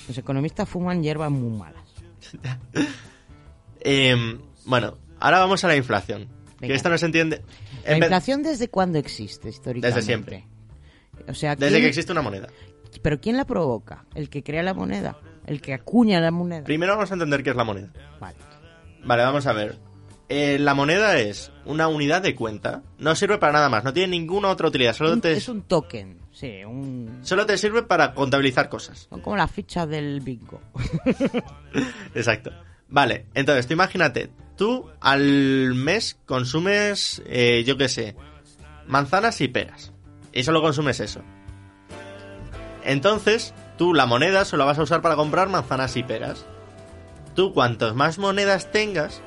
los 0.08 0.18
economistas 0.18 0.70
fuman 0.70 1.04
hierbas 1.04 1.32
muy 1.32 1.58
malas. 1.58 1.84
Eh, 3.84 4.16
bueno, 4.66 4.98
ahora 5.20 5.40
vamos 5.40 5.64
a 5.64 5.68
la 5.68 5.76
inflación. 5.76 6.28
Que 6.60 6.74
esto 6.76 6.90
no 6.90 6.98
se 7.00 7.08
entiende. 7.08 7.42
¿La 7.88 7.98
inflación 7.98 8.44
desde 8.44 8.70
cuándo 8.70 9.00
existe 9.00 9.50
históricamente? 9.50 9.96
Desde 9.96 10.02
siempre. 10.06 10.48
O 11.28 11.34
sea, 11.34 11.56
Desde 11.56 11.72
¿quién- 11.74 11.82
que 11.84 11.88
existe 11.90 12.12
una 12.12 12.22
moneda. 12.22 12.48
¿Pero 13.02 13.20
quién 13.20 13.38
la 13.38 13.46
provoca? 13.46 14.06
¿El 14.14 14.30
que 14.30 14.44
crea 14.44 14.62
la 14.62 14.74
moneda? 14.76 15.18
¿El 15.48 15.60
que 15.62 15.74
acuña 15.74 16.20
la 16.20 16.30
moneda? 16.30 16.64
Primero 16.66 16.94
vamos 16.94 17.10
a 17.10 17.16
entender 17.16 17.42
qué 17.42 17.50
es 17.52 17.56
la 17.56 17.64
moneda. 17.64 17.92
Vale. 18.20 18.36
Vale, 19.04 19.24
vamos 19.24 19.48
a 19.48 19.54
ver. 19.54 19.78
Eh, 20.30 20.60
la 20.60 20.74
moneda 20.76 21.18
es 21.20 21.52
una 21.66 21.88
unidad 21.88 22.22
de 22.22 22.36
cuenta. 22.36 22.84
No 23.00 23.16
sirve 23.16 23.38
para 23.40 23.54
nada 23.54 23.70
más. 23.70 23.84
No 23.84 23.92
tiene 23.92 24.10
ninguna 24.12 24.50
otra 24.50 24.68
utilidad. 24.68 24.94
Solo 24.94 25.14
Un- 25.14 25.22
te, 25.22 25.34
Es 25.34 25.50
un 25.50 25.64
token, 25.64 26.20
sí, 26.32 26.64
un... 26.64 27.20
solo 27.24 27.46
te 27.46 27.58
sirve 27.58 27.84
para 27.84 28.14
contabilizar 28.14 28.70
cosas. 28.70 29.08
Son 29.10 29.20
como 29.22 29.36
las 29.36 29.50
fichas 29.52 29.90
del 29.90 30.20
bingo. 30.22 30.62
Exacto. 32.16 32.52
Vale, 32.92 33.26
entonces 33.34 33.66
tú 33.66 33.74
imagínate. 33.74 34.30
Tú 34.58 34.88
al 35.00 35.74
mes 35.74 36.20
consumes, 36.26 37.24
eh, 37.26 37.64
yo 37.66 37.78
qué 37.78 37.90
sé, 37.90 38.16
manzanas 38.86 39.42
y 39.42 39.48
peras. 39.48 39.92
Y 40.34 40.44
solo 40.44 40.62
consumes 40.62 41.00
eso. 41.00 41.22
Entonces, 42.84 43.54
tú 43.78 43.94
la 43.94 44.06
moneda 44.06 44.46
solo 44.46 44.66
vas 44.66 44.78
a 44.78 44.84
usar 44.84 45.02
para 45.02 45.16
comprar 45.16 45.50
manzanas 45.50 45.96
y 45.98 46.04
peras. 46.04 46.46
Tú 47.36 47.54
cuantos 47.54 47.96
más 47.96 48.20
monedas 48.20 48.72
tengas, 48.72 49.22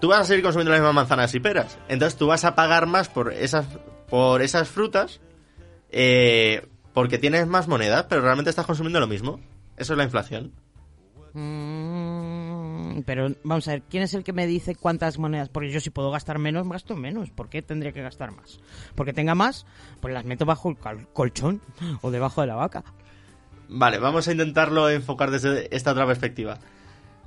tú 0.00 0.08
vas 0.08 0.20
a 0.20 0.24
seguir 0.24 0.44
consumiendo 0.44 0.70
las 0.70 0.80
mismas 0.80 0.94
manzanas 0.94 1.34
y 1.34 1.40
peras. 1.40 1.78
Entonces 1.88 2.18
tú 2.18 2.28
vas 2.28 2.44
a 2.44 2.54
pagar 2.54 2.86
más 2.86 3.08
por 3.08 3.32
esas, 3.32 3.66
por 4.08 4.40
esas 4.40 4.68
frutas 4.68 5.20
eh, 5.90 6.66
porque 6.92 7.18
tienes 7.18 7.46
más 7.46 7.68
monedas, 7.68 8.06
pero 8.08 8.22
realmente 8.22 8.50
estás 8.50 8.66
consumiendo 8.66 9.00
lo 9.00 9.06
mismo. 9.06 9.40
Eso 9.76 9.92
es 9.92 9.96
la 9.98 10.04
inflación. 10.04 10.52
Mm, 11.32 11.77
Pero 13.04 13.34
vamos 13.44 13.68
a 13.68 13.72
ver, 13.72 13.82
¿quién 13.82 14.02
es 14.02 14.14
el 14.14 14.24
que 14.24 14.32
me 14.32 14.46
dice 14.46 14.74
cuántas 14.74 15.18
monedas? 15.18 15.48
Porque 15.48 15.70
yo 15.70 15.80
si 15.80 15.90
puedo 15.90 16.10
gastar 16.10 16.38
menos, 16.38 16.68
gasto 16.68 16.96
menos. 16.96 17.30
¿Por 17.30 17.48
qué 17.48 17.62
tendría 17.62 17.92
que 17.92 18.02
gastar 18.02 18.32
más? 18.32 18.60
Porque 18.94 19.12
tenga 19.12 19.34
más, 19.34 19.66
pues 20.00 20.14
las 20.14 20.24
meto 20.24 20.44
bajo 20.46 20.70
el 20.70 21.06
colchón 21.12 21.60
o 22.02 22.10
debajo 22.10 22.40
de 22.40 22.46
la 22.46 22.54
vaca. 22.54 22.84
Vale, 23.68 23.98
vamos 23.98 24.26
a 24.28 24.32
intentarlo 24.32 24.88
enfocar 24.88 25.30
desde 25.30 25.74
esta 25.74 25.92
otra 25.92 26.06
perspectiva. 26.06 26.58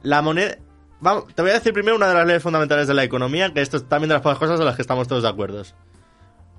La 0.03 0.21
moneda... 0.21 0.57
Vamos, 0.99 1.33
te 1.33 1.41
voy 1.41 1.51
a 1.51 1.55
decir 1.55 1.73
primero 1.73 1.95
una 1.95 2.07
de 2.07 2.13
las 2.13 2.27
leyes 2.27 2.43
fundamentales 2.43 2.87
de 2.87 2.93
la 2.93 3.03
economía, 3.03 3.51
que 3.53 3.61
esto 3.61 3.77
es 3.77 3.89
también 3.89 4.09
de 4.09 4.15
las 4.15 4.21
pocas 4.21 4.37
cosas 4.37 4.59
en 4.59 4.65
las 4.65 4.75
que 4.75 4.83
estamos 4.83 5.07
todos 5.07 5.23
de 5.23 5.29
acuerdo. 5.29 5.63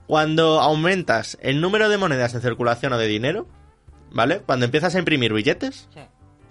Cuando 0.06 0.60
aumentas 0.60 1.38
el 1.40 1.60
número 1.60 1.88
de 1.88 1.96
monedas 1.96 2.34
en 2.34 2.40
circulación 2.40 2.92
o 2.92 2.98
de 2.98 3.06
dinero, 3.06 3.46
¿vale? 4.10 4.40
Cuando 4.40 4.64
empiezas 4.64 4.94
a 4.94 4.98
imprimir 4.98 5.32
billetes, 5.32 5.88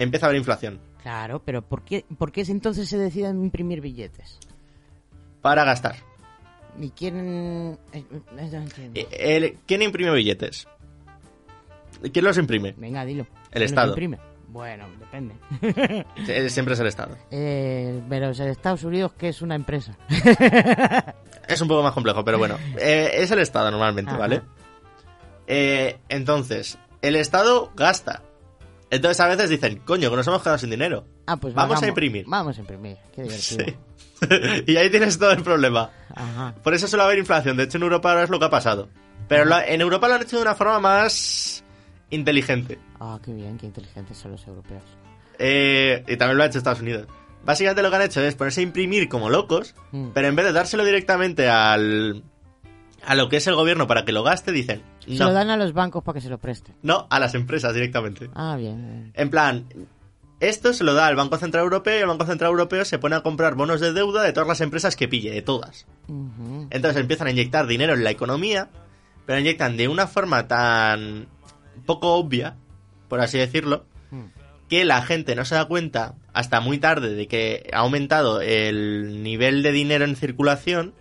empieza 0.03 0.25
a 0.25 0.29
haber 0.29 0.37
inflación. 0.39 0.79
Claro, 1.01 1.41
pero 1.43 1.61
¿por 1.61 1.83
qué, 1.83 2.05
¿por 2.17 2.31
qué 2.31 2.41
entonces 2.47 2.87
se 2.89 2.97
deciden 2.97 3.41
imprimir 3.43 3.81
billetes? 3.81 4.39
Para 5.41 5.63
gastar. 5.63 5.95
¿Y 6.79 6.89
quién...? 6.91 7.77
eh, 7.93 8.03
eh. 8.09 8.91
Eh, 8.95 9.07
el- 9.11 9.57
¿Quién 9.65 9.81
imprime 9.81 10.11
billetes? 10.13 10.67
¿Quién 12.13 12.25
los 12.25 12.37
imprime? 12.37 12.73
Venga, 12.77 13.03
dilo. 13.05 13.23
El 13.23 13.27
¿Quién 13.51 13.61
los 13.63 13.71
Estado. 13.71 13.87
imprime? 13.89 14.19
Bueno, 14.49 14.85
depende. 14.99 15.35
Siempre 16.49 16.73
es 16.73 16.79
el 16.79 16.87
Estado. 16.87 17.15
Eh, 17.31 18.01
pero 18.09 18.29
es 18.31 18.39
en 18.39 18.49
Estados 18.49 18.83
Unidos 18.83 19.13
que 19.13 19.29
es 19.29 19.41
una 19.41 19.55
empresa. 19.55 19.97
Es 21.47 21.59
un 21.59 21.67
poco 21.67 21.83
más 21.83 21.93
complejo, 21.93 22.23
pero 22.23 22.37
bueno. 22.37 22.55
Eh, 22.77 23.11
es 23.15 23.29
el 23.31 23.39
Estado 23.39 23.71
normalmente, 23.71 24.11
Ajá. 24.11 24.19
¿vale? 24.19 24.41
Eh, 25.47 25.97
entonces, 26.07 26.77
el 27.01 27.15
Estado 27.17 27.71
gasta. 27.75 28.21
Entonces 28.91 29.19
a 29.21 29.27
veces 29.27 29.49
dicen, 29.49 29.77
coño, 29.85 30.09
que 30.11 30.15
nos 30.17 30.27
hemos 30.27 30.41
quedado 30.43 30.57
sin 30.59 30.69
dinero. 30.69 31.05
Ah, 31.25 31.37
pues 31.37 31.53
Vamos 31.55 31.81
a 31.81 31.87
imprimir. 31.87 32.25
Vamos 32.27 32.55
a 32.57 32.59
imprimir. 32.61 32.97
Qué 33.15 33.23
divertido. 33.23 33.65
Sí. 33.65 33.75
y 34.67 34.75
ahí 34.77 34.89
tienes 34.91 35.17
todo 35.17 35.31
el 35.31 35.41
problema. 35.41 35.89
Ajá. 36.13 36.53
Por 36.61 36.73
eso 36.75 36.87
suele 36.87 37.03
haber 37.03 37.17
inflación. 37.17 37.57
De 37.57 37.63
hecho, 37.63 37.77
en 37.77 37.83
Europa 37.83 38.09
ahora 38.11 38.23
es 38.25 38.29
lo 38.29 38.37
que 38.37 38.45
ha 38.45 38.49
pasado. 38.51 38.89
Pero 39.27 39.45
lo- 39.45 39.59
en 39.61 39.81
Europa 39.81 40.07
lo 40.09 40.15
han 40.15 40.21
hecho 40.21 40.35
de 40.35 40.41
una 40.43 40.55
forma 40.55 40.79
más 40.79 41.63
inteligente. 42.09 42.77
Ah, 42.99 43.17
qué 43.23 43.33
bien, 43.33 43.57
qué 43.57 43.65
inteligentes 43.65 44.17
son 44.17 44.31
los 44.33 44.45
europeos. 44.45 44.83
Eh, 45.39 46.03
y 46.07 46.17
también 46.17 46.37
lo 46.37 46.43
ha 46.43 46.47
hecho 46.47 46.57
Estados 46.57 46.81
Unidos. 46.81 47.07
Básicamente 47.43 47.81
lo 47.81 47.89
que 47.89 47.95
han 47.95 48.01
hecho 48.03 48.21
es 48.21 48.35
ponerse 48.35 48.59
a 48.59 48.63
imprimir 48.63 49.09
como 49.09 49.29
locos, 49.29 49.73
Mm. 49.91 50.09
pero 50.13 50.27
en 50.27 50.35
vez 50.35 50.45
de 50.45 50.51
dárselo 50.51 50.83
directamente 50.85 51.49
al 51.49 52.23
a 53.05 53.15
lo 53.15 53.29
que 53.29 53.37
es 53.37 53.47
el 53.47 53.55
gobierno 53.55 53.87
para 53.87 54.05
que 54.05 54.11
lo 54.11 54.23
gaste, 54.23 54.51
dicen 54.51 54.81
Se 54.99 55.15
lo 55.15 55.25
no, 55.27 55.33
dan 55.33 55.49
a 55.49 55.57
los 55.57 55.73
bancos 55.73 56.03
para 56.03 56.15
que 56.15 56.21
se 56.21 56.29
lo 56.29 56.37
presten. 56.37 56.75
no 56.81 57.07
a 57.09 57.19
las 57.19 57.33
empresas 57.35 57.73
directamente. 57.73 58.29
Ah, 58.35 58.55
bien. 58.57 58.77
bien. 58.81 59.11
En 59.15 59.29
plan, 59.29 59.65
esto 60.39 60.73
se 60.73 60.83
lo 60.83 60.93
da 60.93 61.07
al 61.07 61.15
Banco 61.15 61.37
Central 61.37 61.63
Europeo 61.63 61.97
y 61.97 62.01
el 62.01 62.07
Banco 62.07 62.25
Central 62.25 62.51
Europeo 62.51 62.83
se 62.85 62.99
pone 62.99 63.15
a 63.15 63.21
comprar 63.21 63.55
bonos 63.55 63.79
de 63.79 63.93
deuda 63.93 64.23
de 64.23 64.33
todas 64.33 64.47
las 64.47 64.61
empresas 64.61 64.95
que 64.95 65.07
pille, 65.07 65.31
de 65.31 65.41
todas. 65.41 65.85
Entonces 66.69 66.99
empiezan 66.99 67.27
a 67.27 67.31
inyectar 67.31 67.67
dinero 67.67 67.93
en 67.93 68.03
la 68.03 68.11
economía, 68.11 68.69
pero 69.25 69.39
inyectan 69.39 69.77
de 69.77 69.87
una 69.87 70.07
forma 70.07 70.47
tan 70.47 71.27
poco 71.85 72.15
obvia, 72.15 72.55
por 73.07 73.19
así 73.21 73.37
decirlo, 73.37 73.85
Hmm. 74.11 74.25
que 74.67 74.83
la 74.83 75.01
gente 75.03 75.35
no 75.35 75.45
se 75.45 75.55
da 75.55 75.65
cuenta 75.65 76.15
hasta 76.33 76.59
muy 76.59 76.79
tarde 76.79 77.13
de 77.13 77.27
que 77.29 77.69
ha 77.71 77.79
aumentado 77.79 78.41
el 78.41 79.23
nivel 79.23 79.63
de 79.63 79.71
dinero 79.71 80.03
en 80.03 80.15
circulación 80.17 80.93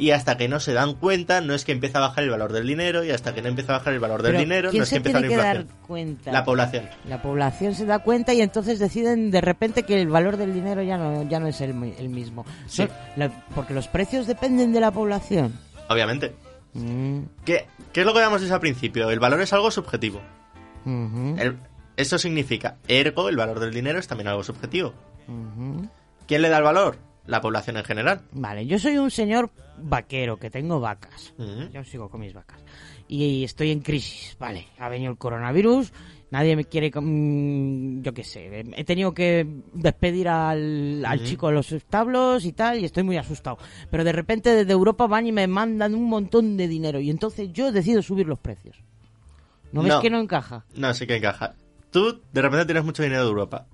y 0.00 0.12
hasta 0.12 0.36
que 0.38 0.48
no 0.48 0.60
se 0.60 0.72
dan 0.72 0.94
cuenta 0.94 1.40
no 1.42 1.52
es 1.54 1.64
que 1.64 1.72
empieza 1.72 1.98
a 1.98 2.00
bajar 2.00 2.24
el 2.24 2.30
valor 2.30 2.52
del 2.52 2.66
dinero 2.66 3.04
y 3.04 3.10
hasta 3.10 3.34
que 3.34 3.42
no 3.42 3.48
empieza 3.48 3.74
a 3.74 3.78
bajar 3.78 3.92
el 3.92 4.00
valor 4.00 4.22
del 4.22 4.38
dinero 4.38 4.70
¿quién 4.70 4.80
no 4.80 4.84
es 4.84 4.90
que 4.90 4.96
empieza 4.96 5.20
la 5.20 5.28
que 5.28 5.36
dar 5.36 5.56
inflación. 5.56 5.86
cuenta? 5.86 6.32
La 6.32 6.44
población. 6.44 6.88
La 7.06 7.20
población 7.22 7.74
se 7.74 7.84
da 7.86 7.98
cuenta 7.98 8.32
y 8.32 8.40
entonces 8.40 8.78
deciden 8.78 9.30
de 9.30 9.40
repente 9.42 9.82
que 9.82 10.00
el 10.00 10.08
valor 10.08 10.36
del 10.38 10.54
dinero 10.54 10.82
ya 10.82 10.96
no, 10.96 11.22
ya 11.28 11.38
no 11.38 11.46
es 11.48 11.60
el, 11.60 11.74
mi- 11.74 11.94
el 11.98 12.08
mismo. 12.08 12.46
Sí. 12.66 12.78
Son- 12.86 12.90
la- 13.16 13.44
porque 13.54 13.74
los 13.74 13.88
precios 13.88 14.26
dependen 14.26 14.72
de 14.72 14.80
la 14.80 14.90
población. 14.90 15.58
Obviamente. 15.88 16.34
Mm, 16.72 17.20
¿Qué, 17.44 17.66
¿Qué 17.92 18.00
es 18.00 18.06
lo 18.06 18.12
que 18.12 18.20
habíamos 18.20 18.40
dicho 18.40 18.54
al 18.54 18.60
principio? 18.60 19.10
El 19.10 19.18
valor 19.20 19.40
es 19.42 19.52
algo 19.52 19.70
subjetivo. 19.70 20.20
El- 20.86 21.58
eso 21.96 22.18
significa, 22.18 22.76
ergo, 22.88 23.28
el 23.28 23.36
valor 23.36 23.60
del 23.60 23.74
dinero 23.74 23.98
es 23.98 24.08
también 24.08 24.28
algo 24.28 24.42
subjetivo. 24.44 24.94
¿Quién 26.26 26.42
le 26.42 26.48
da 26.48 26.58
el 26.58 26.62
valor? 26.64 26.96
La 27.26 27.40
población 27.40 27.76
en 27.76 27.84
general. 27.84 28.22
Vale, 28.32 28.66
yo 28.66 28.78
soy 28.78 28.98
un 28.98 29.10
señor 29.10 29.50
vaquero 29.78 30.38
que 30.38 30.50
tengo 30.50 30.80
vacas. 30.80 31.32
Yo 31.72 31.84
sigo 31.84 32.08
con 32.08 32.20
mis 32.20 32.32
vacas. 32.34 32.60
Y 33.08 33.44
estoy 33.44 33.70
en 33.70 33.80
crisis, 33.80 34.36
vale. 34.38 34.68
Ha 34.78 34.88
venido 34.88 35.12
el 35.12 35.18
coronavirus 35.18 35.92
Nadie 36.30 36.54
me 36.54 36.64
quiere, 36.64 36.92
mm, 36.94 38.02
yo 38.02 38.14
qué 38.14 38.22
sé, 38.22 38.60
he 38.76 38.84
tenido 38.84 39.12
que 39.12 39.44
despedir 39.72 40.28
al, 40.28 41.04
al 41.04 41.24
chico 41.24 41.48
de 41.48 41.54
los 41.54 41.72
establos 41.72 42.44
y 42.44 42.52
tal, 42.52 42.78
y 42.78 42.84
estoy 42.84 43.02
muy 43.02 43.16
asustado. 43.16 43.58
Pero 43.90 44.04
de 44.04 44.12
repente 44.12 44.54
desde 44.54 44.70
Europa 44.72 45.08
van 45.08 45.26
y 45.26 45.32
me 45.32 45.48
mandan 45.48 45.92
un 45.92 46.04
montón 46.04 46.56
de 46.56 46.68
dinero, 46.68 47.00
y 47.00 47.10
entonces 47.10 47.52
yo 47.52 47.72
decido 47.72 48.00
subir 48.00 48.28
los 48.28 48.38
precios. 48.38 48.76
¿No 49.72 49.82
ves 49.82 49.92
No. 49.94 50.00
que 50.00 50.08
no 50.10 50.20
encaja? 50.20 50.64
No, 50.76 50.94
sí 50.94 51.04
que 51.04 51.16
encaja. 51.16 51.54
Tú 51.90 52.20
de 52.32 52.42
repente 52.42 52.66
tienes 52.66 52.84
mucho 52.84 53.02
dinero 53.02 53.22
de 53.22 53.28
Europa. 53.28 53.66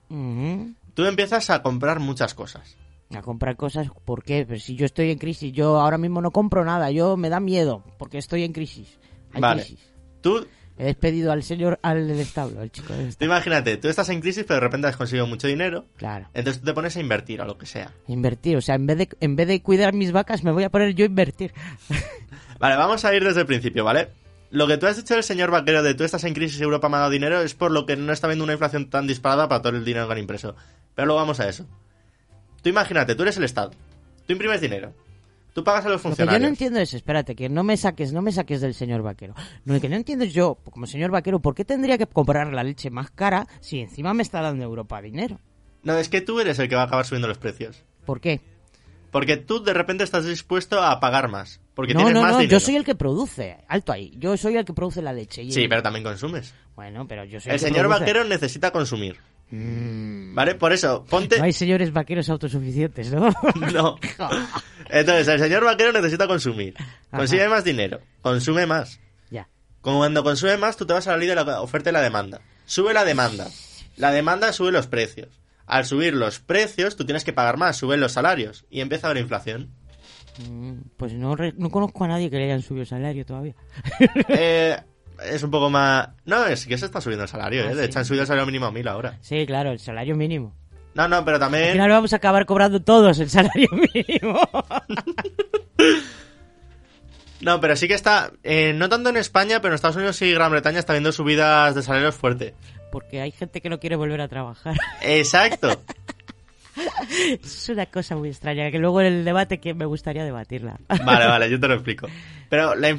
Tú 0.95 1.05
empiezas 1.05 1.51
a 1.51 1.61
comprar 1.61 2.01
muchas 2.01 2.33
cosas. 2.33 2.75
A 3.15 3.23
comprar 3.23 3.57
cosas, 3.57 3.89
¿por 4.05 4.25
qué? 4.25 4.45
Pero 4.47 4.59
si 4.59 4.75
yo 4.75 4.85
estoy 4.85 5.11
en 5.11 5.19
crisis, 5.19 5.53
yo 5.53 5.81
ahora 5.81 5.97
mismo 5.99 6.21
no 6.21 6.33
compro 6.33 6.65
nada, 6.65 6.91
yo 6.91 7.17
me 7.17 7.29
da 7.29 7.39
miedo, 7.41 7.85
porque 7.99 8.19
estoy 8.19 8.43
en 8.43 8.53
crisis. 8.53 8.99
Hay 9.33 9.41
Vale. 9.41 9.63
crisis. 9.63 9.93
Tú, 10.21 10.47
He 10.79 10.85
despedido 10.85 11.33
al 11.33 11.43
señor, 11.43 11.79
al 11.83 12.07
del 12.07 12.21
establo, 12.21 12.61
al 12.61 12.71
chico 12.71 12.93
del 12.93 13.05
tú 13.05 13.09
establo. 13.09 13.33
imagínate, 13.35 13.79
tú 13.79 13.89
estás 13.89 14.11
en 14.11 14.21
crisis 14.21 14.45
pero 14.47 14.57
de 14.57 14.61
repente 14.61 14.87
has 14.89 14.97
conseguido 14.97 15.27
mucho 15.27 15.47
dinero. 15.47 15.87
Claro. 15.97 16.29
Entonces 16.35 16.61
tú 16.61 16.67
te 16.67 16.75
pones 16.75 16.95
a 16.97 17.01
invertir 17.01 17.41
o 17.41 17.47
lo 17.47 17.57
que 17.57 17.65
sea. 17.65 17.93
Invertir, 18.09 18.59
o 18.59 18.61
sea, 18.61 18.75
en 18.75 18.87
vez 18.87 18.99
de, 18.99 19.09
en 19.21 19.37
vez 19.37 19.49
de 19.49 19.63
cuidar 19.63 19.95
mis 19.95 20.13
vacas, 20.13 20.45
me 20.45 20.53
voy 20.53 20.65
a 20.65 20.71
poner 20.71 20.95
yo 20.95 21.05
a 21.05 21.09
invertir. 21.09 21.55
Vale, 22.59 22.77
vamos 22.77 23.05
a 23.05 23.15
ir 23.15 23.25
desde 23.25 23.41
el 23.41 23.47
principio, 23.47 23.85
¿vale? 23.85 24.09
Lo 24.51 24.67
que 24.67 24.77
tú 24.79 24.87
has 24.87 24.97
dicho 24.97 25.15
del 25.15 25.23
señor 25.23 25.51
vaquero 25.51 25.83
de 25.83 25.95
tú 25.95 26.05
estás 26.05 26.25
en 26.25 26.35
crisis 26.35 26.61
y 26.61 26.63
Europa 26.63 26.89
me 26.89 26.97
ha 26.97 27.01
dado 27.01 27.11
dinero 27.11 27.41
es 27.41 27.55
por 27.55 27.71
lo 27.71 27.85
que 27.85 27.97
no 27.97 28.13
está 28.13 28.27
viendo 28.29 28.45
una 28.45 28.53
inflación 28.55 28.89
tan 28.89 29.07
disparada 29.07 29.49
para 29.49 29.61
todo 29.63 29.77
el 29.77 29.85
dinero 29.85 30.07
que 30.07 30.13
han 30.13 30.19
impreso. 30.19 30.55
Pero 30.95 31.07
luego 31.07 31.21
vamos 31.21 31.41
a 31.41 31.49
eso. 31.49 31.67
Tú 32.67 32.71
imagínate, 32.71 33.15
tú 33.15 33.23
eres 33.23 33.37
el 33.37 33.45
Estado. 33.45 33.71
Tú 34.27 34.33
imprimes 34.33 34.61
dinero. 34.61 34.93
Tú 35.55 35.63
pagas 35.63 35.87
a 35.87 35.89
los 35.89 35.99
Lo 35.99 36.03
que 36.03 36.03
yo 36.03 36.09
funcionarios. 36.17 36.43
no 36.43 36.49
entiendo 36.49 36.81
es, 36.81 36.95
espérate, 36.95 37.37
que 37.37 37.49
no 37.49 37.63
me 37.63 37.77
saques, 37.77 38.13
no 38.13 38.23
me 38.23 38.33
saques 38.33 38.61
del 38.61 38.75
señor 38.75 39.03
vaquero. 39.03 39.35
Lo 39.65 39.81
que 39.81 39.89
no 39.89 39.95
entiendo 39.95 40.25
es 40.25 40.35
yo, 40.35 40.59
como 40.69 40.89
señor 40.89 41.13
vaquero, 41.13 41.39
¿por 41.39 41.55
qué 41.55 41.65
tendría 41.65 41.97
que 41.97 42.09
comprar 42.09 42.53
la 42.53 42.65
leche 42.65 42.91
más 42.91 43.13
cara 43.13 43.47
si 43.61 43.79
encima 43.79 44.15
me 44.15 44.25
está 44.25 44.41
dando 44.41 44.65
Europa 44.65 45.01
dinero? 45.01 45.39
No, 45.85 45.97
es 45.97 46.09
que 46.09 46.21
tú 46.23 46.41
eres 46.41 46.59
el 46.59 46.69
que 46.69 46.75
va 46.75 46.83
a 46.83 46.85
acabar 46.87 47.07
subiendo 47.07 47.29
los 47.29 47.39
precios. 47.39 47.85
¿Por 48.05 48.21
qué? 48.21 48.41
Porque 49.13 49.37
tú 49.37 49.63
de 49.63 49.73
repente 49.73 50.03
estás 50.03 50.25
dispuesto 50.27 50.83
a 50.83 50.99
pagar 50.99 51.29
más. 51.29 51.61
Porque 51.77 51.95
no, 51.95 52.01
tienes 52.01 52.15
no, 52.17 52.23
más 52.23 52.33
no, 52.33 52.39
dinero. 52.39 52.59
yo 52.59 52.61
soy 52.67 52.75
el 52.75 52.85
que 52.85 52.97
produce. 52.97 53.59
Alto 53.69 53.93
ahí. 53.93 54.13
Yo 54.19 54.37
soy 54.37 54.57
el 54.57 54.65
que 54.65 54.73
produce 54.75 55.03
la 55.03 55.13
leche. 55.13 55.45
y 55.45 55.53
Sí, 55.53 55.63
el- 55.63 55.69
pero 55.69 55.85
también 55.85 56.03
consumes. 56.05 56.53
Bueno, 56.75 57.07
pero 57.07 57.25
yo 57.25 57.39
soy 57.39 57.53
El 57.53 57.61
que 57.61 57.67
señor 57.67 57.83
produce. 57.87 58.01
vaquero 58.01 58.25
necesita 58.25 58.73
consumir. 58.73 59.19
Mm. 59.51 60.35
¿Vale? 60.35 60.55
Por 60.57 60.73
eso, 60.73 61.05
ponte... 61.09 61.39
No 61.39 61.45
hay 61.45 61.53
señores 61.53 61.93
vaqueros 61.93 62.29
autosuficientes, 62.29 63.13
¿no? 63.13 63.29
No. 63.73 63.97
Entonces, 64.91 65.29
el 65.29 65.39
señor 65.41 65.65
vaquero 65.65 65.93
necesita 65.93 66.27
consumir. 66.27 66.75
Consigue 67.11 67.49
más 67.49 67.65
dinero. 67.65 68.01
Consume 68.23 68.67
más. 68.67 69.01
ya. 69.31 69.49
Como 69.81 69.99
Cuando 69.99 70.25
consume 70.25 70.57
más, 70.57 70.77
tú 70.77 70.85
te 70.87 70.93
vas 70.95 71.07
a 71.07 71.13
la 71.13 71.19
ley 71.19 71.29
de 71.29 71.35
la 71.37 71.61
oferta 71.61 71.91
y 71.91 71.93
la 71.93 72.01
demanda. 72.03 72.41
Sube 72.65 72.93
la 72.93 73.05
demanda. 73.05 73.47
La 73.97 74.11
demanda 74.11 74.53
sube 74.53 74.73
los 74.73 74.89
precios. 74.89 75.41
Al 75.67 75.85
subir 75.85 76.15
los 76.15 76.39
precios, 76.41 76.97
tú 76.97 77.05
tienes 77.05 77.25
que 77.25 77.33
pagar 77.33 77.57
más, 77.57 77.77
suben 77.77 78.01
los 78.01 78.13
salarios. 78.13 78.65
Y 78.71 78.81
empieza 78.81 79.07
a 79.07 79.11
haber 79.11 79.23
inflación. 79.23 79.71
Mm, 80.49 80.73
Pues 80.97 81.13
no, 81.15 81.35
no 81.57 81.71
conozco 81.71 82.05
a 82.05 82.09
nadie 82.09 82.31
que 82.31 82.37
le 82.37 82.45
hayan 82.45 82.63
subido 82.63 82.83
el 82.83 82.89
salario 82.89 83.25
todavía. 83.25 83.55
Eh, 84.29 84.77
es 85.25 85.43
un 85.43 85.51
poco 85.51 85.71
más... 85.71 86.09
No, 86.25 86.45
es 86.47 86.67
que 86.67 86.77
se 86.79 86.87
está 86.87 87.01
subiendo 87.01 87.25
el 87.25 87.29
salario, 87.29 87.63
Ah, 87.65 87.71
¿eh? 87.71 87.75
De 87.75 87.83
sí. 87.83 87.87
hecho, 87.89 87.99
han 88.01 88.05
subido 88.05 88.23
el 88.23 88.27
salario 88.27 88.47
mínimo 88.47 88.67
a 88.67 88.73
mil 88.73 88.87
ahora. 88.89 89.19
Sí, 89.21 89.45
claro, 89.47 89.73
el 89.73 89.79
salario 89.79 90.15
mínimo. 90.17 90.55
No, 90.95 91.09
no, 91.09 91.25
pero 91.25 91.37
Al 91.37 91.41
también... 91.41 91.73
final 91.73 91.91
vamos 91.91 92.13
a 92.13 92.17
acabar 92.17 92.47
cobrando 92.47 92.81
todos 92.83 93.19
el 93.19 93.29
salario 93.29 93.69
mínimo. 93.95 94.41
No, 97.41 97.61
pero 97.61 97.77
sí 97.77 97.87
que 97.87 97.95
está... 97.95 98.33
eh, 98.43 98.73
no 98.75 98.89
tanto 98.89 99.11
en 99.11 99.19
España, 99.19 99.61
pero 99.61 99.73
en 99.73 99.77
Estados 99.77 99.97
Unidos 99.97 100.21
y 100.23 100.33
Gran 100.33 100.51
Bretaña 100.51 100.79
está 100.79 100.95
viendo 100.95 101.13
subidas 101.13 101.75
de 101.75 101.83
salarios 101.83 102.15
fuerte. 102.15 102.55
Porque 102.91 103.21
hay 103.21 103.31
gente 103.31 103.61
que 103.61 103.69
no 103.69 103.79
quiere 103.79 103.97
volver 103.97 104.21
a 104.23 104.29
trabajar. 104.29 104.75
Exacto. 105.03 105.83
Es 107.43 107.71
una 107.71 107.87
cosa 107.87 108.17
muy 108.17 108.29
extraña, 108.29 108.71
que 108.71 108.79
luego 108.79 109.01
en 109.01 109.07
el 109.07 109.25
debate 109.25 109.61
que 109.61 109.73
me 109.73 109.87
gustaría 109.87 110.25
debatirla. 110.27 110.79
Vale, 111.07 111.27
vale, 111.27 111.49
yo 111.51 111.59
te 111.59 111.69
lo 111.69 111.75
explico. 111.75 112.07
Pero 112.51 112.75
la, 112.75 112.95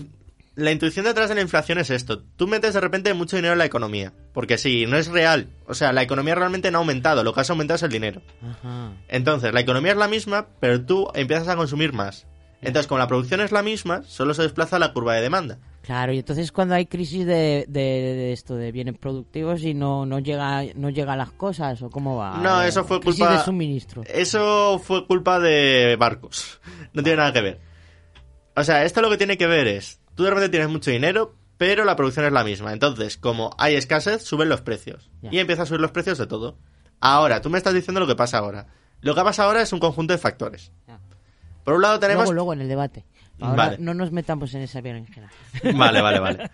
la 0.58 0.72
intuición 0.72 1.06
detrás 1.06 1.30
de 1.30 1.36
la 1.36 1.42
inflación 1.42 1.78
es 1.78 1.90
esto. 1.90 2.24
Tú 2.36 2.48
metes 2.48 2.74
de 2.74 2.82
repente 2.82 3.14
mucho 3.14 3.36
dinero 3.38 3.54
en 3.54 3.60
la 3.60 3.66
economía. 3.66 4.12
Porque 4.34 4.58
sí, 4.58 4.86
no 4.88 4.98
es 4.98 5.08
real. 5.08 5.48
O 5.68 5.74
sea, 5.76 5.94
la 5.94 6.02
economía 6.02 6.36
realmente 6.36 6.72
no 6.72 6.80
ha 6.80 6.82
aumentado. 6.82 7.24
Lo 7.24 7.32
que 7.34 7.42
has 7.42 7.50
aumentado 7.50 7.76
es 7.76 7.84
el 7.84 7.92
dinero. 7.92 8.22
Ajá. 8.42 8.92
Entonces, 9.08 9.54
la 9.54 9.62
economía 9.62 9.92
es 9.94 9.98
la 9.98 10.08
misma, 10.08 10.48
pero 10.60 10.84
tú 10.84 11.08
empiezas 11.14 11.48
a 11.48 11.56
consumir 11.56 11.94
más. 11.94 12.28
Entonces, 12.60 12.88
como 12.88 12.98
la 12.98 13.08
producción 13.08 13.40
es 13.42 13.52
la 13.52 13.62
misma, 13.62 14.02
solo 14.04 14.34
se 14.34 14.42
desplaza 14.42 14.80
la 14.80 14.92
curva 14.92 15.14
de 15.14 15.22
demanda. 15.22 15.60
Claro, 15.84 16.12
y 16.12 16.18
entonces 16.18 16.52
cuando 16.52 16.74
hay 16.76 16.86
crisis 16.88 17.26
de, 17.26 17.64
de, 17.70 17.80
de 17.82 18.34
esto 18.34 18.56
de 18.58 18.74
bienes 18.74 18.98
productivos 18.98 19.64
y 19.64 19.74
no, 19.74 20.06
no 20.06 20.20
llega 20.20 20.64
no 20.76 20.90
llega 20.90 21.14
a 21.14 21.16
las 21.16 21.32
cosas 21.32 21.82
o 21.82 21.90
cómo 21.90 22.18
va. 22.18 22.40
No, 22.40 22.62
eso 22.62 22.84
fue 22.84 23.00
Crisis 23.00 23.20
culpa- 23.22 23.38
de 23.38 23.44
suministro. 23.46 24.04
Eso 24.06 24.80
fue 24.84 25.08
culpa 25.08 25.40
de 25.40 25.96
barcos. 25.98 26.60
No 26.94 27.04
tiene 27.04 27.18
nada 27.18 27.32
que 27.32 27.42
ver. 27.42 27.60
O 28.56 28.64
sea, 28.66 28.84
esto 28.84 29.02
lo 29.02 29.10
que 29.10 29.18
tiene 29.18 29.38
que 29.38 29.48
ver 29.48 29.68
es, 29.68 30.02
tú 30.18 30.24
de 30.24 30.32
repente 30.32 30.50
tienes 30.50 30.68
mucho 30.68 30.90
dinero, 30.90 31.36
pero 31.58 31.86
la 31.86 31.96
producción 31.96 32.26
es 32.26 32.32
la 32.32 32.44
misma. 32.44 32.74
Entonces, 32.74 33.18
como 33.18 33.52
hay 33.60 33.76
escasez, 33.76 34.24
suben 34.24 34.50
los 34.50 34.62
precios. 34.62 35.12
Y 35.32 35.38
empieza 35.38 35.62
a 35.62 35.66
subir 35.68 35.80
los 35.80 35.92
precios 35.92 36.18
de 36.18 36.26
todo. 36.26 36.58
Ahora, 37.00 37.42
tú 37.42 37.52
me 37.52 37.60
estás 37.60 37.76
diciendo 37.76 38.00
lo 38.00 38.08
que 38.08 38.16
pasa 38.16 38.40
ahora. 38.40 38.66
Lo 39.00 39.14
que 39.14 39.22
pasa 39.22 39.44
ahora 39.44 39.62
es 39.62 39.72
un 39.72 39.80
conjunto 39.80 40.14
de 40.14 40.18
factores. 40.18 40.72
Por 41.64 41.76
un 41.76 41.84
lado 41.84 42.00
tenemos... 42.00 42.24
Luego, 42.24 42.34
luego 42.34 42.54
en 42.54 42.62
el 42.62 42.68
debate. 42.68 43.06
Ahora 43.40 43.56
Vale. 43.56 43.78
no 43.80 43.94
nos 43.94 44.12
metamos 44.12 44.56
en 44.56 44.64
esa 44.64 44.82
berenjena. 44.82 45.30
Vale, 45.76 46.02
vale, 46.02 46.20
vale. 46.20 46.50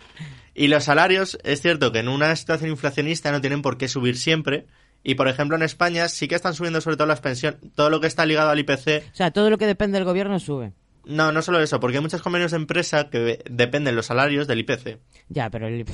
Y 0.53 0.67
los 0.67 0.83
salarios, 0.83 1.37
es 1.45 1.61
cierto 1.61 1.93
que 1.93 1.99
en 1.99 2.09
una 2.09 2.35
situación 2.35 2.71
inflacionista 2.71 3.31
no 3.31 3.39
tienen 3.39 3.61
por 3.61 3.77
qué 3.77 3.87
subir 3.87 4.17
siempre. 4.17 4.67
Y 5.01 5.15
por 5.15 5.29
ejemplo 5.29 5.55
en 5.55 5.63
España 5.63 6.09
sí 6.09 6.27
que 6.27 6.35
están 6.35 6.53
subiendo 6.53 6.81
sobre 6.81 6.97
todo 6.97 7.07
las 7.07 7.21
pensiones, 7.21 7.61
todo 7.75 7.89
lo 7.89 8.01
que 8.01 8.07
está 8.07 8.25
ligado 8.25 8.49
al 8.49 8.59
IPC. 8.59 9.11
O 9.13 9.15
sea, 9.15 9.31
todo 9.31 9.49
lo 9.49 9.57
que 9.57 9.67
depende 9.67 9.97
del 9.97 10.05
gobierno 10.05 10.39
sube. 10.39 10.73
No, 11.05 11.31
no 11.31 11.41
solo 11.41 11.59
eso, 11.59 11.79
porque 11.79 11.97
hay 11.97 12.01
muchos 12.03 12.21
convenios 12.21 12.51
de 12.51 12.57
empresa 12.57 13.09
que 13.09 13.43
dependen 13.49 13.95
los 13.95 14.05
salarios 14.05 14.47
del 14.47 14.59
IPC, 14.59 14.99
Ya, 15.29 15.49
pero 15.49 15.67
el- 15.67 15.85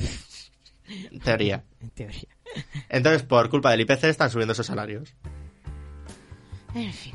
en 1.10 1.20
teoría. 1.24 1.64
en 1.80 1.90
teoría. 1.94 2.28
Entonces, 2.88 3.22
por 3.22 3.48
culpa 3.50 3.70
del 3.70 3.80
IPC 3.82 4.04
están 4.04 4.30
subiendo 4.30 4.52
esos 4.52 4.66
salarios. 4.66 5.14
En 6.74 6.92
fin. 6.92 7.14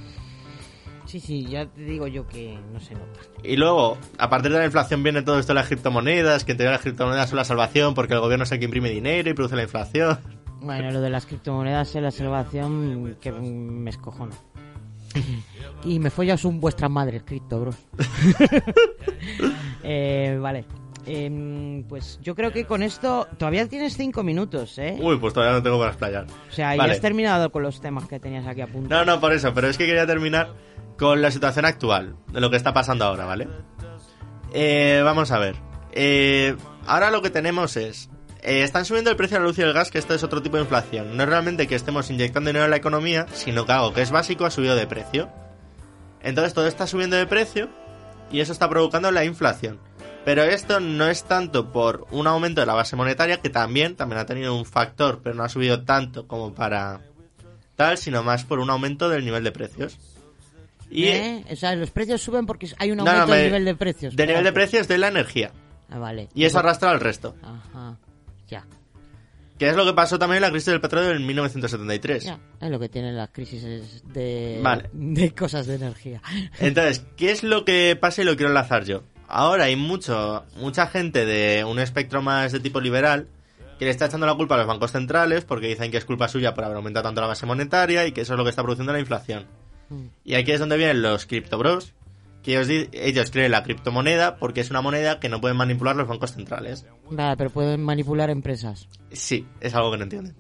Sí, 1.05 1.19
sí, 1.19 1.45
ya 1.45 1.65
te 1.67 1.81
digo 1.81 2.07
yo 2.07 2.27
que 2.27 2.57
no 2.73 2.79
se 2.79 2.93
nota. 2.95 3.19
Y 3.43 3.55
luego, 3.55 3.97
a 4.17 4.29
partir 4.29 4.51
de 4.51 4.57
la 4.57 4.65
inflación 4.65 5.03
viene 5.03 5.21
todo 5.21 5.39
esto 5.39 5.53
de 5.53 5.59
las 5.59 5.67
criptomonedas, 5.67 6.43
que 6.43 6.53
en 6.53 6.57
teoría 6.57 6.71
las 6.73 6.81
criptomonedas 6.81 7.29
son 7.29 7.37
la 7.37 7.45
salvación 7.45 7.93
porque 7.93 8.15
el 8.15 8.19
gobierno 8.19 8.43
es 8.43 8.51
el 8.51 8.59
que 8.59 8.65
imprime 8.65 8.89
dinero 8.89 9.29
y 9.29 9.33
produce 9.33 9.55
la 9.55 9.63
inflación. 9.63 10.19
Bueno, 10.61 10.89
lo 10.91 10.99
de 11.01 11.09
las 11.11 11.25
criptomonedas 11.27 11.95
en 11.95 12.03
la 12.03 12.11
salvación 12.11 13.17
que 13.21 13.31
me 13.31 13.89
escojono. 13.91 14.33
Y 15.84 15.99
me 15.99 16.09
follas 16.09 16.43
un 16.45 16.59
vuestras 16.59 16.89
madres, 16.89 17.22
cripto, 17.24 17.59
bros. 17.59 17.76
eh, 19.84 20.38
vale. 20.41 20.66
Em, 21.05 21.84
pues 21.84 22.20
yo 22.24 22.34
creo 22.34 22.51
que 22.51 22.66
con 22.66 22.82
esto 22.82 23.28
todavía 23.38 23.68
tienes 23.68 23.95
cinco 23.95 24.24
minutos, 24.24 24.80
¿eh? 24.80 24.97
Uy, 24.99 25.18
pues 25.18 25.34
todavía 25.34 25.55
no 25.55 25.61
tengo 25.61 25.78
para 25.78 25.91
explayar. 25.91 26.26
O 26.26 26.51
sea, 26.51 26.72
ya 26.72 26.78
Vale. 26.78 26.93
has 26.93 27.01
terminado 27.01 27.51
con 27.51 27.61
los 27.61 27.80
temas 27.80 28.07
que 28.07 28.20
tenías 28.20 28.47
aquí 28.47 28.61
apuntados. 28.61 29.05
No, 29.05 29.13
no, 29.13 29.22
por 29.22 29.32
eso, 29.34 29.53
pero 29.53 29.68
es 29.68 29.78
que 29.78 29.86
quería 29.86 30.07
terminar 30.07 30.53
con 30.97 31.22
la 31.22 31.30
situación 31.30 31.66
actual, 31.66 32.16
de 32.32 32.41
lo 32.41 32.49
que 32.49 32.57
está 32.57 32.74
pasando 32.74 33.05
ahora, 33.05 33.26
¿vale? 33.26 33.47
Eh, 34.53 35.01
vamos 35.03 35.32
a 35.32 35.38
ver. 35.38 35.55
Eh, 35.91 36.55
ahora 36.88 37.11
lo 37.11 37.22
que 37.22 37.30
tenemos 37.30 37.78
es... 37.78 38.09
eh, 38.45 38.63
están 38.63 38.85
subiendo 38.85 39.09
el 39.09 39.15
precio 39.17 39.35
de 39.37 39.41
la 39.41 39.47
luz 39.47 39.57
y 39.57 39.61
el 39.63 39.73
gas, 39.73 39.91
que 39.91 39.97
esto 39.97 40.13
es 40.13 40.23
otro 40.23 40.41
tipo 40.41 40.55
de 40.57 40.63
inflación. 40.63 41.17
No 41.17 41.23
es 41.23 41.29
realmente 41.29 41.67
que 41.67 41.75
estemos 41.75 42.09
inyectando 42.09 42.49
dinero 42.49 42.65
en 42.65 42.71
la 42.71 42.77
economía, 42.77 43.25
sino 43.33 43.65
que 43.65 43.71
algo 43.71 43.93
que 43.93 44.01
es 44.01 44.11
básico 44.11 44.45
ha 44.45 44.51
subido 44.51 44.75
de 44.75 44.87
precio. 44.87 45.29
Entonces 46.21 46.53
todo 46.53 46.67
está 46.67 46.87
subiendo 46.87 47.15
de 47.15 47.27
precio 47.27 47.69
y 48.31 48.39
eso 48.39 48.51
está 48.53 48.69
provocando 48.69 49.11
la 49.11 49.25
inflación. 49.25 49.79
Pero 50.23 50.41
esto 50.43 50.79
no 50.79 51.07
es 51.07 51.23
tanto 51.25 51.71
por 51.71 52.07
un 52.09 52.25
aumento 52.25 52.61
de 52.61 52.65
la 52.67 52.73
base 52.73 52.95
monetaria, 52.95 53.41
que 53.41 53.49
también, 53.51 53.95
también 53.95 54.19
ha 54.21 54.25
tenido 54.25 54.55
un 54.55 54.65
factor, 54.65 55.19
pero 55.23 55.35
no 55.35 55.43
ha 55.43 55.49
subido 55.49 55.83
tanto 55.83 56.27
como 56.27 56.53
para 56.55 57.01
tal, 57.75 57.97
sino 57.99 58.23
más 58.23 58.43
por 58.43 58.57
un 58.59 58.69
aumento 58.71 59.07
del 59.09 59.23
nivel 59.23 59.43
de 59.43 59.51
precios. 59.51 59.99
Y 60.89 61.05
¿Eh? 61.07 61.45
O 61.51 61.55
sea, 61.55 61.75
los 61.75 61.91
precios 61.91 62.21
suben 62.23 62.45
porque 62.47 62.69
hay 62.77 62.91
un 62.91 62.97
No, 62.97 63.03
no, 63.05 63.11
aumento 63.11 63.31
me- 63.31 63.37
del 63.37 63.45
nivel 63.47 63.65
de 63.65 63.75
precios. 63.75 64.15
de 64.15 64.27
nivel 64.27 64.43
de 64.43 64.51
precios 64.53 64.87
de 64.87 64.97
la 64.97 65.07
energía. 65.09 65.51
Ah, 65.91 65.99
vale. 65.99 66.29
Y 66.33 66.45
eso 66.45 66.57
arrastra 66.57 66.89
al 66.89 66.99
resto. 66.99 67.35
Ajá. 67.43 67.97
Ya. 68.47 68.65
Que 69.57 69.69
es 69.69 69.75
lo 69.75 69.85
que 69.85 69.93
pasó 69.93 70.19
también 70.19 70.37
en 70.37 70.41
la 70.41 70.51
crisis 70.51 70.67
del 70.67 70.81
petróleo 70.81 71.11
en 71.11 71.25
1973. 71.25 72.23
Ya. 72.25 72.39
Es 72.59 72.69
lo 72.69 72.79
que 72.79 72.89
tienen 72.89 73.15
las 73.15 73.29
crisis 73.29 74.03
de, 74.05 74.59
Vale. 74.61 74.89
de 74.91 75.33
cosas 75.33 75.65
de 75.67 75.75
energía. 75.75 76.21
Entonces, 76.59 77.05
¿qué 77.15 77.31
es 77.31 77.43
lo 77.43 77.63
que 77.63 77.97
pasa 77.99 78.21
y 78.21 78.25
lo 78.25 78.35
quiero 78.35 78.49
enlazar 78.49 78.83
yo? 78.83 79.03
Ahora 79.27 79.65
hay 79.65 79.75
mucho, 79.75 80.45
mucha 80.57 80.87
gente 80.87 81.25
de 81.25 81.63
un 81.63 81.79
espectro 81.79 82.21
más 82.21 82.51
de 82.51 82.59
tipo 82.59 82.81
liberal 82.81 83.27
que 83.79 83.85
le 83.85 83.91
está 83.91 84.05
echando 84.05 84.25
la 84.25 84.35
culpa 84.35 84.55
a 84.55 84.59
los 84.59 84.67
bancos 84.67 84.91
centrales 84.91 85.45
porque 85.45 85.67
dicen 85.67 85.91
que 85.91 85.97
es 85.97 86.05
culpa 86.05 86.27
suya 86.27 86.53
por 86.53 86.63
haber 86.63 86.77
aumentado 86.77 87.03
tanto 87.03 87.21
la 87.21 87.27
base 87.27 87.45
monetaria 87.45 88.05
y 88.05 88.11
que 88.11 88.21
eso 88.21 88.33
es 88.33 88.37
lo 88.37 88.43
que 88.43 88.49
está 88.49 88.61
produciendo 88.61 88.93
la 88.93 88.99
inflación. 88.99 89.45
Mm. 89.89 90.05
Y 90.23 90.35
aquí 90.35 90.51
es 90.51 90.59
donde 90.59 90.77
vienen 90.77 91.01
los 91.01 91.25
criptobros 91.25 91.93
que 92.45 92.51
ellos, 92.51 92.87
ellos 92.91 93.31
creen 93.31 93.51
la 93.51 93.63
criptomoneda 93.63 94.37
porque 94.37 94.61
es 94.61 94.69
una 94.69 94.81
moneda 94.81 95.19
que 95.19 95.29
no 95.29 95.41
pueden 95.41 95.57
manipular 95.57 95.95
los 95.95 96.07
bancos 96.07 96.33
centrales. 96.33 96.85
Nada, 97.09 97.35
pero 97.35 97.49
pueden 97.49 97.81
manipular 97.83 98.29
empresas. 98.29 98.87
Sí, 99.11 99.47
es 99.61 99.73
algo 99.73 99.89
que 99.89 99.97
no 99.97 100.03
entienden. 100.03 100.35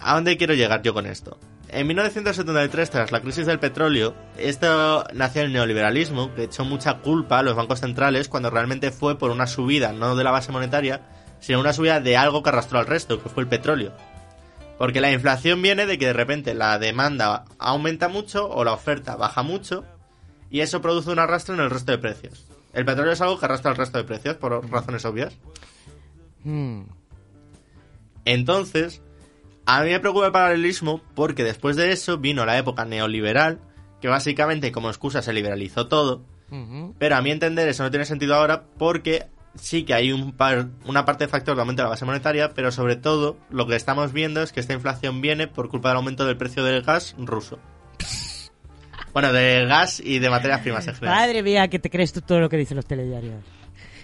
¿A 0.00 0.14
dónde 0.14 0.36
quiero 0.36 0.54
llegar 0.54 0.82
yo 0.82 0.92
con 0.92 1.06
esto? 1.06 1.38
En 1.68 1.86
1973, 1.86 2.90
tras 2.90 3.12
la 3.12 3.20
crisis 3.20 3.46
del 3.46 3.60
petróleo, 3.60 4.16
esto 4.38 5.04
nació 5.14 5.42
el 5.42 5.52
neoliberalismo, 5.52 6.34
que 6.34 6.44
echó 6.44 6.64
mucha 6.64 6.94
culpa 6.98 7.38
a 7.38 7.42
los 7.44 7.54
bancos 7.54 7.78
centrales 7.78 8.28
cuando 8.28 8.50
realmente 8.50 8.90
fue 8.90 9.18
por 9.18 9.30
una 9.30 9.46
subida, 9.46 9.92
no 9.92 10.16
de 10.16 10.24
la 10.24 10.32
base 10.32 10.50
monetaria, 10.50 11.02
sino 11.38 11.60
una 11.60 11.74
subida 11.74 12.00
de 12.00 12.16
algo 12.16 12.42
que 12.42 12.48
arrastró 12.48 12.80
al 12.80 12.86
resto, 12.86 13.22
que 13.22 13.28
fue 13.28 13.44
el 13.44 13.48
petróleo. 13.48 13.94
Porque 14.78 15.00
la 15.00 15.12
inflación 15.12 15.62
viene 15.62 15.86
de 15.86 15.96
que 15.96 16.06
de 16.06 16.12
repente 16.12 16.54
la 16.54 16.76
demanda 16.80 17.44
aumenta 17.58 18.08
mucho 18.08 18.48
o 18.48 18.64
la 18.64 18.72
oferta 18.72 19.14
baja 19.14 19.42
mucho 19.44 19.84
y 20.50 20.60
eso 20.60 20.80
produce 20.80 21.10
un 21.10 21.18
arrastre 21.18 21.54
en 21.54 21.60
el 21.60 21.70
resto 21.70 21.92
de 21.92 21.98
precios. 21.98 22.46
El 22.72 22.84
petróleo 22.84 23.12
es 23.12 23.20
algo 23.20 23.38
que 23.38 23.44
arrastra 23.46 23.70
el 23.72 23.76
resto 23.76 23.98
de 23.98 24.04
precios 24.04 24.36
por 24.36 24.68
razones 24.70 25.04
obvias. 25.04 25.36
Hmm. 26.44 26.82
Entonces, 28.24 29.02
a 29.66 29.82
mí 29.82 29.90
me 29.90 30.00
preocupa 30.00 30.26
el 30.26 30.32
paralelismo 30.32 31.00
porque 31.14 31.44
después 31.44 31.76
de 31.76 31.92
eso 31.92 32.18
vino 32.18 32.44
la 32.46 32.58
época 32.58 32.84
neoliberal, 32.84 33.60
que 34.00 34.08
básicamente 34.08 34.72
como 34.72 34.88
excusa 34.88 35.22
se 35.22 35.32
liberalizó 35.32 35.88
todo, 35.88 36.24
pero 36.98 37.16
a 37.16 37.20
mi 37.22 37.30
entender 37.30 37.68
eso 37.68 37.82
no 37.82 37.90
tiene 37.90 38.06
sentido 38.06 38.34
ahora 38.34 38.64
porque 38.78 39.26
sí 39.54 39.84
que 39.84 39.92
hay 39.92 40.12
un 40.12 40.32
par- 40.32 40.68
una 40.86 41.04
parte 41.04 41.24
de 41.24 41.28
factor 41.28 41.54
de 41.56 41.60
aumento 41.60 41.82
de 41.82 41.84
la 41.84 41.90
base 41.90 42.04
monetaria, 42.06 42.54
pero 42.54 42.70
sobre 42.72 42.96
todo 42.96 43.36
lo 43.50 43.66
que 43.66 43.76
estamos 43.76 44.12
viendo 44.12 44.42
es 44.42 44.52
que 44.52 44.60
esta 44.60 44.72
inflación 44.72 45.20
viene 45.20 45.46
por 45.48 45.68
culpa 45.68 45.88
del 45.88 45.96
aumento 45.98 46.24
del 46.24 46.36
precio 46.38 46.64
del 46.64 46.82
gas 46.82 47.14
ruso. 47.18 47.58
Bueno, 49.12 49.32
de 49.32 49.66
gas 49.66 50.00
y 50.00 50.18
de 50.18 50.30
materias 50.30 50.60
primas 50.60 50.86
en 50.86 50.94
general. 50.94 51.18
Madre 51.18 51.42
mía, 51.42 51.68
que 51.68 51.78
te 51.78 51.90
crees 51.90 52.12
tú 52.12 52.20
todo 52.20 52.40
lo 52.40 52.48
que 52.48 52.56
dicen 52.56 52.76
los 52.76 52.86
telediarios. 52.86 53.42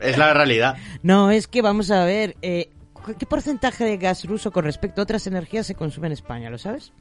Es 0.01 0.19
la 0.19 0.35
realidad. 0.35 0.77
No, 1.03 1.31
es 1.31 1.47
que 1.47 1.63
vamos 1.63 1.91
a 1.91 2.05
ver, 2.05 2.37
eh, 2.43 2.71
¿qué 3.19 3.27
porcentaje 3.27 3.85
de 3.85 3.97
gas 3.97 4.25
ruso 4.25 4.51
con 4.51 4.65
respecto 4.65 5.01
a 5.01 5.05
otras 5.05 5.27
energías 5.27 5.67
se 5.67 5.75
consume 5.75 6.09
en 6.09 6.13
España? 6.15 6.51
¿Lo 6.51 6.59
sabes? 6.59 6.93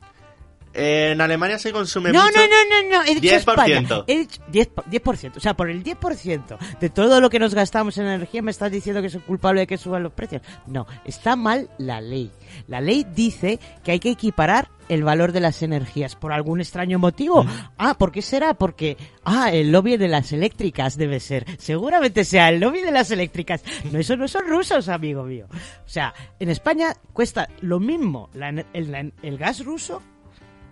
En 0.76 1.22
Alemania 1.22 1.60
se 1.60 1.72
consume 1.72 2.12
No, 2.12 2.24
mucho. 2.26 2.34
no, 2.40 2.46
no, 2.48 2.90
no, 2.90 2.98
no, 2.98 3.04
he 3.04 3.16
dicho 3.16 3.36
10%. 3.36 3.38
España. 3.38 4.04
He 4.08 4.18
dicho 4.20 4.42
10, 4.48 4.68
po- 4.70 4.84
10%. 4.84 5.38
O 5.38 5.40
sea, 5.40 5.54
por 5.56 5.70
el 5.70 5.84
10% 5.84 6.58
de 6.80 6.90
todo 6.90 7.22
lo 7.22 7.30
que 7.30 7.38
nos 7.40 7.54
gastamos 7.54 7.98
en 8.00 8.08
energía 8.08 8.42
me 8.42 8.52
estás 8.52 8.72
diciendo 8.72 9.02
que 9.02 9.10
soy 9.10 9.22
culpable 9.22 9.62
de 9.62 9.68
que 9.68 9.78
suban 9.78 10.02
los 10.04 10.14
precios. 10.14 10.42
No, 10.66 10.88
está 11.06 11.36
mal 11.36 11.70
la 11.78 12.02
ley. 12.02 12.32
La 12.68 12.82
ley 12.82 13.06
dice 13.16 13.60
que 13.84 13.92
hay 13.92 14.00
que 14.00 14.10
equiparar 14.12 14.70
el 14.90 15.04
valor 15.04 15.32
de 15.32 15.40
las 15.40 15.62
energías 15.64 16.16
por 16.16 16.34
algún 16.34 16.60
extraño 16.60 17.00
motivo. 17.00 17.46
Ah, 17.78 17.96
¿por 17.98 18.12
qué 18.12 18.22
será? 18.22 18.54
Porque, 18.56 18.98
ah, 19.24 19.52
el 19.52 19.72
lobby 19.72 19.96
de 19.98 20.08
las 20.08 20.32
eléctricas 20.34 20.98
debe 20.98 21.20
ser. 21.20 21.46
Seguramente 21.60 22.26
sea 22.26 22.50
el 22.50 22.60
lobby 22.60 22.82
de 22.82 22.92
las 22.92 23.10
eléctricas. 23.12 23.64
No, 23.92 24.00
eso 24.00 24.18
no 24.18 24.28
son 24.28 24.48
rusos, 24.48 24.90
amigo 24.90 25.24
mío. 25.24 25.48
O 25.52 25.90
sea, 25.90 26.14
en 26.40 26.50
España 26.50 26.96
cuesta 27.14 27.48
lo 27.62 27.80
mismo 27.80 28.30
la 28.34 28.50
el 28.74 29.38
gas 29.38 29.64
ruso 29.64 30.02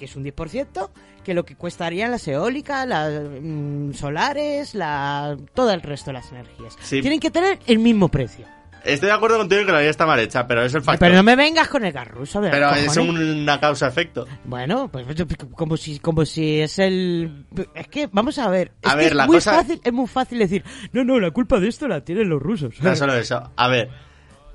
que 0.02 0.06
es 0.06 0.16
un 0.16 0.24
10%, 0.26 0.89
que 1.24 1.36
lo 1.36 1.45
que 1.45 1.56
costarían 1.56 2.10
las 2.10 2.28
eólicas, 2.28 2.88
las 2.88 3.12
mm, 3.39 3.93
solares, 3.93 4.74
la, 4.74 5.38
todo 5.54 5.70
el 5.72 5.80
resto 5.84 6.08
de 6.08 6.14
las 6.14 6.32
energías. 6.32 6.76
Sí. 6.82 7.02
Tienen 7.02 7.20
que 7.20 7.30
tener 7.30 7.60
el 7.68 7.78
mismo 7.78 8.10
precio. 8.10 8.47
Estoy 8.84 9.10
de 9.10 9.14
acuerdo 9.14 9.38
contigo 9.38 9.62
en 9.62 9.68
que 9.68 9.72
la 9.74 9.78
ley 9.78 9.89
está 9.89 10.08
mal 10.08 10.20
hecha, 10.20 10.47
pero 10.47 10.64
es 10.64 10.74
el 10.74 10.82
factor. 10.82 10.97
Pero 11.08 11.14
no 11.18 11.22
me 11.22 11.36
vengas 11.36 11.68
con 11.68 11.86
el 11.86 11.91
gas 11.93 12.08
ruso. 12.08 12.41
de 12.41 12.49
Pero 12.49 12.72
es 12.72 12.97
una 12.97 13.60
causa-efecto. 13.60 14.26
Bueno, 14.43 14.89
pues 14.91 15.06
como 15.54 15.78
si, 15.78 15.99
como 15.99 16.26
si 16.26 16.62
es 16.62 16.80
el... 16.80 17.45
Es 17.76 17.88
que, 17.89 18.10
vamos 18.12 18.39
a 18.39 18.49
ver. 18.49 18.72
Es 18.82 18.89
A 18.89 18.93
que 18.93 18.97
ver, 18.97 19.08
es 19.10 19.14
la 19.14 19.28
muy 19.28 19.36
cosa- 19.36 19.54
fácil, 19.54 19.80
es 19.84 19.93
muy 19.93 20.08
fácil 20.08 20.39
decir, 20.39 20.64
no, 20.93 21.04
no, 21.04 21.20
la 21.20 21.30
culpa 21.30 21.60
de 21.60 21.68
esto 21.68 21.88
la 21.88 22.04
tienen 22.04 22.28
los 22.28 22.41
rusos. 22.41 22.82
No 22.82 22.95
solo 22.95 23.14
eso. 23.14 23.52
A 23.56 23.68
ver, 23.68 23.91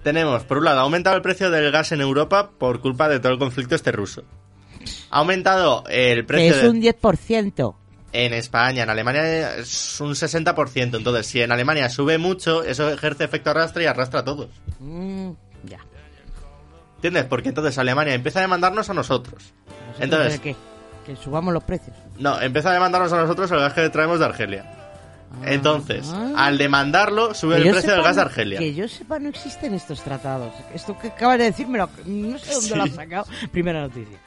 tenemos, 0.03 0.43
por 0.43 0.59
un 0.59 0.65
lado, 0.65 0.81
ha 0.81 0.83
aumentado 0.83 1.15
el 1.15 1.23
precio 1.23 1.49
del 1.53 1.71
gas 1.71 1.93
en 1.93 2.01
Europa 2.01 2.51
por 2.59 2.81
culpa 2.81 3.09
de 3.09 3.21
todo 3.21 3.31
el 3.33 3.39
conflicto 3.39 3.77
este 3.77 3.93
ruso. 3.93 4.25
Ha 5.11 5.19
aumentado 5.19 5.85
el 5.89 6.19
que 6.19 6.25
precio 6.25 6.57
es 6.57 6.65
un 6.69 6.81
10%. 6.83 7.75
en 8.13 8.33
España, 8.33 8.83
en 8.85 8.91
Alemania 8.91 9.57
es 9.57 10.01
un 10.01 10.13
60%. 10.15 10.97
Entonces, 10.97 11.27
si 11.27 11.43
en 11.43 11.53
Alemania 11.53 11.89
sube 11.91 12.19
mucho, 12.19 12.63
eso 12.63 12.89
ejerce 12.91 13.25
efecto 13.25 13.51
arrastre 13.51 13.85
y 13.85 13.87
arrastra 13.87 14.21
a 14.21 14.25
todos. 14.25 14.49
Mm, 14.81 15.31
ya. 15.65 15.81
¿Entiendes? 16.97 17.25
Porque 17.27 17.51
entonces 17.51 17.77
Alemania 17.79 18.15
empieza 18.15 18.39
a 18.39 18.43
demandarnos 18.43 18.89
a 18.89 18.95
nosotros. 18.95 19.53
¿Nosotros 19.69 20.01
Entonces, 20.01 20.41
qué? 20.41 20.57
Que 21.05 21.15
subamos 21.17 21.53
los 21.55 21.63
precios. 21.63 21.95
no, 22.19 22.41
empieza 22.41 22.71
a 22.71 22.73
demandarnos 22.73 23.13
a 23.13 23.21
nosotros 23.21 23.51
el 23.53 23.59
gas 23.61 23.73
que 23.75 23.89
traemos 23.91 24.19
de 24.19 24.25
Argelia. 24.25 24.73
Entonces, 25.45 26.07
Ah. 26.13 26.33
al 26.47 26.57
demandarlo, 26.57 27.35
sube 27.35 27.57
el 27.57 27.63
precio 27.65 27.81
sepa, 27.83 27.93
del 27.95 28.03
gas 28.03 28.17
de 28.17 28.23
Argelia. 28.23 28.59
Que 28.59 28.75
yo 28.75 28.89
sepa, 28.89 29.19
no 29.19 29.29
existen 29.29 29.75
estos 29.75 30.03
tratados. 30.03 30.53
Esto 30.75 30.99
que 30.99 31.09
acabas 31.09 31.39
de 31.39 31.45
decirme, 31.45 31.79
no 31.79 31.89
sé 32.39 32.53
dónde 32.55 32.69
Sí. 32.69 32.75
lo 32.75 32.83
has 32.85 32.91
sacado. 32.93 33.27
Primera 33.53 33.83
noticia. 33.83 34.19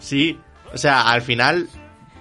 Sí, 0.00 0.38
o 0.72 0.78
sea, 0.78 1.02
al 1.10 1.22
final, 1.22 1.68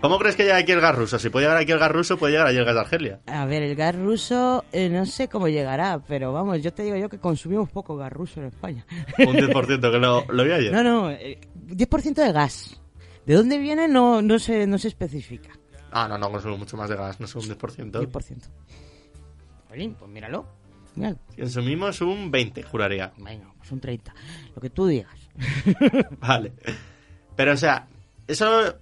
¿cómo 0.01 0.19
crees 0.19 0.35
que 0.35 0.43
llega 0.43 0.57
aquí 0.57 0.71
el 0.71 0.81
gas 0.81 0.95
ruso? 0.95 1.17
Si 1.17 1.29
puede 1.29 1.45
llegar 1.45 1.57
aquí 1.61 1.71
el 1.71 1.79
gas 1.79 1.91
ruso, 1.91 2.17
puede 2.17 2.33
llegar 2.33 2.47
allí 2.47 2.57
el 2.57 2.65
gas 2.65 2.75
de 2.75 2.79
Argelia. 2.81 3.19
A 3.27 3.45
ver, 3.45 3.63
el 3.63 3.75
gas 3.75 3.95
ruso, 3.95 4.65
eh, 4.71 4.89
no 4.89 5.05
sé 5.05 5.27
cómo 5.29 5.47
llegará, 5.47 5.99
pero 6.07 6.33
vamos, 6.33 6.61
yo 6.61 6.73
te 6.73 6.83
digo 6.83 6.95
yo 6.97 7.09
que 7.09 7.19
consumimos 7.19 7.69
poco 7.69 7.95
gas 7.95 8.11
ruso 8.11 8.39
en 8.41 8.47
España. 8.47 8.85
Un 9.19 9.35
10% 9.35 9.91
que 9.91 9.97
lo, 9.97 10.25
lo 10.29 10.43
vi 10.43 10.51
ayer. 10.51 10.71
No, 10.73 10.83
no, 10.83 11.09
eh, 11.11 11.39
10% 11.67 12.13
de 12.13 12.31
gas. 12.31 12.79
¿De 13.25 13.33
dónde 13.35 13.57
viene? 13.59 13.87
No, 13.87 14.21
no, 14.21 14.39
se, 14.39 14.65
no 14.67 14.77
se 14.77 14.87
especifica. 14.89 15.51
Ah, 15.91 16.07
no, 16.07 16.17
no 16.17 16.31
consumo 16.31 16.57
mucho 16.57 16.77
más 16.77 16.89
de 16.89 16.95
gas, 16.95 17.19
no 17.19 17.25
es 17.25 17.35
un 17.35 17.43
10%. 17.43 17.91
10%. 17.91 18.49
Oye, 19.71 19.95
pues 19.97 20.11
míralo. 20.11 20.45
míralo. 20.95 21.17
Consumimos 21.37 22.01
un 22.01 22.31
20, 22.31 22.63
juraría. 22.63 23.11
Venga, 23.17 23.51
pues 23.57 23.71
un 23.71 23.79
30. 23.79 24.13
Lo 24.55 24.61
que 24.61 24.69
tú 24.69 24.87
digas. 24.87 25.13
Vale. 26.19 26.53
Pero, 27.39 27.53
o 27.53 27.57
sea, 27.57 27.87
eso, 28.27 28.75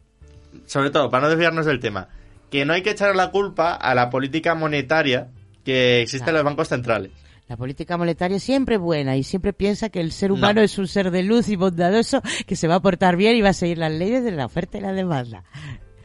sobre 0.65 0.89
todo, 0.89 1.11
para 1.11 1.25
no 1.25 1.29
desviarnos 1.29 1.67
del 1.67 1.79
tema, 1.79 2.07
que 2.49 2.65
no 2.65 2.73
hay 2.73 2.81
que 2.81 2.89
echar 2.89 3.15
la 3.15 3.29
culpa 3.29 3.75
a 3.75 3.93
la 3.93 4.09
política 4.09 4.55
monetaria 4.55 5.27
que 5.63 6.01
existe 6.01 6.31
en 6.31 6.37
los 6.37 6.43
bancos 6.43 6.69
centrales. 6.69 7.11
La 7.47 7.55
política 7.55 7.97
monetaria 7.97 8.37
es 8.37 8.41
siempre 8.43 8.77
buena 8.77 9.15
y 9.15 9.21
siempre 9.21 9.53
piensa 9.53 9.89
que 9.89 9.99
el 10.01 10.11
ser 10.11 10.31
humano 10.31 10.61
No. 10.61 10.65
es 10.65 10.75
un 10.79 10.87
ser 10.87 11.11
de 11.11 11.21
luz 11.21 11.49
y 11.49 11.55
bondadoso 11.55 12.23
que 12.47 12.55
se 12.55 12.67
va 12.67 12.73
a 12.73 12.79
portar 12.81 13.15
bien 13.15 13.35
y 13.35 13.41
va 13.43 13.49
a 13.49 13.53
seguir 13.53 13.77
las 13.77 13.91
leyes 13.91 14.23
de 14.23 14.31
la 14.31 14.47
oferta 14.47 14.79
y 14.79 14.81
la 14.81 14.91
demanda. 14.93 15.43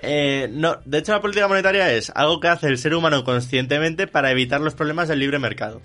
Eh, 0.03 0.51
no, 0.53 0.77
de 0.85 0.99
hecho, 0.99 1.13
la 1.13 1.23
política 1.23 1.49
monetaria 1.49 1.91
es 1.91 2.13
algo 2.15 2.39
que 2.39 2.49
hace 2.49 2.67
el 2.67 2.77
ser 2.77 2.95
humano 2.95 3.25
conscientemente 3.25 4.07
para 4.09 4.31
evitar 4.31 4.61
los 4.61 4.75
problemas 4.75 5.09
del 5.09 5.21
libre 5.21 5.39
mercado. 5.39 5.81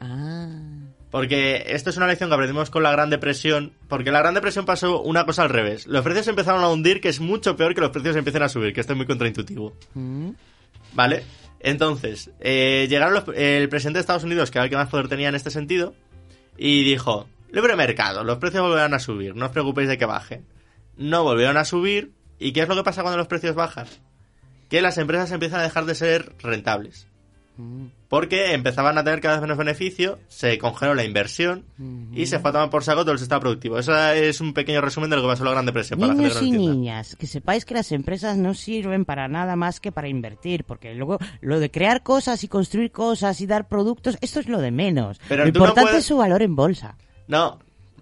Ah. 0.00 0.73
Porque 1.14 1.62
esto 1.68 1.90
es 1.90 1.96
una 1.96 2.08
lección 2.08 2.28
que 2.28 2.34
aprendimos 2.34 2.70
con 2.70 2.82
la 2.82 2.90
Gran 2.90 3.08
Depresión, 3.08 3.72
porque 3.86 4.10
la 4.10 4.18
Gran 4.18 4.34
Depresión 4.34 4.64
pasó 4.64 5.00
una 5.00 5.24
cosa 5.24 5.42
al 5.44 5.48
revés. 5.48 5.86
Los 5.86 6.02
precios 6.02 6.26
empezaron 6.26 6.64
a 6.64 6.68
hundir, 6.68 7.00
que 7.00 7.08
es 7.08 7.20
mucho 7.20 7.54
peor 7.54 7.72
que 7.72 7.80
los 7.80 7.90
precios 7.90 8.16
empiecen 8.16 8.42
a 8.42 8.48
subir, 8.48 8.72
que 8.74 8.80
esto 8.80 8.94
es 8.94 8.96
muy 8.96 9.06
contraintuitivo. 9.06 9.76
Mm. 9.94 10.30
¿Vale? 10.94 11.22
Entonces, 11.60 12.32
eh, 12.40 12.88
llegaron 12.90 13.14
los- 13.14 13.36
el 13.36 13.68
presidente 13.68 13.98
de 13.98 14.00
Estados 14.00 14.24
Unidos, 14.24 14.50
que 14.50 14.58
era 14.58 14.64
el 14.64 14.70
que 14.70 14.76
más 14.76 14.88
poder 14.88 15.06
tenía 15.06 15.28
en 15.28 15.36
este 15.36 15.52
sentido, 15.52 15.94
y 16.58 16.82
dijo, 16.82 17.28
libre 17.52 17.76
mercado, 17.76 18.24
los 18.24 18.38
precios 18.38 18.62
volverán 18.64 18.92
a 18.92 18.98
subir, 18.98 19.36
no 19.36 19.46
os 19.46 19.52
preocupéis 19.52 19.86
de 19.88 19.98
que 19.98 20.06
bajen. 20.06 20.44
No 20.96 21.22
volvieron 21.22 21.56
a 21.58 21.64
subir, 21.64 22.10
¿y 22.40 22.50
qué 22.52 22.62
es 22.62 22.68
lo 22.68 22.74
que 22.74 22.82
pasa 22.82 23.02
cuando 23.02 23.18
los 23.18 23.28
precios 23.28 23.54
bajan? 23.54 23.86
Que 24.68 24.82
las 24.82 24.98
empresas 24.98 25.30
empiezan 25.30 25.60
a 25.60 25.62
dejar 25.62 25.84
de 25.84 25.94
ser 25.94 26.32
rentables. 26.42 27.06
Porque 28.14 28.54
empezaban 28.54 28.96
a 28.96 29.02
tener 29.02 29.20
cada 29.20 29.34
vez 29.34 29.42
menos 29.42 29.58
beneficio, 29.58 30.20
se 30.28 30.56
congeló 30.56 30.94
la 30.94 31.02
inversión 31.02 31.64
y 32.12 32.26
se 32.26 32.38
fue 32.38 32.50
a 32.50 32.52
tomar 32.52 32.70
por 32.70 32.84
saco 32.84 33.00
todo 33.00 33.10
el 33.10 33.18
sistema 33.18 33.40
productivo. 33.40 33.76
Eso 33.76 33.92
es 34.12 34.40
un 34.40 34.54
pequeño 34.54 34.80
resumen 34.80 35.10
de 35.10 35.16
lo 35.16 35.22
que 35.22 35.26
pasó 35.28 35.42
en 35.42 35.46
la 35.46 35.50
Gran 35.50 35.66
Depresión. 35.66 35.98
Para 35.98 36.14
la 36.14 36.22
gente 36.22 36.40
Niños 36.42 36.42
y 36.42 36.52
no 36.52 36.72
niñas, 36.74 37.16
que 37.16 37.26
sepáis 37.26 37.64
que 37.64 37.74
las 37.74 37.90
empresas 37.90 38.36
no 38.36 38.54
sirven 38.54 39.04
para 39.04 39.26
nada 39.26 39.56
más 39.56 39.80
que 39.80 39.90
para 39.90 40.06
invertir, 40.06 40.62
porque 40.62 40.94
luego 40.94 41.18
lo 41.40 41.58
de 41.58 41.72
crear 41.72 42.04
cosas 42.04 42.44
y 42.44 42.46
construir 42.48 42.92
cosas 42.92 43.40
y 43.40 43.48
dar 43.48 43.66
productos, 43.66 44.16
esto 44.20 44.38
es 44.38 44.48
lo 44.48 44.60
de 44.60 44.70
menos. 44.70 45.20
Pero 45.28 45.44
lo 45.44 45.46
no 45.46 45.48
importante 45.48 45.80
puedes- 45.82 45.98
es 45.98 46.06
su 46.06 46.16
valor 46.16 46.40
en 46.42 46.54
bolsa. 46.54 46.96
No, 47.26 47.58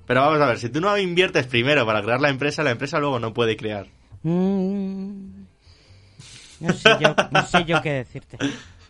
pero 0.06 0.20
vamos 0.20 0.42
a 0.42 0.46
ver, 0.46 0.58
si 0.58 0.68
tú 0.68 0.82
no 0.82 0.98
inviertes 0.98 1.46
primero 1.46 1.86
para 1.86 2.02
crear 2.02 2.20
la 2.20 2.28
empresa, 2.28 2.62
la 2.62 2.72
empresa 2.72 2.98
luego 2.98 3.18
no 3.18 3.32
puede 3.32 3.56
crear. 3.56 3.86
Mm. 4.24 5.40
No 6.60 6.72
sé 6.74 6.90
yo, 7.00 7.14
no 7.30 7.46
sé 7.46 7.64
yo 7.64 7.80
qué 7.80 7.92
decirte. 7.92 8.36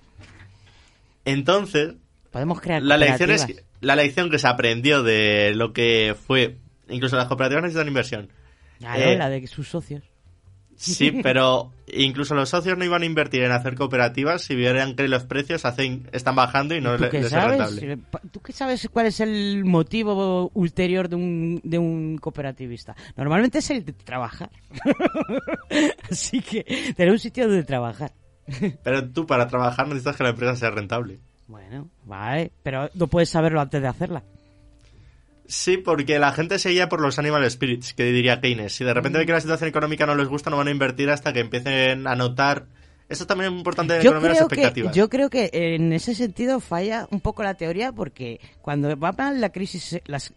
Entonces, 1.25 1.95
Podemos 2.31 2.61
crear 2.61 2.83
la 2.83 2.97
lección, 2.97 3.31
es, 3.31 3.65
la 3.81 3.95
lección 3.95 4.31
que 4.31 4.39
se 4.39 4.49
aprendió 4.49 5.03
de 5.03 5.53
lo 5.55 5.73
que 5.75 6.17
fue, 6.27 6.57
incluso 6.89 7.17
las 7.17 7.27
cooperativas 7.27 7.63
necesitan 7.63 7.89
inversión. 7.89 8.31
Claro, 8.79 9.01
Eh, 9.03 9.17
la 9.19 9.29
de 9.29 9.47
sus 9.47 9.69
socios. 9.69 10.03
Sí, 10.75 11.13
pero 11.23 11.71
incluso 11.87 12.35
los 12.35 12.49
socios 12.49 12.79
no 12.79 12.85
iban 12.87 13.03
a 13.03 13.05
invertir 13.05 13.43
en 13.43 13.53
hacer 13.53 13.75
cooperativas 13.75 14.43
si 14.43 14.55
vieran 14.57 14.97
que 14.97 15.07
los 15.09 15.25
precios 15.25 15.67
hacen, 15.67 16.09
están 16.13 16.35
bajando 16.35 16.75
y 16.75 16.81
no 16.81 16.97
¿Tú 16.97 17.05
le- 17.05 17.11
qué 17.11 17.19
les 17.21 17.33
es 17.33 17.45
rentable. 17.45 17.93
Eh, 17.93 17.99
¿Tú 18.33 18.41
qué 18.41 18.53
sabes 18.53 18.89
cuál 18.91 19.07
es 19.07 19.21
el 19.21 19.65
motivo 19.67 20.51
ulterior 20.55 21.11
de 21.11 21.17
un, 21.17 21.61
de 21.63 21.79
un 21.79 22.17
cooperativista? 22.17 22.97
Normalmente 23.15 23.59
es 23.59 23.71
el 23.71 23.85
de 23.85 23.93
trabajar. 23.93 24.51
Así 26.11 26.41
que 26.41 26.95
tener 26.97 27.13
un 27.13 27.19
sitio 27.19 27.47
donde 27.47 27.63
trabajar. 27.65 28.13
Pero 28.83 29.09
tú 29.09 29.27
para 29.27 29.49
trabajar 29.49 29.87
necesitas 29.87 30.17
que 30.17 30.25
la 30.25 30.31
empresa 30.31 30.57
sea 30.57 30.71
rentable. 30.71 31.21
Bueno, 31.49 31.89
vale, 32.05 32.51
pero 32.63 32.89
no 32.95 33.09
puedes 33.09 33.29
saberlo 33.29 33.61
antes 33.61 33.83
de 33.83 33.89
hacerla. 33.89 34.23
Sí, 35.47 35.77
porque 35.77 36.19
la 36.19 36.33
gente 36.33 36.59
se 36.59 36.71
guía 36.71 36.89
por 36.89 37.01
los 37.03 37.19
animal 37.19 37.49
spirits, 37.51 37.93
que 37.93 38.05
diría 38.05 38.41
Keynes. 38.41 38.73
Si 38.73 38.85
de 38.85 38.95
repente 38.95 39.19
ve 39.19 39.27
que 39.27 39.33
la 39.33 39.41
situación 39.41 39.69
económica 39.69 40.07
no 40.07 40.15
les 40.15 40.29
gusta, 40.29 40.49
no 40.49 40.57
van 40.57 40.69
a 40.69 40.71
invertir 40.71 41.11
hasta 41.11 41.33
que 41.33 41.41
empiecen 41.41 42.07
a 42.07 42.15
notar... 42.17 42.67
Eso 43.09 43.27
también 43.27 43.53
es 43.53 43.59
importante 43.59 43.97
en 43.97 44.01
Yo 44.01 44.11
economía, 44.13 44.31
las 44.31 44.39
creo, 44.39 44.49
que, 44.49 44.55
expectativas. 44.55 44.97
yo 44.97 45.11
creo 45.11 45.29
que 45.29 45.51
en 45.53 45.93
ese 45.93 46.15
sentido 46.15 46.61
falla 46.61 47.07
un 47.11 47.21
poco 47.21 47.43
la 47.43 47.53
teoría 47.53 47.93
porque 47.93 48.41
cuando 48.63 48.97
va 48.99 49.13
mal 49.13 49.39
la 49.39 49.51
crisis, 49.51 50.01
las, 50.07 50.33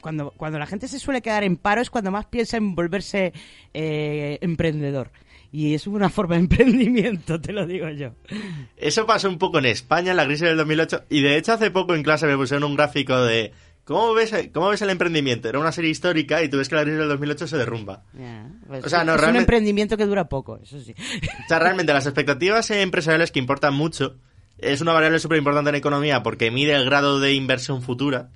cuando, 0.00 0.30
cuando 0.30 0.58
la 0.58 0.64
gente 0.64 0.88
se 0.88 0.98
suele 0.98 1.20
quedar 1.20 1.44
en 1.44 1.58
paro 1.58 1.82
es 1.82 1.90
cuando 1.90 2.10
más 2.10 2.24
piensa 2.24 2.56
en 2.56 2.74
volverse 2.74 3.34
eh, 3.74 4.38
emprendedor. 4.40 5.10
Y 5.54 5.72
es 5.74 5.86
una 5.86 6.10
forma 6.10 6.34
de 6.34 6.40
emprendimiento, 6.40 7.40
te 7.40 7.52
lo 7.52 7.64
digo 7.64 7.88
yo. 7.88 8.10
Eso 8.76 9.06
pasó 9.06 9.28
un 9.28 9.38
poco 9.38 9.60
en 9.60 9.66
España 9.66 10.10
en 10.10 10.16
la 10.16 10.24
crisis 10.24 10.48
del 10.48 10.56
2008 10.56 11.04
y 11.10 11.22
de 11.22 11.36
hecho 11.36 11.52
hace 11.52 11.70
poco 11.70 11.94
en 11.94 12.02
clase 12.02 12.26
me 12.26 12.36
pusieron 12.36 12.64
un 12.64 12.74
gráfico 12.74 13.16
de 13.20 13.52
¿cómo 13.84 14.14
ves, 14.14 14.34
cómo 14.52 14.70
ves 14.70 14.82
el 14.82 14.90
emprendimiento? 14.90 15.48
Era 15.48 15.60
una 15.60 15.70
serie 15.70 15.92
histórica 15.92 16.42
y 16.42 16.48
tú 16.48 16.56
ves 16.56 16.68
que 16.68 16.74
la 16.74 16.82
crisis 16.82 16.98
del 16.98 17.08
2008 17.08 17.46
se 17.46 17.56
derrumba. 17.56 18.02
Pues 18.66 18.84
O 18.84 18.88
sea, 18.88 19.04
no, 19.04 19.14
es 19.14 19.22
un 19.22 19.36
emprendimiento 19.36 19.96
que 19.96 20.06
dura 20.06 20.28
poco, 20.28 20.58
eso 20.60 20.80
sí. 20.80 20.92
O 20.92 21.48
sea, 21.48 21.60
realmente 21.60 21.92
las 21.92 22.06
expectativas 22.06 22.68
empresariales 22.72 23.30
que 23.30 23.38
importan 23.38 23.74
mucho 23.74 24.16
es 24.58 24.80
una 24.80 24.92
variable 24.92 25.20
súper 25.20 25.38
importante 25.38 25.70
en 25.70 25.76
economía 25.76 26.24
porque 26.24 26.50
mide 26.50 26.74
el 26.74 26.84
grado 26.84 27.20
de 27.20 27.32
inversión 27.32 27.80
futura. 27.80 28.28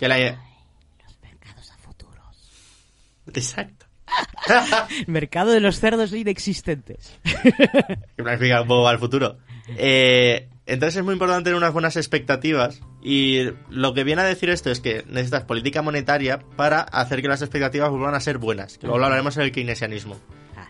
Que 0.00 0.08
la... 0.08 0.16
Los 0.18 1.20
mercados 1.20 1.70
a 1.70 1.76
futuros. 1.76 2.80
Exacto. 3.26 3.75
Mercado 5.06 5.50
de 5.50 5.60
los 5.60 5.80
cerdos 5.80 6.12
inexistentes. 6.12 7.18
que 8.16 8.22
planifica 8.22 8.62
un 8.62 8.68
poco 8.68 8.88
al 8.88 8.98
futuro. 8.98 9.38
Eh, 9.76 10.48
entonces 10.66 10.96
es 10.96 11.04
muy 11.04 11.12
importante 11.12 11.44
tener 11.44 11.56
unas 11.56 11.72
buenas 11.72 11.96
expectativas 11.96 12.80
y 13.02 13.50
lo 13.70 13.94
que 13.94 14.04
viene 14.04 14.22
a 14.22 14.24
decir 14.24 14.50
esto 14.50 14.70
es 14.70 14.80
que 14.80 15.04
necesitas 15.06 15.44
política 15.44 15.82
monetaria 15.82 16.40
para 16.56 16.80
hacer 16.80 17.22
que 17.22 17.28
las 17.28 17.42
expectativas 17.42 17.90
vuelvan 17.90 18.14
a 18.14 18.20
ser 18.20 18.38
buenas, 18.38 18.78
que 18.78 18.86
luego 18.86 18.98
lo 18.98 19.04
hablaremos 19.06 19.36
en 19.36 19.44
el 19.44 19.52
keynesianismo. 19.52 20.16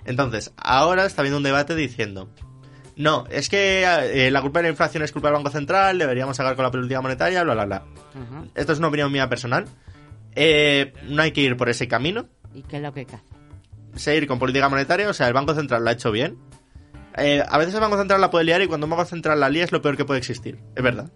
Entonces, 0.04 0.52
ahora 0.56 1.04
está 1.06 1.22
habiendo 1.22 1.38
un 1.38 1.42
debate 1.42 1.74
diciendo, 1.74 2.30
no, 2.94 3.24
es 3.30 3.48
que 3.48 3.84
eh, 3.84 4.30
la 4.30 4.40
culpa 4.40 4.60
de 4.60 4.64
la 4.64 4.68
inflación 4.70 5.02
es 5.02 5.12
culpa 5.12 5.28
del 5.28 5.36
Banco 5.36 5.50
Central, 5.50 5.98
deberíamos 5.98 6.38
acabar 6.38 6.56
con 6.56 6.64
la 6.64 6.70
política 6.70 7.00
monetaria, 7.00 7.42
bla, 7.42 7.54
bla, 7.54 7.64
bla. 7.64 7.84
Esto 8.54 8.72
es 8.72 8.78
una 8.78 8.88
opinión 8.88 9.10
mía 9.10 9.28
personal. 9.28 9.64
Eh, 10.34 10.92
no 11.08 11.22
hay 11.22 11.32
que 11.32 11.40
ir 11.40 11.56
por 11.56 11.68
ese 11.68 11.88
camino. 11.88 12.26
¿Y 12.54 12.62
qué 12.62 12.76
es 12.76 12.82
lo 12.82 12.92
que 12.92 13.02
hace? 13.02 13.35
Seguir 13.96 14.26
con 14.26 14.38
política 14.38 14.68
monetaria, 14.68 15.08
o 15.08 15.12
sea, 15.12 15.26
el 15.28 15.34
Banco 15.34 15.54
Central 15.54 15.82
lo 15.84 15.90
ha 15.90 15.92
hecho 15.92 16.10
bien. 16.12 16.38
Eh, 17.16 17.42
a 17.48 17.58
veces 17.58 17.74
el 17.74 17.80
Banco 17.80 17.96
Central 17.96 18.20
la 18.20 18.30
puede 18.30 18.44
liar 18.44 18.60
y 18.62 18.66
cuando 18.66 18.86
un 18.86 18.90
Banco 18.90 19.04
Central 19.06 19.40
la 19.40 19.48
lía 19.48 19.64
es 19.64 19.72
lo 19.72 19.80
peor 19.82 19.96
que 19.96 20.04
puede 20.04 20.18
existir, 20.18 20.58
es 20.74 20.82
verdad. 20.82 21.10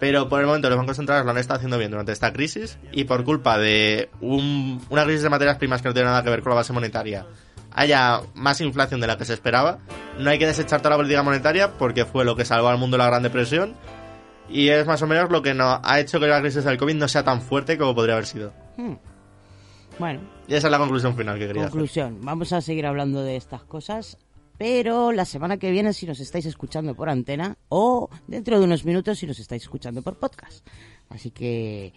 Pero 0.00 0.28
por 0.28 0.40
el 0.40 0.46
momento 0.46 0.68
los 0.68 0.76
bancos 0.76 0.96
centrales 0.96 1.24
lo 1.24 1.30
han 1.30 1.38
estado 1.38 1.58
haciendo 1.58 1.78
bien 1.78 1.90
durante 1.90 2.12
esta 2.12 2.32
crisis 2.32 2.78
y 2.92 3.04
por 3.04 3.24
culpa 3.24 3.58
de 3.58 4.10
un- 4.20 4.84
una 4.90 5.04
crisis 5.04 5.22
de 5.22 5.30
materias 5.30 5.56
primas 5.56 5.80
que 5.82 5.88
no 5.88 5.94
tiene 5.94 6.08
nada 6.08 6.22
que 6.22 6.30
ver 6.30 6.42
con 6.42 6.50
la 6.50 6.56
base 6.56 6.72
monetaria 6.72 7.26
haya 7.76 8.20
más 8.34 8.60
inflación 8.60 9.00
de 9.00 9.06
la 9.08 9.16
que 9.16 9.24
se 9.24 9.32
esperaba, 9.34 9.78
no 10.18 10.30
hay 10.30 10.38
que 10.38 10.46
desechar 10.46 10.80
toda 10.80 10.90
la 10.90 10.96
política 10.96 11.22
monetaria 11.22 11.72
porque 11.78 12.04
fue 12.04 12.24
lo 12.24 12.36
que 12.36 12.44
salvó 12.44 12.68
al 12.68 12.78
mundo 12.78 12.96
de 12.96 13.02
la 13.02 13.06
Gran 13.08 13.22
Depresión 13.22 13.74
y 14.48 14.68
es 14.68 14.86
más 14.86 15.00
o 15.02 15.06
menos 15.06 15.30
lo 15.30 15.42
que 15.42 15.54
no, 15.54 15.80
ha 15.82 15.98
hecho 16.00 16.20
que 16.20 16.26
la 16.26 16.40
crisis 16.40 16.64
del 16.64 16.76
COVID 16.76 16.94
no 16.94 17.08
sea 17.08 17.24
tan 17.24 17.40
fuerte 17.40 17.76
como 17.78 17.94
podría 17.94 18.14
haber 18.14 18.26
sido. 18.26 18.52
Hmm. 18.76 18.94
Bueno, 19.98 20.20
Y 20.48 20.54
esa 20.54 20.66
es 20.66 20.70
la 20.70 20.78
conclusión 20.78 21.16
final 21.16 21.38
que 21.38 21.46
quería 21.46 21.62
hacer. 21.62 21.70
conclusión. 21.70 22.18
Vamos 22.22 22.52
a 22.52 22.60
seguir 22.60 22.86
hablando 22.86 23.22
de 23.22 23.36
estas 23.36 23.62
cosas. 23.64 24.18
Pero 24.56 25.10
la 25.10 25.24
semana 25.24 25.56
que 25.56 25.70
viene, 25.72 25.92
si 25.92 26.06
nos 26.06 26.20
estáis 26.20 26.46
escuchando 26.46 26.94
por 26.94 27.08
antena, 27.08 27.56
o 27.68 28.08
dentro 28.28 28.58
de 28.58 28.64
unos 28.64 28.84
minutos, 28.84 29.18
si 29.18 29.26
nos 29.26 29.40
estáis 29.40 29.62
escuchando 29.62 30.02
por 30.02 30.16
podcast. 30.16 30.64
Así 31.08 31.30
que. 31.30 31.92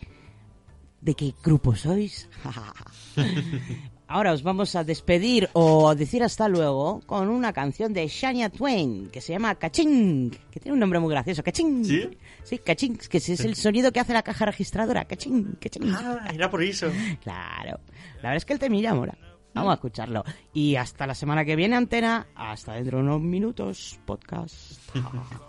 ¿De 1.01 1.13
qué 1.13 1.33
grupo 1.43 1.75
sois? 1.75 2.27
Ahora 4.09 4.31
os 4.31 4.41
vamos 4.41 4.75
a 4.75 4.85
despedir 4.85 5.49
o 5.51 5.89
a 5.89 5.95
decir 5.95 6.23
hasta 6.23 6.47
luego 6.47 7.01
con 7.05 7.27
una 7.27 7.51
canción 7.51 7.91
de 7.91 8.07
Shania 8.07 8.49
Twain 8.49 9.09
que 9.09 9.19
se 9.19 9.33
llama 9.33 9.55
Caching, 9.55 10.29
que 10.49 10.59
tiene 10.61 10.73
un 10.73 10.79
nombre 10.79 10.99
muy 10.99 11.11
gracioso. 11.11 11.43
Caching. 11.43 11.83
¿Sí? 11.83 12.09
Sí, 12.43 12.57
caching, 12.59 12.95
que 12.95 13.17
es 13.17 13.39
el 13.41 13.55
sonido 13.55 13.91
que 13.91 13.99
hace 13.99 14.13
la 14.13 14.23
caja 14.23 14.45
registradora. 14.45 15.03
Caching, 15.03 15.57
caching. 15.59 15.91
Ah, 15.93 16.29
era 16.33 16.49
por 16.49 16.63
eso. 16.63 16.87
Claro. 17.21 17.79
La 18.17 18.29
verdad 18.29 18.37
es 18.37 18.45
que 18.45 18.53
el 18.53 18.59
temilla 18.59 18.93
mola. 18.93 19.17
Vamos 19.53 19.71
a 19.71 19.73
escucharlo. 19.73 20.23
Y 20.53 20.75
hasta 20.75 21.05
la 21.05 21.15
semana 21.15 21.43
que 21.43 21.55
viene, 21.55 21.75
antena. 21.75 22.27
Hasta 22.35 22.73
dentro 22.73 22.99
de 22.99 23.03
unos 23.03 23.21
minutos, 23.21 23.99
podcast. 24.05 24.79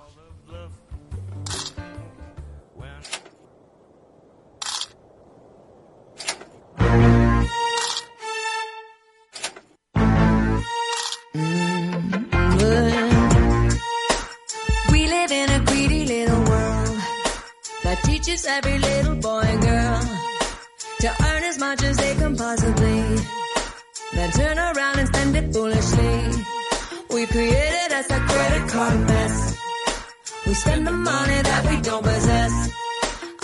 teaches 18.18 18.46
every 18.46 18.78
little 18.78 19.14
boy 19.16 19.42
and 19.42 19.62
girl 19.62 20.00
to 20.98 21.08
earn 21.28 21.42
as 21.44 21.58
much 21.58 21.82
as 21.84 21.96
they 21.96 22.14
can 22.16 22.34
possibly, 22.36 23.00
then 24.12 24.30
turn 24.32 24.58
around 24.58 24.98
and 24.98 25.06
spend 25.06 25.36
it 25.36 25.52
foolishly. 25.52 26.44
We 27.14 27.26
created 27.26 27.90
as 27.92 28.10
a 28.10 28.18
credit 28.18 28.68
card 28.70 28.98
mess. 29.06 29.58
We 30.46 30.54
spend 30.54 30.86
the 30.86 30.92
money 30.92 31.42
that 31.42 31.62
we 31.70 31.80
don't 31.80 32.02
possess. 32.02 32.54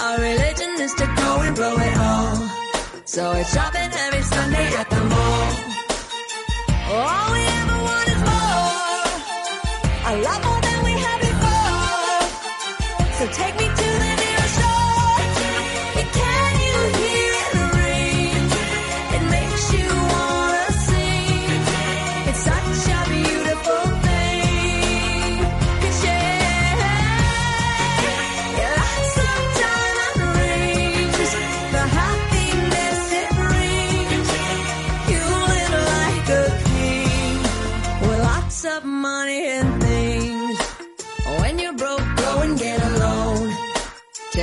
Our 0.00 0.18
religion 0.18 0.72
is 0.80 0.94
to 0.94 1.06
go 1.22 1.30
and 1.46 1.54
blow 1.54 1.76
it 1.76 1.96
all. 1.96 2.36
So 3.04 3.30
it's 3.32 3.54
shopping 3.54 3.90
every 4.06 4.22
Sunday 4.22 4.68
at 4.80 4.90
the 4.90 5.02
mall. 5.12 5.50
All 6.94 7.32
we 7.34 7.42
ever 7.60 7.78
want 7.88 8.08
is 8.14 8.22
more. 8.28 9.04
A 10.10 10.14
lot 10.26 10.40
more 10.46 10.60
than 10.66 10.78
we 10.88 10.94
had 11.06 11.18
before. 11.28 11.74
So 13.18 13.24
take 13.40 13.53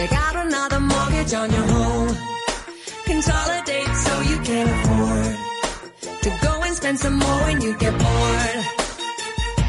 Take 0.02 0.14
out 0.14 0.36
another 0.36 0.80
mortgage 0.80 1.32
on 1.36 1.52
your 1.52 1.68
home. 1.76 2.18
Consolidate 3.06 3.94
so 4.06 4.22
you 4.22 4.38
can 4.40 4.68
afford 4.76 5.36
to 6.24 6.30
go 6.42 6.64
and 6.64 6.76
spend 6.76 6.98
some 6.98 7.20
more 7.20 7.42
when 7.46 7.62
you 7.62 7.78
get 7.78 7.92
bored. 7.92 8.66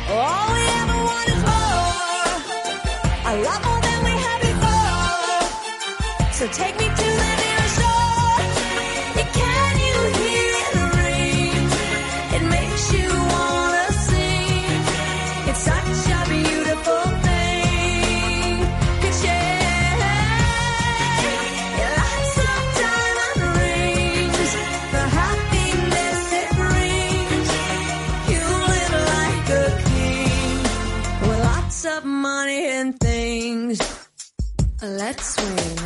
All 0.09 0.47
we 0.57 0.63
ever 0.81 0.99
want 1.09 1.29
is 1.35 1.43
more, 1.53 2.33
a 3.31 3.35
lot 3.47 3.61
more 3.69 3.81
than 3.87 3.99
we 4.09 4.15
had 4.25 4.39
before. 4.49 5.43
So 6.39 6.45
take 6.61 6.79
me 6.79 6.82
Let's 35.13 35.35
swing. 35.35 35.82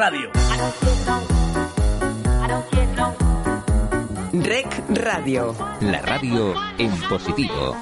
Radio. 0.00 0.30
Rec 4.32 4.82
Radio. 4.88 5.54
La 5.82 6.00
radio 6.00 6.54
en 6.78 6.90
positivo. 7.02 7.76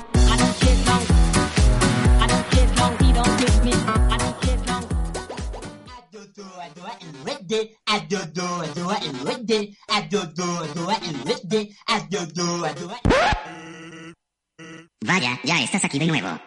Vaya, 15.05 15.41
ya 15.45 15.63
estás 15.63 15.85
aquí 15.85 16.01
de 16.01 16.07
nuevo. 16.07 16.41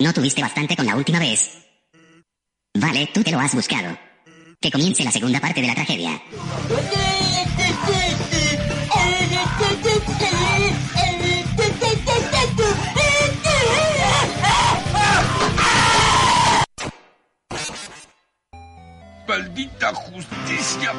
¿No 0.00 0.12
tuviste 0.12 0.42
bastante 0.42 0.74
con 0.74 0.84
la 0.84 0.96
última 0.96 1.20
vez? 1.20 1.64
Vale, 2.74 3.08
tú 3.14 3.22
te 3.22 3.30
lo 3.30 3.38
has 3.38 3.54
buscado. 3.54 4.07
Que 4.60 4.72
comience 4.72 5.04
la 5.04 5.12
segunda 5.12 5.38
parte 5.38 5.60
de 5.60 5.68
la 5.68 5.74
tragedia. 5.74 6.20
Maldita 19.28 19.94
justicia 19.94 20.92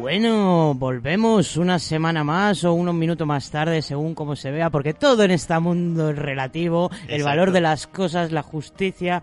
bueno, 0.00 0.74
volvemos 0.74 1.56
una 1.56 1.78
semana 1.78 2.22
más 2.24 2.64
o 2.64 2.72
unos 2.72 2.94
minutos 2.94 3.26
más 3.26 3.50
tarde, 3.50 3.82
según 3.82 4.14
como 4.14 4.36
se 4.36 4.50
vea, 4.50 4.70
porque 4.70 4.94
todo 4.94 5.24
en 5.24 5.30
este 5.32 5.58
mundo 5.58 6.10
es 6.10 6.16
relativo, 6.16 6.90
el 7.08 7.22
valor 7.22 7.50
de 7.50 7.60
las 7.60 7.86
cosas, 7.86 8.32
la 8.32 8.42
justicia. 8.42 9.22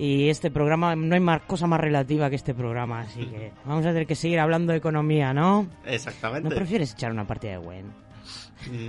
Y 0.00 0.28
este 0.28 0.50
programa, 0.52 0.94
no 0.94 1.14
hay 1.14 1.20
más 1.20 1.42
cosa 1.42 1.66
más 1.66 1.80
relativa 1.80 2.30
que 2.30 2.36
este 2.36 2.54
programa, 2.54 3.00
así 3.00 3.26
que 3.26 3.52
vamos 3.64 3.84
a 3.84 3.88
tener 3.88 4.06
que 4.06 4.14
seguir 4.14 4.38
hablando 4.38 4.70
de 4.72 4.78
economía, 4.78 5.34
¿no? 5.34 5.66
Exactamente. 5.84 6.48
¿No 6.48 6.54
prefieres 6.54 6.92
echar 6.92 7.10
una 7.10 7.26
partida 7.26 7.52
de 7.52 7.58
Gwen? 7.58 7.86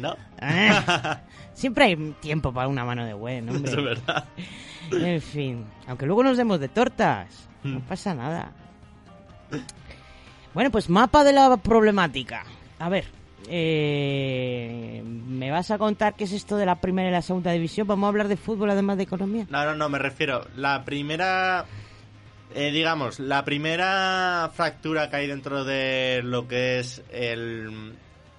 No. 0.02 0.16
Eh, 0.42 0.72
Siempre 1.54 1.86
hay 1.86 2.16
tiempo 2.22 2.54
para 2.54 2.68
una 2.68 2.86
mano 2.86 3.06
de 3.06 3.14
Gwen, 3.14 3.50
hombre. 3.50 3.72
Eso 3.72 3.80
es 3.80 3.86
verdad. 3.86 4.26
En 4.92 5.22
fin, 5.22 5.66
aunque 5.88 6.06
luego 6.06 6.24
nos 6.24 6.38
demos 6.38 6.60
de 6.60 6.68
tortas, 6.70 7.48
Mm. 7.62 7.74
no 7.74 7.80
pasa 7.82 8.14
nada. 8.14 8.52
Bueno, 10.60 10.72
pues 10.72 10.90
mapa 10.90 11.24
de 11.24 11.32
la 11.32 11.56
problemática. 11.56 12.44
A 12.80 12.90
ver, 12.90 13.06
eh, 13.48 15.02
¿me 15.06 15.52
vas 15.52 15.72
a 15.72 15.78
contar 15.78 16.16
qué 16.16 16.26
es 16.26 16.34
esto 16.34 16.58
de 16.58 16.66
la 16.66 16.82
primera 16.82 17.08
y 17.08 17.14
la 17.14 17.22
segunda 17.22 17.54
división? 17.54 17.88
Vamos 17.88 18.04
a 18.04 18.10
hablar 18.10 18.28
de 18.28 18.36
fútbol 18.36 18.70
además 18.70 18.98
de 18.98 19.04
economía. 19.04 19.48
No, 19.50 19.64
no, 19.64 19.74
no, 19.74 19.88
me 19.88 20.00
refiero. 20.00 20.46
La 20.58 20.84
primera. 20.84 21.64
eh, 22.54 22.72
digamos, 22.72 23.22
la 23.22 23.46
primera 23.46 24.52
fractura 24.54 25.10
que 25.10 25.16
hay 25.16 25.28
dentro 25.28 25.64
de 25.64 26.20
lo 26.26 26.46
que 26.46 26.80
es 26.80 27.04
el 27.10 27.94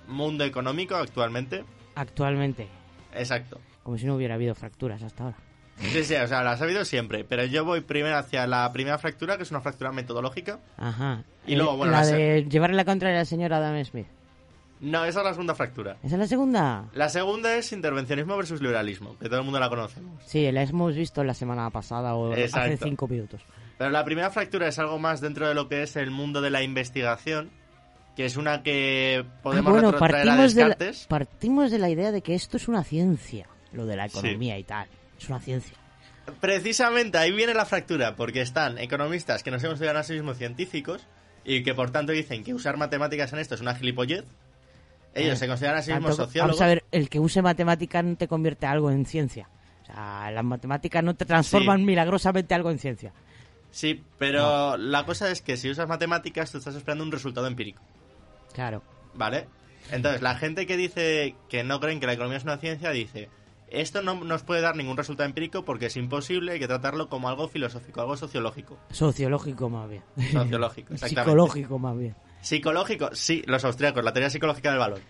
mundo 0.07 0.45
económico 0.45 0.97
actualmente. 0.97 1.65
Actualmente, 1.95 2.69
Exacto. 3.15 3.59
como 3.83 3.97
si 3.97 4.05
no 4.05 4.17
hubiera 4.17 4.35
habido 4.35 4.55
fracturas 4.55 5.03
hasta 5.03 5.25
ahora. 5.25 5.39
Sí, 5.81 6.05
sí, 6.05 6.15
o 6.15 6.27
sea, 6.29 6.43
las 6.43 6.61
ha 6.61 6.65
habido 6.65 6.85
siempre. 6.85 7.25
Pero 7.25 7.45
yo 7.45 7.65
voy 7.65 7.81
primero 7.81 8.17
hacia 8.17 8.47
la 8.47 8.71
primera 8.73 8.99
fractura, 8.99 9.37
que 9.37 9.43
es 9.45 9.51
una 9.51 9.61
fractura 9.61 9.93
metodológica. 9.93 10.59
Ajá. 10.77 11.23
Y 11.47 11.57
luego, 11.57 11.73
Eh, 11.73 11.77
bueno, 11.79 11.93
la 11.93 12.01
la 12.05 12.07
de 12.07 12.47
llevarle 12.49 12.77
la 12.77 12.85
contraria 12.85 13.17
a 13.19 13.21
la 13.23 13.25
señora 13.25 13.57
Adam 13.57 13.83
Smith. 13.85 14.07
No, 14.81 15.05
esa 15.05 15.19
es 15.21 15.25
la 15.27 15.33
segunda 15.33 15.55
fractura. 15.55 15.97
¿Esa 16.03 16.15
es 16.15 16.21
la 16.21 16.27
segunda? 16.27 16.85
La 16.95 17.09
segunda 17.11 17.55
es 17.57 17.73
intervencionismo 17.73 18.37
versus 18.37 18.63
liberalismo, 18.63 19.17
que 19.19 19.29
todo 19.29 19.39
el 19.41 19.45
mundo 19.45 19.61
la 19.61 19.69
conocemos. 19.69 20.23
Sí, 20.25 20.51
la 20.53 20.63
hemos 20.63 20.95
visto 20.95 21.23
la 21.23 21.35
semana 21.35 21.69
pasada 21.71 22.15
o 22.15 22.33
hace 22.33 22.77
cinco 22.79 23.07
minutos. 23.07 23.43
Pero 23.77 23.91
la 23.91 24.05
primera 24.05 24.31
fractura 24.31 24.69
es 24.69 24.79
algo 24.79 24.99
más 24.99 25.21
dentro 25.21 25.49
de 25.49 25.55
lo 25.55 25.69
que 25.69 25.83
es 25.83 25.97
el 25.97 26.11
mundo 26.11 26.41
de 26.41 26.49
la 26.51 26.63
investigación, 26.63 27.51
que 28.17 28.25
es 28.25 28.37
una 28.39 28.63
que 28.63 29.25
podemos 29.43 29.69
Ah, 29.69 29.73
bueno, 29.73 29.91
retrotraer 29.93 30.29
a 30.29 30.33
partimos 30.33 30.55
de, 30.55 30.61
la, 30.63 30.69
Descartes. 30.69 31.07
partimos 31.09 31.71
de 31.71 31.79
la 31.79 31.91
idea 31.91 32.11
de 32.13 32.23
que 32.23 32.35
esto 32.35 32.57
es 32.57 32.67
una 32.69 32.83
ciencia, 32.83 33.47
lo 33.73 33.85
de 33.87 33.97
la 33.97 34.07
economía 34.07 34.59
y 34.59 34.65
tal. 34.65 34.89
Es 35.21 35.29
una 35.29 35.39
ciencia. 35.41 35.77
Precisamente 36.41 37.19
ahí 37.19 37.33
viene 37.33 37.55
la 37.55 37.65
fractura, 37.67 38.15
porque 38.17 38.41
están 38.41 38.79
economistas 38.79 39.43
que 39.43 39.51
no 39.51 39.59
se 39.59 39.67
consideran 39.67 39.97
a 39.97 40.03
sí 40.03 40.13
mismos 40.15 40.39
científicos 40.39 41.07
y 41.45 41.63
que 41.63 41.75
por 41.75 41.91
tanto 41.91 42.13
dicen 42.13 42.45
que 42.45 42.55
usar 42.55 42.77
matemáticas 42.77 43.33
en 43.33 43.39
esto 43.41 43.55
es 43.55 43.61
una 43.61 43.75
gilipollez. 43.75 44.25
Ellos 45.15 45.35
Eh, 45.35 45.37
se 45.37 45.49
consideran 45.49 45.79
a 45.79 45.83
sí 45.83 45.93
mismos 45.93 46.11
tanto- 46.17 46.25
sociólogos. 46.27 46.59
Vamos 46.59 46.63
a 46.63 46.75
ver, 46.75 46.85
el 46.93 47.09
que 47.09 47.19
use 47.19 47.43
matemática 47.43 48.03
no 48.03 48.17
te 48.17 48.29
convierte 48.29 48.67
algo 48.67 48.91
en 48.91 49.05
ciencia. 49.07 49.49
O 49.83 49.87
sea, 49.87 50.31
las 50.31 50.45
matemáticas 50.45 51.03
no 51.03 51.15
te 51.15 51.25
transforman 51.25 51.79
Sí. 51.79 51.85
milagrosamente 51.85 52.55
algo 52.55 52.71
en 52.71 52.79
ciencia. 52.79 53.13
Sí, 53.73 54.03
pero 54.19 54.77
la 54.77 55.05
cosa 55.05 55.31
es 55.31 55.43
que 55.43 55.57
si 55.57 55.69
usas 55.71 55.89
matemáticas 55.89 56.53
tú 56.53 56.59
estás 56.59 56.75
esperando 56.77 57.03
un 57.05 57.11
resultado 57.13 57.47
empírico, 57.49 57.83
Claro. 58.53 58.83
¿vale? 59.15 59.47
Entonces, 59.91 60.23
la 60.23 60.37
gente 60.37 60.67
que 60.67 60.77
dice 60.77 61.35
que 61.49 61.65
no 61.65 61.81
creen 61.81 61.99
que 61.99 62.07
la 62.07 62.13
economía 62.13 62.39
es 62.39 62.45
una 62.45 62.59
ciencia 62.59 62.91
dice, 62.91 63.29
esto 63.71 64.03
no 64.03 64.15
nos 64.25 64.43
puede 64.43 64.61
dar 64.61 64.77
ningún 64.77 64.97
resultado 64.97 65.29
empírico 65.29 65.65
porque 65.65 65.87
es 65.87 65.97
imposible, 65.97 66.53
hay 66.53 66.59
que 66.59 66.67
tratarlo 66.67 67.09
como 67.09 67.29
algo 67.29 67.49
filosófico, 67.49 68.01
algo 68.01 68.17
sociológico. 68.17 68.79
Sociológico 68.91 69.69
más 69.71 69.89
bien. 69.89 70.03
Sociológico, 70.33 70.95
exactamente. 70.95 71.31
Psicológico 71.31 71.79
más 71.79 71.99
bien. 71.99 72.15
Psicológico, 72.41 73.11
sí, 73.13 73.43
los 73.47 73.65
austríacos, 73.65 74.05
la 74.05 74.13
teoría 74.13 74.31
psicológica 74.31 74.71
del 74.71 74.79
valor. 74.79 75.01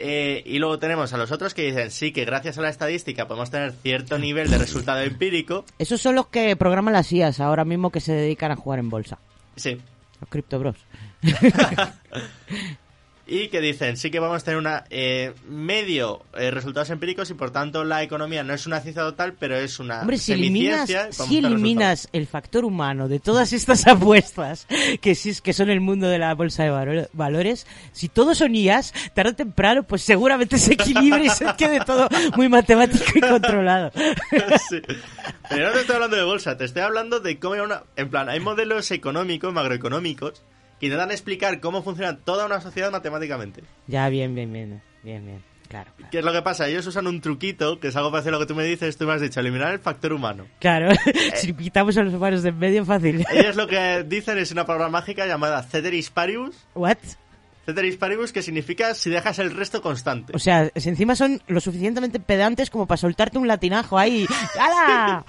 Eh, 0.00 0.44
y 0.46 0.58
luego 0.60 0.78
tenemos 0.78 1.12
a 1.12 1.18
los 1.18 1.32
otros 1.32 1.54
que 1.54 1.62
dicen, 1.62 1.90
sí, 1.90 2.12
que 2.12 2.24
gracias 2.24 2.56
a 2.56 2.62
la 2.62 2.68
estadística 2.68 3.26
podemos 3.26 3.50
tener 3.50 3.72
cierto 3.72 4.18
nivel 4.18 4.48
de 4.48 4.58
resultado 4.58 5.00
empírico. 5.02 5.64
Esos 5.78 6.00
son 6.00 6.14
los 6.14 6.28
que 6.28 6.54
programan 6.56 6.94
las 6.94 7.12
IAS 7.12 7.40
ahora 7.40 7.64
mismo 7.64 7.90
que 7.90 8.00
se 8.00 8.12
dedican 8.12 8.52
a 8.52 8.56
jugar 8.56 8.78
en 8.78 8.90
bolsa. 8.90 9.18
Sí. 9.56 9.76
Los 10.20 10.30
Crypto 10.30 10.58
Bros. 10.60 10.76
Y 13.30 13.48
que 13.48 13.60
dicen, 13.60 13.98
sí 13.98 14.10
que 14.10 14.20
vamos 14.20 14.40
a 14.40 14.44
tener 14.46 14.58
una 14.58 14.84
eh, 14.88 15.34
medio 15.46 16.22
eh, 16.34 16.50
resultados 16.50 16.88
empíricos 16.88 17.28
y 17.28 17.34
por 17.34 17.50
tanto 17.50 17.84
la 17.84 18.02
economía 18.02 18.42
no 18.42 18.54
es 18.54 18.66
una 18.66 18.80
ciencia 18.80 19.02
total, 19.02 19.34
pero 19.38 19.54
es 19.54 19.78
una 19.78 20.00
Hombre, 20.00 20.16
si 20.16 20.32
eliminas, 20.32 20.90
si 21.10 21.36
eliminas 21.36 22.08
el 22.14 22.26
factor 22.26 22.64
humano 22.64 23.06
de 23.06 23.20
todas 23.20 23.52
estas 23.52 23.86
apuestas 23.86 24.66
que 25.02 25.14
sí 25.14 25.34
que 25.42 25.52
son 25.52 25.68
el 25.68 25.80
mundo 25.82 26.08
de 26.08 26.18
la 26.18 26.34
bolsa 26.34 26.64
de 26.64 26.70
valo- 26.70 27.08
valores, 27.12 27.66
si 27.92 28.08
todos 28.08 28.38
son 28.38 28.54
IAS, 28.54 28.94
tarde 29.12 29.32
o 29.32 29.36
temprano, 29.36 29.82
pues 29.82 30.00
seguramente 30.00 30.56
se 30.56 30.72
equilibre 30.72 31.26
y 31.26 31.28
se 31.28 31.44
quede 31.58 31.80
todo 31.84 32.08
muy 32.34 32.48
matemático 32.48 33.04
y 33.14 33.20
controlado. 33.20 33.92
Sí. 34.70 34.80
Pero 35.50 35.68
no 35.68 35.72
te 35.74 35.80
estoy 35.80 35.94
hablando 35.96 36.16
de 36.16 36.22
bolsa, 36.24 36.56
te 36.56 36.64
estoy 36.64 36.82
hablando 36.82 37.20
de 37.20 37.38
cómo 37.38 37.62
una... 37.62 37.82
En 37.96 38.08
plan, 38.08 38.28
hay 38.28 38.40
modelos 38.40 38.90
económicos, 38.90 39.52
macroeconómicos, 39.52 40.42
que 40.78 40.86
intentan 40.86 41.10
explicar 41.10 41.60
cómo 41.60 41.82
funciona 41.82 42.18
toda 42.18 42.46
una 42.46 42.60
sociedad 42.60 42.90
matemáticamente. 42.90 43.62
Ya, 43.86 44.08
bien, 44.08 44.34
bien, 44.34 44.52
bien, 44.52 44.82
bien, 45.02 45.24
bien, 45.24 45.44
claro. 45.68 45.92
¿Qué 46.10 46.18
es 46.18 46.24
lo 46.24 46.32
que 46.32 46.42
pasa? 46.42 46.68
Ellos 46.68 46.86
usan 46.86 47.06
un 47.06 47.20
truquito, 47.20 47.80
que 47.80 47.88
es 47.88 47.96
algo 47.96 48.10
parecido 48.10 48.36
a 48.36 48.38
lo 48.38 48.46
que 48.46 48.52
tú 48.52 48.56
me 48.56 48.64
dices, 48.64 48.96
tú 48.96 49.06
me 49.06 49.12
has 49.12 49.20
dicho, 49.20 49.40
eliminar 49.40 49.72
el 49.72 49.80
factor 49.80 50.12
humano. 50.12 50.46
Claro, 50.60 50.90
si 51.34 51.52
quitamos 51.52 51.96
a 51.96 52.02
los 52.02 52.14
humanos 52.14 52.42
de 52.42 52.50
en 52.50 52.58
medio, 52.58 52.84
fácil. 52.84 53.24
Ellos 53.30 53.56
lo 53.56 53.66
que 53.66 54.04
dicen 54.04 54.38
es 54.38 54.52
una 54.52 54.64
palabra 54.66 54.88
mágica 54.88 55.26
llamada 55.26 55.62
Ceteris 55.62 56.10
Paribus. 56.10 56.56
¿What? 56.74 56.98
Ceteris 57.68 57.98
Paribus, 57.98 58.32
que 58.32 58.40
significa 58.40 58.94
si 58.94 59.10
dejas 59.10 59.38
el 59.40 59.50
resto 59.50 59.82
constante. 59.82 60.32
O 60.34 60.38
sea, 60.38 60.70
si 60.74 60.88
encima 60.88 61.14
son 61.14 61.42
lo 61.48 61.60
suficientemente 61.60 62.18
pedantes 62.18 62.70
como 62.70 62.86
para 62.86 62.96
soltarte 62.96 63.36
un 63.36 63.46
latinajo 63.46 63.98
ahí. 63.98 64.24
¡Hala! 64.58 65.22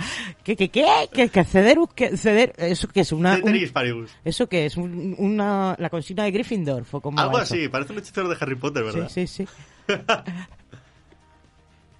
¿Qué, 0.45 0.55
qué, 0.55 0.69
qué? 0.69 0.85
¿Qué, 1.11 1.27
qué 1.27 1.43
ceder? 1.43 1.77
qué- 1.93 2.15
ceder? 2.15 2.53
¿Eso 2.55 2.87
qué 2.87 3.01
es? 3.01 3.11
Una, 3.11 3.31
un- 3.31 3.37
Ceteris 3.39 3.73
Paribus. 3.73 4.11
¿Eso 4.23 4.47
qué 4.47 4.65
es? 4.67 4.77
Un- 4.77 5.15
una, 5.17 5.75
¿La 5.79 5.89
consigna 5.89 6.23
de 6.23 6.31
Gryffindor? 6.31 6.85
¿O 6.89 7.01
cómo 7.01 7.19
Algo 7.19 7.37
así, 7.37 7.67
parece 7.67 7.91
un 7.91 7.99
hechicero 7.99 8.29
de 8.29 8.37
Harry 8.39 8.55
Potter, 8.55 8.85
¿verdad? 8.85 9.09
Sí, 9.09 9.27
sí, 9.27 9.45
sí. 9.45 9.93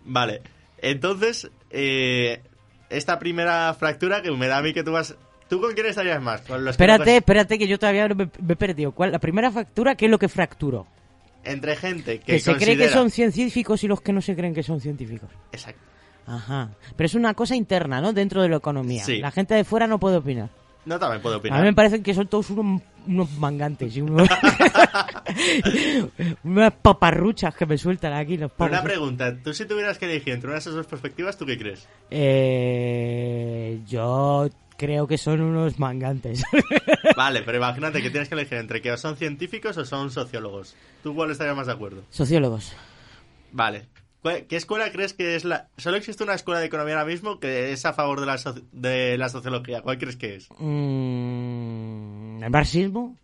Vale, 0.05 0.41
entonces, 0.77 1.51
eh, 1.69 2.41
esta 2.89 3.19
primera 3.19 3.73
fractura 3.77 4.21
que 4.21 4.31
me 4.31 4.47
da 4.47 4.59
a 4.59 4.61
mí 4.61 4.73
que 4.73 4.83
tú 4.83 4.93
vas... 4.93 5.15
¿Tú 5.49 5.59
con 5.59 5.73
quién 5.73 5.87
estarías 5.87 6.21
más? 6.21 6.41
¿Con 6.41 6.63
los 6.63 6.77
que 6.77 6.83
Espérate, 6.83 7.17
espérate, 7.17 7.57
que 7.57 7.67
yo 7.67 7.79
todavía 7.79 8.07
me, 8.09 8.29
me 8.41 8.53
he 8.53 8.55
perdido. 8.55 8.91
¿Cuál? 8.91 9.11
La 9.11 9.19
primera 9.19 9.51
factura, 9.51 9.95
¿qué 9.95 10.05
es 10.05 10.11
lo 10.11 10.19
que 10.19 10.29
fracturó? 10.29 10.85
Entre 11.43 11.75
gente 11.75 12.19
que, 12.19 12.33
Que, 12.33 12.39
se 12.39 12.55
cree 12.55 12.77
que 12.77 12.89
son 12.89 13.09
científicos 13.09 13.83
y 13.83 13.87
los 13.87 14.01
que 14.01 14.13
no 14.13 14.21
se 14.21 14.35
creen 14.35 14.53
que 14.53 14.61
son 14.61 14.79
científicos. 14.79 15.29
Exacto. 15.51 15.81
Ajá. 16.27 16.69
Pero 16.95 17.05
es 17.05 17.15
una 17.15 17.33
cosa 17.33 17.55
interna, 17.55 17.99
¿no? 17.99 18.13
Dentro 18.13 18.43
de 18.43 18.49
la 18.49 18.57
economía. 18.57 19.03
Sí. 19.03 19.17
La 19.17 19.31
gente 19.31 19.55
de 19.55 19.63
fuera 19.63 19.87
no 19.87 19.99
puede 19.99 20.17
opinar. 20.17 20.49
No 20.85 20.99
también 20.99 21.21
puedo 21.21 21.35
A 21.35 21.37
opinar. 21.39 21.59
mí 21.61 21.67
me 21.67 21.73
parecen 21.73 22.03
que 22.03 22.13
son 22.13 22.27
todos 22.27 22.51
unos, 22.51 22.81
unos 23.07 23.31
mangantes 23.37 23.95
y 23.97 24.01
unos... 24.01 24.29
unas 26.43 26.73
paparruchas 26.73 27.55
que 27.55 27.65
me 27.65 27.77
sueltan 27.77 28.13
aquí 28.13 28.37
los 28.37 28.51
Pero 28.51 28.71
una 28.71 28.83
pregunta, 28.83 29.35
tú 29.43 29.53
si 29.53 29.65
tuvieras 29.65 29.97
que 29.97 30.05
elegir 30.05 30.33
entre 30.33 30.47
una 30.47 30.55
de 30.55 30.59
esas 30.59 30.73
dos 30.73 30.87
perspectivas, 30.87 31.37
¿tú 31.37 31.45
qué 31.45 31.57
crees? 31.57 31.87
Eh, 32.09 33.79
yo 33.87 34.49
creo 34.79 35.05
que 35.07 35.17
son 35.19 35.41
unos 35.41 35.77
mangantes. 35.77 36.43
Vale, 37.17 37.43
pero 37.43 37.57
imagínate 37.57 38.01
que 38.01 38.09
tienes 38.09 38.29
que 38.29 38.35
elegir 38.35 38.57
entre 38.57 38.81
que 38.81 38.91
o 38.91 38.97
son 38.97 39.17
científicos 39.17 39.77
o 39.77 39.83
son 39.85 40.09
sociólogos. 40.09 40.75
¿Tú 41.03 41.13
cuál 41.13 41.29
estarías 41.31 41.55
más 41.55 41.67
de 41.67 41.73
acuerdo? 41.73 42.03
Sociólogos. 42.09 42.73
Vale. 43.51 43.85
¿Cuál- 44.21 44.45
¿Qué 44.47 44.55
escuela 44.55 44.91
crees 44.91 45.13
que 45.13 45.35
es 45.35 45.43
la...? 45.45 45.67
Solo 45.77 45.97
existe 45.97 46.23
una 46.23 46.33
escuela 46.33 46.59
de 46.59 46.65
economía 46.67 46.95
ahora 46.95 47.05
mismo 47.05 47.39
que 47.39 47.71
es 47.73 47.85
a 47.85 47.93
favor 47.93 48.19
de 48.21 48.25
la, 48.25 48.37
de 48.71 49.17
la 49.17 49.29
sociología. 49.29 49.81
¿Cuál 49.81 49.97
crees 49.97 50.15
que 50.15 50.35
es? 50.35 50.47
Mm, 50.59 52.43
¿El 52.43 52.49
marxismo? 52.49 53.15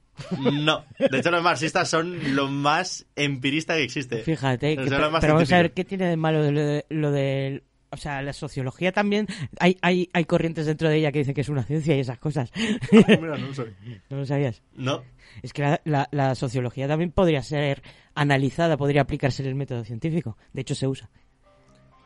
No. 0.54 0.84
De 0.98 1.18
hecho, 1.20 1.32
los 1.32 1.44
marxistas 1.44 1.90
son 1.90 2.36
lo 2.36 2.48
más 2.48 3.06
empirista 3.16 3.76
que 3.76 3.84
existe. 3.84 4.20
Fíjate, 4.20 4.76
que- 4.78 4.84
pero 4.84 5.12
vamos 5.12 5.52
a 5.52 5.58
ver 5.58 5.74
qué 5.74 5.84
tiene 5.86 6.08
de 6.08 6.18
malo 6.18 6.40
lo 6.52 6.60
de, 6.62 6.86
lo 6.90 7.12
de- 7.12 7.64
o 7.96 7.98
sea, 7.98 8.22
la 8.22 8.32
sociología 8.34 8.92
también, 8.92 9.26
hay, 9.60 9.78
hay, 9.82 10.10
hay 10.14 10.26
corrientes 10.26 10.68
dentro 10.68 10.88
de 10.90 10.98
ella 10.98 11.12
que 11.12 11.20
dicen 11.20 11.34
que 11.34 11.42
es 11.42 11.50
una 11.50 11.64
ciencia 11.64 11.96
y 11.96 12.00
esas 12.02 12.20
cosas. 12.20 12.52
mira, 12.92 13.18
no 13.38 13.48
lo 13.48 13.54
sé. 13.54 13.74
¿No 14.10 14.18
lo 14.18 14.26
sabías? 14.26 14.62
No. 14.76 15.04
Es 15.42 15.52
que 15.54 15.64
la, 15.64 15.82
la- 15.86 16.08
la 16.12 16.36
sociología 16.36 16.88
también 16.88 17.12
podría 17.12 17.42
ser 17.42 17.82
analizada, 18.14 18.78
podría 18.78 19.02
aplicarse 19.02 19.42
en 19.42 19.50
el 19.50 19.56
método 19.56 19.84
científico. 19.84 20.38
De 20.54 20.62
hecho, 20.62 20.76
se 20.76 20.88
usa. 20.88 21.10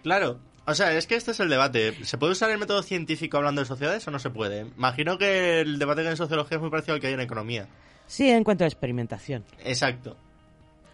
Claro. 0.03 0.39
O 0.65 0.73
sea, 0.75 0.93
es 0.95 1.07
que 1.07 1.15
este 1.15 1.31
es 1.31 1.39
el 1.39 1.49
debate. 1.49 1.93
¿Se 2.05 2.17
puede 2.17 2.33
usar 2.33 2.49
el 2.51 2.59
método 2.59 2.83
científico 2.83 3.37
hablando 3.37 3.61
de 3.61 3.65
sociedades 3.67 4.07
o 4.07 4.11
no 4.11 4.19
se 4.19 4.29
puede? 4.29 4.61
Imagino 4.77 5.17
que 5.17 5.61
el 5.61 5.79
debate 5.79 6.01
que 6.01 6.07
hay 6.07 6.11
en 6.13 6.17
sociología 6.17 6.57
es 6.57 6.61
muy 6.61 6.69
parecido 6.69 6.93
al 6.95 7.01
que 7.01 7.07
hay 7.07 7.13
en 7.13 7.19
economía. 7.21 7.67
Sí, 8.05 8.29
en 8.29 8.43
cuanto 8.43 8.63
a 8.63 8.67
experimentación. 8.67 9.43
Exacto. 9.63 10.15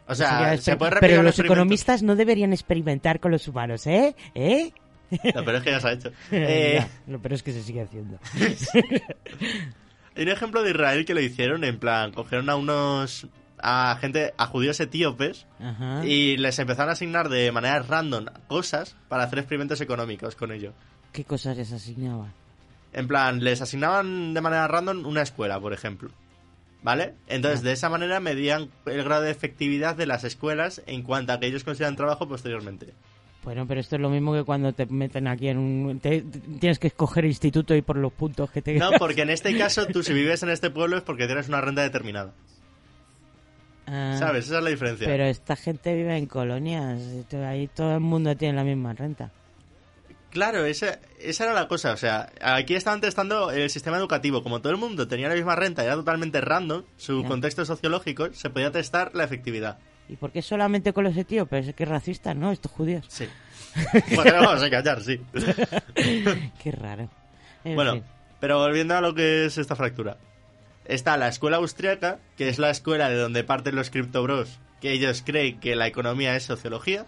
O 0.07 0.15
sea, 0.15 0.55
se 0.57 0.77
puede 0.77 0.97
Pero 0.99 1.23
los 1.23 1.39
economistas 1.39 2.03
no 2.03 2.15
deberían 2.15 2.53
experimentar 2.53 3.19
con 3.19 3.31
los 3.31 3.47
humanos, 3.47 3.87
¿eh? 3.87 4.15
¿Eh? 4.35 4.71
No, 5.11 5.43
pero 5.45 5.57
es 5.57 5.63
que 5.63 5.71
ya 5.71 5.79
se 5.79 5.87
ha 5.87 5.91
hecho. 5.93 6.11
Eh, 6.31 6.75
Ya, 6.79 6.89
lo 7.11 7.19
pero 7.21 7.35
es 7.35 7.43
que 7.43 7.51
se 7.53 7.61
sigue 7.63 7.81
haciendo. 7.81 8.19
Hay 10.15 10.23
un 10.23 10.29
ejemplo 10.29 10.63
de 10.63 10.71
Israel 10.71 11.05
que 11.05 11.13
lo 11.13 11.19
hicieron, 11.21 11.63
en 11.63 11.77
plan, 11.77 12.11
cogieron 12.11 12.49
a 12.49 12.55
unos... 12.55 13.27
a 13.59 13.97
gente, 13.99 14.33
a 14.37 14.45
judíos 14.47 14.79
etíopes 14.79 15.45
Ajá. 15.59 16.05
y 16.05 16.37
les 16.37 16.57
empezaron 16.59 16.89
a 16.89 16.93
asignar 16.93 17.27
de 17.29 17.51
manera 17.51 17.79
random 17.79 18.25
cosas 18.47 18.95
para 19.09 19.23
hacer 19.23 19.39
experimentos 19.39 19.81
económicos 19.81 20.35
con 20.35 20.51
ello. 20.51 20.73
¿Qué 21.11 21.25
cosas 21.25 21.57
les 21.57 21.71
asignaban? 21.73 22.33
En 22.93 23.07
plan, 23.07 23.43
les 23.43 23.61
asignaban 23.61 24.33
de 24.33 24.39
manera 24.41 24.67
random 24.69 25.05
una 25.05 25.21
escuela, 25.21 25.59
por 25.59 25.73
ejemplo. 25.73 26.09
¿Vale? 26.81 27.15
Entonces, 27.27 27.61
de 27.63 27.71
esa 27.71 27.89
manera 27.89 28.19
medían 28.19 28.69
el 28.85 29.03
grado 29.03 29.23
de 29.23 29.31
efectividad 29.31 29.95
de 29.95 30.05
las 30.05 30.23
escuelas 30.23 30.81
en 30.85 31.01
cuanto 31.01 31.33
a 31.33 31.39
que 31.39 31.47
ellos 31.47 31.63
consideran 31.63 31.95
trabajo 31.95 32.27
posteriormente. 32.27 32.93
Bueno, 33.45 33.65
pero 33.67 33.79
esto 33.79 33.95
es 33.95 34.01
lo 34.01 34.09
mismo 34.09 34.33
que 34.33 34.43
cuando 34.43 34.73
te 34.73 34.85
meten 34.87 35.27
aquí 35.27 35.47
en 35.47 35.57
un... 35.59 35.99
te- 36.01 36.21
tienes 36.59 36.79
que 36.79 36.87
escoger 36.87 37.23
instituto 37.25 37.73
y 37.75 37.81
por 37.83 37.95
los 37.95 38.11
puntos 38.11 38.49
que 38.51 38.61
te... 38.61 38.73
No, 38.73 38.89
porque 38.99 39.21
en 39.21 39.29
este 39.29 39.55
caso 39.57 39.85
tú 39.85 40.03
si 40.03 40.13
vives 40.13 40.43
en 40.43 40.49
este 40.49 40.69
pueblo 40.71 40.97
es 40.97 41.03
porque 41.03 41.27
tienes 41.27 41.47
una 41.47 41.61
renta 41.61 41.83
determinada. 41.83 42.33
Ah, 43.87 44.15
¿Sabes? 44.17 44.45
Esa 44.45 44.57
es 44.57 44.63
la 44.63 44.69
diferencia. 44.71 45.07
Pero 45.07 45.25
esta 45.25 45.55
gente 45.55 45.93
vive 45.95 46.17
en 46.17 46.25
colonias. 46.25 46.99
Ahí 47.47 47.67
todo 47.67 47.93
el 47.93 47.99
mundo 47.99 48.35
tiene 48.35 48.55
la 48.55 48.63
misma 48.63 48.93
renta. 48.93 49.31
Claro, 50.31 50.65
esa, 50.65 50.99
esa 51.21 51.43
era 51.45 51.53
la 51.53 51.67
cosa. 51.67 51.93
O 51.93 51.97
sea, 51.97 52.29
aquí 52.41 52.73
estaban 52.73 52.99
testando 52.99 53.51
el 53.51 53.69
sistema 53.69 53.97
educativo. 53.97 54.41
Como 54.43 54.59
todo 54.59 54.71
el 54.73 54.77
mundo 54.79 55.07
tenía 55.07 55.29
la 55.29 55.35
misma 55.35 55.55
renta 55.55 55.83
y 55.83 55.85
era 55.85 55.95
totalmente 55.95 56.41
random, 56.41 56.83
su 56.97 57.21
Ya. 57.21 57.27
contexto 57.27 57.63
sociológico, 57.63 58.33
se 58.33 58.49
podía 58.49 58.71
testar 58.71 59.11
la 59.13 59.23
efectividad. 59.23 59.77
¿Y 60.07 60.15
por 60.17 60.31
qué 60.31 60.41
solamente 60.41 60.93
con 60.93 61.03
los 61.03 61.17
etíopes? 61.17 61.67
Es 61.67 61.75
que 61.75 61.85
racistas, 61.85 62.35
¿no? 62.35 62.51
Estos 62.51 62.71
judíos. 62.71 63.05
Sí. 63.07 63.27
Bueno, 64.15 64.35
vamos 64.35 64.63
a 64.63 64.69
callar, 64.69 65.01
sí. 65.01 65.19
qué 66.63 66.71
raro. 66.71 67.09
En 67.65 67.75
bueno, 67.75 67.93
fin. 67.93 68.03
pero 68.39 68.59
volviendo 68.59 68.95
a 68.95 69.01
lo 69.01 69.13
que 69.13 69.45
es 69.45 69.57
esta 69.57 69.75
fractura. 69.75 70.17
Está 70.85 71.17
la 71.17 71.27
escuela 71.27 71.57
austriaca, 71.57 72.19
que 72.37 72.47
es 72.47 72.57
la 72.57 72.69
escuela 72.69 73.09
de 73.09 73.17
donde 73.17 73.43
parten 73.43 73.75
los 73.75 73.89
criptobros, 73.89 74.59
que 74.79 74.93
ellos 74.93 75.23
creen 75.25 75.59
que 75.59 75.75
la 75.75 75.87
economía 75.87 76.35
es 76.37 76.43
sociología. 76.43 77.05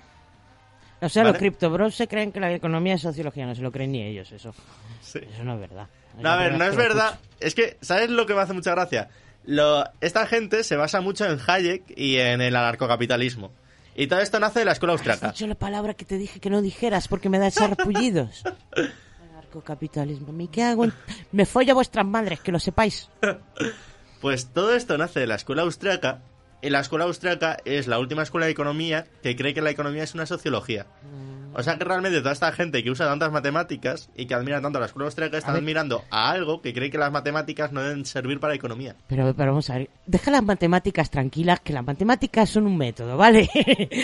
O 0.99 1.07
sea, 1.07 1.23
¿Vale? 1.23 1.33
los 1.33 1.39
criptobros 1.39 1.95
se 1.95 2.07
creen 2.07 2.31
que 2.31 2.39
la 2.39 2.51
economía 2.51 2.95
es 2.95 3.01
sociología. 3.01 3.45
No 3.45 3.55
se 3.55 3.61
lo 3.61 3.71
creen 3.71 3.91
ni 3.91 4.01
ellos, 4.01 4.31
eso. 4.31 4.53
Sí. 5.01 5.19
Eso 5.19 5.43
no 5.43 5.53
es 5.53 5.59
verdad. 5.61 5.87
No, 6.17 6.29
a 6.31 6.37
ver, 6.37 6.57
no 6.57 6.65
es 6.65 6.75
verdad. 6.75 7.19
Es 7.39 7.53
que, 7.53 7.77
¿sabes 7.81 8.09
lo 8.09 8.25
que 8.25 8.33
me 8.33 8.41
hace 8.41 8.53
mucha 8.53 8.71
gracia? 8.71 9.09
Lo, 9.47 9.83
esta 10.01 10.27
gente 10.27 10.63
se 10.63 10.75
basa 10.75 11.01
mucho 11.01 11.25
en 11.25 11.39
Hayek 11.45 11.93
y 11.97 12.17
en 12.17 12.41
el 12.41 12.55
anarcocapitalismo. 12.55 13.51
Y 13.95 14.05
todo 14.07 14.19
esto 14.19 14.39
nace 14.39 14.59
de 14.59 14.65
la 14.65 14.73
escuela 14.73 14.93
Has 14.93 14.99
austriaca. 14.99 15.31
dicho 15.31 15.47
la 15.47 15.55
palabra 15.55 15.95
que 15.95 16.05
te 16.05 16.17
dije 16.19 16.39
que 16.39 16.51
no 16.51 16.61
dijeras 16.61 17.07
porque 17.07 17.29
me 17.29 17.39
da 17.39 17.49
sarpullidos. 17.49 18.43
Anarcocapitalismo. 19.31 20.31
Me 20.33 20.49
cago 20.49 20.83
en... 20.85 20.93
Me 21.31 21.45
follo 21.45 21.71
a 21.71 21.75
vuestras 21.75 22.05
madres, 22.05 22.39
que 22.41 22.51
lo 22.51 22.59
sepáis. 22.59 23.09
Pues 24.21 24.47
todo 24.53 24.75
esto 24.75 24.97
nace 24.97 25.19
de 25.21 25.27
la 25.27 25.35
escuela 25.35 25.63
austriaca. 25.63 26.19
Y 26.61 26.69
la 26.69 26.79
escuela 26.79 27.05
austriaca 27.05 27.57
es 27.65 27.87
la 27.87 27.99
última 27.99 28.23
escuela 28.23 28.47
de 28.47 28.51
economía 28.51 29.05
que 29.23 29.35
cree 29.35 29.53
que 29.53 29.61
la 29.61 29.69
economía 29.69 30.03
es 30.03 30.13
una 30.15 30.25
sociología. 30.25 30.87
O 31.59 31.63
sea 31.63 31.75
que 31.77 31.83
realmente 31.83 32.19
toda 32.19 32.33
esta 32.33 32.51
gente 32.51 32.83
que 32.83 32.91
usa 32.91 33.07
tantas 33.07 33.31
matemáticas 33.31 34.09
y 34.15 34.27
que 34.27 34.35
admira 34.35 34.61
tanto 34.61 34.77
a 34.77 34.81
la 34.81 34.85
escuela 34.85 35.05
austriaca 35.07 35.39
están 35.39 35.55
ver. 35.55 35.63
admirando 35.63 36.03
a 36.11 36.29
algo 36.29 36.61
que 36.61 36.71
cree 36.71 36.91
que 36.91 36.99
las 36.99 37.11
matemáticas 37.11 37.71
no 37.71 37.81
deben 37.81 38.05
servir 38.05 38.39
para 38.39 38.51
la 38.51 38.57
economía. 38.57 38.95
Pero, 39.07 39.33
pero 39.35 39.51
vamos 39.53 39.67
a 39.71 39.79
ver, 39.79 39.89
deja 40.05 40.29
las 40.29 40.43
matemáticas 40.43 41.09
tranquilas, 41.09 41.59
que 41.61 41.73
las 41.73 41.83
matemáticas 41.83 42.47
son 42.49 42.67
un 42.67 42.77
método, 42.77 43.17
¿vale? 43.17 43.49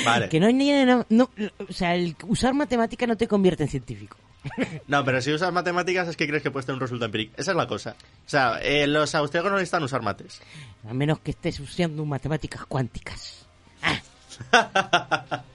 Vale. 0.04 0.30
que 0.30 0.40
no 0.40 0.52
no- 0.52 1.06
no- 1.10 1.30
o 1.70 1.72
sea, 1.72 1.94
el 1.96 2.16
usar 2.28 2.56
matemática 2.56 3.06
no 3.06 3.16
te 3.16 3.28
convierte 3.28 3.64
en 3.64 3.70
científico. 3.70 4.18
No, 4.88 5.06
pero 5.06 5.22
si 5.22 5.32
usas 5.32 5.54
matemáticas 5.54 6.08
es 6.08 6.18
que 6.18 6.28
crees 6.28 6.44
que 6.44 6.52
puedes 6.52 6.66
tener 6.66 6.76
un 6.78 6.82
resultado 6.82 7.06
empírico. 7.06 7.34
Esa 7.38 7.52
es 7.52 7.58
la 7.58 7.68
cosa. 7.68 7.92
O 8.26 8.30
sea, 8.30 8.60
eh, 8.62 8.88
los 8.88 9.14
austriacos 9.16 9.52
no 9.52 9.58
necesitan 9.58 9.84
usar 9.84 10.02
mates. 10.02 10.42
A 10.90 10.94
menos 10.94 11.20
que 11.20 11.32
estés 11.32 11.60
usando 11.60 12.04
matemáticas 12.04 12.66
cuánticas. 12.66 13.46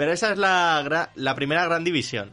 Pero 0.00 0.12
esa 0.12 0.32
es 0.32 0.38
la, 0.38 1.10
la 1.14 1.34
primera 1.34 1.66
gran 1.66 1.84
división. 1.84 2.30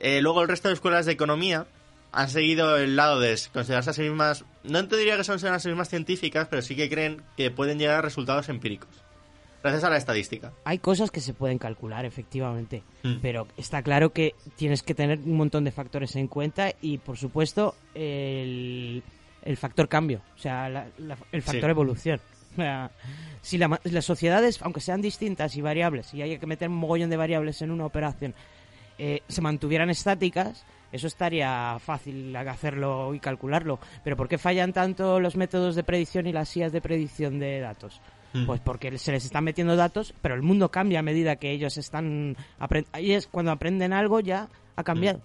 Eh, 0.00 0.22
luego 0.22 0.40
el 0.40 0.48
resto 0.48 0.68
de 0.68 0.74
escuelas 0.74 1.04
de 1.04 1.12
economía 1.12 1.66
han 2.10 2.30
seguido 2.30 2.78
el 2.78 2.96
lado 2.96 3.20
de 3.20 3.38
considerarse 3.52 3.90
a 3.90 3.92
sí 3.92 4.00
mismas, 4.00 4.46
no 4.64 4.88
te 4.88 4.96
diría 4.96 5.18
que 5.18 5.24
son 5.24 5.36
a 5.44 5.58
sí 5.58 5.68
mismas 5.68 5.90
científicas, 5.90 6.48
pero 6.48 6.62
sí 6.62 6.74
que 6.74 6.88
creen 6.88 7.20
que 7.36 7.50
pueden 7.50 7.78
llegar 7.78 7.96
a 7.96 8.00
resultados 8.00 8.48
empíricos. 8.48 8.88
Gracias 9.62 9.84
a 9.84 9.90
la 9.90 9.98
estadística. 9.98 10.52
Hay 10.64 10.78
cosas 10.78 11.10
que 11.10 11.20
se 11.20 11.34
pueden 11.34 11.58
calcular, 11.58 12.06
efectivamente. 12.06 12.82
Mm. 13.02 13.16
Pero 13.20 13.46
está 13.58 13.82
claro 13.82 14.10
que 14.14 14.34
tienes 14.56 14.82
que 14.82 14.94
tener 14.94 15.18
un 15.18 15.36
montón 15.36 15.64
de 15.64 15.70
factores 15.70 16.16
en 16.16 16.28
cuenta 16.28 16.72
y, 16.80 16.96
por 16.96 17.18
supuesto, 17.18 17.74
el, 17.94 19.02
el 19.42 19.56
factor 19.58 19.86
cambio. 19.86 20.22
O 20.34 20.38
sea, 20.38 20.68
la- 20.70 20.86
la- 20.96 21.18
el 21.30 21.42
factor 21.42 21.64
Sí. 21.64 21.70
evolución. 21.70 22.20
Si 23.42 23.58
la 23.58 23.80
las 23.82 24.04
sociedades, 24.04 24.62
aunque 24.62 24.80
sean 24.80 25.02
distintas 25.02 25.56
y 25.56 25.60
variables, 25.60 26.14
y 26.14 26.22
hay 26.22 26.38
que 26.38 26.46
meter 26.46 26.68
un 26.68 26.76
mogollón 26.76 27.10
de 27.10 27.16
variables 27.16 27.60
en 27.60 27.72
una 27.72 27.84
operación, 27.86 28.34
eh, 28.98 29.22
se 29.26 29.40
mantuvieran 29.40 29.90
estáticas, 29.90 30.64
eso 30.92 31.08
estaría 31.08 31.76
fácil 31.80 32.36
hacerlo 32.36 33.12
y 33.14 33.18
calcularlo. 33.18 33.80
Pero 34.04 34.16
¿por 34.16 34.28
qué 34.28 34.38
fallan 34.38 34.72
tanto 34.72 35.18
los 35.18 35.34
métodos 35.34 35.74
de 35.74 35.82
predicción 35.82 36.28
y 36.28 36.32
las 36.32 36.56
IAs 36.56 36.70
de 36.70 36.80
predicción 36.80 37.40
de 37.40 37.58
datos? 37.58 38.00
Mm. 38.32 38.46
Pues 38.46 38.60
porque 38.60 38.96
se 38.96 39.10
les 39.10 39.24
están 39.24 39.42
metiendo 39.42 39.74
datos, 39.74 40.14
pero 40.22 40.36
el 40.36 40.42
mundo 40.42 40.70
cambia 40.70 41.00
a 41.00 41.02
medida 41.02 41.34
que 41.36 41.50
ellos 41.50 41.76
están... 41.78 42.36
Ahí 42.92 43.12
es 43.12 43.26
cuando 43.26 43.50
aprenden 43.50 43.92
algo 43.92 44.20
ya 44.20 44.48
ha 44.76 44.84
cambiado. 44.84 45.20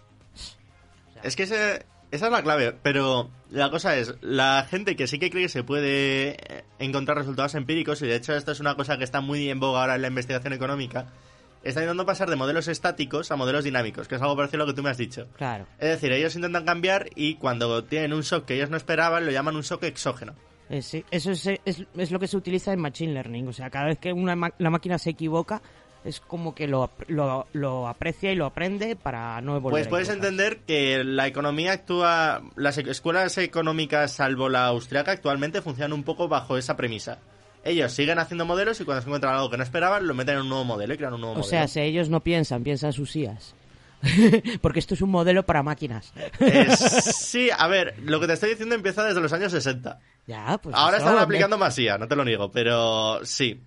Es 1.24 1.36
que 1.36 1.44
ese- 1.44 1.86
esa 2.12 2.26
es 2.28 2.32
la 2.32 2.44
clave, 2.44 2.74
pero 2.84 3.30
la 3.52 3.70
cosa 3.70 3.98
es, 3.98 4.14
la 4.22 4.66
gente 4.70 4.96
que 4.96 5.08
sí 5.08 5.20
que 5.20 5.30
cree 5.30 5.44
que 5.44 5.50
se 5.50 5.64
puede 5.64 6.30
eh, 6.32 6.64
encontrar 6.80 7.18
resultados 7.18 7.56
empíricos, 7.56 8.02
y 8.02 8.08
de 8.08 8.16
hecho 8.16 8.34
esto 8.36 8.52
es 8.52 8.60
una 8.60 8.76
cosa 8.76 8.98
que 8.98 9.04
está 9.04 9.22
muy 9.22 9.50
en 9.50 9.60
boga 9.60 9.82
ahora 9.82 9.96
en 9.96 10.02
la 10.02 10.08
investigación 10.08 10.54
económica, 10.54 11.08
está 11.64 11.82
intentando 11.82 12.06
pasar 12.06 12.30
de 12.30 12.36
modelos 12.36 12.68
estáticos 12.68 13.30
a 13.32 13.36
modelos 13.36 13.64
dinámicos, 13.64 14.08
que 14.08 14.16
es 14.16 14.22
algo 14.22 14.36
parecido 14.38 14.64
a 14.64 14.66
lo 14.66 14.72
que 14.72 14.76
tú 14.76 14.84
me 14.84 14.90
has 14.90 14.98
dicho. 14.98 15.28
Claro. 15.38 15.66
Es 15.80 15.90
decir, 15.90 16.12
ellos 16.14 16.36
intentan 16.36 16.64
cambiar 16.66 17.10
y 17.16 17.36
cuando 17.36 17.84
tienen 17.84 18.14
un 18.14 18.22
shock 18.22 18.46
que 18.46 18.56
ellos 18.56 18.70
no 18.70 18.78
esperaban, 18.78 19.26
lo 19.26 19.32
llaman 19.32 19.56
un 19.56 19.64
shock 19.64 19.84
exógeno. 19.84 20.34
Eh, 20.70 20.82
sí, 20.82 21.04
eso 21.12 21.32
es, 21.32 21.46
es- 21.66 21.84
es 21.96 22.12
lo 22.12 22.20
que 22.20 22.28
se 22.28 22.36
utiliza 22.38 22.74
en 22.74 22.80
Machine 22.82 23.14
Learning. 23.14 23.48
O 23.48 23.54
sea, 23.54 23.70
cada 23.70 23.86
vez 23.86 24.00
que 24.00 24.12
una 24.14 24.36
la 24.58 24.70
máquina 24.70 24.98
se 24.98 25.10
equivoca, 25.12 25.62
es 26.04 26.20
como 26.20 26.56
que 26.56 26.68
lo, 26.68 26.90
lo, 27.08 27.48
lo 27.54 27.88
aprecia 27.88 28.32
y 28.32 28.36
lo 28.36 28.46
aprende 28.46 28.96
para 28.96 29.40
no 29.42 29.60
volver 29.60 29.82
Pues 29.84 29.88
puedes 29.88 30.10
entender 30.10 30.60
que 30.60 31.04
la 31.04 31.28
economía 31.28 31.74
actúa, 31.74 32.42
las 32.56 32.78
e- 32.78 32.90
escuelas 32.90 33.38
económicas, 33.38 34.12
salvo 34.14 34.48
la 34.50 34.66
austriaca, 34.68 35.12
actualmente 35.12 35.62
funcionan 35.62 35.94
un 35.94 36.04
poco 36.04 36.28
bajo 36.28 36.58
esa 36.58 36.78
premisa. 36.78 37.20
Ellos 37.64 37.92
siguen 37.92 38.20
haciendo 38.20 38.46
modelos 38.46 38.80
y 38.80 38.86
cuando 38.86 39.02
se 39.02 39.08
encuentran 39.10 39.34
algo 39.36 39.50
que 39.50 39.58
no 39.58 39.64
esperaban, 39.64 40.08
lo 40.08 40.14
meten 40.14 40.36
en 40.36 40.42
un 40.44 40.50
nuevo 40.50 40.64
modelo 40.64 40.94
y 40.94 40.98
crean 40.98 41.14
un 41.16 41.20
nuevo 41.22 41.34
O 41.34 41.38
modelo. 41.40 41.50
sea, 41.50 41.68
si 41.68 41.82
ellos 41.82 42.10
no 42.10 42.22
piensan, 42.22 42.64
piensan 42.64 42.94
sus 42.94 43.14
IAs. 43.16 43.56
Porque 44.62 44.80
esto 44.80 44.94
es 44.94 45.02
un 45.02 45.10
modelo 45.10 45.44
para 45.46 45.64
máquinas. 45.64 46.14
Es- 46.40 46.80
sí, 47.20 47.50
a 47.56 47.68
ver, 47.68 47.96
lo 48.04 48.20
que 48.22 48.28
te 48.28 48.34
estoy 48.34 48.52
diciendo 48.52 48.76
empieza 48.76 49.04
desde 49.04 49.20
los 49.20 49.34
años 49.34 49.52
60. 49.52 50.00
Ya, 50.28 50.58
pues 50.62 50.76
Ahora 50.76 50.98
están 50.98 51.18
aplicando 51.18 51.58
más 51.58 51.78
IA, 51.80 51.98
no 51.98 52.08
te 52.08 52.16
lo 52.16 52.24
niego, 52.24 52.52
pero 52.52 53.26
sí. 53.26 53.62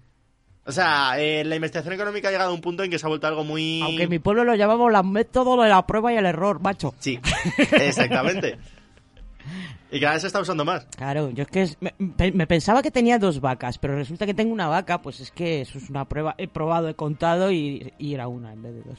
O 0.67 0.73
sea, 0.73 1.19
eh, 1.19 1.43
la 1.45 1.57
investigación 1.57 1.95
económica 1.95 2.29
ha 2.29 2.31
llegado 2.31 2.51
a 2.51 2.55
un 2.55 2.61
punto 2.61 2.83
en 2.85 2.91
que 2.91 2.99
se 2.99 3.07
ha 3.07 3.09
vuelto 3.09 3.27
algo 3.27 3.45
muy... 3.45 3.81
Aunque 3.83 4.03
en 4.05 4.11
mi 4.11 4.19
pueblo 4.19 4.45
lo 4.45 4.55
llamamos 4.55 4.93
la 4.93 5.03
método 5.03 5.61
de 5.63 5.69
la 5.69 5.87
prueba 5.87 6.13
y 6.13 6.17
el 6.17 6.27
error, 6.27 6.61
macho. 6.61 6.95
Sí, 6.99 7.19
exactamente. 7.73 8.59
y 9.91 9.99
cada 10.01 10.13
vez 10.13 10.21
se 10.21 10.27
está 10.29 10.41
usando 10.41 10.65
más. 10.65 10.85
Claro, 10.97 11.31
yo 11.31 11.43
es 11.43 11.49
que 11.49 11.63
es- 11.63 11.77
me, 11.81 11.93
pe- 12.17 12.33
me 12.33 12.47
pensaba 12.47 12.83
que 12.83 12.91
tenía 12.91 13.19
dos 13.19 13.41
vacas, 13.41 13.79
pero 13.79 13.97
resulta 13.97 14.27
que 14.27 14.35
tengo 14.35 14.53
una 14.53 14.69
vaca, 14.69 15.01
pues 15.03 15.21
es 15.21 15.31
que 15.31 15.63
eso 15.63 15.79
es 15.79 15.89
una 15.91 16.05
prueba. 16.05 16.35
He 16.39 16.47
probado, 16.47 16.89
he 16.89 16.95
contado 16.95 17.51
y, 17.51 17.93
y 17.99 18.15
era 18.15 18.29
una 18.29 18.53
en 18.53 18.63
vez 18.63 18.75
de 18.75 18.83
dos. 18.83 18.99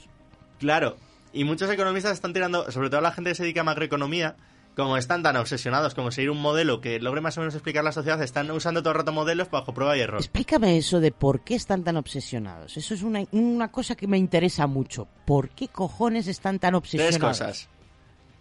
Claro, 0.60 0.98
y 1.32 1.44
muchos 1.44 1.70
economistas 1.72 2.14
están 2.14 2.34
tirando, 2.34 2.70
sobre 2.72 2.90
todo 2.90 3.02
la 3.02 3.12
gente 3.14 3.30
que 3.32 3.36
se 3.36 3.44
dedica 3.44 3.62
a 3.62 3.66
macroeconomía, 3.66 4.36
como 4.76 4.98
están 4.98 5.24
tan 5.24 5.36
obsesionados 5.36 5.94
como 5.94 6.12
seguir 6.12 6.30
un 6.30 6.42
modelo 6.42 6.82
que 6.82 7.00
logre 7.00 7.22
más 7.22 7.38
o 7.38 7.42
menos 7.42 7.54
explicar 7.56 7.84
la 7.84 7.92
sociedad, 7.92 8.22
están 8.22 8.50
usando 8.52 8.82
todo 8.82 8.92
el 8.92 9.00
rato 9.00 9.12
modelos 9.12 9.50
bajo 9.50 9.74
prueba 9.74 9.98
y 9.98 10.02
error. 10.02 10.20
Explícame 10.20 10.78
eso 10.78 11.00
de 11.00 11.12
por 11.12 11.42
qué 11.42 11.56
están 11.56 11.84
tan 11.84 11.98
obsesionados. 11.98 12.78
Eso 12.78 12.94
es 12.94 13.04
una, 13.04 13.24
una 13.32 13.72
cosa 13.72 13.96
que 13.96 14.08
me 14.08 14.18
interesa 14.18 14.68
mucho. 14.68 15.08
¿Por 15.26 15.50
qué 15.50 15.68
cojones 15.68 16.28
están 16.28 16.60
tan 16.60 16.76
obsesionados? 16.76 17.38
Tres 17.38 17.68
cosas. 17.68 17.70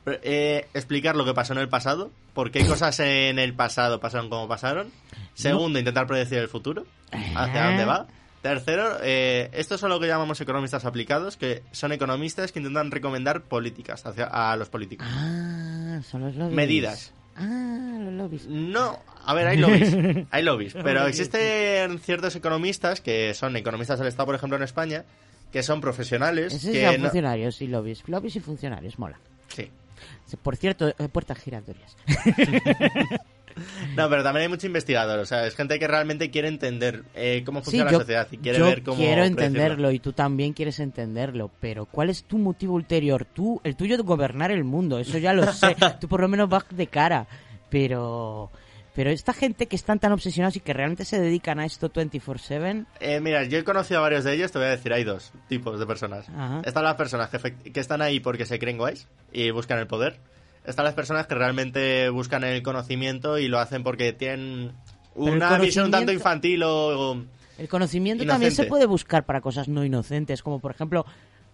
Eh, 0.07 0.67
explicar 0.73 1.15
lo 1.15 1.25
que 1.25 1.35
pasó 1.35 1.53
en 1.53 1.59
el 1.59 1.69
pasado, 1.69 2.11
por 2.33 2.51
qué 2.51 2.67
cosas 2.67 2.99
en 3.01 3.39
el 3.39 3.55
pasado 3.55 4.01
pasaron 4.01 4.31
como 4.31 4.49
pasaron. 4.49 4.91
Segundo, 5.35 5.79
intentar 5.79 6.07
predecir 6.07 6.39
el 6.39 6.49
futuro, 6.49 6.87
hacia 7.35 7.67
dónde 7.67 7.85
va. 7.85 8.07
Tercero, 8.43 8.97
eh, 9.03 9.51
estos 9.53 9.81
son 9.81 9.91
lo 9.91 10.01
que 10.01 10.07
llamamos 10.07 10.41
economistas 10.41 10.87
aplicados, 10.87 11.37
que 11.37 11.63
son 11.73 11.93
economistas 11.93 12.53
que 12.53 12.61
intentan 12.61 12.91
recomendar 12.91 13.43
políticas 13.43 14.07
hacia, 14.07 14.25
a 14.25 14.57
los 14.57 14.71
políticos. 14.71 15.07
Ah, 15.11 15.80
son 16.03 16.23
los 16.23 16.35
lobbies. 16.37 16.57
Medidas. 16.57 17.13
Ah, 17.37 17.99
los 18.01 18.13
lobbies. 18.15 18.47
No, 18.49 18.99
a 19.25 19.35
ver, 19.35 19.47
hay 19.47 19.57
lobbies, 19.57 19.95
hay 20.31 20.43
lobbies, 20.43 20.75
pero 20.75 21.07
existen 21.07 21.99
ciertos 22.01 22.35
economistas 22.37 23.01
que 23.01 23.33
son 23.35 23.57
economistas 23.57 23.99
del 23.99 24.09
Estado, 24.09 24.27
por 24.27 24.35
ejemplo, 24.35 24.57
en 24.57 24.63
España, 24.65 25.05
que 25.53 25.63
son 25.63 25.81
profesionales, 25.81 26.53
Esos 26.55 26.71
que 26.73 26.85
son 26.85 26.97
no- 26.97 27.03
funcionarios 27.09 27.63
y 27.63 27.67
lobbies. 27.69 28.03
Lobbies 28.09 28.37
y 28.37 28.41
funcionarios, 28.41 28.99
mola. 28.99 29.19
Sí. 29.49 29.71
Por 30.43 30.57
cierto, 30.57 30.89
eh, 30.89 30.95
puertas 31.13 31.39
giratorias. 31.39 31.97
No, 33.97 34.09
pero 34.09 34.23
también 34.23 34.43
hay 34.43 34.49
mucho 34.49 34.67
investigador, 34.67 35.19
o 35.19 35.27
sea, 35.27 35.47
es 35.47 35.55
gente 35.55 35.79
que 35.79 35.87
realmente 35.87 36.31
quiere 36.31 36.49
entender 36.49 37.05
eh, 37.15 37.43
cómo 37.45 37.61
Sí, 37.61 37.65
funciona 37.67 37.91
yo, 37.91 37.99
la 37.99 38.05
sociedad 38.05 38.29
y 38.31 38.37
quiere 38.39 38.59
yo 38.59 38.67
ver 38.67 38.83
cómo 38.83 38.97
quiero 38.97 39.25
entenderlo 39.25 39.91
y 39.91 39.99
tú 39.99 40.13
también 40.13 40.53
quieres 40.53 40.81
entenderlo, 40.81 41.51
pero 41.61 41.87
¿cuál 41.87 42.11
es 42.11 42.25
tu 42.25 42.39
motivo 42.39 42.75
ulterior? 42.75 43.25
Tú, 43.25 43.61
el 43.65 43.77
tuyo 43.77 43.97
de 43.97 44.03
gobernar 44.03 44.51
el 44.51 44.65
mundo, 44.65 44.99
eso 44.99 45.19
ya 45.19 45.33
lo 45.33 45.53
sé. 45.53 45.77
tú 46.01 46.09
por 46.09 46.21
lo 46.21 46.29
menos 46.29 46.49
vas 46.49 46.65
de 46.71 46.87
cara, 46.87 47.27
pero 47.69 48.51
pero 48.95 49.11
esta 49.11 49.33
gente 49.33 49.67
que 49.67 49.77
están 49.77 49.99
tan 49.99 50.13
obsesionados 50.13 50.57
y 50.57 50.61
que 50.61 50.73
realmente 50.73 51.05
se 51.05 51.21
dedican 51.21 51.61
a 51.61 51.65
esto 51.65 51.91
24/7, 51.93 52.87
Eh, 53.01 53.21
mira, 53.21 53.45
yo 53.45 53.59
he 53.59 53.65
conocido 53.65 54.01
a 54.01 54.03
varios 54.03 54.25
de 54.25 54.35
ellos, 54.35 54.51
te 54.51 54.59
voy 54.59 54.67
a 54.67 54.71
decir, 54.71 54.93
hay 54.93 55.05
dos 55.05 55.33
tipos 55.49 55.79
de 55.79 55.87
personas. 55.87 56.29
Ajá. 56.29 56.63
Están 56.65 56.85
las 56.85 56.97
personas 56.97 57.31
que, 57.31 57.55
que 57.71 57.81
están 57.81 58.03
ahí 58.03 58.21
porque 58.21 58.47
se 58.47 58.59
creen 58.59 58.79
guays 58.79 59.07
y 59.33 59.51
buscan 59.53 59.79
el 59.79 59.87
poder. 59.87 60.19
Están 60.65 60.85
las 60.85 60.95
personas 60.95 61.27
que 61.27 61.35
realmente 61.35 62.09
buscan 62.11 62.45
el 62.45 62.63
conocimiento 62.63 63.39
y 63.39 63.49
lo 63.49 63.59
hacen 63.59 63.83
porque 63.83 64.13
tienen 64.13 64.73
una 65.15 65.59
visión 65.59 65.87
un 65.87 65.91
tanto 65.91 66.13
infantil 66.13 66.63
o... 66.63 67.13
o- 67.13 67.25
el 67.59 67.69
conocimiento 67.69 68.25
también 68.27 68.53
se 68.53 68.65
puede 68.65 68.87
buscar 68.87 69.27
para 69.27 69.41
cosas 69.43 69.69
no 69.69 69.85
inocentes, 69.85 70.43
como 70.43 70.61
por 70.61 70.71
ejemplo 70.71 71.05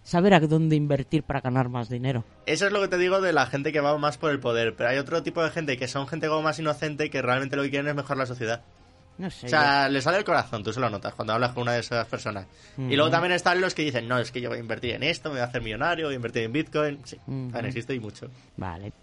saber 0.03 0.33
a 0.33 0.39
dónde 0.39 0.77
invertir 0.77 1.23
para 1.23 1.41
ganar 1.41 1.67
más 1.67 1.89
dinero. 1.89 2.23
Eso 2.45 2.65
es 2.67 2.71
lo 2.71 2.79
que 2.79 2.87
te 2.87 2.97
digo 2.97 3.19
de 3.19 3.33
la 3.33 3.45
gente 3.45 3.73
que 3.73 3.81
va 3.81 3.97
más 3.97 4.17
por 4.17 4.31
el 4.31 4.39
poder. 4.39 4.73
Pero 4.75 4.89
hay 4.89 4.99
otro 4.99 5.21
tipo 5.21 5.43
de 5.43 5.49
gente 5.49 5.75
que 5.75 5.89
son 5.89 6.07
gente 6.07 6.29
como 6.29 6.41
más 6.43 6.59
inocente 6.59 7.09
que 7.09 7.21
realmente 7.21 7.57
lo 7.57 7.63
que 7.63 7.71
quieren 7.71 7.89
es 7.89 7.95
mejorar 7.95 8.19
la 8.19 8.25
sociedad. 8.25 8.61
No 9.17 9.29
sé. 9.31 9.47
O 9.47 9.49
sea, 9.49 9.89
le 9.89 10.01
sale 10.01 10.17
el 10.19 10.23
corazón, 10.23 10.63
tú 10.63 10.71
se 10.71 10.79
lo 10.79 10.89
notas 10.89 11.13
cuando 11.15 11.33
hablas 11.33 11.51
con 11.53 11.63
una 11.63 11.73
de 11.73 11.79
esas 11.79 12.05
personas. 12.07 12.45
Ujú. 12.77 12.89
Y 12.91 12.95
luego 12.95 13.09
también 13.09 13.31
están 13.33 13.59
los 13.59 13.73
que 13.73 13.81
dicen, 13.83 14.07
no, 14.07 14.19
es 14.19 14.31
que 14.31 14.41
yo 14.41 14.49
voy 14.49 14.57
a 14.59 14.61
invertir 14.61 14.91
en 14.93 15.03
esto, 15.03 15.29
me 15.29 15.35
voy 15.35 15.41
a 15.41 15.45
hacer 15.45 15.61
millonario, 15.61 16.05
voy 16.05 16.13
a 16.13 16.17
invertir 16.17 16.43
en 16.43 16.53
Bitcoin. 16.53 16.99
Sí, 17.03 17.15
Ujú. 17.25 17.49
también 17.51 17.65
existe 17.65 17.93
y 17.95 17.99
mucho. 17.99 18.29
Vale. 18.57 18.93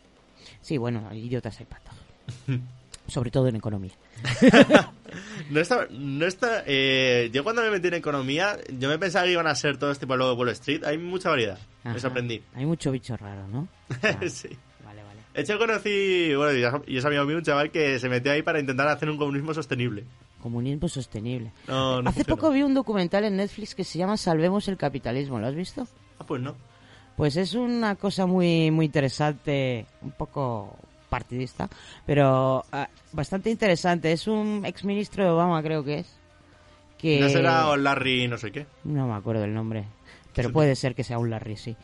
Sí, 0.61 0.79
bueno, 0.79 1.13
idiotas 1.13 1.59
hay 1.59 1.67
para 1.67 1.83
todo. 1.83 2.59
Sobre 3.09 3.31
todo 3.31 3.49
en 3.49 3.57
economía. 3.57 3.93
No 5.51 5.61
está, 5.61 5.87
no 5.91 6.27
está, 6.27 6.65
eh, 6.67 7.31
yo 7.33 7.45
cuando 7.45 7.63
me 7.63 7.71
metí 7.71 7.87
en 7.87 7.95
economía, 7.95 8.57
yo 8.79 8.89
me 8.89 8.99
pensaba 8.99 9.27
que 9.27 9.33
iban 9.33 9.47
a 9.47 9.55
ser 9.55 9.77
todos 9.77 9.99
tipo 9.99 10.17
luego 10.17 10.33
de 10.33 10.39
Wall 10.39 10.49
Street. 10.51 10.83
Hay 10.85 10.99
mucha 10.99 11.29
variedad. 11.29 11.59
Me 11.85 11.91
Ajá. 11.93 12.01
sorprendí. 12.01 12.43
Hay 12.55 12.67
mucho 12.67 12.91
bicho 12.91 13.17
raro, 13.17 13.47
¿no? 13.47 13.69
sí. 14.29 14.49
De 15.35 15.41
hecho, 15.43 15.59
conocí, 15.59 16.33
bueno, 16.37 16.83
y 16.87 16.97
es- 16.97 17.05
amigo 17.05 17.25
mío, 17.25 17.37
un 17.39 17.43
chaval 17.43 17.71
que 17.71 17.99
se 17.99 18.09
metió 18.09 18.33
ahí 18.33 18.43
para 18.43 18.61
intentar 18.61 18.87
hacer 18.89 19.11
un 19.11 19.19
comunismo 19.19 19.53
sostenible. 19.53 20.05
Comunismo 20.41 20.89
sostenible. 20.89 21.51
No, 21.67 22.03
no 22.03 22.11
Hace 22.11 22.25
poco 22.25 22.51
vi 22.51 22.63
un 22.63 22.75
documental 22.75 23.25
en 23.25 23.37
Netflix 23.37 23.75
que 23.75 23.83
se 23.83 23.99
llama 23.99 24.17
Salvemos 24.17 24.69
el 24.69 24.77
capitalismo. 24.77 25.39
¿Lo 25.39 25.47
has 25.49 25.55
visto? 25.55 25.87
Ah, 26.19 26.25
pues 26.27 26.41
no. 26.41 26.55
Pues 27.17 27.37
es 27.37 27.55
una 27.55 27.95
cosa 27.97 28.27
muy 28.27 28.71
muy 28.71 28.87
interesante, 28.87 29.87
un 30.03 30.11
poco 30.13 30.77
partidista, 31.09 31.69
pero 32.07 32.65
ah, 32.73 32.89
bastante 33.13 33.51
interesante. 33.51 34.13
Es 34.13 34.27
un 34.29 34.63
exministro 34.67 35.25
de 35.25 35.31
Obama, 35.31 35.63
creo 35.63 35.83
que 35.85 36.01
es. 36.01 36.13
Que 36.99 37.21
No 37.21 37.29
será 37.29 37.77
Larry 37.77 38.29
no 38.29 38.37
sé 38.39 38.53
qué. 38.53 38.67
No 38.85 39.07
me 39.09 39.15
acuerdo 39.15 39.45
el 39.45 39.55
nombre, 39.55 39.85
pero 40.35 40.53
puede 40.53 40.77
ser 40.77 40.95
que 40.95 41.05
sea 41.05 41.19
un 41.19 41.31
Larry, 41.31 41.57
sí. 41.57 41.77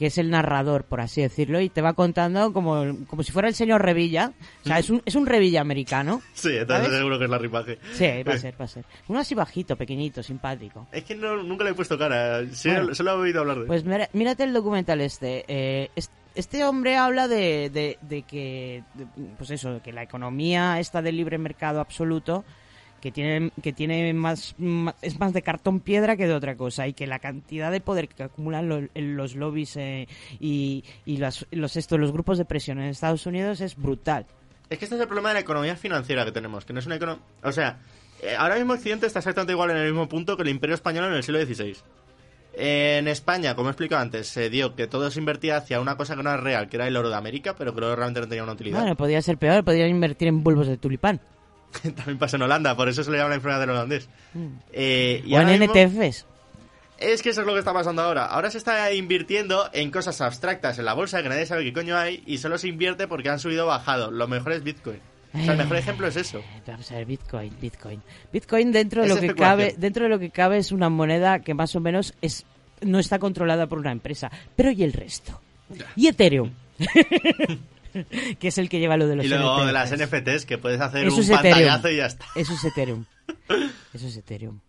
Que 0.00 0.06
es 0.06 0.16
el 0.16 0.30
narrador, 0.30 0.84
por 0.84 1.02
así 1.02 1.20
decirlo, 1.20 1.60
y 1.60 1.68
te 1.68 1.82
va 1.82 1.92
contando 1.92 2.54
como, 2.54 3.06
como 3.06 3.22
si 3.22 3.32
fuera 3.32 3.48
el 3.48 3.54
señor 3.54 3.82
Revilla. 3.82 4.32
O 4.64 4.66
sea, 4.66 4.78
es 4.78 4.88
un, 4.88 5.02
es 5.04 5.14
un 5.14 5.26
Revilla 5.26 5.60
americano. 5.60 6.22
Sí, 6.32 6.48
¿Sabes? 6.66 6.88
seguro 6.88 7.18
que 7.18 7.24
es 7.26 7.30
Larry 7.30 7.48
Page. 7.50 7.78
Sí, 7.92 8.22
va 8.26 8.32
a 8.32 8.38
ser, 8.38 8.58
va 8.58 8.64
a 8.64 8.68
ser. 8.68 8.86
Uno 9.08 9.18
así 9.18 9.34
bajito, 9.34 9.76
pequeñito, 9.76 10.22
simpático. 10.22 10.86
Es 10.90 11.04
que 11.04 11.14
no, 11.14 11.36
nunca 11.42 11.64
le 11.64 11.70
he 11.72 11.74
puesto 11.74 11.98
cara. 11.98 12.40
Sí, 12.50 12.70
Bueno. 12.70 12.94
solo 12.94 13.10
he 13.10 13.14
oído 13.16 13.40
hablar 13.42 13.58
de. 13.60 13.66
Pues 13.66 13.84
mira- 13.84 14.08
mírate 14.14 14.44
el 14.44 14.54
documental 14.54 15.02
este. 15.02 15.44
Eh, 15.48 15.90
es- 15.94 16.10
este 16.34 16.64
hombre 16.64 16.96
habla 16.96 17.28
de, 17.28 17.68
de, 17.68 17.98
de 18.00 18.22
que, 18.22 18.82
de- 18.94 19.06
pues 19.36 19.50
eso, 19.50 19.82
que 19.84 19.92
la 19.92 20.02
economía 20.02 20.80
está 20.80 21.02
de 21.02 21.12
libre 21.12 21.36
mercado 21.36 21.78
absoluto, 21.80 22.42
que 23.00 23.10
tiene, 23.12 23.50
que 23.62 23.72
tiene 23.72 24.12
más, 24.14 24.54
es 25.02 25.18
más 25.18 25.32
de 25.32 25.42
cartón 25.42 25.80
piedra 25.80 26.16
que 26.16 26.26
de 26.26 26.34
otra 26.34 26.54
cosa, 26.56 26.86
y 26.86 26.92
que 26.92 27.06
la 27.06 27.18
cantidad 27.18 27.70
de 27.72 27.80
poder 27.80 28.08
que 28.08 28.22
acumulan 28.24 28.68
lo- 28.68 28.88
los 28.94 29.34
lobbies 29.34 29.76
eh, 29.76 30.06
y, 30.38 30.84
y 31.06 31.16
las- 31.16 31.46
los, 31.50 31.76
esto, 31.76 31.98
los 31.98 32.12
grupos 32.12 32.38
de 32.38 32.44
presión 32.44 32.78
en 32.78 32.86
Estados 32.88 33.26
Unidos 33.26 33.60
es 33.60 33.76
brutal. 33.76 34.26
Es 34.68 34.78
que 34.78 34.84
este 34.84 34.94
es 34.96 35.00
el 35.00 35.06
problema 35.08 35.30
de 35.30 35.34
la 35.34 35.40
economía 35.40 35.74
financiera 35.76 36.24
que 36.24 36.32
tenemos, 36.32 36.64
que 36.64 36.72
no 36.72 36.78
es 36.78 36.86
una 36.86 36.96
economía... 36.96 37.22
O 37.42 37.50
sea, 37.52 37.80
eh, 38.22 38.36
ahora 38.38 38.54
mismo 38.56 38.74
Occidente 38.74 39.06
está 39.06 39.18
exactamente 39.20 39.52
igual 39.52 39.70
en 39.70 39.78
el 39.78 39.86
mismo 39.86 40.08
punto 40.08 40.36
que 40.36 40.42
el 40.42 40.48
Imperio 40.50 40.74
Español 40.74 41.06
en 41.06 41.14
el 41.14 41.22
siglo 41.24 41.44
XVI. 41.44 41.76
En 42.52 43.06
España, 43.06 43.54
como 43.54 43.68
he 43.68 43.72
explicado 43.72 44.02
antes, 44.02 44.26
se 44.26 44.50
dio 44.50 44.74
que 44.74 44.86
todo 44.88 45.08
se 45.10 45.20
invertía 45.20 45.56
hacia 45.56 45.80
una 45.80 45.96
cosa 45.96 46.16
que 46.16 46.22
no 46.22 46.30
era 46.30 46.40
real, 46.40 46.68
que 46.68 46.76
era 46.76 46.88
el 46.88 46.96
oro 46.96 47.08
de 47.08 47.14
América, 47.14 47.54
pero 47.56 47.72
que 47.72 47.78
oro 47.78 47.94
realmente 47.94 48.20
no 48.20 48.28
tenía 48.28 48.42
una 48.42 48.52
utilidad. 48.52 48.80
Bueno, 48.80 48.96
podría 48.96 49.22
ser 49.22 49.38
peor, 49.38 49.64
podría 49.64 49.86
invertir 49.86 50.28
en 50.28 50.42
bulbos 50.42 50.66
de 50.66 50.76
tulipán. 50.76 51.20
También 51.96 52.18
pasa 52.18 52.36
en 52.36 52.42
Holanda, 52.42 52.76
por 52.76 52.88
eso 52.88 53.02
se 53.04 53.10
le 53.10 53.18
llama 53.18 53.30
la 53.30 53.34
enfermedad 53.36 53.60
del 53.60 53.70
holandés. 53.70 54.08
Eh, 54.72 55.22
y 55.24 55.34
o 55.34 55.40
en 55.40 55.62
NTFs. 55.64 56.26
Es 56.98 57.22
que 57.22 57.30
eso 57.30 57.40
es 57.40 57.46
lo 57.46 57.54
que 57.54 57.60
está 57.60 57.72
pasando 57.72 58.02
ahora. 58.02 58.26
Ahora 58.26 58.50
se 58.50 58.58
está 58.58 58.92
invirtiendo 58.92 59.70
en 59.72 59.90
cosas 59.90 60.20
abstractas 60.20 60.78
en 60.78 60.84
la 60.84 60.92
bolsa 60.92 61.22
que 61.22 61.30
nadie 61.30 61.46
sabe 61.46 61.64
qué 61.64 61.72
coño 61.72 61.96
hay 61.96 62.22
y 62.26 62.36
solo 62.38 62.58
se 62.58 62.68
invierte 62.68 63.08
porque 63.08 63.30
han 63.30 63.38
subido 63.38 63.64
o 63.64 63.68
bajado. 63.68 64.10
Lo 64.10 64.28
mejor 64.28 64.52
es 64.52 64.62
Bitcoin. 64.62 64.98
O 65.32 65.38
sea, 65.42 65.52
el 65.52 65.58
mejor 65.58 65.76
Eh. 65.76 65.80
ejemplo 65.80 66.06
es 66.08 66.16
eso. 66.16 66.42
Vamos 66.66 66.90
a 66.90 66.96
ver, 66.96 67.06
Bitcoin, 67.06 67.56
Bitcoin. 67.58 68.02
Bitcoin 68.32 68.72
dentro 68.72 69.00
de 69.02 69.08
Es 69.08 69.14
lo 69.14 69.20
que 69.20 69.34
cabe, 69.34 69.74
dentro 69.78 70.02
de 70.04 70.10
lo 70.10 70.18
que 70.18 70.30
cabe 70.30 70.58
es 70.58 70.72
una 70.72 70.90
moneda 70.90 71.38
que 71.38 71.54
más 71.54 71.74
o 71.74 71.80
menos 71.80 72.12
es 72.20 72.44
no 72.82 72.98
está 72.98 73.18
controlada 73.18 73.66
por 73.66 73.78
una 73.78 73.92
empresa. 73.92 74.30
Pero 74.56 74.70
¿y 74.70 74.82
el 74.82 74.92
resto? 74.92 75.40
¿Y 75.96 76.08
Ethereum? 76.08 76.50
que 78.38 78.48
es 78.48 78.58
el 78.58 78.68
que 78.68 78.78
lleva 78.78 78.96
lo 78.96 79.06
de 79.06 79.16
los 79.16 79.24
Y 79.24 79.28
luego 79.28 79.56
NFTs. 79.58 79.66
de 79.66 79.72
las 79.72 79.90
NFTs 79.92 80.46
que 80.46 80.58
puedes 80.58 80.80
hacer 80.80 81.06
Eso 81.06 81.16
un 81.16 81.22
Ethereum. 81.22 81.42
pantallazo 81.42 81.90
y 81.90 81.96
ya 81.96 82.06
está. 82.06 82.26
Eso 82.34 82.52
es 82.54 82.64
Ethereum. 82.64 83.04
Eso 83.94 84.06
es 84.06 84.16
Ethereum. 84.16 84.60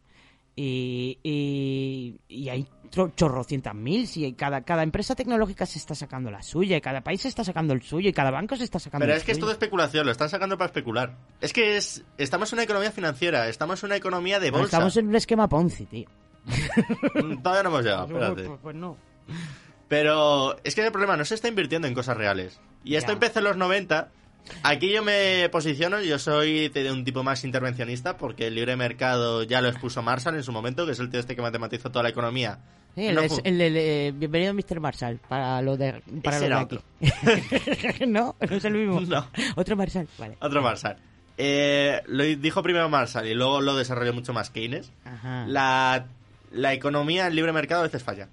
Y, 0.56 1.18
y, 1.24 2.20
y 2.28 2.50
hay 2.50 2.68
chorrocientas 3.16 3.74
mil. 3.74 4.06
Si 4.06 4.34
cada, 4.34 4.62
cada 4.62 4.84
empresa 4.84 5.16
tecnológica 5.16 5.66
se 5.66 5.80
está 5.80 5.96
sacando 5.96 6.30
la 6.30 6.42
suya, 6.44 6.76
y 6.78 6.82
cada 6.82 7.02
país 7.02 7.22
se 7.22 7.30
está 7.30 7.44
sacando 7.44 7.74
el 7.74 7.82
suyo, 7.82 8.10
y 8.10 8.14
cada 8.14 8.32
banco 8.32 8.56
se 8.58 8.66
está 8.66 8.78
sacando 8.78 9.04
Pero 9.06 9.14
el 9.14 9.20
es 9.20 9.24
que 9.24 9.32
es 9.32 9.40
todo 9.40 9.52
especulación, 9.52 10.06
lo 10.06 10.12
están 10.12 10.30
sacando 10.30 10.58
para 10.58 10.68
especular. 10.68 11.16
Es 11.40 11.54
que 11.54 11.78
es 11.78 12.04
estamos 12.18 12.52
en 12.52 12.58
una 12.58 12.64
economía 12.64 12.92
financiera, 12.92 13.48
estamos 13.48 13.82
en 13.84 13.88
una 13.88 13.96
economía 13.96 14.40
de 14.40 14.52
bolsa. 14.52 14.66
Estamos 14.66 14.98
en 14.98 15.08
un 15.08 15.16
esquema 15.16 15.48
Ponzi, 15.48 15.86
tío. 15.86 16.10
Mm, 16.44 17.42
Todavía 17.42 17.64
no 17.64 17.70
hemos 17.70 17.84
llegado, 17.86 18.06
espérate. 18.08 18.44
Pues, 18.44 18.60
pues 18.62 18.76
no. 18.76 18.98
Pero 19.88 20.58
es 20.64 20.76
que 20.76 20.86
el 20.86 20.92
problema 20.92 21.16
no 21.18 21.26
se 21.26 21.36
está 21.36 21.48
invirtiendo 21.48 21.88
en 21.88 21.94
cosas 21.94 22.18
reales. 22.18 22.60
Y 22.84 22.96
esto 22.96 23.12
empezó 23.12 23.40
en 23.40 23.46
los 23.46 23.58
90. 23.58 24.10
Aquí 24.64 24.92
yo 24.92 25.04
me 25.04 25.48
posiciono, 25.50 26.02
yo 26.02 26.18
soy 26.18 26.70
de 26.70 26.92
un 26.92 27.06
tipo 27.06 27.24
más 27.24 27.44
intervencionista 27.44 28.18
porque 28.18 28.48
el 28.48 28.56
libre 28.56 28.76
mercado 28.76 29.44
ya 29.44 29.62
lo 29.62 29.70
expuso 29.70 30.02
Marshall 30.02 30.36
en 30.36 30.44
su 30.44 30.52
momento, 30.52 30.86
que 30.86 30.94
es 30.94 31.00
el 31.00 31.10
tío 31.10 31.20
este 31.20 31.36
que 31.36 31.42
matematizó 31.44 31.92
toda 31.92 32.04
la 32.04 32.10
economía. 32.10 32.58
Sí, 32.96 33.06
el, 33.06 33.16
No 33.16 33.22
es- 33.22 33.32
fu- 33.34 33.42
el- 33.44 33.62
el, 33.62 33.78
eh, 33.78 34.12
bienvenido 34.16 34.54
Mr. 34.56 34.80
Marshall 34.80 35.20
para 35.30 35.62
lo 35.62 35.78
de 35.78 36.02
para 36.24 36.40
lo 36.40 36.48
de 36.48 36.54
aquí. 36.56 36.80
no, 38.08 38.36
no 38.40 38.56
es 38.56 38.66
el 38.66 38.74
mismo. 38.74 39.00
No. 39.08 39.28
Otro 39.56 39.76
Marshall, 39.78 40.08
vale. 40.18 40.38
Otro 40.42 40.62
Marshall. 40.62 40.98
eh, 41.38 42.02
lo 42.08 42.24
dijo 42.24 42.62
primero 42.64 42.90
Marshall 42.90 43.28
y 43.28 43.34
luego 43.36 43.62
lo 43.62 43.76
desarrolló 43.76 44.12
mucho 44.14 44.34
más 44.34 44.50
Keynes. 44.50 44.92
Ajá. 45.06 45.46
La, 45.48 46.08
la 46.52 46.74
economía, 46.74 47.28
el 47.28 47.36
libre 47.36 47.54
mercado 47.54 47.82
a 47.82 47.84
veces 47.86 48.04
falla. 48.04 48.28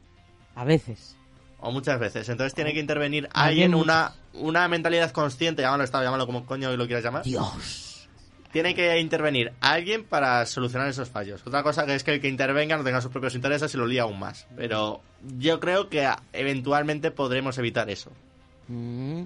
A 0.57 0.65
veces. 0.65 1.17
O 1.61 1.73
muchas 1.73 1.99
veces. 1.99 2.29
Entonces 2.29 2.55
tiene 2.55 2.73
que 2.73 2.81
intervenir 2.81 3.29
Alguien 3.33 3.75
una, 3.75 4.13
una 4.33 4.69
mentalidad 4.69 5.11
consciente, 5.11 5.63
llámalo 5.63 5.85
Estado, 5.85 6.05
llámalo 6.05 6.27
como 6.27 6.47
coño 6.47 6.77
lo 6.77 6.87
quieras 6.87 7.05
llamar. 7.05 7.25
Dios. 7.25 8.09
Tiene 8.53 8.75
que 8.75 8.99
intervenir 8.99 9.53
alguien 9.61 10.05
para 10.05 10.47
solucionar 10.47 10.89
esos 10.89 11.11
fallos. 11.11 11.43
Otra 11.47 11.63
cosa 11.63 11.85
que 11.85 11.95
es 11.95 12.05
que 12.05 12.15
el 12.15 12.21
que 12.21 12.29
intervenga 12.29 12.77
no 12.77 12.85
tenga 12.85 13.01
sus 13.01 13.11
propios 13.11 13.35
intereses 13.35 13.75
y 13.75 13.77
lo 13.77 13.87
lía 13.87 14.03
aún 14.03 14.19
más. 14.19 14.47
Pero 14.57 15.03
yo 15.39 15.61
creo 15.61 15.89
que 15.91 16.09
eventualmente 16.33 17.11
podremos 17.11 17.59
evitar 17.59 17.91
eso. 17.91 18.11
Mm. 18.69 19.25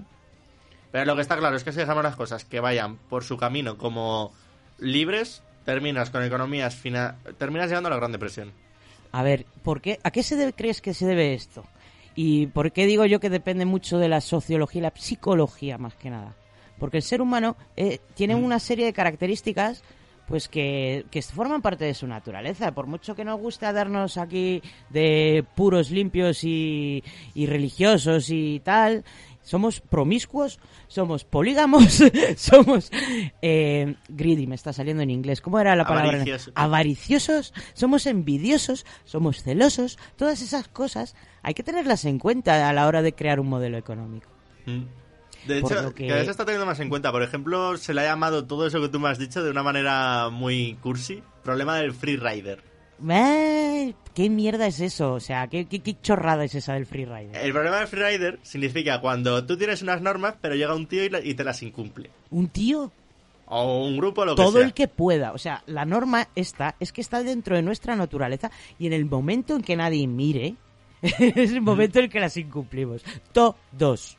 Pero 0.91 1.05
lo 1.05 1.15
que 1.15 1.23
está 1.23 1.37
claro 1.37 1.57
es 1.57 1.65
que 1.65 1.73
si 1.73 1.79
dejamos 1.79 2.03
las 2.03 2.17
cosas 2.17 2.45
que 2.45 2.61
vayan 2.61 2.97
por 2.97 3.25
su 3.25 3.37
camino 3.37 3.79
como 3.79 4.33
libres, 4.79 5.43
terminas 5.65 6.11
con 6.11 6.23
economías 6.23 6.75
fina... 6.75 7.17
terminas 7.39 7.69
llegando 7.69 7.89
a 7.89 7.91
la 7.91 7.97
Gran 7.97 8.13
Depresión. 8.13 8.53
A 9.13 9.23
ver, 9.23 9.47
¿por 9.63 9.81
qué, 9.81 10.01
¿a 10.03 10.11
qué 10.11 10.23
se 10.23 10.37
debe, 10.37 10.53
crees 10.53 10.81
que 10.81 10.95
se 10.95 11.07
debe 11.07 11.35
esto? 11.35 11.65
¿Y 12.15 12.47
por 12.49 12.73
qué 12.73 12.87
digo 12.87 13.07
yo 13.07 13.21
que 13.21 13.31
depende 13.31 13.65
mucho 13.65 13.99
de 13.99 14.09
la 14.09 14.21
sociología 14.21 14.79
y 14.81 14.83
la 14.83 14.93
psicología 14.95 15.79
más 15.79 15.95
que 15.95 16.11
nada? 16.11 16.35
Porque 16.79 16.99
el 16.99 17.03
ser 17.03 17.23
humano 17.23 17.57
eh, 17.77 18.01
tiene 18.15 18.35
una 18.35 18.59
serie 18.59 18.85
de 18.85 18.93
características 18.93 19.83
pues 20.27 20.49
que, 20.49 21.05
que 21.11 21.21
forman 21.21 21.63
parte 21.63 21.85
de 21.85 21.95
su 21.95 22.07
naturaleza. 22.07 22.73
Por 22.73 22.87
mucho 22.87 23.15
que 23.15 23.25
nos 23.25 23.39
guste 23.41 23.71
darnos 23.73 24.17
aquí 24.17 24.63
de 24.91 25.45
puros, 25.55 25.91
limpios 25.91 26.45
y, 26.45 27.05
y 27.35 27.47
religiosos 27.47 28.31
y 28.31 28.61
tal, 28.61 29.05
somos 29.43 29.81
promiscuos, 29.81 30.59
somos 30.89 31.25
polígamos, 31.25 32.03
somos 32.37 32.91
eh, 33.43 33.97
greedy, 34.09 34.47
me 34.47 34.55
está 34.55 34.73
saliendo 34.73 35.03
en 35.03 35.11
inglés. 35.11 35.41
¿Cómo 35.41 35.59
era 35.61 35.77
la 35.77 35.85
palabra? 35.85 36.11
Avaricioso. 36.11 36.53
Avariciosos, 36.55 37.55
somos 37.75 38.07
envidiosos, 38.07 38.87
somos 39.05 39.43
celosos. 39.43 39.99
Todas 40.17 40.43
esas 40.43 40.69
cosas 40.69 41.15
hay 41.43 41.55
que 41.55 41.63
tenerlas 41.63 42.05
en 42.05 42.19
cuenta 42.19 42.69
a 42.69 42.73
la 42.73 42.87
hora 42.87 43.03
de 43.03 43.15
crear 43.15 43.41
un 43.41 43.49
modelo 43.49 43.77
económico. 43.79 44.29
Mm. 44.67 44.83
De 45.47 45.59
hecho, 45.59 45.93
que- 45.93 46.07
cada 46.07 46.19
vez 46.19 46.27
se 46.27 46.31
está 46.31 46.45
teniendo 46.45 46.67
más 46.67 46.79
en 46.79 46.89
cuenta. 46.89 47.11
Por 47.11 47.23
ejemplo, 47.23 47.77
se 47.77 47.95
le 47.95 48.03
ha 48.03 48.05
llamado 48.05 48.47
todo 48.47 48.67
eso 48.67 48.81
que 48.81 48.89
tú 48.89 49.01
me 49.01 49.09
has 49.09 49.19
dicho 49.19 49.43
de 49.43 49.51
una 49.51 49.63
manera 49.65 50.29
muy 50.31 50.77
cursi. 50.81 51.23
Problema 51.43 51.79
del 51.79 51.93
free 51.93 52.17
rider. 52.17 52.63
Eh, 53.09 53.95
¿Qué 54.15 54.29
mierda 54.29 54.67
es 54.67 54.81
eso? 54.81 55.15
O 55.15 55.21
sea, 55.21 55.47
¿qué, 55.49 55.65
qué, 55.67 55.81
qué 55.81 55.97
chorrada 56.01 56.45
es 56.45 56.55
esa 56.55 56.75
del 56.75 56.87
freerider? 56.87 57.35
El 57.37 57.53
problema 57.53 57.79
del 57.79 57.89
free 57.89 58.03
rider 58.03 58.39
significa 58.43 59.01
cuando 59.01 59.45
tú 59.47 59.57
tienes 59.57 59.83
unas 59.83 60.03
normas, 60.03 60.35
pero 60.41 60.55
llega 60.55 60.75
un 60.75 60.87
tío 60.87 61.05
y, 61.05 61.09
la- 61.09 61.21
y 61.25 61.35
te 61.35 61.45
las 61.45 61.63
incumple. 61.63 62.11
Un 62.31 62.49
tío 62.49 62.93
O 63.47 63.87
un 63.87 63.97
grupo, 63.97 64.25
lo 64.25 64.35
que 64.37 64.43
todo 64.43 64.53
sea. 64.59 64.63
el 64.65 64.75
que 64.75 64.87
pueda. 64.89 65.33
O 65.33 65.39
sea, 65.39 65.63
la 65.67 65.85
norma 65.85 66.29
esta 66.35 66.75
es 66.79 66.93
que 66.93 67.01
está 67.01 67.23
dentro 67.23 67.57
de 67.57 67.63
nuestra 67.63 67.97
naturaleza 67.97 68.51
y 68.79 68.87
en 68.87 68.93
el 68.93 69.05
momento 69.07 69.57
en 69.57 69.63
que 69.63 69.77
nadie 69.77 70.07
mire, 70.07 70.55
es 71.03 71.51
el 71.53 71.61
momento 71.63 71.99
en 71.99 72.11
que 72.11 72.21
las 72.21 72.37
incumplimos. 72.37 73.03
Todos. 73.33 74.19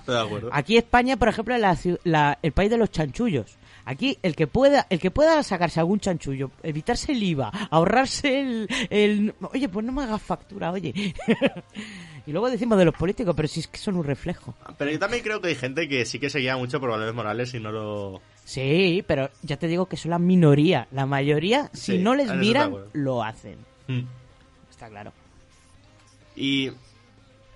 Estoy 0.00 0.14
de 0.14 0.20
acuerdo. 0.20 0.50
Aquí 0.52 0.76
España, 0.78 1.16
por 1.16 1.28
ejemplo, 1.28 1.54
es 1.54 1.88
la- 2.04 2.38
el 2.42 2.52
país 2.52 2.70
de 2.70 2.78
los 2.78 2.90
chanchullos. 2.90 3.56
Aquí 3.84 4.18
el 4.22 4.36
que 4.36 4.46
pueda, 4.46 4.86
el 4.90 5.00
que 5.00 5.10
pueda 5.10 5.42
sacarse 5.42 5.80
algún 5.80 6.00
chanchullo, 6.00 6.50
evitarse 6.62 7.12
el 7.12 7.22
IVA, 7.22 7.50
ahorrarse 7.70 8.40
el, 8.40 8.68
el- 8.90 9.34
oye, 9.52 9.68
pues 9.68 9.84
no 9.86 9.92
me 9.92 10.02
hagas 10.02 10.22
factura, 10.22 10.70
oye. 10.70 10.92
y 12.26 12.30
luego 12.32 12.50
decimos 12.50 12.78
de 12.78 12.84
los 12.84 12.94
políticos, 12.94 13.34
pero 13.36 13.48
si 13.48 13.60
es 13.60 13.66
que 13.68 13.78
son 13.78 13.96
un 13.96 14.04
reflejo. 14.04 14.54
Pero 14.78 14.90
yo 14.90 14.98
también 14.98 15.22
creo 15.22 15.40
que 15.40 15.48
hay 15.48 15.54
gente 15.54 15.88
que 15.88 16.04
sí 16.04 16.18
que 16.18 16.30
se 16.30 16.38
guía 16.40 16.56
mucho 16.56 16.78
por 16.80 16.90
valores 16.90 17.14
morales 17.14 17.52
y 17.54 17.60
no 17.60 17.72
lo... 17.72 18.20
Sí, 18.44 19.04
pero 19.06 19.30
ya 19.42 19.56
te 19.56 19.68
digo 19.68 19.86
que 19.86 19.96
son 19.96 20.10
la 20.10 20.18
minoría. 20.18 20.88
La 20.92 21.06
mayoría, 21.06 21.70
si 21.72 21.92
Sí, 21.92 21.98
no 21.98 22.14
les 22.14 22.34
miran, 22.34 22.74
lo 22.92 23.22
hacen. 23.22 23.56
Mm. 23.88 24.00
Está 24.70 24.88
claro. 24.88 25.12
Y... 26.36 26.70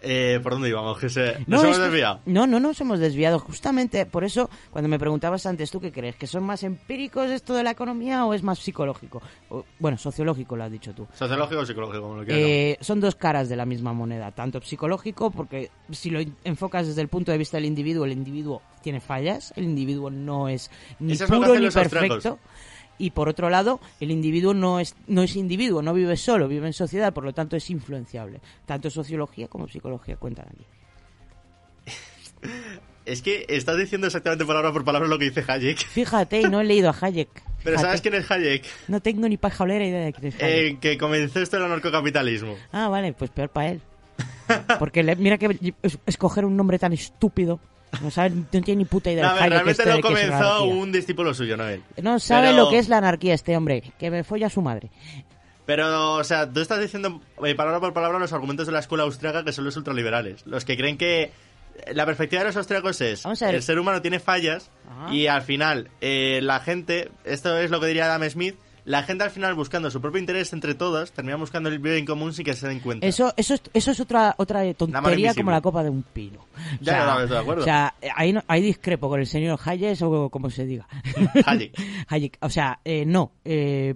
Eh, 0.04 0.40
¿Por 0.42 0.52
dónde 0.52 0.68
íbamos? 0.68 0.98
Que 0.98 1.08
se... 1.08 1.34
No, 1.46 1.56
nos 1.56 1.60
es 1.62 1.64
hemos 1.64 1.76
que- 1.78 1.84
desviado. 1.84 2.20
No, 2.26 2.46
no 2.46 2.60
nos 2.60 2.80
hemos 2.80 2.98
desviado. 3.00 3.38
Justamente 3.38 4.06
por 4.06 4.24
eso, 4.24 4.50
cuando 4.70 4.88
me 4.88 4.98
preguntabas 4.98 5.46
antes, 5.46 5.70
¿tú 5.70 5.80
qué 5.80 5.90
crees? 5.90 6.16
¿Que 6.16 6.26
son 6.26 6.44
más 6.44 6.62
empíricos 6.62 7.30
esto 7.30 7.54
de 7.54 7.62
la 7.62 7.70
economía 7.70 8.24
o 8.26 8.34
es 8.34 8.42
más 8.42 8.58
psicológico? 8.58 9.22
O- 9.48 9.64
bueno, 9.78 9.96
sociológico 9.98 10.56
lo 10.56 10.64
has 10.64 10.70
dicho 10.72 10.94
tú. 10.94 11.06
Sociológico 11.14 11.60
o 11.62 11.66
psicológico, 11.66 12.02
como 12.02 12.16
lo 12.16 12.24
quieras 12.24 12.42
Eh, 12.44 12.78
son 12.80 13.00
dos 13.00 13.14
caras 13.14 13.48
de 13.48 13.56
la 13.56 13.64
misma 13.66 13.92
moneda, 13.92 14.30
tanto 14.32 14.60
psicológico, 14.60 15.30
porque 15.30 15.70
si 15.90 16.10
lo 16.10 16.20
enfocas 16.44 16.86
desde 16.86 17.00
el 17.02 17.08
punto 17.08 17.32
de 17.32 17.38
vista 17.38 17.56
del 17.56 17.66
individuo, 17.66 18.04
el 18.04 18.12
individuo 18.12 18.62
tiene 18.82 19.00
fallas, 19.00 19.52
el 19.56 19.64
individuo 19.64 20.10
no 20.10 20.48
es 20.48 20.70
ni 21.00 21.12
Eso 21.14 21.26
puro 21.26 21.58
ni 21.58 21.66
austríacos. 21.66 22.38
Y 22.98 23.10
por 23.10 23.28
otro 23.28 23.50
lado, 23.50 23.80
el 24.00 24.10
individuo 24.10 24.54
no 24.54 24.78
es, 24.80 24.94
no 25.08 25.22
es 25.22 25.34
individuo, 25.36 25.82
no 25.82 25.92
vive 25.94 26.16
solo, 26.16 26.46
vive 26.48 26.66
en 26.68 26.72
sociedad, 26.72 27.12
por 27.12 27.24
lo 27.24 27.32
tanto 27.32 27.56
es 27.56 27.68
influenciable. 27.70 28.40
Tanto 28.66 28.88
sociología 28.90 29.48
como 29.48 29.66
psicología 29.68 30.16
cuentan 30.16 30.46
aquí. 30.48 30.64
Es 33.06 33.20
que 33.20 33.44
estás 33.50 33.76
diciendo 33.76 34.06
exactamente 34.06 34.46
palabra 34.46 34.72
por 34.72 34.82
palabra 34.82 35.06
lo 35.08 35.18
que 35.18 35.26
dice 35.26 35.44
Hayek. 35.46 35.76
Fíjate, 35.76 36.40
y 36.40 36.44
no 36.44 36.62
he 36.62 36.64
leído 36.64 36.88
a 36.88 36.96
Hayek. 36.98 37.28
Pero. 37.64 37.78
¿sabes 37.78 38.00
quién 38.00 38.14
es 38.14 38.30
Hayek? 38.30 38.64
No 38.88 39.00
tengo 39.00 39.28
ni 39.28 39.36
pajolera 39.36 39.84
idea 39.84 40.06
de 40.06 40.12
quién 40.14 40.28
es 40.28 40.42
Hayek. 40.42 40.74
Eh, 40.74 40.78
que 40.80 40.96
comenzó 40.96 41.40
esto 41.40 41.56
del 41.58 41.66
anarcocapitalismo. 41.66 42.56
Ah, 42.72 42.88
vale, 42.88 43.12
pues 43.12 43.30
peor 43.30 43.50
para 43.50 43.72
él. 43.72 43.80
Porque 44.78 45.02
le- 45.02 45.16
mira 45.16 45.36
que 45.36 45.74
es- 45.82 45.98
escoger 46.06 46.46
un 46.46 46.56
nombre 46.56 46.78
tan 46.78 46.94
estúpido. 46.94 47.60
No 48.02 48.10
sabe, 48.10 48.30
no 48.30 48.44
tiene 48.62 48.76
ni 48.76 48.84
puta 48.84 49.10
idea 49.10 49.28
No, 49.28 49.34
ver, 49.34 49.50
realmente 49.50 49.82
este 49.82 49.94
la 49.94 50.00
comenzó 50.00 50.64
un 50.64 50.92
discípulo 50.92 51.34
suyo, 51.34 51.56
no 51.56 51.66
él. 51.68 51.82
No 52.02 52.18
sabe 52.18 52.48
Pero- 52.48 52.64
lo 52.64 52.70
que 52.70 52.78
es 52.78 52.88
la 52.88 52.98
anarquía 52.98 53.34
este 53.34 53.56
hombre, 53.56 53.82
que 53.98 54.10
me 54.10 54.24
folla 54.24 54.46
a 54.46 54.50
su 54.50 54.62
madre. 54.62 54.90
Pero, 55.66 56.14
o 56.16 56.24
sea, 56.24 56.50
tú 56.50 56.60
estás 56.60 56.80
diciendo 56.80 57.20
eh, 57.44 57.54
palabra 57.54 57.80
por 57.80 57.92
palabra 57.94 58.18
los 58.18 58.32
argumentos 58.32 58.66
de 58.66 58.72
la 58.72 58.80
escuela 58.80 59.04
austriaca 59.04 59.44
que 59.44 59.52
son 59.52 59.64
los 59.64 59.76
ultraliberales. 59.76 60.46
Los 60.46 60.64
que 60.64 60.76
creen 60.76 60.98
que 60.98 61.32
la 61.92 62.04
perspectiva 62.06 62.42
de 62.42 62.48
los 62.48 62.56
austriacos 62.56 63.00
es 63.00 63.24
el 63.42 63.62
ser 63.62 63.78
humano 63.78 64.00
tiene 64.02 64.20
fallas 64.20 64.70
Ajá. 64.88 65.12
y 65.14 65.26
al 65.26 65.42
final 65.42 65.88
eh, 66.00 66.40
la 66.42 66.60
gente, 66.60 67.10
esto 67.24 67.56
es 67.58 67.70
lo 67.70 67.80
que 67.80 67.86
diría 67.86 68.04
Adam 68.14 68.28
Smith, 68.28 68.56
la 68.84 69.02
gente 69.02 69.24
al 69.24 69.30
final 69.30 69.54
buscando 69.54 69.90
su 69.90 70.00
propio 70.00 70.20
interés 70.20 70.52
entre 70.52 70.74
todas 70.74 71.12
termina 71.12 71.36
buscando 71.36 71.68
el 71.70 71.78
bien 71.78 72.04
común 72.04 72.32
sin 72.34 72.44
que 72.44 72.54
se 72.54 72.68
den 72.68 72.80
cuenta. 72.80 73.06
Eso, 73.06 73.32
eso, 73.36 73.54
es, 73.54 73.62
eso 73.72 73.90
es 73.92 74.00
otra, 74.00 74.34
otra 74.38 74.72
tontería 74.74 75.34
como 75.34 75.50
la 75.50 75.60
copa 75.60 75.82
de 75.82 75.90
un 75.90 76.02
pino. 76.02 76.40
O 76.40 76.46
Ya, 76.80 76.92
sea, 76.92 77.06
ya, 77.06 77.12
estoy 77.22 77.28
de 77.36 77.38
acuerdo. 77.38 77.62
O 77.62 77.64
sea, 77.64 77.94
ahí, 78.14 78.32
no- 78.32 78.42
ahí 78.46 78.60
discrepo 78.62 79.08
con 79.08 79.20
el 79.20 79.26
señor 79.26 79.58
Hayek 79.64 80.00
o 80.02 80.28
como 80.30 80.50
se 80.50 80.66
diga. 80.66 80.86
Hayek. 81.46 81.72
Hayek. 82.08 82.38
O 82.42 82.50
sea, 82.50 82.80
eh, 82.84 83.04
no. 83.06 83.32
eh, 83.44 83.94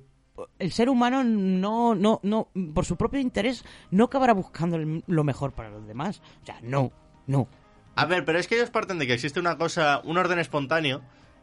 el 0.60 0.70
ser 0.72 0.88
humano 0.88 1.24
no, 1.24 1.94
no, 1.96 2.20
no, 2.22 2.48
por 2.72 2.84
su 2.84 2.96
propio 2.96 3.18
interés, 3.20 3.64
no 3.90 4.04
acabará 4.04 4.32
buscando 4.34 4.76
el- 4.76 5.02
lo 5.06 5.24
mejor 5.24 5.52
para 5.52 5.68
los 5.70 5.86
demás. 5.86 6.22
O 6.42 6.46
sea, 6.46 6.58
no, 6.62 6.92
no. 7.26 7.48
A 7.96 8.06
ver, 8.06 8.24
pero 8.24 8.38
es 8.38 8.46
que 8.46 8.54
ellos 8.54 8.70
parten 8.70 8.98
de 9.00 9.06
que 9.08 9.14
existe 9.14 9.40
una 9.40 9.58
cosa, 9.58 10.00
un 10.04 10.16
orden 10.16 10.38
espontáneo, 10.38 11.02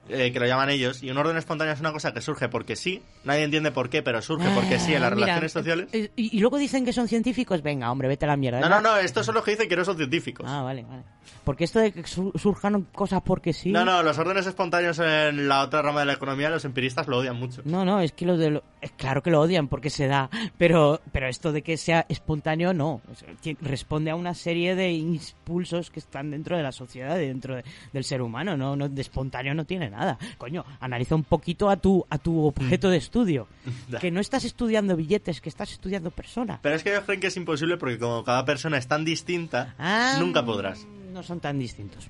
eh, 0.09 0.31
que 0.31 0.39
lo 0.39 0.45
llaman 0.47 0.69
ellos, 0.69 1.01
y 1.03 1.09
un 1.11 1.17
orden 1.17 1.37
espontáneo 1.37 1.73
es 1.73 1.79
una 1.79 1.91
cosa 1.91 2.13
que 2.13 2.21
surge 2.21 2.47
porque 2.49 2.75
sí, 2.75 3.01
nadie 3.23 3.43
entiende 3.43 3.71
por 3.71 3.89
qué, 3.89 4.03
pero 4.03 4.21
surge 4.21 4.49
porque 4.53 4.79
sí 4.79 4.93
en 4.93 5.01
las 5.01 5.11
Ah, 5.11 5.15
mira, 5.15 5.25
relaciones 5.27 5.51
sociales. 5.51 5.87
eh, 5.93 6.11
Y, 6.15 6.37
y 6.37 6.39
luego 6.39 6.57
dicen 6.57 6.85
que 6.85 6.93
son 6.93 7.07
científicos. 7.07 7.61
Venga, 7.61 7.91
hombre, 7.91 8.07
vete 8.07 8.25
a 8.25 8.29
la 8.29 8.37
mierda. 8.37 8.59
No, 8.59 8.69
no, 8.69 8.81
no, 8.81 8.97
estos 8.97 9.25
son 9.25 9.35
los 9.35 9.43
que 9.43 9.51
dicen 9.51 9.67
que 9.69 9.75
no 9.75 9.85
son 9.85 9.97
científicos. 9.97 10.45
Ah, 10.49 10.61
vale, 10.61 10.83
vale. 10.83 11.03
Porque 11.43 11.63
esto 11.63 11.79
de 11.79 11.91
que 11.91 12.05
su- 12.05 12.31
surjan 12.35 12.83
cosas 12.93 13.21
porque 13.23 13.51
sí. 13.53 13.71
No, 13.71 13.83
no, 13.85 14.03
los 14.03 14.17
órdenes 14.19 14.45
espontáneos 14.45 14.99
en 14.99 15.47
la 15.47 15.63
otra 15.63 15.81
rama 15.81 16.01
de 16.01 16.05
la 16.07 16.13
economía, 16.13 16.49
los 16.49 16.65
empiristas 16.65 17.07
lo 17.07 17.17
odian 17.19 17.35
mucho. 17.35 17.61
No, 17.65 17.83
no, 17.85 17.99
es 17.99 18.11
que 18.11 18.25
lo 18.25 18.37
de 18.37 18.51
lo- 18.51 18.63
claro 18.97 19.21
que 19.23 19.31
lo 19.31 19.41
odian 19.41 19.67
porque 19.67 19.89
se 19.89 20.07
da, 20.07 20.29
pero 20.57 21.01
pero 21.11 21.27
esto 21.27 21.51
de 21.51 21.61
que 21.63 21.77
sea 21.77 22.05
espontáneo 22.09 22.73
no, 22.73 23.01
responde 23.61 24.11
a 24.11 24.15
una 24.15 24.33
serie 24.33 24.75
de 24.75 24.91
impulsos 24.91 25.89
que 25.89 25.99
están 25.99 26.31
dentro 26.31 26.57
de 26.57 26.63
la 26.63 26.71
sociedad, 26.71 27.15
dentro 27.17 27.55
de- 27.55 27.63
del 27.93 28.03
ser 28.03 28.21
humano, 28.21 28.55
no, 28.57 28.75
no 28.75 28.89
de 28.89 29.01
espontáneo 29.01 29.53
no 29.53 29.65
tiene 29.65 29.89
nada. 29.89 29.94
Coño, 30.37 30.65
analiza 30.79 31.15
un 31.15 31.23
poquito 31.23 31.69
a 31.69 31.77
tu 31.77 32.05
a 32.09 32.17
tu 32.17 32.45
objeto 32.45 32.89
de 32.89 32.97
estudio, 32.97 33.47
que 33.99 34.11
no 34.11 34.19
estás 34.19 34.43
estudiando 34.45 34.95
billetes, 34.95 35.41
que 35.41 35.49
estás 35.49 35.71
estudiando 35.71 36.11
personas. 36.11 36.59
Pero 36.61 36.75
es 36.75 36.83
que 36.83 36.91
ellos 36.91 37.03
creen 37.05 37.19
que 37.21 37.27
es 37.27 37.37
imposible 37.37 37.77
porque 37.77 37.99
como 37.99 38.23
cada 38.23 38.45
persona 38.45 38.77
es 38.77 38.87
tan 38.87 39.05
distinta, 39.05 39.75
Ah, 39.77 40.17
nunca 40.19 40.43
podrás. 40.45 40.85
No 41.11 41.23
son 41.23 41.39
tan 41.39 41.57
distintos. 41.59 42.09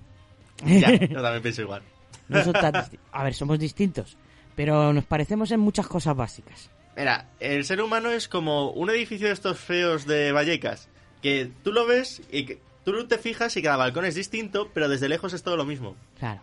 Ya, 0.66 0.92
yo 1.08 1.22
también 1.22 1.42
pienso 1.42 1.62
igual. 1.62 1.84
No 2.28 2.44
son 2.44 2.54
tan 2.54 2.74
A 3.12 3.24
ver, 3.24 3.34
somos 3.34 3.60
distintos, 3.60 4.18
pero 4.56 4.94
nos 4.94 5.06
parecemos 5.06 5.52
en 5.52 5.60
muchas 5.60 5.88
cosas 5.88 6.16
básicas. 6.16 6.70
Mira, 6.98 7.30
el 7.40 7.66
ser 7.66 7.82
humano 7.82 8.10
es 8.10 8.28
como 8.28 8.72
un 8.72 8.90
edificio 8.90 9.28
de 9.28 9.34
estos 9.34 9.60
feos 9.60 10.06
de 10.06 10.32
Vallecas, 10.32 10.88
que 11.22 11.52
tú 11.64 11.74
lo 11.74 11.86
ves 11.86 12.22
y 12.32 12.46
que 12.46 12.62
tú 12.86 13.06
te 13.08 13.18
fijas 13.18 13.58
y 13.58 13.62
cada 13.62 13.78
balcón 13.78 14.06
es 14.06 14.16
distinto, 14.16 14.70
pero 14.74 14.88
desde 14.88 15.10
lejos 15.10 15.34
es 15.34 15.44
todo 15.44 15.58
lo 15.58 15.66
mismo. 15.66 15.96
Claro. 16.18 16.42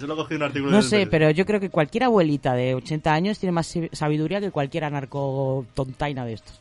Eso 0.00 0.06
lo 0.06 0.16
cogí 0.16 0.30
de 0.30 0.36
un 0.36 0.42
artículo 0.44 0.70
No 0.72 0.80
sé, 0.80 1.06
pero 1.06 1.28
yo 1.28 1.44
creo 1.44 1.60
que 1.60 1.68
cualquier 1.68 2.04
abuelita 2.04 2.54
de 2.54 2.74
80 2.74 3.12
años 3.12 3.38
tiene 3.38 3.52
más 3.52 3.70
sabiduría 3.92 4.40
que 4.40 4.50
cualquier 4.50 4.84
anarco 4.84 5.66
tontaina 5.74 6.24
de 6.24 6.32
estos. 6.32 6.58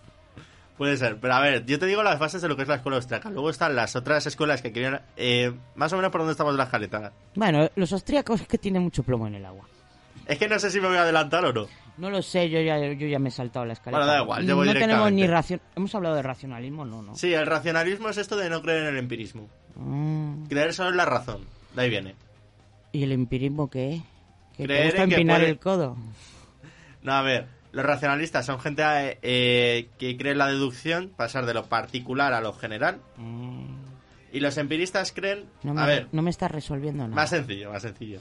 Puede 0.78 0.98
ser, 0.98 1.18
pero 1.22 1.36
a 1.36 1.40
ver, 1.40 1.66
yo 1.66 1.80
te 1.80 1.86
digo 1.86 2.04
las 2.04 2.20
bases 2.20 2.42
de 2.42 2.50
lo 2.50 2.58
que 2.58 2.64
es 2.64 2.68
la 2.68 2.76
escuela 2.76 2.98
austríaca. 2.98 3.30
Luego 3.30 3.50
están 3.50 3.78
las 3.78 3.96
otras 3.96 4.28
escuelas 4.28 4.62
que 4.62 4.74
querían... 4.74 5.00
Eh, 5.16 5.54
más 5.76 5.94
o 5.94 5.96
menos 5.96 6.12
por 6.12 6.20
donde 6.20 6.34
estamos 6.34 6.54
de 6.54 6.58
la 6.58 6.66
escaleta. 6.66 7.14
Bueno, 7.36 7.70
los 7.78 7.94
austríacos 7.94 8.42
es 8.42 8.48
que 8.50 8.58
tienen 8.58 8.82
mucho 8.82 9.04
plomo 9.04 9.26
en 9.28 9.36
el 9.36 9.46
agua. 9.46 9.64
Es 10.26 10.38
que 10.38 10.50
no 10.50 10.60
sé 10.60 10.70
si 10.70 10.82
me 10.82 10.90
voy 10.90 10.98
a 10.98 11.04
adelantar 11.04 11.46
o 11.46 11.54
no. 11.54 11.68
No 11.98 12.10
lo 12.10 12.22
sé, 12.22 12.50
yo 12.50 12.60
ya, 12.60 12.78
yo 12.78 13.08
ya 13.08 13.20
me 13.20 13.30
he 13.30 13.32
saltado 13.32 13.66
la 13.66 13.72
escaleta. 13.72 14.00
Bueno, 14.00 14.12
da 14.12 14.22
igual, 14.22 14.46
yo 14.46 14.56
voy 14.58 14.68
No 14.68 14.74
tenemos 14.74 15.12
ni 15.14 15.26
ración... 15.28 15.62
Hemos 15.78 15.96
hablado 15.96 16.16
de 16.16 16.24
racionalismo, 16.24 16.84
no, 16.84 17.02
no. 17.02 17.16
Sí, 17.16 17.34
el 17.34 17.46
racionalismo 17.46 18.10
es 18.10 18.18
esto 18.18 18.36
de 18.36 18.50
no 18.50 18.62
creer 18.62 18.84
en 18.84 18.88
el 18.88 18.98
empirismo. 18.98 19.48
Mm. 19.76 20.48
Creer 20.48 20.74
solo 20.74 20.90
en 20.90 20.98
la 20.98 21.06
razón. 21.06 21.46
De 21.74 21.82
ahí 21.82 21.90
viene. 21.90 22.16
¿Y 22.92 23.04
el 23.04 23.12
empirismo 23.12 23.70
qué? 23.70 24.02
¿Que 24.58 24.68
te 24.68 24.86
gusta 24.86 25.04
empinar 25.04 25.40
puede- 25.40 25.52
el 25.52 25.60
codo? 25.60 25.98
No, 27.02 27.14
a 27.14 27.22
ver, 27.22 27.48
los 27.72 27.86
racionalistas 27.86 28.46
son 28.46 28.60
gente 28.60 28.84
eh, 29.22 29.88
que 29.98 30.18
cree 30.18 30.34
en 30.34 30.38
la 30.38 30.48
deducción, 30.48 31.10
pasar 31.16 31.46
de 31.46 31.54
lo 31.54 31.68
particular 31.68 32.34
a 32.34 32.42
lo 32.42 32.52
general. 32.52 33.00
Y 34.34 34.42
los 34.42 34.58
empiristas 34.58 35.14
creen... 35.14 35.46
Mm. 35.64 35.68
No 35.68 35.74
me, 35.76 35.82
a 35.82 35.86
ver, 35.86 36.08
no 36.12 36.22
me 36.22 36.30
estás 36.30 36.52
resolviendo 36.52 37.04
nada. 37.04 37.16
más 37.16 37.30
sencillo, 37.30 37.72
más 37.72 37.84
sencillo. 37.84 38.20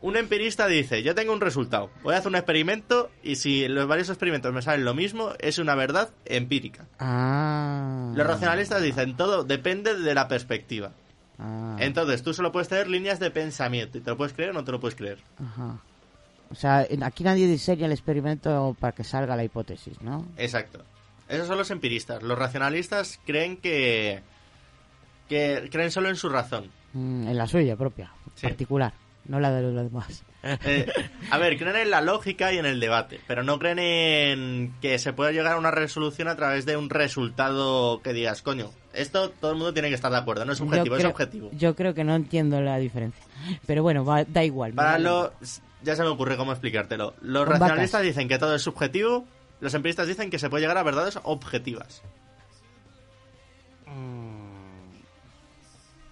Un 0.00 0.16
empirista 0.16 0.68
dice, 0.68 1.02
yo 1.02 1.14
tengo 1.16 1.32
un 1.32 1.40
resultado, 1.40 1.90
voy 2.04 2.14
a 2.14 2.18
hacer 2.18 2.28
un 2.28 2.36
experimento 2.36 3.10
y 3.22 3.34
si 3.36 3.66
los 3.66 3.88
varios 3.88 4.10
experimentos 4.10 4.52
me 4.52 4.62
salen 4.62 4.84
lo 4.84 4.94
mismo, 4.94 5.30
es 5.40 5.58
una 5.58 5.74
verdad 5.74 6.10
empírica. 6.24 6.86
Ah. 7.00 8.12
Los 8.14 8.26
racionalistas 8.26 8.80
dicen, 8.80 9.16
todo 9.16 9.42
depende 9.44 9.98
de 9.98 10.14
la 10.14 10.28
perspectiva. 10.28 10.92
Ah. 11.38 11.76
Entonces, 11.80 12.22
tú 12.22 12.32
solo 12.34 12.52
puedes 12.52 12.68
tener 12.68 12.88
líneas 12.88 13.18
de 13.20 13.30
pensamiento 13.30 13.98
y 13.98 14.00
te 14.00 14.10
lo 14.10 14.16
puedes 14.16 14.32
creer 14.32 14.50
o 14.50 14.52
no 14.54 14.64
te 14.64 14.72
lo 14.72 14.80
puedes 14.80 14.94
creer. 14.94 15.18
Ajá. 15.38 15.78
O 16.50 16.54
sea, 16.54 16.86
aquí 17.02 17.24
nadie 17.24 17.46
diseña 17.46 17.86
el 17.86 17.92
experimento 17.92 18.76
para 18.78 18.92
que 18.94 19.02
salga 19.02 19.34
la 19.34 19.42
hipótesis, 19.44 20.00
¿no? 20.02 20.26
Exacto. 20.36 20.84
Esos 21.28 21.46
son 21.48 21.58
los 21.58 21.70
empiristas. 21.70 22.22
Los 22.22 22.38
racionalistas 22.38 23.18
creen 23.26 23.56
que... 23.56 24.22
que 25.28 25.68
creen 25.72 25.90
solo 25.90 26.08
en 26.10 26.16
su 26.16 26.28
razón. 26.28 26.70
Mm, 26.92 27.26
en 27.28 27.36
la 27.36 27.46
suya 27.46 27.76
propia, 27.76 28.12
Sí. 28.36 28.46
particular, 28.46 28.92
no 29.26 29.40
la 29.40 29.50
de 29.50 29.62
los 29.62 29.74
demás. 29.84 30.22
Eh, 30.64 30.86
a 31.30 31.38
ver, 31.38 31.56
creen 31.58 31.76
en 31.76 31.90
la 31.90 32.00
lógica 32.00 32.52
y 32.52 32.58
en 32.58 32.66
el 32.66 32.78
debate, 32.80 33.20
pero 33.26 33.42
no 33.42 33.58
creen 33.58 33.78
en 33.78 34.74
que 34.82 34.98
se 34.98 35.12
pueda 35.12 35.32
llegar 35.32 35.54
a 35.54 35.58
una 35.58 35.70
resolución 35.70 36.28
a 36.28 36.36
través 36.36 36.66
de 36.66 36.76
un 36.76 36.90
resultado 36.90 38.00
que 38.02 38.12
digas, 38.12 38.42
coño, 38.42 38.70
esto 38.92 39.30
todo 39.30 39.52
el 39.52 39.56
mundo 39.56 39.72
tiene 39.72 39.88
que 39.88 39.94
estar 39.94 40.10
de 40.12 40.18
acuerdo, 40.18 40.44
no 40.44 40.52
es 40.52 40.58
subjetivo, 40.58 40.86
yo 40.86 40.96
es 40.96 41.00
creo, 41.00 41.10
objetivo. 41.10 41.50
Yo 41.52 41.74
creo 41.74 41.94
que 41.94 42.04
no 42.04 42.14
entiendo 42.14 42.60
la 42.60 42.76
diferencia. 42.78 43.24
Pero 43.66 43.82
bueno, 43.82 44.04
va- 44.04 44.24
da 44.24 44.44
igual. 44.44 44.72
me 44.72 44.76
Para 44.76 44.98
los... 44.98 45.30
Ya 45.82 45.96
se 45.96 46.02
me 46.02 46.08
ocurre 46.08 46.36
cómo 46.38 46.52
explicártelo. 46.52 47.14
Los 47.20 47.46
racionalistas 47.46 48.00
vacas. 48.00 48.06
dicen 48.06 48.28
que 48.28 48.38
todo 48.38 48.54
es 48.54 48.62
subjetivo, 48.62 49.26
los 49.60 49.74
empiristas 49.74 50.06
dicen 50.06 50.30
que 50.30 50.38
se 50.38 50.48
puede 50.48 50.62
llegar 50.62 50.78
a 50.78 50.82
verdades 50.82 51.18
objetivas. 51.24 52.02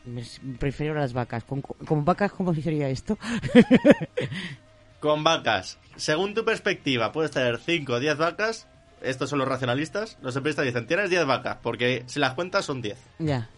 Me- 0.05 0.25
Prefiero 0.59 0.95
las 0.95 1.13
vacas. 1.13 1.45
¿Con, 1.45 1.61
con 1.63 2.05
vacas 2.05 2.33
cómo 2.33 2.55
sería 2.55 2.89
esto? 2.89 3.19
Con 5.01 5.25
vacas, 5.25 5.79
según 5.97 6.33
tu 6.33 6.45
perspectiva, 6.45 7.11
puedes 7.11 7.33
tener 7.33 7.59
5 7.59 7.93
o 7.95 7.99
10 8.01 8.17
vacas. 8.19 8.69
Estos 9.01 9.29
son 9.31 9.41
los 9.41 9.49
racionalistas. 9.49 10.17
Los 10.23 10.37
empiristas 10.37 10.65
dicen, 10.65 10.87
tienes 10.87 11.11
10 11.11 11.27
vacas, 11.27 11.57
porque 11.61 12.05
si 12.07 12.21
las 12.21 12.35
cuentas 12.35 12.65
son 12.65 12.81
10. 12.81 12.97
ya, 13.19 13.49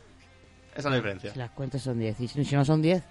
Esa 0.73 0.79
es 0.79 0.85
la 0.87 0.97
diferencia. 0.97 1.33
si 1.35 1.39
las 1.39 1.51
cuentas 1.51 1.83
son 1.83 1.99
10. 1.99 2.19
Y 2.21 2.29
si, 2.29 2.55
no 2.57 2.65
son 2.65 2.81
10, 2.81 3.03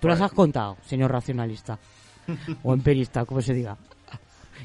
tú 0.00 0.08
las 0.08 0.20
has 0.20 0.32
contado, 0.32 0.76
señor 0.84 1.12
racionalista. 1.12 1.78
o 2.64 2.74
empirista, 2.74 3.24
como 3.24 3.40
se 3.40 3.54
diga. 3.54 3.76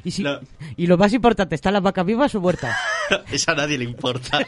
Y, 0.04 0.10
si, 0.10 0.24
No. 0.24 0.40
y 0.76 0.88
lo 0.88 0.98
más 0.98 1.14
importante, 1.14 1.54
¿están 1.54 1.74
las 1.74 1.84
vacas 1.84 2.06
vivas 2.08 2.34
o 2.34 2.42
muertas? 2.42 2.76
Eso 3.32 3.52
a 3.52 3.56
nadie 3.56 3.78
le 3.78 3.84
importa. 3.86 4.40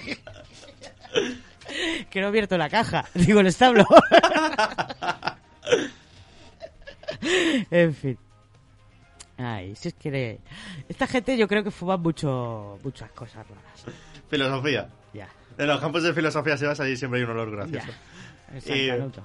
Que 2.09 2.19
no 2.19 2.25
he 2.25 2.29
abierto 2.29 2.57
la 2.57 2.69
caja. 2.69 3.05
Digo, 3.13 3.39
el 3.39 3.47
establo. 3.47 3.85
en 7.71 7.93
fin. 7.95 8.17
Ay, 9.37 9.75
si 9.75 9.87
es 9.89 9.93
que... 9.95 10.39
Esta 10.87 11.07
gente 11.07 11.35
yo 11.37 11.47
creo 11.47 11.63
que 11.63 11.71
fuma 11.71 11.97
mucho, 11.97 12.77
muchas 12.83 13.09
cosas 13.11 13.45
raras. 13.47 13.95
Filosofía. 14.29 14.87
Ya. 15.13 15.27
En 15.57 15.67
los 15.67 15.79
campos 15.81 16.03
de 16.03 16.13
filosofía 16.13 16.57
si 16.57 16.65
vas 16.65 16.79
allí 16.79 16.95
siempre 16.95 17.19
hay 17.19 17.25
un 17.25 17.31
olor 17.31 17.51
gracioso. 17.51 17.87
El 18.51 18.57
Y- 18.57 18.87
San 18.87 18.97
Canuto. 18.97 19.23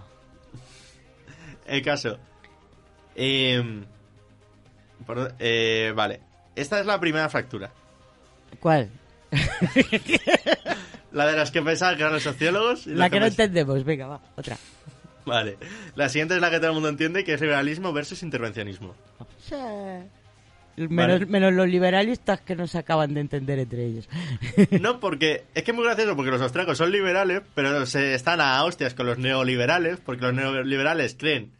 el 1.67 1.83
caso. 1.83 2.19
Eh, 3.15 3.85
por- 5.07 5.35
eh, 5.39 5.93
vale. 5.95 6.21
Esta 6.55 6.81
es 6.81 6.87
la 6.87 6.99
primera 6.99 7.29
fractura. 7.29 7.71
¿Cuál? 8.61 8.89
La 11.17 11.27
de 11.27 11.35
las 11.35 11.51
que 11.51 11.63
pensaban 11.63 11.97
que 11.97 12.03
eran 12.03 12.13
los 12.13 12.23
sociólogos. 12.23 12.87
y 12.87 12.91
La 12.91 12.97
las 12.97 13.11
que 13.11 13.21
no 13.21 13.27
entendemos. 13.27 13.85
Venga, 13.85 14.07
va, 14.07 14.21
otra. 14.37 14.59
Vale. 15.25 15.57
La 15.95 16.11
siguiente 16.11 16.35
es 16.35 16.43
la 16.43 16.51
que 16.51 16.59
todo 16.59 16.69
el 16.69 16.75
mundo 16.75 16.91
entiende, 16.91 17.25
que 17.25 17.33
es 17.33 17.41
liberalismo 17.41 17.91
versus 17.95 18.23
intervencionismo. 18.23 18.95
Menos, 20.77 21.27
menos 21.27 21.55
los 21.55 21.69
liberalistas 21.69 22.43
que 22.43 22.55
no 22.55 22.67
se 22.67 22.77
acaban 22.77 23.15
de 23.15 23.21
entender 23.21 23.59
entre 23.59 23.87
ellos. 23.87 24.11
No, 24.83 25.01
porque 25.01 25.45
es 25.55 25.63
que 25.63 25.71
es 25.71 25.75
muy 25.75 25.87
gracioso 25.87 26.15
porque 26.17 26.31
los 26.31 26.43
austriacos 26.43 26.77
son 26.77 26.93
liberales, 26.93 27.41
pero 27.55 27.87
se 27.87 28.13
están 28.13 28.43
a 28.43 28.63
hostias 28.63 28.93
con 28.93 29.07
los 29.07 29.17
neoliberales, 29.17 29.99
porque 29.99 30.27
los 30.27 30.35
neoliberales 30.35 31.17
creen 31.19 31.51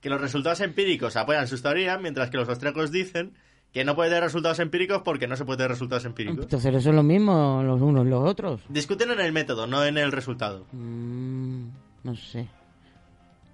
que 0.00 0.08
los 0.08 0.20
resultados 0.20 0.60
empíricos 0.60 1.16
apoyan 1.16 1.48
sus 1.48 1.62
teorías, 1.62 2.00
mientras 2.00 2.30
que 2.30 2.36
los 2.36 2.48
austriacos 2.48 2.92
dicen 2.92 3.32
que 3.72 3.84
no 3.84 3.94
puede 3.94 4.10
tener 4.10 4.24
resultados 4.24 4.58
empíricos 4.58 5.02
porque 5.04 5.26
no 5.28 5.36
se 5.36 5.44
puede 5.44 5.58
tener 5.58 5.70
resultados 5.70 6.04
empíricos. 6.04 6.44
Entonces, 6.44 6.74
¿eso 6.74 6.88
es 6.90 6.94
lo 6.94 7.02
mismo 7.02 7.62
los 7.64 7.80
unos 7.80 8.06
los 8.06 8.28
otros? 8.28 8.60
Discuten 8.68 9.10
en 9.12 9.20
el 9.20 9.32
método, 9.32 9.66
no 9.66 9.84
en 9.84 9.96
el 9.98 10.10
resultado. 10.12 10.66
Mm, 10.72 11.68
no 12.02 12.16
sé. 12.16 12.48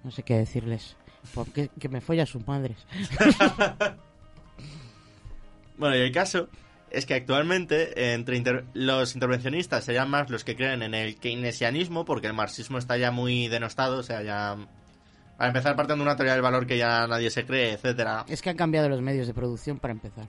No 0.03 0.11
sé 0.11 0.23
qué 0.23 0.35
decirles. 0.37 0.95
Porque 1.33 1.69
que 1.79 1.89
me 1.89 2.01
folla 2.01 2.23
a 2.23 2.25
sus 2.25 2.45
madres. 2.47 2.77
Bueno, 5.77 5.95
y 5.95 5.99
el 5.99 6.11
caso 6.11 6.49
es 6.89 7.05
que 7.05 7.13
actualmente 7.13 8.13
entre 8.13 8.37
inter- 8.37 8.65
los 8.73 9.13
intervencionistas 9.13 9.83
serían 9.83 10.09
más 10.09 10.29
los 10.29 10.43
que 10.43 10.55
creen 10.55 10.81
en 10.81 10.93
el 10.95 11.17
keynesianismo, 11.17 12.03
porque 12.05 12.27
el 12.27 12.33
marxismo 12.33 12.77
está 12.79 12.97
ya 12.97 13.11
muy 13.11 13.47
denostado, 13.47 13.99
o 13.99 14.03
sea, 14.03 14.23
ya... 14.23 14.57
Para 15.37 15.49
empezar 15.49 15.75
partiendo 15.75 16.03
de 16.03 16.09
una 16.09 16.15
teoría 16.17 16.33
del 16.33 16.41
valor 16.41 16.65
que 16.65 16.77
ya 16.77 17.05
nadie 17.07 17.29
se 17.29 17.45
cree, 17.45 17.73
etcétera. 17.73 18.25
Es 18.27 18.41
que 18.41 18.49
han 18.49 18.57
cambiado 18.57 18.89
los 18.89 19.01
medios 19.01 19.27
de 19.27 19.33
producción 19.33 19.77
para 19.79 19.91
empezar. 19.93 20.27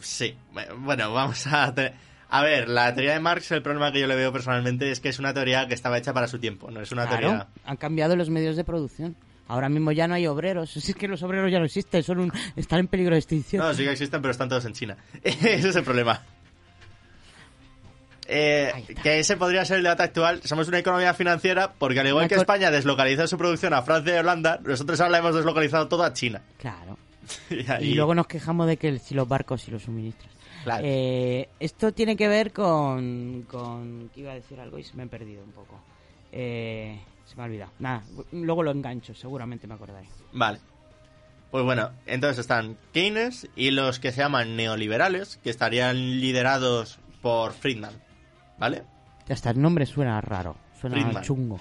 Sí, 0.00 0.36
bueno, 0.78 1.12
vamos 1.12 1.46
a... 1.46 1.74
te- 1.74 1.92
A 2.28 2.42
ver, 2.42 2.68
la 2.68 2.94
teoría 2.94 3.12
de 3.14 3.20
Marx, 3.20 3.50
el 3.50 3.62
problema 3.62 3.92
que 3.92 4.00
yo 4.00 4.06
le 4.06 4.14
veo 4.14 4.32
personalmente 4.32 4.90
es 4.90 5.00
que 5.00 5.08
es 5.08 5.18
una 5.18 5.34
teoría 5.34 5.66
que 5.66 5.74
estaba 5.74 5.98
hecha 5.98 6.12
para 6.14 6.28
su 6.28 6.38
tiempo, 6.38 6.70
no 6.70 6.80
es 6.80 6.92
una 6.92 7.06
Claro, 7.06 7.20
teoría... 7.20 7.46
han 7.64 7.76
cambiado 7.76 8.16
los 8.16 8.30
medios 8.30 8.56
de 8.56 8.64
producción. 8.64 9.16
Ahora 9.48 9.68
mismo 9.68 9.90
ya 9.90 10.06
no 10.06 10.14
hay 10.14 10.28
obreros. 10.28 10.76
Es 10.88 10.94
que 10.94 11.08
los 11.08 11.22
obreros 11.24 11.50
ya 11.50 11.58
no 11.58 11.64
existen, 11.64 12.02
son 12.04 12.20
un, 12.20 12.32
están 12.54 12.78
en 12.78 12.86
peligro 12.86 13.14
de 13.14 13.18
extinción. 13.18 13.66
No, 13.66 13.74
sí 13.74 13.82
que 13.82 13.90
existen, 13.90 14.22
pero 14.22 14.30
están 14.30 14.48
todos 14.48 14.64
en 14.64 14.72
China. 14.74 14.96
Ese 15.24 15.68
es 15.70 15.74
el 15.76 15.82
problema. 15.82 16.22
Eh, 18.32 18.72
que 19.02 19.18
ese 19.18 19.36
podría 19.36 19.64
ser 19.64 19.78
el 19.78 19.82
debate 19.82 20.04
actual. 20.04 20.40
Somos 20.44 20.68
una 20.68 20.78
economía 20.78 21.14
financiera 21.14 21.72
porque 21.76 21.98
al 21.98 22.06
igual 22.06 22.28
que 22.28 22.36
España 22.36 22.70
deslocalizó 22.70 23.26
su 23.26 23.36
producción 23.36 23.74
a 23.74 23.82
Francia 23.82 24.14
y 24.14 24.18
Holanda, 24.18 24.60
nosotros 24.62 25.00
ahora 25.00 25.10
la 25.10 25.18
hemos 25.18 25.34
deslocalizado 25.34 25.88
todo 25.88 26.04
a 26.04 26.12
China. 26.12 26.40
Claro. 26.56 26.96
y, 27.80 27.94
luego 27.94 28.14
nos 28.14 28.28
quejamos 28.28 28.68
de 28.68 28.76
que 28.76 28.88
el- 28.88 29.00
si 29.00 29.14
los 29.14 29.26
barcos 29.26 29.66
y 29.66 29.72
los 29.72 29.82
suministros. 29.82 30.32
Claro. 30.62 30.84
Eh, 30.86 31.48
esto 31.58 31.92
tiene 31.92 32.16
que 32.16 32.28
ver 32.28 32.52
con, 32.52 33.46
con... 33.48 34.10
¿Qué 34.14 34.20
iba 34.20 34.30
a 34.30 34.36
decir 34.36 34.60
algo 34.60 34.78
y 34.78 34.84
se 34.84 34.94
me 34.94 35.04
he 35.04 35.06
perdido 35.06 35.42
un 35.42 35.50
poco? 35.50 35.80
Eh, 36.30 37.00
se 37.26 37.34
me 37.34 37.42
ha 37.42 37.46
olvidado. 37.46 37.72
Nada, 37.80 38.04
luego 38.30 38.62
lo 38.62 38.70
engancho, 38.70 39.12
seguramente 39.12 39.66
me 39.66 39.74
acordaré. 39.74 40.06
Vale. 40.32 40.60
Pues 41.50 41.64
bueno, 41.64 41.90
entonces 42.06 42.38
están 42.38 42.76
Keynes 42.92 43.48
y 43.56 43.72
los 43.72 43.98
que 43.98 44.12
se 44.12 44.20
llaman 44.20 44.54
neoliberales, 44.54 45.38
que 45.42 45.50
estarían 45.50 46.20
liderados 46.20 47.00
por 47.22 47.54
Friedman. 47.54 47.94
¿Vale? 48.60 48.84
Ya 49.26 49.34
está, 49.34 49.50
el 49.50 49.60
nombre 49.60 49.84
suena 49.86 50.20
raro, 50.20 50.54
suena 50.80 50.94
Friedman. 50.96 51.22
chungo. 51.24 51.60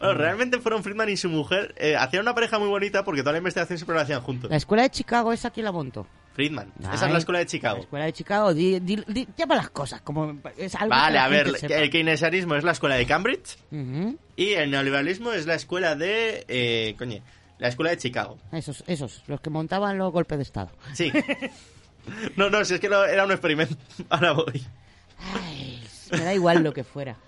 Bueno, 0.00 0.14
realmente 0.14 0.58
fueron 0.58 0.82
Friedman 0.82 1.08
y 1.08 1.16
su 1.16 1.28
mujer. 1.28 1.74
eh, 1.76 1.94
hacían 1.96 2.22
una 2.22 2.34
pareja 2.34 2.58
muy 2.58 2.68
bonita 2.68 3.04
porque 3.04 3.20
toda 3.22 3.32
la 3.32 3.38
investigación 3.38 3.78
siempre 3.78 3.94
la 3.96 4.02
hacían 4.02 4.20
juntos. 4.22 4.48
La 4.50 4.56
escuela 4.56 4.82
de 4.84 4.90
Chicago, 4.90 5.32
esa 5.32 5.48
aquí 5.48 5.60
la 5.62 5.70
montó. 5.72 6.06
Friedman. 6.34 6.72
Esa 6.78 6.94
es 6.94 7.02
Ay, 7.02 7.12
la 7.12 7.18
escuela 7.18 7.40
de 7.40 7.46
Chicago. 7.46 7.76
La 7.78 7.82
escuela 7.82 8.04
de 8.04 8.12
Chicago, 8.12 8.54
di, 8.54 8.78
di- 8.78 9.04
di- 9.08 9.28
llama 9.36 9.56
las 9.56 9.70
cosas 9.70 10.00
como 10.02 10.38
es 10.56 10.72
algo 10.76 10.90
Vale, 10.90 11.18
a 11.18 11.26
ver, 11.26 11.48
el 11.68 11.90
keynesianismo 11.90 12.54
es 12.54 12.62
la 12.62 12.70
escuela 12.72 12.94
de 12.94 13.06
Cambridge 13.06 13.58
Ujú. 13.72 14.16
y 14.36 14.52
el 14.52 14.70
neoliberalismo 14.70 15.32
es 15.32 15.46
la 15.46 15.54
escuela 15.56 15.96
de... 15.96 16.44
Eh, 16.46 16.94
coño, 16.96 17.20
la 17.58 17.66
escuela 17.66 17.90
de 17.90 17.96
Chicago. 17.98 18.38
Esos, 18.52 18.84
esos, 18.86 19.24
los 19.26 19.40
que 19.40 19.50
montaban 19.50 19.98
los 19.98 20.12
golpes 20.12 20.38
de 20.38 20.42
Estado. 20.44 20.70
Sí. 20.92 21.12
no, 22.36 22.48
no, 22.50 22.64
si 22.64 22.74
es 22.74 22.80
que 22.80 22.86
era 22.86 23.24
un 23.24 23.32
experimento. 23.32 23.74
Ahora 24.08 24.30
voy. 24.30 24.64
Me 26.12 26.24
da 26.24 26.34
igual 26.34 26.62
lo 26.62 26.72
que 26.72 26.84
fuera. 26.84 27.16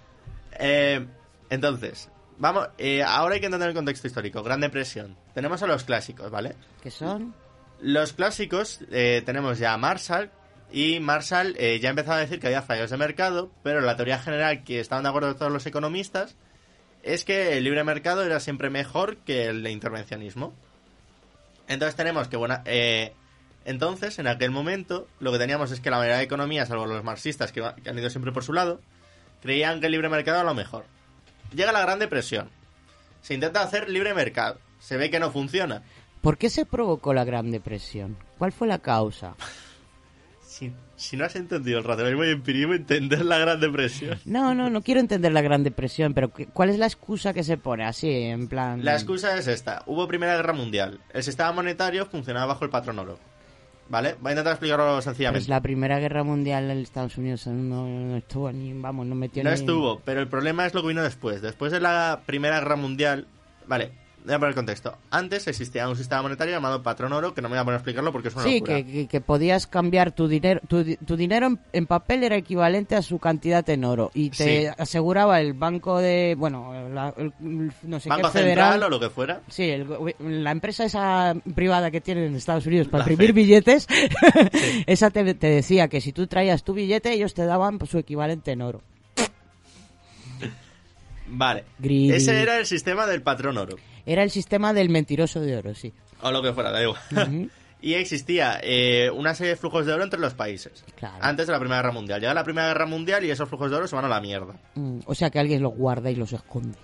Eh, 0.62 1.06
entonces, 1.48 2.10
vamos, 2.36 2.68
eh, 2.76 3.02
ahora 3.02 3.34
hay 3.34 3.40
que 3.40 3.46
entender 3.46 3.70
el 3.70 3.74
contexto 3.74 4.08
histórico. 4.08 4.42
Gran 4.42 4.60
Depresión. 4.60 5.16
Tenemos 5.32 5.62
a 5.62 5.66
los 5.66 5.84
clásicos, 5.84 6.30
¿vale? 6.30 6.54
¿Qué 6.82 6.90
son? 6.90 7.34
Los 7.80 8.12
clásicos, 8.12 8.80
eh, 8.90 9.22
tenemos 9.24 9.58
ya 9.58 9.72
a 9.72 9.78
Marshall, 9.78 10.30
y 10.72 11.00
Marshall 11.00 11.56
eh, 11.58 11.80
ya 11.80 11.90
empezaba 11.90 12.16
a 12.16 12.20
decir 12.20 12.38
que 12.38 12.46
había 12.46 12.62
fallos 12.62 12.90
de 12.90 12.96
mercado, 12.96 13.50
pero 13.62 13.80
la 13.80 13.96
teoría 13.96 14.18
general 14.18 14.62
que 14.62 14.80
estaban 14.80 15.02
de 15.02 15.08
acuerdo 15.08 15.34
todos 15.34 15.50
los 15.50 15.66
economistas 15.66 16.36
es 17.02 17.24
que 17.24 17.56
el 17.56 17.64
libre 17.64 17.82
mercado 17.82 18.22
era 18.22 18.38
siempre 18.40 18.70
mejor 18.70 19.16
que 19.18 19.46
el 19.46 19.62
de 19.62 19.70
intervencionismo. 19.70 20.54
Entonces 21.66 21.96
tenemos 21.96 22.28
que, 22.28 22.36
bueno, 22.36 22.60
eh, 22.66 23.14
entonces 23.64 24.18
en 24.18 24.26
aquel 24.26 24.50
momento 24.50 25.06
lo 25.20 25.32
que 25.32 25.38
teníamos 25.38 25.70
es 25.70 25.80
que 25.80 25.90
la 25.90 25.98
mayoría 25.98 26.18
de 26.18 26.24
economías, 26.24 26.68
salvo 26.68 26.86
los 26.86 27.04
marxistas 27.04 27.52
que, 27.52 27.62
han 27.62 27.98
ido 27.98 28.10
siempre 28.10 28.32
por 28.32 28.44
su 28.44 28.52
lado, 28.52 28.80
creían 29.42 29.80
que 29.80 29.86
el 29.86 29.92
libre 29.92 30.08
mercado 30.08 30.38
era 30.38 30.48
lo 30.48 30.54
mejor. 30.54 30.84
Llega 31.54 31.72
la 31.72 31.80
Gran 31.82 31.98
Depresión. 31.98 32.48
Se 33.22 33.34
intenta 33.34 33.62
hacer 33.62 33.88
libre 33.90 34.14
mercado. 34.14 34.58
Se 34.78 34.96
ve 34.96 35.10
que 35.10 35.20
no 35.20 35.30
funciona. 35.30 35.82
¿Por 36.22 36.38
qué 36.38 36.48
se 36.50 36.64
provocó 36.66 37.12
la 37.14 37.24
Gran 37.24 37.50
Depresión? 37.50 38.16
¿Cuál 38.38 38.52
fue 38.52 38.66
la 38.68 38.78
causa? 38.78 39.34
Si, 40.42 40.72
si 40.96 41.16
no 41.16 41.24
has 41.24 41.36
entendido 41.36 41.78
el 41.78 41.84
racionalismo 41.84 42.24
y 42.24 42.30
empirismo, 42.30 42.74
entender 42.74 43.24
la 43.24 43.38
Gran 43.38 43.60
Depresión. 43.60 44.18
No, 44.24 44.52
no, 44.54 44.68
no 44.68 44.82
quiero 44.82 45.00
entender 45.00 45.32
la 45.32 45.40
Gran 45.42 45.62
Depresión, 45.62 46.12
pero 46.12 46.32
¿qué- 46.32 46.46
¿cuál 46.46 46.70
es 46.70 46.78
la 46.78 46.86
excusa 46.86 47.32
que 47.32 47.44
se 47.44 47.56
pone 47.56 47.84
así, 47.86 48.10
en 48.10 48.48
plan... 48.48 48.84
La 48.84 48.94
excusa 48.94 49.38
es 49.38 49.46
esta. 49.46 49.82
Hubo 49.86 50.08
Primera 50.08 50.34
Guerra 50.36 50.52
Mundial. 50.52 50.98
El 51.14 51.22
sistema 51.22 51.52
monetario 51.52 52.04
funcionaba 52.06 52.46
bajo 52.46 52.64
el 52.64 52.70
patrón 52.70 52.98
oro. 52.98 53.18
¿Vale? 53.90 54.14
Voy 54.20 54.30
a 54.30 54.32
intentar 54.34 54.52
explicarlo 54.52 54.92
Pues 54.94 55.04
sencillamente. 55.04 55.48
la 55.48 55.60
Primera 55.60 55.98
Guerra 55.98 56.22
Mundial 56.22 56.70
en 56.70 56.78
Estados 56.78 57.18
Unidos 57.18 57.46
no, 57.48 57.86
no 57.88 58.16
estuvo 58.16 58.50
ni, 58.52 58.72
vamos, 58.72 59.04
no 59.06 59.16
metió 59.16 59.42
No 59.42 59.50
ni... 59.50 59.54
estuvo, 59.54 60.00
pero 60.04 60.20
el 60.20 60.28
problema 60.28 60.64
es 60.64 60.72
lo 60.74 60.82
que 60.82 60.88
vino 60.88 61.02
después. 61.02 61.42
Después 61.42 61.72
de 61.72 61.80
la 61.80 62.20
Primera 62.24 62.60
Guerra 62.60 62.76
Mundial... 62.76 63.26
Vale, 63.66 63.90
voy 64.24 64.34
a 64.34 64.38
poner 64.38 64.48
el 64.50 64.54
contexto. 64.54 64.96
Antes 65.10 65.46
existía 65.48 65.88
un 65.88 65.96
sistema 65.96 66.22
monetario 66.22 66.54
llamado 66.54 66.82
patrón 66.82 67.12
oro, 67.12 67.32
que 67.34 67.40
no 67.42 67.48
me 67.48 67.54
voy 67.56 67.60
a 67.60 67.64
poner 67.64 67.74
a 67.76 67.78
explicarlo 67.78 68.12
porque 68.12 68.28
es 68.28 68.34
una 68.34 68.44
Sí, 68.44 68.60
locura. 68.60 68.76
que, 68.76 68.84
que, 68.86 69.08
que 69.08 69.20
podías 69.20 69.66
cambiar 69.66 70.12
tu 70.12 70.28
dinero, 70.28 70.60
tu, 70.68 70.84
di- 70.84 70.96
tu 70.96 71.16
dinero 71.16 71.46
en, 71.46 71.58
en 71.72 71.86
papel 71.86 72.22
era 72.24 72.36
equivalente 72.36 72.96
a 72.96 73.02
su 73.02 73.18
cantidad 73.18 73.68
en 73.70 73.84
oro 73.84 74.10
y 74.14 74.30
te 74.30 74.62
Sí. 74.62 74.74
aseguraba 74.78 75.40
el 75.40 75.54
banco 75.54 75.98
de, 75.98 76.34
bueno, 76.38 76.88
la- 76.90 77.14
el- 77.16 77.32
el- 77.40 77.72
no 77.82 77.98
sé 78.00 78.08
Banco 78.08 78.28
qué 78.30 78.38
federal, 78.38 78.72
Central 78.72 78.82
o 78.84 78.88
lo 78.90 79.00
que 79.00 79.10
fuera. 79.10 79.40
Sí, 79.48 79.70
el 79.70 79.86
la 80.20 80.50
empresa 80.50 80.84
esa 80.84 81.34
privada 81.54 81.90
que 81.90 82.00
tienen 82.00 82.24
en 82.24 82.36
Estados 82.36 82.66
Unidos 82.66 82.88
para 82.88 83.04
La 83.06 83.12
imprimir 83.12 83.32
billetes, 83.34 83.86
esa 84.86 85.10
te, 85.10 85.34
te 85.34 85.46
decía 85.48 85.88
que 85.88 86.00
si 86.00 86.12
tú 86.12 86.26
traías 86.26 86.62
tu 86.64 86.74
billete 86.74 87.12
ellos 87.12 87.34
te 87.34 87.44
daban 87.46 87.78
pues, 87.78 87.90
su 87.90 87.98
equivalente 87.98 88.52
en 88.52 88.62
oro. 88.62 88.82
Vale. 91.32 91.64
Ese 91.82 92.42
era 92.42 92.58
el 92.58 92.66
sistema 92.66 93.06
del 93.06 93.22
patrón 93.22 93.56
oro. 93.56 93.76
Era 94.06 94.22
el 94.22 94.30
sistema 94.30 94.72
del 94.72 94.88
mentiroso 94.88 95.40
de 95.40 95.56
oro, 95.56 95.74
sí. 95.74 95.92
O 96.22 96.30
lo 96.30 96.42
que 96.42 96.52
fuera, 96.52 96.70
da 96.70 96.82
igual. 96.82 97.00
Y 97.82 97.94
existía 97.94 98.60
eh, 98.62 99.10
una 99.10 99.34
serie 99.34 99.52
de 99.52 99.56
flujos 99.56 99.86
de 99.86 99.94
oro 99.94 100.04
entre 100.04 100.20
los 100.20 100.34
países. 100.34 100.84
Claro. 100.96 101.16
Antes 101.22 101.46
de 101.46 101.52
la 101.54 101.58
Primera 101.58 101.80
Guerra 101.80 101.92
Mundial. 101.94 102.20
Llega 102.20 102.34
la 102.34 102.44
Primera 102.44 102.68
Guerra 102.68 102.84
Mundial 102.84 103.24
y 103.24 103.30
esos 103.30 103.48
flujos 103.48 103.70
de 103.70 103.78
oro 103.78 103.86
se 103.88 103.96
van 103.96 104.04
a 104.04 104.08
la 104.08 104.20
mierda. 104.20 104.54
Mm, 104.74 104.98
O 105.06 105.14
sea 105.14 105.30
que 105.30 105.38
alguien 105.38 105.62
los 105.62 105.74
guarda 105.74 106.10
y 106.10 106.14
los 106.16 106.30
esconde. 106.34 106.76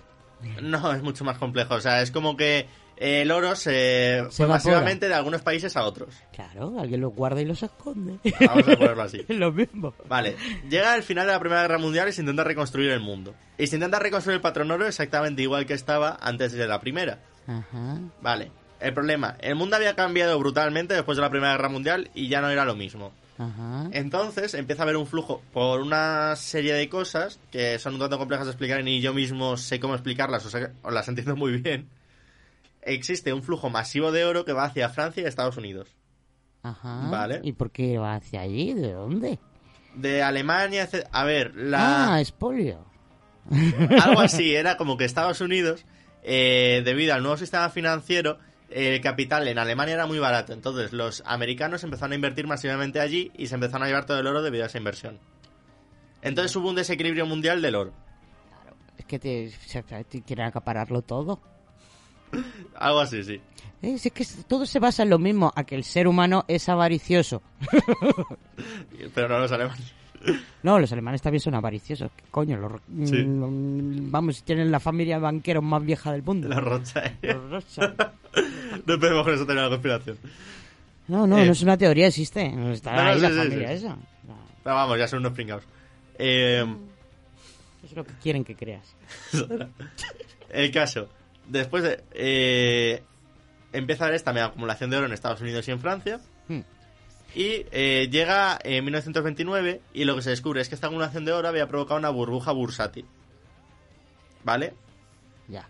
No, 0.59 0.91
es 0.93 1.03
mucho 1.03 1.23
más 1.23 1.37
complejo. 1.37 1.75
O 1.75 1.81
sea, 1.81 2.01
es 2.01 2.09
como 2.09 2.35
que 2.35 2.65
el 2.97 3.31
oro 3.31 3.55
se, 3.55 4.23
Se 4.29 4.31
fue 4.31 4.47
masivamente 4.47 5.07
de 5.07 5.13
algunos 5.13 5.41
países 5.41 5.75
a 5.77 5.85
otros. 5.85 6.15
Claro, 6.33 6.79
alguien 6.79 7.01
los 7.01 7.13
guarda 7.13 7.41
y 7.41 7.45
los 7.45 7.61
esconde. 7.61 8.19
Vamos 8.39 8.67
a 8.67 8.75
ponerlo 8.77 9.03
así. 9.03 9.25
Es 9.27 9.35
lo 9.37 9.51
mismo. 9.51 9.93
Vale, 10.07 10.35
llega 10.69 10.95
el 10.95 11.03
final 11.03 11.27
de 11.27 11.33
la 11.33 11.39
Primera 11.39 11.61
Guerra 11.61 11.77
Mundial 11.77 12.09
y 12.09 12.11
se 12.11 12.21
intenta 12.21 12.43
reconstruir 12.43 12.91
el 12.91 12.99
mundo. 12.99 13.33
Y 13.57 13.67
se 13.67 13.75
intenta 13.75 13.99
reconstruir 13.99 14.35
el 14.35 14.41
patrón 14.41 14.71
oro 14.71 14.87
exactamente 14.87 15.41
igual 15.41 15.65
que 15.65 15.73
estaba 15.73 16.17
antes 16.21 16.53
de 16.53 16.67
la 16.67 16.79
Primera. 16.79 17.19
Ajá. 17.47 17.99
Vale, 18.21 18.51
el 18.79 18.93
problema, 18.93 19.37
el 19.39 19.55
mundo 19.55 19.75
había 19.75 19.95
cambiado 19.95 20.37
brutalmente 20.39 20.93
después 20.93 21.17
de 21.17 21.21
la 21.21 21.29
Primera 21.29 21.53
Guerra 21.53 21.69
Mundial 21.69 22.09
y 22.13 22.27
ya 22.27 22.41
no 22.41 22.49
era 22.49 22.65
lo 22.65 22.75
mismo. 22.75 23.11
Ajá. 23.37 23.89
Entonces 23.91 24.53
empieza 24.55 24.81
a 24.81 24.85
haber 24.85 24.97
un 24.97 25.05
flujo 25.05 25.41
por 25.53 25.81
una 25.81 26.35
serie 26.35 26.73
de 26.73 26.89
cosas 26.89 27.39
que 27.51 27.77
son 27.77 27.93
un 27.93 27.99
tanto 27.99 28.17
complejas 28.17 28.47
de 28.47 28.51
explicar 28.51 28.79
y 28.79 28.83
ni 28.83 29.01
yo 29.01 29.13
mismo 29.13 29.57
sé 29.57 29.79
cómo 29.79 29.93
explicarlas, 29.93 30.45
o 30.45 30.49
sea, 30.49 30.71
las 30.89 31.07
entiendo 31.07 31.35
muy 31.35 31.57
bien. 31.61 31.87
Existe 32.87 33.33
un 33.33 33.43
flujo 33.43 33.69
masivo 33.69 34.11
de 34.11 34.25
oro 34.25 34.45
que 34.45 34.53
va 34.53 34.63
hacia 34.63 34.89
Francia 34.89 35.23
y 35.23 35.25
Estados 35.25 35.57
Unidos. 35.57 35.95
Ajá. 36.63 37.09
Vale. 37.09 37.41
¿Y 37.43 37.53
por 37.53 37.71
qué 37.71 37.97
va 37.97 38.15
hacia 38.15 38.41
allí? 38.41 38.73
¿De 38.73 38.93
dónde? 38.93 39.39
De 39.95 40.23
Alemania, 40.23 40.83
etc. 40.83 41.07
A 41.11 41.23
ver, 41.23 41.55
la... 41.55 42.13
Ah, 42.13 42.21
espolio. 42.21 42.85
algo 44.03 44.21
así, 44.21 44.55
era 44.55 44.77
como 44.77 44.97
que 44.97 45.05
Estados 45.05 45.41
Unidos, 45.41 45.85
eh, 46.23 46.81
debido 46.85 47.13
al 47.13 47.21
nuevo 47.21 47.37
sistema 47.37 47.69
financiero, 47.69 48.39
el 48.69 48.99
capital 49.01 49.47
en 49.47 49.59
Alemania 49.59 49.95
era 49.95 50.05
muy 50.05 50.19
barato. 50.19 50.53
Entonces 50.53 50.93
los 50.93 51.23
americanos 51.25 51.83
empezaron 51.83 52.13
a 52.13 52.15
invertir 52.15 52.47
masivamente 52.47 52.99
allí 52.99 53.31
y 53.37 53.47
se 53.47 53.55
empezaron 53.55 53.83
a 53.83 53.87
llevar 53.87 54.05
todo 54.05 54.19
el 54.19 54.27
oro 54.27 54.41
debido 54.41 54.63
a 54.63 54.67
esa 54.67 54.77
inversión. 54.77 55.19
Entonces 56.21 56.55
hubo 56.55 56.69
un 56.69 56.75
desequilibrio 56.75 57.25
mundial 57.25 57.61
del 57.61 57.75
oro. 57.75 57.93
Es 58.97 59.05
que 59.05 59.19
te 59.19 59.51
quieren 60.25 60.45
acapararlo 60.45 61.01
todo. 61.01 61.39
Algo 62.75 62.99
así, 62.99 63.23
sí. 63.23 63.41
Eh, 63.81 63.93
Es 63.93 64.11
que 64.11 64.25
todo 64.47 64.65
se 64.65 64.79
basa 64.79 65.03
en 65.03 65.09
lo 65.09 65.19
mismo, 65.19 65.51
a 65.55 65.63
que 65.63 65.75
el 65.75 65.83
ser 65.83 66.07
humano 66.07 66.45
es 66.47 66.67
avaricioso. 66.69 67.41
Pero 69.13 69.27
no 69.29 69.39
los 69.39 69.51
alemanes. 69.51 69.93
No, 70.63 70.79
los 70.79 70.91
alemanes 70.91 71.21
también 71.21 71.39
son 71.39 71.53
avariciosos. 71.53 72.11
¿Qué 72.13 72.23
coño? 72.31 72.57
Los, 72.57 72.81
Sí. 73.07 73.23
mm, 73.23 74.11
vamos, 74.11 74.43
tienen 74.43 74.71
la 74.71 74.79
familia 74.79 75.15
de 75.17 75.21
banqueros 75.21 75.63
más 75.63 75.81
vieja 75.85 76.11
del 76.11 76.23
mundo. 76.23 76.49
Los 76.49 76.57
Rothschild. 76.57 77.17
Los 77.21 77.49
Rothschild. 77.51 77.95
No 78.85 78.93
empecemos 78.95 79.23
con 79.23 79.35
teoría 79.35 79.45
de 79.55 79.61
la 79.61 79.69
conspiración. 79.69 80.17
No, 81.07 81.27
no, 81.27 81.37
Eh. 81.37 81.45
no 81.45 81.51
es 81.51 81.61
una 81.61 81.77
teoría, 81.77 82.07
existe. 82.07 82.47
Está 82.73 82.95
No, 82.95 83.03
no, 83.03 83.09
ahí 83.09 83.15
sí, 83.17 83.21
la 83.21 83.29
sí, 83.29 83.35
familia 83.37 83.71
esa. 83.71 83.97
Pero 84.63 84.75
vamos, 84.75 84.97
ya 84.97 85.07
son 85.07 85.19
unos 85.19 85.31
pringados. 85.33 85.63
Eh, 86.17 86.65
Es 87.85 87.95
lo 87.95 88.03
que 88.03 88.13
quieren 88.21 88.43
que 88.43 88.55
creas. 88.55 88.95
el 90.49 90.71
caso. 90.71 91.07
Después 91.47 91.83
de... 91.83 92.03
eh, 92.13 93.03
empieza 93.73 94.03
a 94.03 94.07
haber 94.07 94.15
esta 94.15 94.33
mega 94.33 94.47
acumulación 94.47 94.89
de 94.89 94.97
oro 94.97 95.05
en 95.05 95.13
Estados 95.13 95.41
Unidos 95.41 95.67
y 95.67 95.71
en 95.71 95.79
Francia. 95.79 96.19
Hmm. 96.47 96.61
Y 97.35 97.65
eh, 97.71 98.07
llega 98.11 98.57
en 98.63 98.83
1929 98.83 99.81
y 99.93 100.05
lo 100.05 100.15
que 100.15 100.21
se 100.21 100.29
descubre 100.31 100.61
es 100.61 100.69
que 100.69 100.75
esta 100.75 100.87
acumulación 100.87 101.25
de 101.25 101.33
oro 101.33 101.47
había 101.47 101.67
provocado 101.67 101.99
una 101.99 102.09
burbuja 102.09 102.51
bursátil. 102.51 103.05
¿Vale? 104.43 104.73
Ya. 105.47 105.67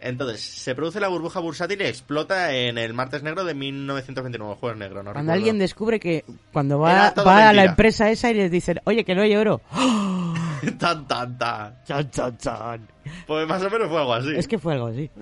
Entonces, 0.00 0.40
se 0.40 0.74
produce 0.74 1.00
la 1.00 1.08
burbuja 1.08 1.40
bursátil 1.40 1.80
y 1.80 1.84
explota 1.84 2.52
en 2.52 2.78
el 2.78 2.92
martes 2.94 3.22
negro 3.22 3.44
de 3.44 3.54
1929, 3.54 4.52
el 4.52 4.58
jueves 4.58 4.78
negro, 4.78 5.02
no 5.02 5.12
Cuando 5.12 5.20
recuerdo. 5.20 5.32
alguien 5.32 5.58
descubre 5.58 6.00
que 6.00 6.24
cuando 6.52 6.78
va, 6.78 7.12
va 7.26 7.48
a 7.48 7.52
la 7.52 7.64
empresa 7.64 8.10
esa 8.10 8.30
y 8.30 8.34
les 8.34 8.50
dicen, 8.50 8.80
oye, 8.84 9.04
que 9.04 9.14
no 9.14 9.22
hay 9.22 9.36
oro. 9.36 9.60
tan, 10.78 11.06
tan, 11.06 11.38
tan. 11.38 11.84
Chan, 11.84 12.10
chan, 12.10 12.36
chan. 12.38 12.88
Pues 13.26 13.46
más 13.46 13.62
o 13.62 13.70
menos 13.70 13.88
fue 13.88 13.98
algo 13.98 14.14
así. 14.14 14.34
Es 14.36 14.48
que 14.48 14.58
fue 14.58 14.74
algo 14.74 14.86
así. 14.86 15.10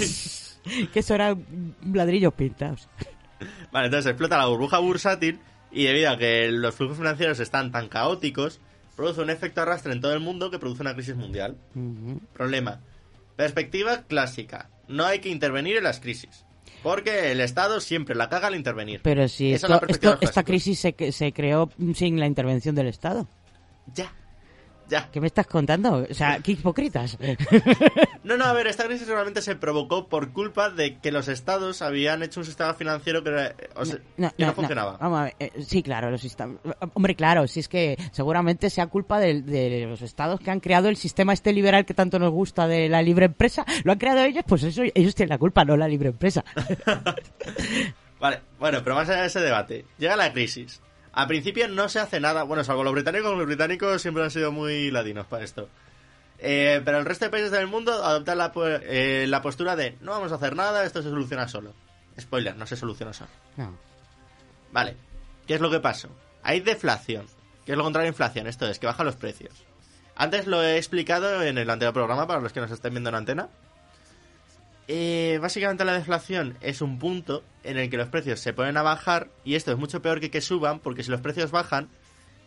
Sí. 0.00 0.50
que 0.92 1.00
eso 1.00 1.14
eran 1.14 1.74
ladrillos 1.92 2.34
pintados. 2.34 2.88
Vale, 3.72 3.86
entonces 3.86 4.10
explota 4.10 4.36
la 4.36 4.46
burbuja 4.46 4.78
bursátil 4.78 5.40
y 5.70 5.84
debido 5.84 6.10
a 6.10 6.18
que 6.18 6.50
los 6.50 6.74
flujos 6.74 6.98
financieros 6.98 7.40
están 7.40 7.70
tan 7.72 7.88
caóticos, 7.88 8.60
produce 8.96 9.22
un 9.22 9.30
efecto 9.30 9.62
arrastre 9.62 9.92
en 9.92 10.00
todo 10.00 10.12
el 10.12 10.20
mundo 10.20 10.50
que 10.50 10.58
produce 10.58 10.82
una 10.82 10.94
crisis 10.94 11.16
mundial. 11.16 11.56
Problema. 12.32 12.80
Perspectiva 13.36 14.02
clásica. 14.02 14.68
No 14.88 15.06
hay 15.06 15.20
que 15.20 15.30
intervenir 15.30 15.76
en 15.76 15.84
las 15.84 16.00
crisis. 16.00 16.44
Porque 16.82 17.30
el 17.32 17.40
Estado 17.40 17.80
siempre 17.80 18.14
la 18.14 18.28
caga 18.28 18.48
al 18.48 18.54
intervenir. 18.54 19.00
Pero 19.02 19.28
si 19.28 19.52
es 19.52 19.62
esto, 19.62 20.18
esta 20.20 20.44
crisis 20.44 20.78
se, 20.80 21.12
se 21.12 21.32
creó 21.32 21.70
sin 21.94 22.18
la 22.18 22.26
intervención 22.26 22.74
del 22.74 22.88
Estado. 22.88 23.28
Ya. 23.94 24.12
Ya. 24.90 25.08
¿Qué 25.10 25.20
me 25.20 25.28
estás 25.28 25.46
contando? 25.46 26.06
O 26.10 26.14
sea, 26.14 26.40
qué 26.40 26.52
hipócritas. 26.52 27.16
No, 28.22 28.36
no, 28.36 28.44
a 28.44 28.52
ver, 28.52 28.66
esta 28.66 28.84
crisis 28.84 29.08
realmente 29.08 29.40
se 29.40 29.56
provocó 29.56 30.06
por 30.06 30.32
culpa 30.32 30.68
de 30.68 30.98
que 30.98 31.10
los 31.10 31.26
estados 31.26 31.80
habían 31.80 32.22
hecho 32.22 32.40
un 32.40 32.46
sistema 32.46 32.74
financiero 32.74 33.24
que, 33.24 33.30
o 33.74 33.84
sea, 33.84 33.96
que 33.96 34.44
no, 34.44 34.52
funcionaba. 34.52 34.98
Vamos 34.98 35.20
a 35.20 35.24
ver, 35.24 35.36
eh, 35.40 35.52
sí, 35.66 35.82
claro, 35.82 36.10
los 36.10 36.20
Hombre, 36.94 37.14
claro, 37.14 37.48
si 37.48 37.60
es 37.60 37.68
que 37.68 37.96
seguramente 38.12 38.68
sea 38.68 38.88
culpa 38.88 39.18
de, 39.18 39.86
los 39.88 40.02
estados 40.02 40.38
que 40.38 40.50
han 40.50 40.60
creado 40.60 40.88
el 40.88 40.96
sistema 40.96 41.32
este 41.32 41.52
liberal 41.52 41.86
que 41.86 41.94
tanto 41.94 42.18
nos 42.18 42.30
gusta 42.30 42.68
de 42.68 42.88
la 42.88 43.02
libre 43.02 43.26
empresa. 43.26 43.64
Lo 43.84 43.92
han 43.92 43.98
creado 43.98 44.20
ellos, 44.20 44.44
pues 44.46 44.62
eso 44.64 44.82
ellos 44.94 45.14
tienen 45.14 45.30
la 45.30 45.38
culpa, 45.38 45.64
no 45.64 45.76
la 45.76 45.88
libre 45.88 46.10
empresa. 46.10 46.44
Vale, 48.20 48.40
bueno, 48.58 48.80
pero 48.84 48.96
más 48.96 49.08
allá 49.08 49.22
de 49.22 49.28
ese 49.28 49.40
debate, 49.40 49.86
llega 49.98 50.14
la 50.14 50.30
crisis. 50.32 50.82
Al 51.12 51.26
principio 51.26 51.68
no 51.68 51.88
se 51.88 51.98
hace 51.98 52.20
nada, 52.20 52.44
bueno, 52.44 52.62
salvo 52.62 52.84
los 52.84 52.92
británicos, 52.92 53.36
los 53.36 53.46
británicos 53.46 54.00
siempre 54.00 54.22
han 54.22 54.30
sido 54.30 54.52
muy 54.52 54.90
ladinos 54.90 55.26
para 55.26 55.44
esto. 55.44 55.68
Eh, 56.38 56.80
pero 56.84 56.98
el 56.98 57.04
resto 57.04 57.26
de 57.26 57.30
países 57.30 57.50
del 57.50 57.66
mundo 57.66 57.92
adoptan 57.92 58.38
la, 58.38 58.52
eh, 58.56 59.26
la 59.28 59.42
postura 59.42 59.76
de 59.76 59.96
no 60.00 60.12
vamos 60.12 60.32
a 60.32 60.36
hacer 60.36 60.56
nada, 60.56 60.84
esto 60.84 61.02
se 61.02 61.10
soluciona 61.10 61.48
solo. 61.48 61.74
Spoiler, 62.18 62.56
no 62.56 62.66
se 62.66 62.76
soluciona 62.76 63.12
solo. 63.12 63.30
No. 63.56 63.76
Vale, 64.72 64.96
¿qué 65.46 65.54
es 65.54 65.60
lo 65.60 65.70
que 65.70 65.80
pasó? 65.80 66.08
Hay 66.42 66.60
deflación, 66.60 67.26
que 67.66 67.72
es 67.72 67.78
lo 67.78 67.84
contrario 67.84 68.08
a 68.08 68.12
inflación, 68.12 68.46
esto 68.46 68.68
es 68.68 68.78
que 68.78 68.86
bajan 68.86 69.06
los 69.06 69.16
precios. 69.16 69.52
Antes 70.16 70.46
lo 70.46 70.62
he 70.62 70.76
explicado 70.76 71.42
en 71.42 71.58
el 71.58 71.68
anterior 71.70 71.94
programa 71.94 72.26
para 72.26 72.40
los 72.40 72.52
que 72.52 72.60
nos 72.60 72.70
estén 72.70 72.92
viendo 72.92 73.10
en 73.10 73.16
antena. 73.16 73.48
Eh, 74.92 75.38
básicamente 75.40 75.84
la 75.84 75.92
deflación 75.92 76.56
es 76.60 76.80
un 76.82 76.98
punto 76.98 77.44
en 77.62 77.78
el 77.78 77.88
que 77.90 77.96
los 77.96 78.08
precios 78.08 78.40
se 78.40 78.52
ponen 78.52 78.76
a 78.76 78.82
bajar 78.82 79.28
y 79.44 79.54
esto 79.54 79.70
es 79.70 79.78
mucho 79.78 80.02
peor 80.02 80.18
que 80.18 80.30
que 80.32 80.40
suban 80.40 80.80
porque 80.80 81.04
si 81.04 81.10
los 81.12 81.20
precios 81.20 81.52
bajan, 81.52 81.88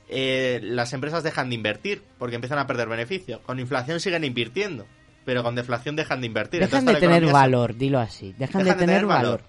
eh, 0.09 0.59
las 0.61 0.91
empresas 0.91 1.23
dejan 1.23 1.47
de 1.47 1.55
invertir 1.55 2.03
porque 2.19 2.35
empiezan 2.35 2.59
a 2.59 2.67
perder 2.67 2.89
beneficio. 2.89 3.41
Con 3.43 3.61
inflación 3.61 4.01
siguen 4.01 4.25
invirtiendo, 4.25 4.85
pero 5.23 5.41
con 5.41 5.55
deflación 5.55 5.95
dejan 5.95 6.19
de 6.19 6.27
invertir. 6.27 6.59
Dejan 6.59 6.79
Entonces, 6.81 7.01
de 7.01 7.07
tener 7.07 7.25
se- 7.25 7.31
valor, 7.31 7.77
dilo 7.77 7.99
así. 7.99 8.35
Dejan, 8.37 8.65
de 8.65 8.73
tener 8.73 9.05
valor. 9.05 9.41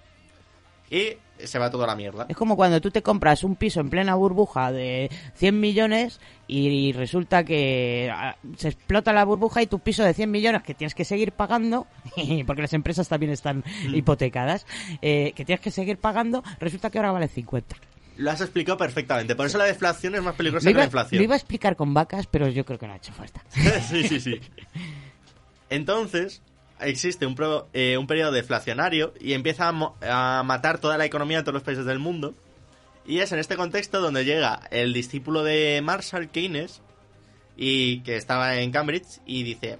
Y 0.89 1.17
se 1.43 1.59
va 1.59 1.69
todo 1.69 1.83
a 1.83 1.87
la 1.87 1.95
mierda. 1.95 2.25
Es 2.29 2.35
como 2.37 2.55
cuando 2.55 2.79
tú 2.81 2.91
te 2.91 3.01
compras 3.01 3.43
un 3.43 3.55
piso 3.55 3.79
en 3.81 3.89
plena 3.89 4.15
burbuja 4.15 4.71
de 4.71 5.09
100 5.35 5.59
millones 5.59 6.19
y 6.47 6.93
resulta 6.93 7.43
que 7.43 8.09
ah, 8.13 8.35
se 8.57 8.69
explota 8.69 9.11
la 9.13 9.25
burbuja 9.25 9.61
y 9.61 9.67
tu 9.67 9.79
piso 9.79 10.03
de 10.03 10.13
100 10.13 10.31
millones 10.31 10.63
que 10.63 10.73
tienes 10.73 10.95
que 10.95 11.05
seguir 11.05 11.31
pagando, 11.31 11.87
porque 12.47 12.61
las 12.61 12.73
empresas 12.73 13.07
también 13.07 13.31
están 13.31 13.63
Mm. 13.87 13.95
hipotecadas, 13.95 14.65
eh, 15.01 15.33
que 15.35 15.43
tienes 15.45 15.61
que 15.61 15.71
seguir 15.71 15.97
pagando, 15.97 16.43
resulta 16.59 16.89
que 16.89 16.97
ahora 16.99 17.11
vale 17.11 17.27
50. 17.27 17.75
Lo 18.17 18.31
has 18.31 18.39
explicado 18.41 18.77
perfectamente. 18.77 19.35
Por 19.35 19.45
eso 19.45 19.57
la 19.57 19.65
deflación 19.65 20.15
es 20.15 20.23
más 20.23 20.35
peligrosa 20.35 20.69
que 20.69 20.73
la 20.73 20.85
inflación. 20.85 21.17
lo 21.19 21.23
iba 21.25 21.33
a 21.33 21.37
explicar 21.37 21.75
con 21.75 21.93
vacas, 21.93 22.27
pero 22.27 22.47
yo 22.47 22.63
creo 22.65 22.79
que 22.79 22.87
no 22.87 22.93
ha 22.93 22.97
hecho 22.97 23.11
falta. 23.11 23.41
sí, 23.89 24.07
sí, 24.07 24.19
sí. 24.21 24.39
Entonces, 25.69 26.41
existe 26.79 27.25
un, 27.25 27.35
pro- 27.35 27.67
eh, 27.73 27.97
un 27.97 28.07
periodo 28.07 28.31
deflacionario 28.31 29.13
y 29.19 29.33
empieza 29.33 29.69
a, 29.69 30.39
a 30.39 30.43
matar 30.43 30.79
toda 30.79 30.97
la 30.97 31.05
economía 31.05 31.37
de 31.37 31.43
todos 31.43 31.55
los 31.55 31.63
países 31.63 31.85
del 31.85 31.99
mundo. 31.99 32.33
Y 33.07 33.19
es 33.19 33.31
en 33.31 33.39
este 33.39 33.55
contexto 33.55 34.01
donde 34.01 34.25
llega 34.25 34.61
el 34.71 34.91
discípulo 34.93 35.43
de 35.43 35.81
Marshall 35.83 36.29
Keynes, 36.29 36.81
y 37.57 38.01
que 38.01 38.17
estaba 38.17 38.57
en 38.57 38.71
Cambridge, 38.71 39.21
y 39.25 39.43
dice, 39.43 39.79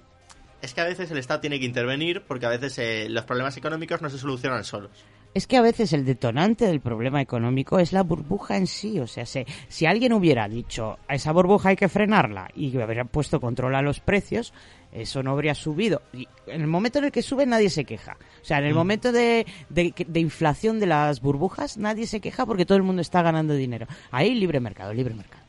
es 0.62 0.72
que 0.72 0.80
a 0.80 0.84
veces 0.84 1.10
el 1.10 1.18
Estado 1.18 1.40
tiene 1.40 1.58
que 1.60 1.66
intervenir 1.66 2.22
porque 2.22 2.46
a 2.46 2.48
veces 2.48 2.78
eh, 2.78 3.08
los 3.10 3.24
problemas 3.24 3.56
económicos 3.56 4.00
no 4.00 4.08
se 4.08 4.18
solucionan 4.18 4.64
solos. 4.64 4.92
Es 5.34 5.46
que 5.46 5.58
a 5.58 5.60
veces 5.60 5.92
el 5.92 6.06
detonante 6.06 6.66
del 6.66 6.80
problema 6.80 7.20
económico 7.20 7.78
es 7.78 7.92
la 7.92 8.02
burbuja 8.02 8.56
en 8.56 8.66
sí. 8.66 8.98
O 9.00 9.06
sea, 9.06 9.26
si, 9.26 9.44
si 9.68 9.84
alguien 9.84 10.14
hubiera 10.14 10.48
dicho 10.48 10.98
a 11.06 11.14
esa 11.14 11.32
burbuja 11.32 11.68
hay 11.68 11.76
que 11.76 11.90
frenarla 11.90 12.50
y 12.54 12.74
hubiera 12.74 13.04
puesto 13.04 13.38
control 13.38 13.74
a 13.74 13.82
los 13.82 14.00
precios, 14.00 14.54
eso 14.92 15.22
no 15.22 15.32
habría 15.32 15.54
subido. 15.54 16.02
Y 16.12 16.26
en 16.46 16.60
el 16.62 16.66
momento 16.66 16.98
en 16.98 17.06
el 17.06 17.12
que 17.12 17.22
sube 17.22 17.46
nadie 17.46 17.70
se 17.70 17.84
queja. 17.84 18.16
O 18.42 18.44
sea, 18.44 18.58
en 18.58 18.64
el 18.64 18.74
Mm. 18.74 18.76
momento 18.76 19.12
de, 19.12 19.46
de, 19.68 19.92
de 20.06 20.20
inflación 20.20 20.78
de 20.80 20.86
las 20.86 21.20
burbujas 21.20 21.76
nadie 21.76 22.06
se 22.06 22.20
queja 22.20 22.46
porque 22.46 22.64
todo 22.66 22.76
el 22.78 22.84
mundo 22.84 23.02
está 23.02 23.22
ganando 23.22 23.54
dinero. 23.54 23.86
Ahí 24.10 24.34
libre 24.34 24.60
mercado, 24.60 24.92
libre 24.94 25.14
mercado. 25.14 25.44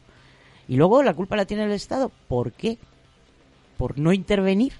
Y 0.67 0.75
luego 0.75 1.01
la 1.03 1.13
culpa 1.13 1.35
la 1.37 1.45
tiene 1.45 1.63
el 1.63 1.71
Estado. 1.71 2.11
¿Por 2.27 2.51
qué? 2.51 2.77
Por 3.77 3.97
no 3.99 4.11
intervenir. 4.11 4.73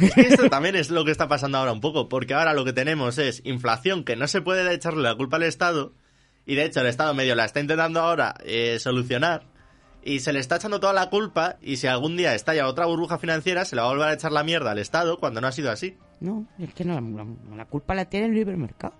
Es 0.00 0.14
que 0.14 0.20
esto 0.22 0.48
también 0.50 0.76
es 0.76 0.90
lo 0.90 1.04
que 1.04 1.10
está 1.10 1.28
pasando 1.28 1.58
ahora 1.58 1.72
un 1.72 1.80
poco, 1.80 2.08
porque 2.08 2.34
ahora 2.34 2.54
lo 2.54 2.64
que 2.64 2.72
tenemos 2.72 3.18
es 3.18 3.42
inflación 3.44 4.04
que 4.04 4.16
no 4.16 4.28
se 4.28 4.40
puede 4.40 4.72
echarle 4.72 5.02
la 5.02 5.14
culpa 5.14 5.36
al 5.36 5.42
Estado, 5.42 5.92
y 6.46 6.54
de 6.54 6.64
hecho 6.64 6.80
el 6.80 6.86
Estado 6.86 7.12
medio 7.14 7.34
la 7.34 7.44
está 7.44 7.60
intentando 7.60 8.00
ahora 8.00 8.34
eh, 8.44 8.78
solucionar, 8.78 9.42
y 10.06 10.20
se 10.20 10.32
le 10.32 10.38
está 10.38 10.56
echando 10.56 10.78
toda 10.80 10.92
la 10.92 11.10
culpa, 11.10 11.56
y 11.60 11.76
si 11.78 11.86
algún 11.88 12.16
día 12.16 12.34
estalla 12.34 12.68
otra 12.68 12.86
burbuja 12.86 13.18
financiera, 13.18 13.64
se 13.64 13.74
le 13.76 13.82
va 13.82 13.88
a 13.88 13.90
volver 13.90 14.08
a 14.08 14.12
echar 14.14 14.30
la 14.32 14.44
mierda 14.44 14.70
al 14.70 14.78
Estado 14.78 15.18
cuando 15.18 15.40
no 15.40 15.48
ha 15.48 15.52
sido 15.52 15.70
así. 15.70 15.96
No, 16.20 16.46
es 16.58 16.72
que 16.74 16.84
no, 16.84 17.00
la, 17.00 17.26
la 17.56 17.64
culpa 17.64 17.94
la 17.94 18.04
tiene 18.04 18.26
el 18.26 18.34
libre 18.34 18.56
mercado. 18.56 18.94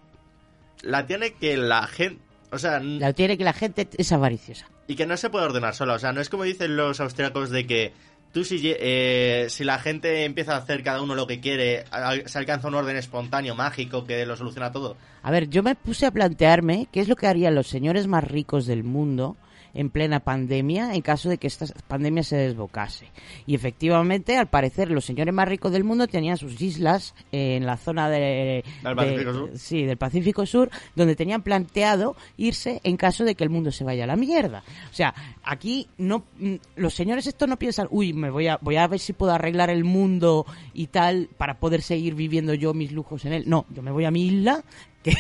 La 0.82 1.06
tiene 1.06 1.32
que 1.34 1.56
la 1.56 1.86
gente... 1.86 2.20
O 2.52 2.58
sea, 2.58 2.80
La 2.80 3.12
tiene 3.12 3.38
que 3.38 3.44
la 3.44 3.52
gente 3.52 3.88
es 3.96 4.12
avariciosa. 4.12 4.66
y 4.86 4.94
que 4.96 5.06
no 5.06 5.16
se 5.16 5.30
puede 5.30 5.46
ordenar 5.46 5.74
sola. 5.74 5.94
O 5.94 5.98
sea, 5.98 6.12
no 6.12 6.20
es 6.20 6.28
como 6.28 6.44
dicen 6.44 6.76
los 6.76 7.00
austriacos 7.00 7.50
de 7.50 7.66
que 7.66 7.92
tú 8.32 8.44
si, 8.44 8.60
eh, 8.64 9.46
si 9.48 9.64
la 9.64 9.78
gente 9.78 10.24
empieza 10.24 10.54
a 10.54 10.58
hacer 10.58 10.82
cada 10.82 11.02
uno 11.02 11.14
lo 11.14 11.26
que 11.26 11.40
quiere, 11.40 11.84
se 12.26 12.38
alcanza 12.38 12.68
un 12.68 12.74
orden 12.74 12.96
espontáneo, 12.96 13.54
mágico, 13.54 14.04
que 14.04 14.24
lo 14.26 14.36
soluciona 14.36 14.70
todo. 14.72 14.96
A 15.22 15.30
ver, 15.30 15.48
yo 15.48 15.62
me 15.62 15.74
puse 15.74 16.06
a 16.06 16.10
plantearme 16.10 16.88
qué 16.92 17.00
es 17.00 17.08
lo 17.08 17.16
que 17.16 17.26
harían 17.26 17.54
los 17.54 17.66
señores 17.68 18.06
más 18.06 18.24
ricos 18.24 18.66
del 18.66 18.84
mundo 18.84 19.36
en 19.76 19.90
plena 19.90 20.20
pandemia 20.20 20.94
en 20.94 21.02
caso 21.02 21.28
de 21.28 21.38
que 21.38 21.46
esta 21.46 21.66
pandemia 21.86 22.22
se 22.22 22.36
desbocase. 22.36 23.06
Y 23.46 23.54
efectivamente, 23.54 24.36
al 24.36 24.48
parecer, 24.48 24.90
los 24.90 25.04
señores 25.04 25.32
más 25.32 25.46
ricos 25.48 25.70
del 25.70 25.84
mundo 25.84 26.06
tenían 26.08 26.36
sus 26.38 26.60
islas 26.60 27.14
en 27.30 27.66
la 27.66 27.76
zona 27.76 28.08
de, 28.10 28.64
Del 28.82 28.96
de- 28.96 28.96
Pacífico 28.96 29.32
Sur. 29.32 29.50
sí, 29.54 29.84
del 29.84 29.96
Pacífico 29.98 30.46
Sur, 30.46 30.70
donde 30.94 31.14
tenían 31.14 31.42
planteado 31.42 32.16
irse 32.36 32.80
en 32.84 32.96
caso 32.96 33.24
de 33.24 33.34
que 33.34 33.44
el 33.44 33.50
mundo 33.50 33.70
se 33.70 33.84
vaya 33.84 34.04
a 34.04 34.06
la 34.08 34.16
mierda. 34.16 34.64
O 34.90 34.94
sea, 34.94 35.14
aquí 35.44 35.86
no 35.98 36.24
mm, 36.38 36.54
los 36.76 36.94
señores 36.94 37.26
estos 37.26 37.48
no 37.48 37.58
piensan, 37.58 37.86
uy, 37.90 38.12
me 38.12 38.30
voy 38.30 38.48
a 38.48 38.58
voy 38.60 38.76
a 38.76 38.86
ver 38.88 38.98
si 38.98 39.12
puedo 39.12 39.32
arreglar 39.32 39.70
el 39.70 39.84
mundo 39.84 40.46
y 40.74 40.86
tal 40.88 41.28
para 41.36 41.58
poder 41.60 41.82
seguir 41.82 42.14
viviendo 42.14 42.54
yo 42.54 42.72
mis 42.74 42.92
lujos 42.92 43.24
en 43.26 43.34
él. 43.34 43.44
No, 43.46 43.66
yo 43.70 43.82
me 43.82 43.90
voy 43.90 44.04
a 44.06 44.10
mi 44.10 44.26
isla 44.26 44.64
que, 45.06 45.12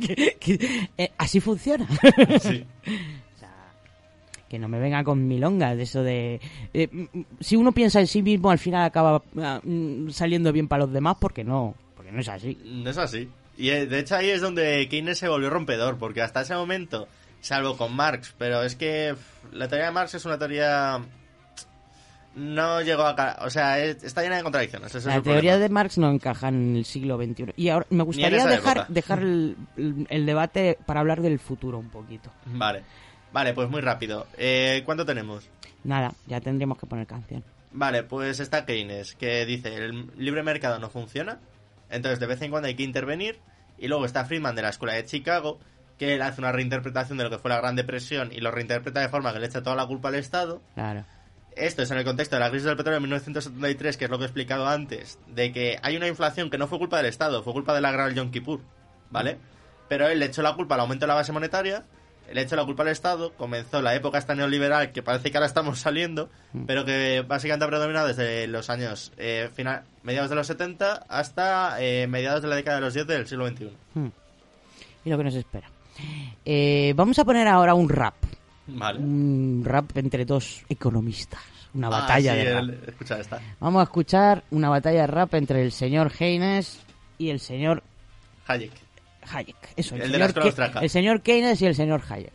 que- 0.00 0.36
que- 0.38 0.88
eh, 0.98 1.10
así 1.18 1.40
funciona. 1.40 1.88
Sí. 2.40 2.64
Que 4.54 4.58
no 4.60 4.68
me 4.68 4.78
venga 4.78 5.02
con 5.02 5.26
milongas 5.26 5.76
de 5.76 5.82
eso 5.82 6.04
de... 6.04 6.40
eh, 6.72 6.88
mm, 6.92 7.20
si 7.40 7.56
uno 7.56 7.72
piensa 7.72 7.98
en 7.98 8.06
sí 8.06 8.22
mismo, 8.22 8.52
al 8.52 8.60
final 8.60 8.84
acaba 8.84 9.20
ah, 9.42 9.60
mm, 9.64 10.10
saliendo 10.10 10.52
bien 10.52 10.68
para 10.68 10.84
los 10.84 10.92
demás, 10.92 11.16
porque 11.20 11.42
no, 11.42 11.74
porque 11.96 12.12
no 12.12 12.20
es 12.20 12.28
así. 12.28 12.56
No 12.64 12.88
es 12.88 12.96
así. 12.98 13.28
Y 13.58 13.70
eh, 13.70 13.86
de 13.86 13.98
hecho 13.98 14.14
ahí 14.14 14.30
es 14.30 14.40
donde 14.40 14.86
Keynes 14.88 15.18
se 15.18 15.26
volvió 15.28 15.50
rompedor, 15.50 15.98
porque 15.98 16.22
hasta 16.22 16.42
ese 16.42 16.54
momento, 16.54 17.08
salvo 17.40 17.76
con 17.76 17.96
Marx, 17.96 18.32
pero 18.38 18.62
es 18.62 18.76
que 18.76 19.16
la 19.50 19.66
teoría 19.66 19.86
de 19.86 19.92
Marx 19.92 20.14
es 20.14 20.24
una 20.24 20.38
teoría... 20.38 21.00
No 22.36 22.80
llegó 22.82 23.02
a... 23.02 23.38
O 23.42 23.50
sea, 23.50 23.78
es- 23.78 24.02
está 24.02 24.22
llena 24.22 24.36
de 24.36 24.42
contradicciones. 24.42 24.92
ese 24.94 25.08
La 25.08 25.20
teoría 25.20 25.56
de 25.58 25.68
Marx 25.68 25.98
no 25.98 26.10
encaja 26.10 26.48
en 26.48 26.76
el 26.76 26.84
siglo 26.84 27.16
XXI. 27.16 27.52
Y 27.56 27.68
ahora 27.68 27.86
me 27.90 28.02
gustaría 28.02 28.44
dejar, 28.46 28.86
dejar 28.88 29.18
el- 29.20 29.56
el 30.08 30.26
debate 30.26 30.78
para 30.84 31.00
hablar 31.00 31.22
del 31.22 31.38
futuro 31.38 31.78
un 31.78 31.88
poquito. 31.90 32.30
Vale. 32.46 32.82
Vale, 33.34 33.52
pues 33.52 33.68
muy 33.68 33.80
rápido. 33.80 34.28
Eh, 34.38 34.82
¿Cuánto 34.84 35.04
tenemos? 35.04 35.50
Nada, 35.82 36.12
ya 36.28 36.40
tendríamos 36.40 36.78
que 36.78 36.86
poner 36.86 37.04
canción. 37.04 37.42
Vale, 37.72 38.04
pues 38.04 38.38
está 38.38 38.64
Keynes, 38.64 39.16
que 39.16 39.44
dice, 39.44 39.74
el 39.74 40.12
libre 40.16 40.44
mercado 40.44 40.78
no 40.78 40.88
funciona, 40.88 41.40
entonces 41.90 42.20
de 42.20 42.28
vez 42.28 42.40
en 42.42 42.52
cuando 42.52 42.68
hay 42.68 42.76
que 42.76 42.84
intervenir, 42.84 43.40
y 43.76 43.88
luego 43.88 44.04
está 44.06 44.24
Friedman 44.24 44.54
de 44.54 44.62
la 44.62 44.68
Escuela 44.68 44.94
de 44.94 45.04
Chicago, 45.04 45.58
que 45.98 46.14
él 46.14 46.22
hace 46.22 46.40
una 46.40 46.52
reinterpretación 46.52 47.18
de 47.18 47.24
lo 47.24 47.30
que 47.30 47.38
fue 47.38 47.50
la 47.50 47.56
Gran 47.56 47.74
Depresión 47.74 48.30
y 48.30 48.38
lo 48.38 48.52
reinterpreta 48.52 49.00
de 49.00 49.08
forma 49.08 49.32
que 49.32 49.40
le 49.40 49.46
echa 49.46 49.64
toda 49.64 49.74
la 49.74 49.86
culpa 49.86 50.10
al 50.10 50.14
Estado. 50.14 50.62
Claro. 50.74 51.04
Esto 51.56 51.82
es 51.82 51.90
en 51.90 51.98
el 51.98 52.04
contexto 52.04 52.36
de 52.36 52.40
la 52.40 52.50
crisis 52.50 52.66
del 52.66 52.76
petróleo 52.76 53.00
de 53.00 53.06
1973, 53.08 53.96
que 53.96 54.04
es 54.04 54.10
lo 54.12 54.18
que 54.18 54.24
he 54.24 54.26
explicado 54.28 54.68
antes, 54.68 55.18
de 55.26 55.50
que 55.50 55.80
hay 55.82 55.96
una 55.96 56.06
inflación 56.06 56.50
que 56.50 56.58
no 56.58 56.68
fue 56.68 56.78
culpa 56.78 56.98
del 56.98 57.06
Estado, 57.06 57.42
fue 57.42 57.52
culpa 57.52 57.74
de 57.74 57.80
la 57.80 57.90
Gran 57.90 58.14
Yom 58.14 58.30
Kippur, 58.30 58.60
¿vale? 59.10 59.38
Pero 59.88 60.06
él 60.06 60.20
le 60.20 60.26
echó 60.26 60.40
la 60.40 60.54
culpa 60.54 60.76
al 60.76 60.82
aumento 60.82 61.02
de 61.02 61.08
la 61.08 61.14
base 61.14 61.32
monetaria, 61.32 61.84
le 62.32 62.42
echó 62.42 62.56
la 62.56 62.64
culpa 62.64 62.82
al 62.82 62.88
Estado, 62.90 63.32
comenzó 63.34 63.82
la 63.82 63.94
época 63.94 64.18
esta 64.18 64.34
neoliberal, 64.34 64.92
que 64.92 65.02
parece 65.02 65.30
que 65.30 65.36
ahora 65.36 65.46
estamos 65.46 65.78
saliendo, 65.80 66.30
pero 66.66 66.84
que 66.84 67.24
básicamente 67.26 67.64
ha 67.64 67.68
predominado 67.68 68.08
desde 68.08 68.46
los 68.46 68.70
años 68.70 69.12
eh, 69.16 69.50
final, 69.54 69.82
mediados 70.02 70.30
de 70.30 70.36
los 70.36 70.46
70 70.46 71.04
hasta 71.08 71.76
eh, 71.82 72.06
mediados 72.06 72.42
de 72.42 72.48
la 72.48 72.56
década 72.56 72.76
de 72.76 72.82
los 72.82 72.94
10 72.94 73.06
del 73.06 73.26
siglo 73.26 73.46
XXI. 73.48 73.70
Hmm. 73.94 74.08
Y 75.04 75.10
lo 75.10 75.18
que 75.18 75.24
nos 75.24 75.34
espera. 75.34 75.68
Eh, 76.44 76.92
vamos 76.96 77.18
a 77.18 77.24
poner 77.24 77.46
ahora 77.46 77.74
un 77.74 77.88
rap. 77.88 78.14
Vale. 78.66 78.98
Un 78.98 79.62
rap 79.64 79.96
entre 79.96 80.24
dos 80.24 80.64
economistas. 80.68 81.40
Una 81.74 81.88
Ah, 81.88 81.90
batalla 81.90 82.32
sí, 82.32 82.38
de 82.38 82.54
rap. 82.54 82.62
el- 82.62 82.80
escucha 82.88 83.18
esta. 83.20 83.40
Vamos 83.60 83.80
a 83.80 83.84
escuchar 83.84 84.44
una 84.50 84.68
batalla 84.70 85.02
de 85.02 85.06
rap 85.08 85.34
entre 85.34 85.62
el 85.62 85.72
señor 85.72 86.10
Keynes 86.12 86.80
y 87.18 87.30
el 87.30 87.40
señor 87.40 87.82
Hayek. 88.46 88.72
Hayek. 89.32 89.56
Eso, 89.76 89.94
el, 89.96 90.02
El 90.02 90.12
de 90.12 90.18
la 90.18 90.28
señor, 90.28 90.44
austriaca. 90.46 90.80
el 90.80 90.90
señor 90.90 91.20
Keynes 91.22 91.60
y 91.62 91.66
el 91.66 91.74
señor 91.74 92.02
Hayek. 92.08 92.32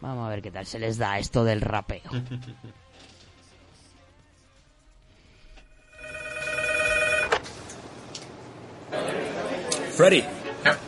Vamos 0.00 0.26
a 0.26 0.30
ver 0.30 0.42
qué 0.42 0.50
tal 0.50 0.64
se 0.66 0.78
les 0.78 0.96
da 0.98 1.18
esto 1.18 1.44
del 1.44 1.60
rapeo. 1.60 2.02
Freddie. 9.90 10.24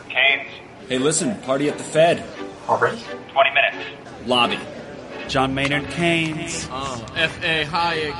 Keynes. 0.09 0.47
Hey, 0.87 0.97
listen, 0.99 1.35
party 1.41 1.69
at 1.69 1.77
the 1.77 1.83
Fed. 1.83 2.23
Already? 2.67 3.01
20 3.33 3.49
minutes. 3.53 4.27
Lobby. 4.27 4.59
John 5.27 5.53
Maynard 5.53 5.89
Keynes. 5.91 6.67
Uh, 6.71 7.05
F.A. 7.15 7.65
Hayek. 7.65 8.15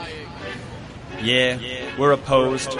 Yeah, 1.21 1.57
we're 1.99 2.11
opposed. 2.13 2.77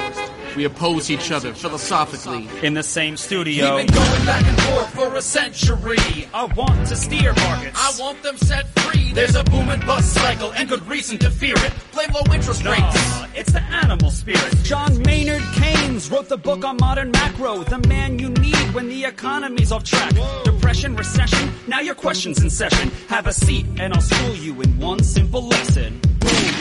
We 0.56 0.66
oppose 0.66 1.10
each 1.10 1.32
other 1.32 1.54
philosophically. 1.54 2.48
In 2.66 2.74
the 2.74 2.84
same 2.84 3.16
studio. 3.16 3.78
We've 3.78 3.88
been 3.88 3.96
going 3.96 4.26
back 4.26 4.46
and 4.46 4.62
forth 4.62 4.94
for 4.94 5.16
a 5.16 5.22
century. 5.22 6.28
I 6.34 6.46
want 6.56 6.88
to 6.88 6.96
steer 6.96 7.34
markets. 7.34 7.78
I 7.80 7.94
want 8.00 8.22
them 8.22 8.38
set 8.38 8.68
free. 8.80 9.14
There's 9.14 9.36
a 9.36 9.44
boom 9.46 9.70
and 9.70 9.86
bust 9.86 10.14
cycle 10.14 10.52
and 10.54 10.68
good 10.68 10.86
reason 10.88 11.18
to 11.20 11.32
fear 11.32 11.56
it. 11.58 11.74
Blame 11.94 12.10
low 12.14 12.34
interest 12.34 12.66
rates. 12.66 12.80
Nah, 12.80 13.28
it's 13.36 13.52
the 13.54 13.62
animal 13.62 14.12
spirit. 14.12 14.54
John 14.64 15.02
Maynard 15.04 15.44
Keynes 15.54 16.12
wrote 16.12 16.28
the 16.28 16.38
book 16.38 16.66
on 16.66 16.78
modern 16.78 17.12
macro, 17.12 17.64
the 17.64 17.80
man 17.88 18.20
you 18.20 18.30
need 18.30 18.74
when 18.74 18.90
the 18.90 19.06
economy's 19.06 19.72
off 19.72 19.84
track. 19.84 20.14
Depression, 20.44 20.96
recession, 20.96 21.52
now 21.68 21.80
your 21.80 21.96
question's 21.96 22.42
in 22.42 22.50
session. 22.50 22.92
Have 23.08 23.28
a 23.28 23.34
seat 23.34 23.66
and 23.80 23.94
I'll 23.94 24.02
school 24.02 24.36
you 24.36 24.62
in 24.62 24.78
one 24.80 25.04
simple 25.04 25.48
lesson. 25.48 26.02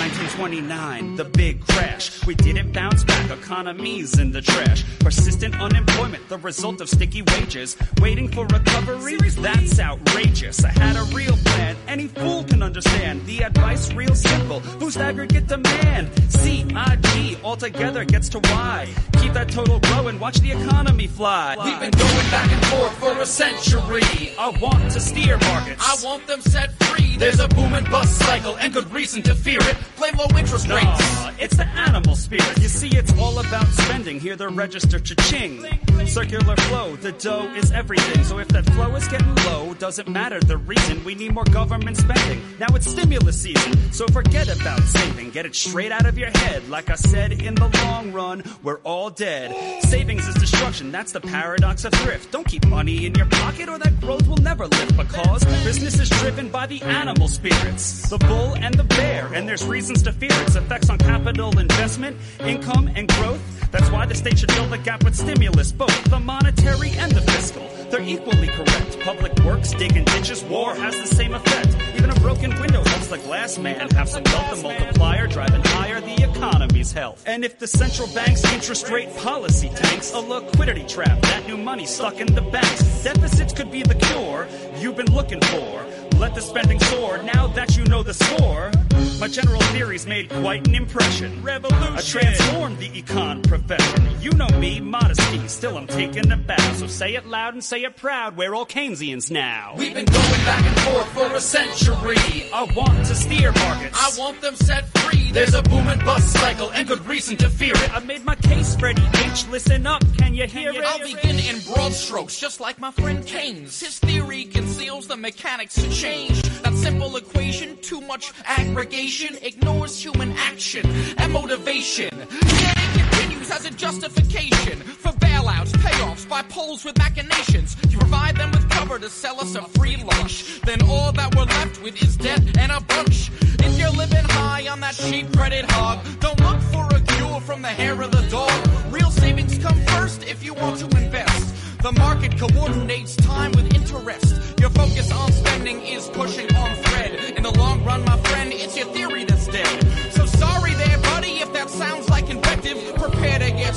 Boom, 0.01 0.09
1929, 0.09 1.17
the 1.17 1.25
big 1.25 1.61
crash. 1.67 2.25
We 2.27 2.35
didn't 2.35 2.73
bounce 2.73 3.05
back, 3.05 3.31
economies 3.31 4.19
in 4.19 4.31
the 4.33 4.41
trash. 4.41 4.83
Persistent 5.01 5.61
unemployment, 5.61 6.27
the 6.31 6.39
result 6.39 6.81
of 6.81 6.89
sticky 6.89 7.21
wages. 7.21 7.77
Waiting 8.01 8.29
for 8.29 8.47
recovery? 8.47 9.19
That's 9.19 9.79
outrageous. 9.79 10.65
I 10.65 10.71
had 10.71 10.97
a 10.97 11.05
real 11.15 11.37
plan, 11.37 11.77
any 11.87 12.07
fool 12.09 12.45
can 12.45 12.63
understand. 12.63 13.27
The 13.27 13.43
advice 13.43 13.93
real 13.93 14.15
simple, 14.15 14.63
boost 14.79 14.97
aggregate 14.97 15.47
demand. 15.47 16.11
C-I-G 16.33 17.37
altogether 17.45 18.05
gets 18.05 18.31
to 18.31 18.39
Y. 18.39 18.89
Keep 19.21 19.35
that 19.35 19.51
total 19.51 19.81
growing, 19.81 20.19
watch 20.19 20.41
the 20.41 20.53
economy 20.53 21.09
fly. 21.09 21.57
We've 21.63 21.79
been 21.79 21.91
going 21.91 22.31
back 22.31 22.51
and 22.51 22.67
forth 22.67 22.97
for 22.99 23.21
a 23.21 23.27
century. 23.27 24.33
I 24.39 24.49
want 24.61 24.93
to 24.93 25.01
steer 25.01 25.37
markets. 25.37 25.83
I 25.87 26.07
want 26.07 26.27
them 26.27 26.41
set 26.41 26.73
free. 26.85 27.10
There's 27.21 27.39
a 27.39 27.49
boom 27.49 27.75
and 27.75 27.89
bust 27.91 28.19
cycle 28.19 28.57
and 28.57 28.73
good 28.73 28.91
reason 28.95 29.23
to 29.25 29.35
fear 29.35 29.59
it. 29.61 29.77
Blame 29.99 30.15
low 30.17 30.25
interest 30.39 30.67
rates. 30.69 30.81
Nah, 30.87 31.33
it's 31.39 31.55
the 31.55 31.67
animal 31.67 32.17
spirit. 32.17 32.57
You 32.63 32.69
see, 32.69 32.89
it's 32.97 33.13
all 33.19 33.39
about 33.39 33.67
spending. 33.67 34.19
Hear 34.19 34.37
the 34.37 34.49
register 34.49 34.99
cha-ching. 34.99 35.67
Circular 36.07 36.57
flow, 36.57 36.97
the 36.97 37.13
dough 37.13 37.53
is 37.55 37.73
everything. 37.73 38.25
So 38.25 38.39
if 38.39 38.49
that 38.49 38.65
flow 38.71 38.97
is 38.97 39.07
getting 39.09 39.35
low, 39.45 39.75
doesn't 39.75 40.09
matter 40.09 40.41
the 40.41 40.57
reason. 40.57 41.05
We 41.05 41.15
need 41.15 41.35
more 41.35 41.45
government 41.45 41.99
spending. 41.99 42.41
Now 42.59 42.75
it's 42.75 42.91
stimulus 42.91 43.43
season, 43.43 43.93
so 43.93 44.07
forget 44.07 44.49
about 44.49 44.81
saving. 44.81 45.31
Get 45.31 45.45
it 45.45 45.55
straight 45.55 45.93
out 45.93 46.07
of 46.07 46.17
your 46.17 46.31
head. 46.31 46.71
Like 46.71 46.89
I 46.89 46.95
said, 46.95 47.33
in 47.33 47.55
the 47.55 47.69
long 47.85 48.13
run, 48.13 48.43
we're 48.63 48.79
all 48.79 49.11
dead. 49.11 49.83
Savings 49.83 50.27
is 50.27 50.37
destruction. 50.37 50.91
That's 50.91 51.13
the 51.13 51.21
paradox 51.21 51.85
of 51.85 51.93
thrift. 51.93 52.33
Don't 52.33 52.49
keep 52.49 52.67
money 52.67 53.05
in 53.05 53.15
your 53.15 53.27
pocket 53.27 53.69
or 53.69 53.77
that 53.77 54.01
growth 54.01 54.27
will 54.27 54.39
never 54.39 54.67
lift 54.67 54.97
because 54.97 55.45
business 55.65 56.01
is 56.01 56.09
driven 56.09 56.49
by 56.49 56.67
the 56.67 56.81
animal 56.81 57.10
spirits. 57.29 58.09
The 58.09 58.19
bull 58.19 58.55
and 58.57 58.75
the 58.75 58.85
bear, 58.85 59.33
and 59.35 59.49
there's 59.49 59.65
reasons 59.65 60.03
to 60.05 60.13
fear 60.13 60.31
its 60.33 60.55
effects 60.55 60.91
on 60.91 60.99
capital 60.99 61.59
investment, 61.59 62.17
income, 62.41 62.91
and 62.95 63.09
growth. 63.09 63.41
That's 63.71 63.91
why 63.91 64.07
the 64.07 64.15
state 64.15 64.39
should 64.39 64.51
fill 64.53 64.67
the 64.67 64.79
gap 64.79 65.05
with 65.05 65.15
stimulus, 65.15 65.73
both 65.73 66.05
the 66.05 66.19
monetary 66.19 66.91
and 66.93 67.13
the 67.13 67.21
fiscal. 67.21 67.69
They're 67.91 68.03
equally 68.03 68.49
correct. 68.49 68.99
Public 69.01 69.39
works, 69.41 69.73
digging 69.73 70.05
ditches, 70.05 70.45
war 70.45 70.75
has 70.75 70.95
the 71.01 71.15
same 71.15 71.35
effect. 71.35 71.77
Even 71.97 72.11
a 72.11 72.21
broken 72.21 72.51
window 72.61 72.83
helps 72.85 73.09
the 73.09 73.19
glass 73.19 73.59
man 73.59 73.91
have 73.91 74.09
some 74.09 74.25
wealth, 74.25 74.63
multiplier 74.63 75.27
driving 75.27 75.63
higher 75.65 76.01
the 76.01 76.31
economy's 76.31 76.93
health. 76.93 77.23
And 77.27 77.45
if 77.45 77.59
the 77.59 77.67
central 77.67 78.09
bank's 78.09 78.45
interest 78.53 78.89
rate 78.91 79.15
policy 79.17 79.69
tanks, 79.69 80.13
a 80.13 80.19
liquidity 80.19 80.85
trap, 80.85 81.21
that 81.23 81.47
new 81.47 81.57
money 81.57 81.87
stuck 81.87 82.21
in 82.21 82.33
the 82.35 82.43
banks. 82.43 83.03
Deficits 83.03 83.53
could 83.53 83.71
be 83.71 83.83
the 83.83 83.95
cure 83.95 84.47
you've 84.79 84.97
been 84.97 85.13
looking 85.13 85.41
for. 85.41 85.87
Let 86.21 86.35
the 86.35 86.43
spending 86.43 86.79
soar 86.81 87.23
now 87.23 87.47
that 87.47 87.79
you 87.79 87.85
know 87.85 88.03
the 88.03 88.13
score. 88.13 88.71
My 89.19 89.27
general 89.27 89.61
theories 89.73 90.07
made 90.07 90.29
quite 90.29 90.69
an 90.69 90.75
impression. 90.75 91.43
Revolution. 91.43 91.97
I 91.97 92.01
transformed 92.03 92.79
the 92.79 92.91
econ 92.91 93.43
profession. 93.49 94.07
You 94.21 94.31
know 94.33 94.49
me, 94.59 94.81
modesty, 94.81 95.49
still 95.49 95.79
I'm 95.79 95.87
taking 95.87 96.31
a 96.31 96.37
bow. 96.37 96.75
So 96.75 96.87
say 96.89 97.15
it 97.15 97.27
loud 97.27 97.55
and 97.55 97.65
say 97.65 97.85
it 97.85 97.97
proud. 97.97 98.37
We're 98.37 98.55
all 98.55 98.67
Keynesians 98.67 99.31
now. 99.31 99.75
We've 99.79 99.95
been 99.95 100.05
going 100.05 100.45
back 100.45 100.65
and 100.67 100.81
forth 100.81 101.09
for 101.13 101.35
a 101.35 101.41
century. 101.41 102.51
I 102.53 102.71
want 102.77 103.07
to 103.07 103.15
steer 103.15 103.53
markets. 103.53 103.97
I 103.99 104.19
want 104.19 104.43
them 104.43 104.57
set 104.57 104.89
free. 104.99 105.33
There's 105.33 105.55
a 105.55 105.63
boom 105.63 105.87
and 105.89 106.05
bust 106.05 106.33
cycle 106.35 106.71
and 106.73 106.87
good 106.87 107.07
reason 107.07 107.39
to 107.39 107.49
fear 107.49 107.75
it. 107.75 107.95
I 107.95 108.01
made 108.01 108.25
my 108.25 108.35
case, 108.35 108.77
Freddie 108.77 109.03
H. 109.25 109.47
Listen 109.49 109.87
up, 109.87 110.03
can 110.19 110.35
you 110.35 110.47
hear 110.47 110.71
it? 110.71 110.85
I'll 110.85 110.99
begin 110.99 111.39
in 111.39 111.61
broad 111.73 111.93
strokes, 111.93 112.39
just 112.39 112.61
like 112.61 112.79
my 112.79 112.91
friend 112.91 113.25
Keynes. 113.25 113.81
His 113.81 113.99
theory 113.99 114.45
conceals 114.45 115.07
the 115.07 115.17
mechanics 115.17 115.77
to 115.77 115.89
change. 115.91 116.10
That 116.11 116.75
simple 116.75 117.17
equation, 117.17 117.77
too 117.79 118.01
much 118.01 118.33
aggregation, 118.45 119.37
ignores 119.43 120.03
human 120.03 120.33
action 120.33 120.85
and 121.19 121.33
motivation. 121.33 122.11
Yet 122.19 122.77
it 122.79 122.91
continues 122.99 123.51
as 123.51 123.65
a 123.65 123.71
justification 123.71 124.81
for 124.81 125.13
bailouts, 125.13 125.73
payoffs 125.73 126.29
by 126.29 126.43
polls 126.43 126.85
with 126.85 126.99
machinations. 126.99 127.77
You 127.89 127.99
provide 127.99 128.37
them 128.37 128.51
with 128.51 128.69
cover 128.71 128.99
to 128.99 129.09
sell 129.09 129.41
us 129.41 129.55
a 129.55 129.63
free 129.79 129.97
lunch. 130.03 130.61
Then 130.63 130.83
all 130.89 131.13
that 131.13 131.35
we're 131.37 131.45
left 131.45 131.81
with 131.81 132.03
is 132.03 132.17
debt 132.17 132.43
and 132.59 132.73
a 132.73 132.81
bunch. 132.81 133.31
If 133.61 133.79
you're 133.79 133.91
living 133.91 134.25
high 134.25 134.67
on 134.69 134.81
that 134.81 134.95
cheap 134.95 135.33
credit 135.37 135.71
hog, 135.71 136.05
don't 136.19 136.41
look 136.41 136.61
for 136.73 136.87
a 136.97 137.01
cure 137.01 137.41
from 137.41 137.63
the 137.63 137.69
hair 137.69 138.01
of 138.03 138.11
the 138.11 138.23
dog. 138.31 138.53
Real 138.93 139.11
savings 139.11 139.57
come 139.59 139.79
first 139.87 140.25
if 140.25 140.45
you 140.45 140.55
want 140.55 140.81
to 140.81 140.87
invest. 140.99 141.50
The 141.83 141.93
market 141.93 142.39
coordinates 142.39 143.17
time 143.17 143.53
with 143.53 143.75
interest. 143.75 144.61
Your 144.61 144.69
focus 144.69 145.11
on 145.13 145.33
spending 145.33 145.81
is 145.81 146.09
pushing 146.09 146.55
on 146.55 146.77
thread. 146.77 147.15
In 147.39 147.43
the 147.43 147.53
long 147.53 147.83
run, 147.85 148.05
my 148.05 148.19
friend, 148.19 148.53
it's 148.53 148.77
your 148.77 148.87
theory 148.89 149.25
that's 149.25 149.47
dead. 149.47 150.13
So 150.13 150.27
sorry 150.27 150.75
there, 150.75 150.99
buddy, 150.99 151.39
if 151.39 151.51
that 151.55 151.71
sounds 151.71 152.10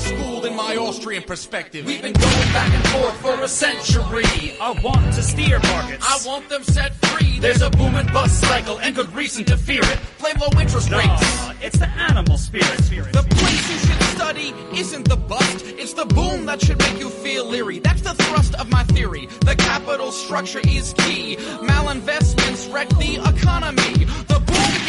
schooled 0.04 0.46
in 0.46 0.56
my 0.56 0.76
Austrian 0.76 1.24
perspective. 1.24 1.86
We've 1.86 2.02
been 2.02 2.14
going 2.14 2.50
back 2.54 2.72
and 2.74 2.88
forth 2.90 3.18
for 3.22 3.42
a 3.42 3.48
century. 3.48 4.58
I 4.60 4.72
want 4.84 5.14
to 5.14 5.22
steer 5.22 5.60
markets. 5.60 6.06
I 6.08 6.28
want 6.28 6.50
them 6.50 6.64
set 6.64 6.94
free. 7.08 7.40
There's 7.40 7.62
a 7.62 7.70
boom 7.70 7.96
and 7.96 8.12
bust 8.12 8.42
cycle 8.42 8.80
and 8.80 8.96
good 8.96 9.14
reason 9.16 9.46
to 9.46 9.58
fear 9.58 9.82
it. 9.84 10.00
Blame 10.20 10.38
low 10.40 10.50
interest 10.60 10.92
rates. 10.92 11.24
It's 11.62 11.80
the 11.80 11.88
animal 11.88 12.38
spirit. 12.38 12.78
The 13.14 13.26
place 13.30 13.72
you 13.72 13.78
should 13.78 14.04
study 14.16 14.54
isn't 14.78 15.08
the 15.08 15.16
bust, 15.16 15.66
it's 15.66 15.94
the 15.94 16.06
boom 16.06 16.46
that 16.46 16.62
should 16.62 16.80
make 16.80 17.00
you 17.00 17.10
feel 17.10 17.46
leery. 17.46 17.80
That's 17.80 18.02
the 18.02 18.14
thrust 18.14 18.56
of 18.56 18.70
my 18.70 18.84
theory. 18.84 19.28
The 19.42 19.56
capital 19.56 20.12
structure 20.12 20.62
is 20.68 20.94
key. 20.98 21.38
Malinvestments 21.38 22.72
wreck 22.74 22.90
the 22.90 23.16
economy. 23.34 24.06
The 24.28 24.33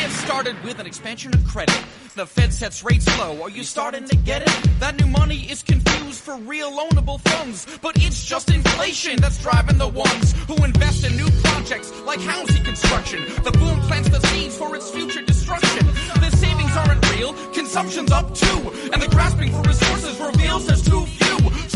gets 0.05 0.17
started 0.17 0.63
with 0.63 0.79
an 0.79 0.87
expansion 0.87 1.33
of 1.33 1.43
credit. 1.47 1.83
The 2.15 2.27
Fed 2.27 2.53
sets 2.53 2.85
rates 2.85 3.07
low. 3.19 3.43
Are 3.43 3.49
you 3.49 3.63
starting 3.63 4.05
to 4.05 4.17
get 4.17 4.43
it? 4.43 4.53
That 4.79 5.01
new 5.01 5.07
money 5.07 5.51
is 5.51 5.63
confused 5.63 6.21
for 6.21 6.37
real 6.37 6.71
loanable 6.71 7.19
funds. 7.21 7.67
But 7.81 7.97
it's 7.97 8.23
just 8.23 8.51
inflation 8.51 9.17
that's 9.17 9.41
driving 9.43 9.79
the 9.79 9.89
ones 9.89 10.35
who 10.47 10.63
invest 10.63 11.05
in 11.07 11.17
new 11.17 11.31
projects 11.45 11.91
like 12.03 12.21
housing 12.21 12.63
construction. 12.65 13.25
The 13.45 13.53
boom 13.53 13.81
plants 13.89 14.11
the 14.11 14.21
seeds 14.27 14.59
for 14.59 14.77
its 14.77 14.91
future 14.91 15.23
destruction. 15.23 15.87
The 16.21 16.31
savings 16.37 16.77
aren't 16.77 17.11
real, 17.13 17.33
consumption's 17.55 18.13
up 18.13 18.35
too. 18.35 18.61
And 18.93 19.01
the 19.01 19.09
grasping 19.09 19.53
for 19.53 19.63
resources 19.63 20.21
reveals 20.21 20.67
there's 20.67 20.85
too 20.85 21.07
few. 21.07 21.24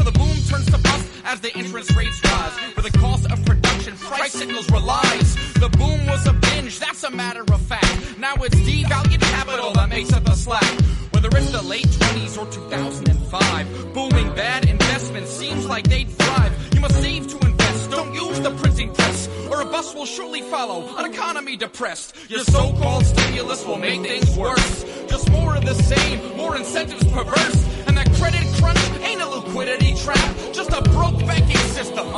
The 0.09 0.19
boom 0.19 0.39
turns 0.49 0.65
to 0.71 0.79
bust 0.79 1.07
as 1.27 1.41
the 1.41 1.55
interest 1.59 1.95
rates 1.95 2.19
rise. 2.25 2.53
Where 2.75 2.91
the 2.91 2.99
cost 2.99 3.31
of 3.31 3.45
production 3.45 3.95
price 3.99 4.33
signals 4.33 4.71
relies. 4.71 5.35
The 5.53 5.69
boom 5.69 6.07
was 6.07 6.27
a 6.27 6.33
binge, 6.33 6.79
that's 6.79 7.05
a 7.05 7.11
matter 7.11 7.43
of 7.43 7.61
fact. 7.61 8.19
Now 8.19 8.33
it's 8.37 8.57
devalued 8.57 9.21
capital 9.21 9.71
that 9.75 9.91
makes 9.91 10.11
up 10.15 10.25
the 10.25 10.35
slack. 10.35 10.65
Whether 11.13 11.29
it's 11.37 11.51
the 11.51 11.61
late 11.61 11.85
20s 11.85 12.39
or 12.39 12.51
2005, 12.51 13.93
booming 13.93 14.35
bad 14.35 14.65
investment 14.65 15.27
seems 15.27 15.67
like 15.67 15.87
they'd 15.87 16.09
thrive. 16.09 16.55
You 16.73 16.81
must 16.81 17.03
save 17.03 17.29
to 17.29 17.47
invest, 17.47 17.91
don't 17.91 18.15
use 18.15 18.41
the 18.41 18.53
printing 18.53 18.95
press, 18.95 19.29
or 19.51 19.61
a 19.61 19.67
bus 19.67 19.95
will 19.95 20.07
surely 20.07 20.41
follow. 20.41 20.97
An 20.97 21.13
economy 21.13 21.59
depressed, 21.59 22.17
your 22.31 22.45
so-called 22.45 23.05
stimulus 23.05 23.63
will 23.67 23.79
make 23.79 24.01
things 24.01 24.35
worse. 24.39 24.85
Just 25.07 25.29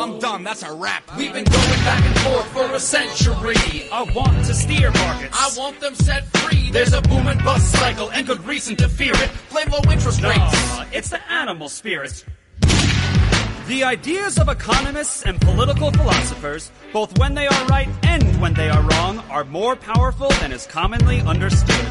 I'm 0.00 0.18
done, 0.18 0.44
that's 0.44 0.62
a 0.62 0.72
wrap. 0.72 1.02
We've 1.18 1.30
been 1.30 1.44
going 1.44 1.80
back 1.84 2.02
and 2.02 2.18
forth 2.20 2.46
for 2.52 2.74
a 2.74 2.80
century. 2.80 3.54
I 3.92 4.10
want 4.14 4.46
to 4.46 4.54
steer 4.54 4.90
markets. 4.90 5.36
I 5.38 5.50
want 5.58 5.78
them 5.78 5.94
set 5.94 6.24
free. 6.38 6.70
There's 6.70 6.94
a 6.94 7.02
boom 7.02 7.26
and 7.26 7.44
bust 7.44 7.70
cycle 7.70 8.10
and 8.10 8.26
good 8.26 8.42
reason 8.46 8.76
to 8.76 8.88
fear 8.88 9.12
it. 9.14 9.30
Blame 9.50 9.68
low 9.68 9.92
interest 9.92 10.22
rates. 10.22 10.38
Nah, 10.38 10.86
it's 10.90 11.10
the 11.10 11.20
animal 11.30 11.68
spirit. 11.68 12.24
The 13.66 13.84
ideas 13.84 14.38
of 14.38 14.48
economists 14.48 15.26
and 15.26 15.38
political 15.38 15.90
philosophers, 15.90 16.72
both 16.94 17.18
when 17.18 17.34
they 17.34 17.46
are 17.46 17.66
right 17.66 17.88
and 18.04 18.40
when 18.40 18.54
they 18.54 18.70
are 18.70 18.82
wrong, 18.82 19.18
are 19.28 19.44
more 19.44 19.76
powerful 19.76 20.30
than 20.40 20.50
is 20.50 20.66
commonly 20.66 21.20
understood. 21.20 21.86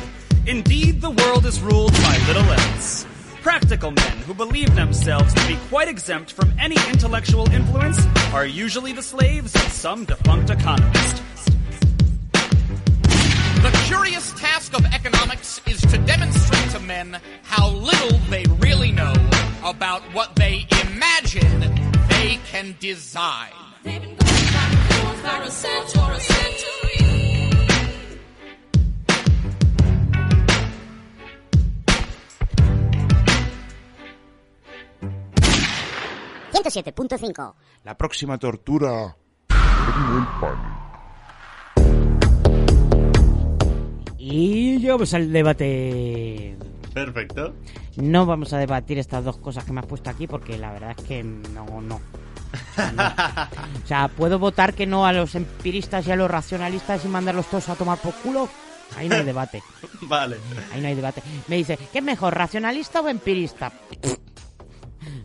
Indeed, 0.48 1.00
the 1.00 1.12
world 1.12 1.46
is 1.46 1.62
ruled 1.62 1.94
by 1.94 2.18
little 2.28 2.52
else. 2.52 3.06
Practical 3.42 3.92
men 3.92 4.18
who 4.20 4.34
believe 4.34 4.76
themselves 4.76 5.34
to 5.34 5.48
be 5.48 5.58
quite 5.70 5.88
exempt 5.88 6.34
from 6.34 6.54
any 6.60 6.76
intellectual 6.90 7.50
influence 7.52 8.06
are 8.34 8.46
usually 8.46 8.92
the 8.92 9.02
slaves 9.02 9.56
of 9.56 9.62
some 9.72 10.04
defunct 10.04 10.50
economist. 10.50 11.24
The 12.34 13.84
curious 13.86 14.34
task 14.34 14.74
of 14.74 14.86
economics 14.86 15.62
is 15.66 15.80
to 15.82 15.98
demonstrate 16.00 16.70
to 16.72 16.80
men 16.82 17.18
how 17.44 17.70
little 17.70 18.18
they 18.30 18.44
really 18.60 18.92
know 18.92 19.14
about 19.64 20.02
what 20.14 20.36
they 20.36 20.68
imagine 20.84 21.62
they 22.10 22.40
can 22.46 22.76
design. 22.80 23.52
...107.5... 36.64 37.54
La 37.84 37.98
próxima 37.98 38.38
tortura... 38.38 39.16
Y 44.18 44.78
llegamos 44.78 45.14
al 45.14 45.32
debate. 45.32 46.58
Perfecto. 46.94 47.56
No 47.96 48.26
vamos 48.26 48.54
a 48.54 48.58
debatir 48.58 49.00
estas 49.00 49.24
dos 49.24 49.38
cosas 49.38 49.64
que 49.64 49.72
me 49.72 49.80
has 49.80 49.86
puesto 49.86 50.10
aquí 50.10 50.28
porque 50.28 50.58
la 50.58 50.72
verdad 50.72 50.96
es 50.98 51.04
que 51.06 51.24
no, 51.24 51.82
no. 51.82 51.96
O 51.96 52.76
sea, 52.76 52.92
no. 52.92 53.04
O 53.84 53.88
sea, 53.88 54.08
¿puedo 54.10 54.38
votar 54.38 54.74
que 54.74 54.86
no 54.86 55.06
a 55.06 55.14
los 55.14 55.36
empiristas 55.36 56.06
y 56.08 56.12
a 56.12 56.16
los 56.16 56.30
racionalistas 56.30 57.04
y 57.06 57.08
mandarlos 57.08 57.48
todos 57.48 57.70
a 57.70 57.76
tomar 57.76 57.98
por 58.00 58.14
culo? 58.16 58.50
Ahí 58.98 59.08
no 59.08 59.16
hay 59.16 59.24
debate. 59.24 59.64
Vale. 60.02 60.38
Ahí 60.74 60.82
no 60.82 60.88
hay 60.88 60.96
debate. 60.96 61.24
Me 61.48 61.56
dice, 61.56 61.78
¿qué 61.92 62.00
es 62.00 62.04
mejor, 62.04 62.36
racionalista 62.36 63.02
o 63.02 63.08
empirista? 63.08 63.72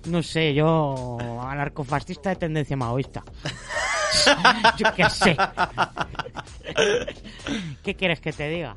No 0.07 0.23
sé, 0.23 0.55
yo 0.55 1.17
anarcofascista 1.41 2.31
de 2.31 2.37
tendencia 2.37 2.77
maoísta. 2.77 3.23
yo 4.77 4.87
qué 4.95 5.09
sé. 5.11 5.37
¿Qué 7.83 7.95
quieres 7.95 8.21
que 8.21 8.33
te 8.33 8.49
diga? 8.49 8.75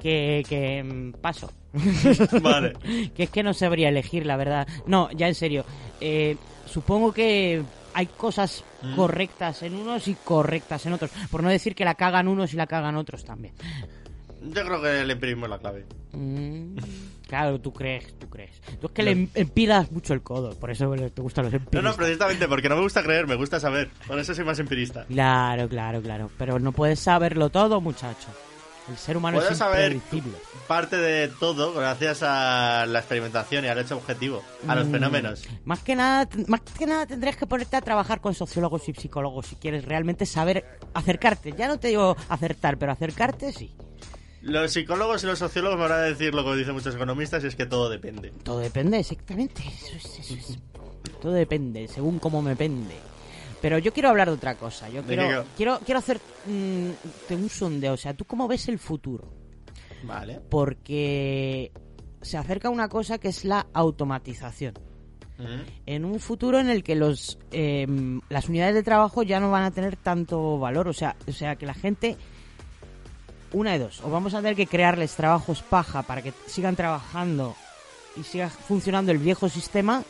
Que, 0.00 0.42
que 0.48 0.82
mm, 0.82 1.12
paso. 1.20 1.50
Vale. 2.40 2.72
que 3.14 3.24
es 3.24 3.30
que 3.30 3.42
no 3.42 3.54
sabría 3.54 3.88
elegir, 3.88 4.26
la 4.26 4.36
verdad. 4.36 4.66
No, 4.86 5.10
ya 5.12 5.28
en 5.28 5.34
serio. 5.34 5.64
Eh, 6.00 6.36
supongo 6.66 7.12
que 7.12 7.62
hay 7.94 8.06
cosas 8.06 8.64
Mm. 8.82 8.96
correctas 8.96 9.62
en 9.62 9.76
unos 9.76 10.08
y 10.08 10.14
correctas 10.14 10.86
en 10.86 10.92
otros. 10.94 11.10
Por 11.30 11.42
no 11.42 11.48
decir 11.48 11.74
que 11.74 11.84
la 11.84 11.94
cagan 11.94 12.26
unos 12.28 12.52
y 12.52 12.56
la 12.56 12.66
cagan 12.66 12.96
otros 12.96 13.24
también. 13.24 13.54
Yo 14.42 14.64
creo 14.64 14.82
que 14.82 15.00
el 15.02 15.10
empirismo 15.10 15.46
es 15.46 15.50
la 15.50 15.58
clave. 15.58 15.86
Mm, 16.12 16.76
claro, 17.32 17.58
tú 17.58 17.72
crees, 17.72 18.18
tú 18.18 18.28
crees. 18.28 18.60
Tú 18.78 18.88
es 18.88 18.92
que 18.92 19.02
le 19.02 19.12
em- 19.12 19.28
empiras 19.34 19.90
mucho 19.90 20.12
el 20.12 20.20
codo, 20.22 20.50
por 20.58 20.70
eso 20.70 20.92
te 21.14 21.22
gustan 21.22 21.44
los 21.46 21.52
No, 21.54 21.58
empiristas. 21.60 21.82
no, 21.82 21.96
precisamente 21.96 22.46
porque 22.46 22.68
no 22.68 22.76
me 22.76 22.82
gusta 22.82 23.02
creer, 23.02 23.26
me 23.26 23.36
gusta 23.36 23.58
saber. 23.58 23.88
Por 24.06 24.18
eso 24.18 24.34
soy 24.34 24.44
más 24.44 24.58
empirista. 24.58 25.06
Claro, 25.06 25.66
claro, 25.66 26.02
claro. 26.02 26.30
Pero 26.36 26.58
no 26.58 26.72
puedes 26.72 27.00
saberlo 27.00 27.48
todo, 27.48 27.80
muchacho. 27.80 28.28
El 28.90 28.98
ser 28.98 29.16
humano 29.16 29.38
Puedo 29.38 29.50
es 29.50 29.56
saber 29.56 29.96
parte 30.68 30.96
de 30.96 31.28
todo 31.28 31.72
gracias 31.72 32.22
a 32.22 32.84
la 32.86 32.98
experimentación 32.98 33.64
y 33.64 33.68
al 33.68 33.78
hecho 33.78 33.96
objetivo, 33.96 34.42
a 34.68 34.74
los 34.74 34.88
Mm, 34.88 34.90
fenómenos. 34.90 35.44
Más 35.64 35.78
que 35.78 35.94
nada, 35.96 36.28
más 36.48 36.60
que 36.60 36.84
nada 36.84 37.06
tendrías 37.06 37.36
que 37.36 37.46
ponerte 37.46 37.76
a 37.76 37.80
trabajar 37.80 38.20
con 38.20 38.34
sociólogos 38.34 38.86
y 38.90 38.92
psicólogos 38.92 39.46
si 39.46 39.56
quieres 39.56 39.86
realmente 39.86 40.26
saber 40.26 40.66
acercarte. 40.92 41.52
Ya 41.52 41.68
no 41.68 41.78
te 41.78 41.88
digo 41.88 42.14
acertar, 42.28 42.76
pero 42.76 42.92
acercarte 42.92 43.52
sí. 43.52 43.72
Los 44.42 44.72
psicólogos 44.72 45.22
y 45.22 45.26
los 45.26 45.38
sociólogos 45.38 45.78
me 45.78 45.84
van 45.88 45.92
a 45.92 46.02
decir 46.02 46.34
lo 46.34 46.44
que 46.44 46.56
dicen 46.56 46.74
muchos 46.74 46.94
economistas 46.94 47.42
y 47.44 47.46
es 47.46 47.56
que 47.56 47.66
todo 47.66 47.88
depende. 47.88 48.32
Todo 48.42 48.58
depende, 48.58 48.98
exactamente. 48.98 49.62
Eso 49.66 49.96
es- 49.96 50.18
eso 50.18 50.34
es. 50.34 50.58
Todo 51.20 51.32
depende, 51.32 51.86
según 51.88 52.18
cómo 52.18 52.42
me 52.42 52.56
pende. 52.56 52.94
Pero 53.60 53.78
yo 53.78 53.92
quiero 53.92 54.08
hablar 54.08 54.28
de 54.28 54.34
otra 54.34 54.56
cosa. 54.56 54.88
Yo 54.88 55.02
¿De 55.02 55.14
quiero, 55.16 55.44
quiero, 55.56 55.78
quiero 55.84 55.98
hacer 56.00 56.20
mm, 56.46 56.90
un 57.34 57.48
sondeo. 57.48 57.92
O 57.92 57.96
sea, 57.96 58.12
¿tú 58.14 58.24
cómo 58.24 58.48
ves 58.48 58.68
el 58.68 58.78
futuro? 58.80 59.32
Vale. 60.02 60.40
Porque 60.50 61.70
se 62.20 62.36
acerca 62.36 62.70
una 62.70 62.88
cosa 62.88 63.18
que 63.18 63.28
es 63.28 63.44
la 63.44 63.66
automatización. 63.72 64.74
En 65.86 66.04
un 66.04 66.20
futuro 66.20 66.60
en 66.60 66.68
el 66.70 66.84
que 66.84 66.94
los 66.94 67.36
eh, 67.50 67.84
las 68.28 68.48
unidades 68.48 68.74
de 68.76 68.84
trabajo 68.84 69.24
ya 69.24 69.40
no 69.40 69.50
van 69.50 69.64
a 69.64 69.70
tener 69.72 69.96
tanto 69.96 70.58
valor. 70.60 70.86
O 70.88 70.92
sea, 70.92 71.16
o 71.26 71.32
sea 71.32 71.56
que 71.56 71.66
la 71.66 71.74
gente 71.74 72.16
una 73.52 73.72
de 73.72 73.78
dos. 73.80 74.00
O 74.02 74.10
vamos 74.10 74.34
a 74.34 74.38
tener 74.38 74.56
que 74.56 74.66
crearles 74.66 75.14
trabajos 75.14 75.62
paja 75.62 76.02
para 76.02 76.22
que 76.22 76.32
sigan 76.46 76.76
trabajando 76.76 77.54
y 78.16 78.22
siga 78.22 78.48
funcionando 78.48 79.12
el 79.12 79.18
viejo 79.18 79.48
sistema. 79.48 80.02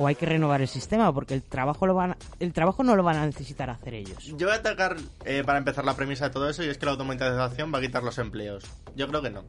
O 0.00 0.06
hay 0.06 0.14
que 0.14 0.26
renovar 0.26 0.60
el 0.60 0.68
sistema 0.68 1.12
porque 1.12 1.34
el 1.34 1.42
trabajo 1.42 1.84
no 1.84 2.94
lo 2.94 3.02
van 3.02 3.16
a 3.16 3.26
necesitar 3.26 3.68
hacer 3.68 3.94
ellos. 3.94 4.24
Yo 4.36 4.46
voy 4.46 4.50
a 4.50 4.60
atacar, 4.60 4.96
eh, 5.24 5.42
para 5.44 5.58
empezar, 5.58 5.84
la 5.84 5.96
premisa 5.96 6.26
de 6.26 6.30
todo 6.30 6.48
eso 6.48 6.62
y 6.62 6.68
es 6.68 6.78
que 6.78 6.86
la 6.86 6.92
automatización 6.92 7.74
va 7.74 7.78
a 7.78 7.80
quitar 7.80 8.04
los 8.04 8.16
empleos. 8.18 8.64
Yo 8.94 9.08
creo 9.08 9.22
que 9.22 9.30
no. 9.30 9.42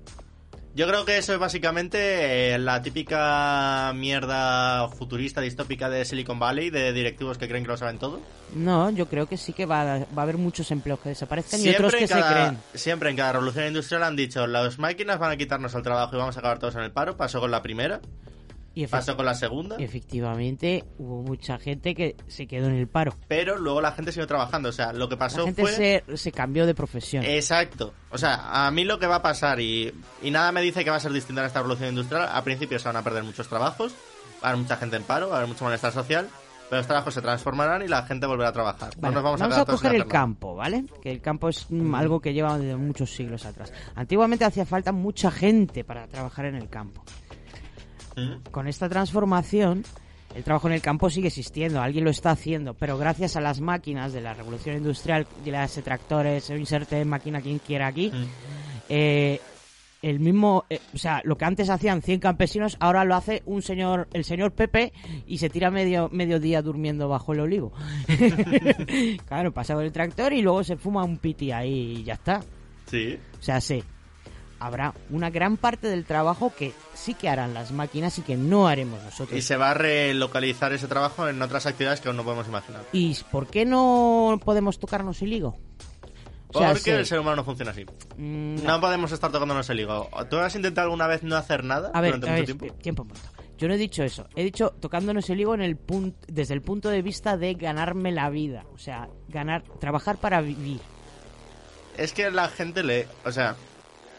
Yo 0.76 0.88
creo 0.88 1.04
que 1.04 1.18
eso 1.18 1.34
es 1.34 1.40
básicamente 1.40 2.54
eh, 2.54 2.60
la 2.60 2.82
típica 2.82 3.92
mierda 3.96 4.88
futurista, 4.90 5.42
distópica 5.42 5.90
de 5.90 6.06
Silicon 6.06 6.38
Valley, 6.40 6.70
de 6.70 6.94
directivos 6.94 7.38
que 7.38 7.48
creen 7.48 7.64
que 7.64 7.72
lo 7.72 7.78
saben 7.78 7.98
todo. 7.98 8.22
No, 8.54 8.90
yo 8.92 9.08
creo 9.08 9.28
que 9.28 9.36
sí 9.36 9.52
que 9.52 9.66
va, 9.66 9.82
a- 9.82 10.00
va 10.00 10.06
a 10.18 10.22
haber 10.22 10.38
muchos 10.38 10.70
empleos 10.72 11.00
que 11.00 11.10
desaparezcan 11.10 11.60
y 11.66 11.70
otros 11.70 11.96
que 11.96 12.08
se 12.08 12.14
cada- 12.14 12.32
creen. 12.34 12.58
siempre 12.76 13.10
en 13.10 13.16
cada 13.18 13.34
revolución 13.34 13.66
industrial 13.68 14.04
han 14.04 14.16
dicho, 14.16 14.46
las 14.48 14.78
máquinas 14.80 15.18
van 15.20 15.32
a 15.32 15.38
quitarnos 15.38 15.74
el 15.74 15.82
trabajo 15.82 16.16
y 16.16 16.20
vamos 16.20 16.38
a 16.38 16.40
acabar 16.40 16.60
todos 16.60 16.76
en 16.76 16.82
el 16.84 16.92
paro. 16.92 17.18
Pasó 17.18 17.40
con 17.40 17.50
la 17.52 17.62
primera, 17.64 18.00
Y 18.76 18.88
pasó 18.88 19.16
con 19.16 19.26
la 19.26 19.34
segunda. 19.34 19.76
y 19.80 19.84
efectivamente 19.84 20.86
hubo 20.98 21.22
mucha 21.24 21.58
gente 21.58 21.96
que 21.96 22.16
se 22.28 22.48
quedó 22.48 22.68
en 22.68 22.76
el 22.76 22.88
paro. 22.88 23.14
Pero 23.28 23.58
luego 23.58 23.82
la 23.82 23.92
gente 23.92 24.12
siguió 24.12 24.28
trabajando. 24.28 24.70
O 24.70 24.72
sea, 24.72 24.94
lo 24.94 25.10
que 25.10 25.16
La 25.16 25.20
pasó 25.20 25.46
gente 25.46 25.62
fue... 25.62 25.72
se, 25.72 26.04
se 26.18 26.32
cambió 26.32 26.66
de 26.66 26.76
profesión. 26.76 27.24
Exacto. 27.26 27.94
O 28.12 28.18
sea, 28.18 28.66
a 28.66 28.72
mí 28.72 28.84
lo 28.86 29.00
que 29.00 29.08
va 29.08 29.16
a 29.16 29.22
pasar, 29.22 29.60
y, 29.60 29.94
y 30.22 30.32
nada 30.32 30.52
me 30.52 30.62
dice 30.62 30.84
que 30.84 30.90
va 30.90 30.98
a 30.98 31.00
ser 31.02 31.12
distinta 31.12 31.42
en 31.42 31.48
esta 31.48 31.60
revolución 31.60 31.90
industrial, 31.90 32.30
a 32.32 32.44
principio 32.44 32.80
se 32.80 32.88
van 32.88 32.98
a 32.98 33.04
perder 33.04 33.24
muchos 33.24 33.48
trabajos, 33.48 33.94
va 34.44 34.48
a 34.48 34.50
haber 34.52 34.62
mucha 34.62 34.78
gente 34.78 34.96
en 34.96 35.04
paro, 35.04 35.30
va 35.30 35.36
a 35.36 35.38
haber 35.40 35.50
mucho 35.50 35.66
malestar 35.66 35.92
social, 35.92 36.28
pero 36.70 36.80
los 36.80 36.88
trabajos 36.88 37.14
se 37.14 37.22
transformarán 37.22 37.82
y 37.82 37.88
la 37.88 38.04
gente 38.04 38.28
volverá 38.28 38.50
a 38.50 38.54
trabajar. 38.54 38.96
No 38.96 39.02
Vale, 39.02 39.16
nos 39.16 39.24
vamos, 39.24 39.40
vamos 39.40 39.58
a, 39.58 39.62
a, 39.62 39.66
coger 39.66 39.96
el 39.96 40.06
campo, 40.06 40.56
¿vale? 40.56 40.86
Que 41.02 41.12
el 41.12 41.20
campo 41.20 41.50
es 41.50 41.68
algo 41.94 42.20
que 42.20 42.34
lleva 42.34 42.58
desde 42.60 42.76
muchos 42.76 43.12
siglos 43.12 43.46
atrás. 43.46 43.74
Antiguamente 43.96 44.46
hacía 44.46 44.66
falta 44.66 44.92
mucha 44.92 45.32
gente 45.32 45.84
para 45.84 46.08
trabajar 46.08 46.46
en 46.46 46.56
el 46.56 46.70
campo. 46.70 47.04
¿Mm? 48.20 48.52
Con 48.52 48.68
esta 48.68 48.90
transformación, 48.90 49.84
el 50.36 50.44
trabajo 50.44 50.68
en 50.68 50.74
el 50.74 50.82
campo 50.82 51.10
sigue 51.10 51.28
existiendo, 51.28 51.82
alguien 51.82 52.04
lo 52.04 52.12
está 52.12 52.32
haciendo, 52.32 52.74
pero 52.74 52.98
gracias 52.98 53.36
a 53.36 53.42
las 53.42 53.62
máquinas 53.62 54.14
de 54.14 54.22
la 54.22 54.34
revolución 54.34 54.78
industrial, 54.78 55.28
de 55.44 55.52
las 55.52 55.74
tractores, 55.76 56.50
inserte 56.50 57.04
máquina 57.06 57.42
quien 57.42 57.60
quiera 57.60 57.88
aquí, 57.88 58.12
¿Mm? 58.12 58.26
eh, 58.90 59.40
el 60.02 60.20
mismo, 60.20 60.66
eh, 60.70 60.80
o 60.94 60.98
sea, 60.98 61.22
lo 61.26 61.38
que 61.38 61.46
antes 61.46 61.70
hacían 61.70 62.02
100 62.02 62.20
campesinos, 62.20 62.78
ahora 62.80 63.04
lo 63.04 63.16
hace 63.16 63.44
un 63.46 63.62
señor, 63.62 64.08
el 64.14 64.24
señor 64.24 64.54
Pepe, 64.54 64.94
y 65.28 65.40
se 65.40 65.50
tira 65.50 65.72
medio, 65.72 66.10
medio 66.12 66.40
día 66.40 66.62
durmiendo 66.62 67.10
bajo 67.10 67.34
el 67.34 67.42
olivo. 67.42 67.74
claro, 69.28 69.52
pasa 69.52 69.74
con 69.74 69.84
el 69.84 69.92
tractor 69.92 70.32
y 70.34 70.42
luego 70.42 70.64
se 70.64 70.78
fuma 70.78 71.04
un 71.04 71.18
piti 71.18 71.52
ahí 71.52 71.98
y 72.00 72.04
ya 72.04 72.14
está. 72.14 72.42
Sí. 72.86 73.18
O 73.40 73.44
sea, 73.44 73.60
sí, 73.60 73.84
habrá 74.60 74.94
una 75.10 75.30
gran 75.30 75.58
parte 75.58 75.88
del 75.88 76.06
trabajo 76.06 76.54
que 76.58 76.74
sí 76.94 77.14
que 77.14 77.30
harán 77.30 77.54
las 77.54 77.72
máquinas 77.72 78.18
y 78.20 78.22
que 78.22 78.36
no 78.38 78.68
haremos 78.68 79.02
nosotros. 79.04 79.38
Y 79.38 79.42
se 79.42 79.58
va 79.58 79.72
a 79.72 79.74
relocalizar 79.74 80.74
ese 80.74 80.88
trabajo 80.88 81.28
en 81.28 81.42
otras 81.42 81.66
actividades 81.66 82.02
que 82.02 82.08
aún 82.10 82.18
no 82.18 82.24
podemos 82.24 82.48
imaginar. 82.48 82.82
¿Y 82.92 83.16
por 83.32 83.48
qué 83.48 83.66
no 83.66 84.40
podemos 84.44 84.80
tocarnos 84.80 85.22
el 85.22 85.34
higo? 85.34 85.58
O 86.52 86.58
sea, 86.60 86.70
Porque 86.70 86.82
sí. 86.86 86.90
el 86.92 87.06
ser 87.06 87.20
humano 87.20 87.38
no 87.38 87.44
funciona 87.44 87.72
así. 87.72 87.86
Mm, 88.18 88.64
No 88.64 88.82
podemos 88.82 89.12
estar 89.12 89.32
tocándonos 89.32 89.70
el 89.70 89.80
higo. 89.82 90.10
¿Tú 90.32 90.38
has 90.40 90.56
intentado 90.56 90.86
alguna 90.86 91.06
vez 91.06 91.22
no 91.22 91.36
hacer 91.36 91.64
nada 91.64 91.92
A 91.94 92.02
ver, 92.02 92.14
durante 92.20 92.30
a 92.30 92.34
ver, 92.34 92.42
mucho 92.42 92.58
tiempo? 92.58 92.76
tiempo, 92.82 93.04
momento. 93.06 93.30
Yo 93.60 93.68
no 93.68 93.74
he 93.76 93.78
dicho 93.78 94.04
eso. 94.04 94.26
He 94.36 94.44
dicho 94.44 94.72
tocándonos 94.80 95.30
el 95.30 95.40
higo 95.42 95.54
en 95.54 95.62
el 95.62 95.76
punto, 95.78 96.18
desde 96.28 96.54
el 96.56 96.62
punto 96.62 96.90
de 96.90 97.02
vista 97.04 97.38
de 97.38 97.54
ganarme 97.54 98.12
la 98.12 98.30
vida. 98.32 98.64
O 98.74 98.80
sea, 98.80 99.10
ganar, 99.28 99.64
trabajar 99.80 100.18
para 100.18 100.42
vivir. 100.42 100.80
Es 101.98 102.14
que 102.14 102.32
la 102.32 102.48
gente 102.48 102.82
le... 102.84 103.08
O 103.26 103.32
sea, 103.32 103.56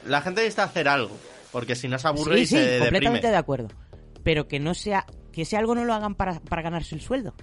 la 0.07 0.21
gente 0.23 0.41
necesita 0.43 0.65
hacer 0.65 0.89
algo. 0.89 1.17
Porque 1.53 1.75
si 1.75 1.89
no 1.89 1.99
se 1.99 2.07
aburre 2.09 2.37
sí, 2.37 2.43
y 2.43 2.47
sí, 2.47 2.55
se 2.57 2.79
completamente 2.79 3.17
deprime. 3.19 3.31
de 3.31 3.37
acuerdo. 3.37 3.69
Pero 4.23 4.47
que 4.47 4.61
no 4.61 4.75
sea, 4.75 5.05
que 5.33 5.43
ese 5.43 5.57
algo 5.57 5.75
no 5.75 5.85
lo 5.85 5.95
hagan 5.95 6.15
para, 6.15 6.39
para 6.41 6.63
ganarse 6.63 6.95
el 6.95 7.01
sueldo. 7.01 7.35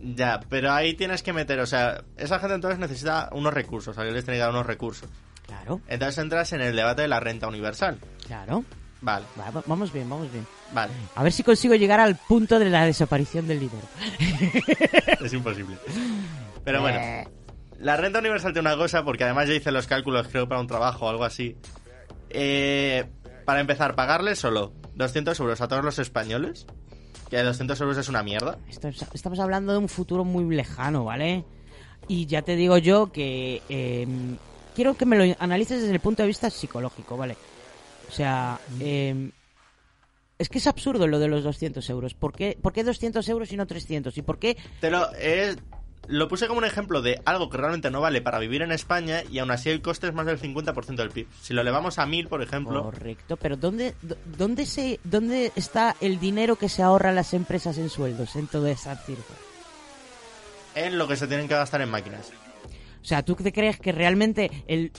Ya, 0.00 0.40
pero 0.48 0.72
ahí 0.72 0.94
tienes 0.94 1.22
que 1.22 1.32
meter, 1.32 1.58
o 1.60 1.66
sea, 1.66 2.04
esa 2.16 2.38
gente 2.38 2.54
entonces 2.54 2.78
necesita 2.78 3.30
unos 3.32 3.52
recursos, 3.52 3.96
alguien 3.98 4.14
les 4.14 4.24
tiene 4.24 4.36
que 4.38 4.42
dar 4.42 4.50
unos 4.50 4.66
recursos. 4.66 5.08
Claro. 5.46 5.80
Entonces 5.88 6.18
entras 6.18 6.52
en 6.52 6.60
el 6.60 6.76
debate 6.76 7.02
de 7.02 7.08
la 7.08 7.18
renta 7.20 7.48
universal. 7.48 7.98
Claro. 8.26 8.64
Vale, 9.00 9.24
Va- 9.38 9.50
va- 9.50 9.62
vamos 9.66 9.92
bien, 9.92 10.08
vamos 10.10 10.30
bien. 10.30 10.46
vale, 10.72 10.92
A 11.14 11.22
ver 11.22 11.32
si 11.32 11.42
consigo 11.42 11.74
llegar 11.74 12.00
al 12.00 12.16
punto 12.16 12.58
de 12.58 12.68
la 12.68 12.84
desaparición 12.84 13.46
del 13.48 13.60
dinero. 13.60 13.86
es 15.24 15.32
imposible. 15.32 15.76
Pero 16.64 16.80
bueno, 16.82 16.98
Eh. 17.00 17.26
La 17.78 17.96
renta 17.96 18.18
universal 18.20 18.52
tiene 18.52 18.68
una 18.68 18.76
cosa, 18.76 19.04
porque 19.04 19.24
además 19.24 19.48
yo 19.48 19.54
hice 19.54 19.70
los 19.72 19.86
cálculos, 19.86 20.28
creo, 20.28 20.48
para 20.48 20.60
un 20.60 20.66
trabajo 20.66 21.06
o 21.06 21.08
algo 21.08 21.24
así. 21.24 21.56
Eh, 22.30 23.04
para 23.44 23.60
empezar, 23.60 23.94
pagarle 23.94 24.36
solo 24.36 24.72
200 24.94 25.38
euros 25.40 25.60
a 25.60 25.68
todos 25.68 25.84
los 25.84 25.98
españoles, 25.98 26.66
que 27.30 27.42
200 27.42 27.80
euros 27.80 27.96
es 27.96 28.08
una 28.08 28.22
mierda. 28.22 28.58
Esto 28.68 28.88
es- 28.88 29.04
estamos 29.14 29.38
hablando 29.38 29.72
de 29.72 29.78
un 29.78 29.88
futuro 29.88 30.24
muy 30.24 30.54
lejano, 30.54 31.04
¿vale? 31.04 31.44
Y 32.08 32.26
ya 32.26 32.42
te 32.42 32.56
digo 32.56 32.78
yo 32.78 33.12
que 33.12 33.62
eh, 33.68 34.06
quiero 34.74 34.94
que 34.94 35.06
me 35.06 35.16
lo 35.16 35.36
analices 35.38 35.80
desde 35.82 35.94
el 35.94 36.00
punto 36.00 36.22
de 36.22 36.26
vista 36.28 36.50
psicológico, 36.50 37.16
¿vale? 37.16 37.36
O 38.08 38.12
sea, 38.12 38.58
eh, 38.80 39.30
es 40.38 40.48
que 40.48 40.58
es 40.58 40.66
absurdo 40.66 41.06
lo 41.06 41.18
de 41.18 41.28
los 41.28 41.44
200 41.44 41.88
euros. 41.90 42.14
¿Por 42.14 42.32
qué, 42.32 42.56
¿Por 42.60 42.72
qué 42.72 42.84
200 42.84 43.28
euros 43.28 43.52
y 43.52 43.56
no 43.56 43.66
300? 43.66 44.16
¿Y 44.16 44.22
por 44.22 44.38
qué 44.38 44.56
Te 44.80 44.90
lo, 44.90 45.06
eh, 45.16 45.56
lo 46.08 46.26
puse 46.28 46.46
como 46.48 46.58
un 46.58 46.64
ejemplo 46.64 47.02
de 47.02 47.20
algo 47.24 47.48
que 47.50 47.58
realmente 47.58 47.90
no 47.90 48.00
vale 48.00 48.20
para 48.22 48.38
vivir 48.38 48.62
en 48.62 48.72
España 48.72 49.22
y 49.30 49.38
aún 49.38 49.50
así 49.50 49.68
el 49.70 49.82
coste 49.82 50.08
es 50.08 50.14
más 50.14 50.26
del 50.26 50.40
50% 50.40 50.96
del 50.96 51.10
PIB. 51.10 51.26
Si 51.40 51.54
lo 51.54 51.60
elevamos 51.60 51.98
a 51.98 52.06
1000, 52.06 52.28
por 52.28 52.42
ejemplo, 52.42 52.82
Correcto, 52.84 53.36
pero 53.36 53.56
¿dónde, 53.56 53.94
dó- 54.02 54.16
dónde, 54.36 54.66
se, 54.66 54.98
¿dónde 55.04 55.52
está 55.54 55.94
el 56.00 56.18
dinero 56.18 56.56
que 56.56 56.68
se 56.68 56.82
ahorran 56.82 57.14
las 57.14 57.34
empresas 57.34 57.78
en 57.78 57.88
sueldos 57.90 58.34
en 58.36 58.46
toda 58.48 58.70
esa 58.70 58.96
cifra? 58.96 59.34
en 60.74 60.96
lo 60.98 61.08
que 61.08 61.16
se 61.16 61.26
tienen 61.26 61.48
que 61.48 61.54
gastar 61.54 61.80
en 61.80 61.90
máquinas. 61.90 62.30
O 63.02 63.04
sea, 63.04 63.22
¿tú 63.24 63.34
te 63.34 63.52
crees 63.52 63.78
que 63.80 63.90
realmente 63.92 64.50
el, 64.66 64.92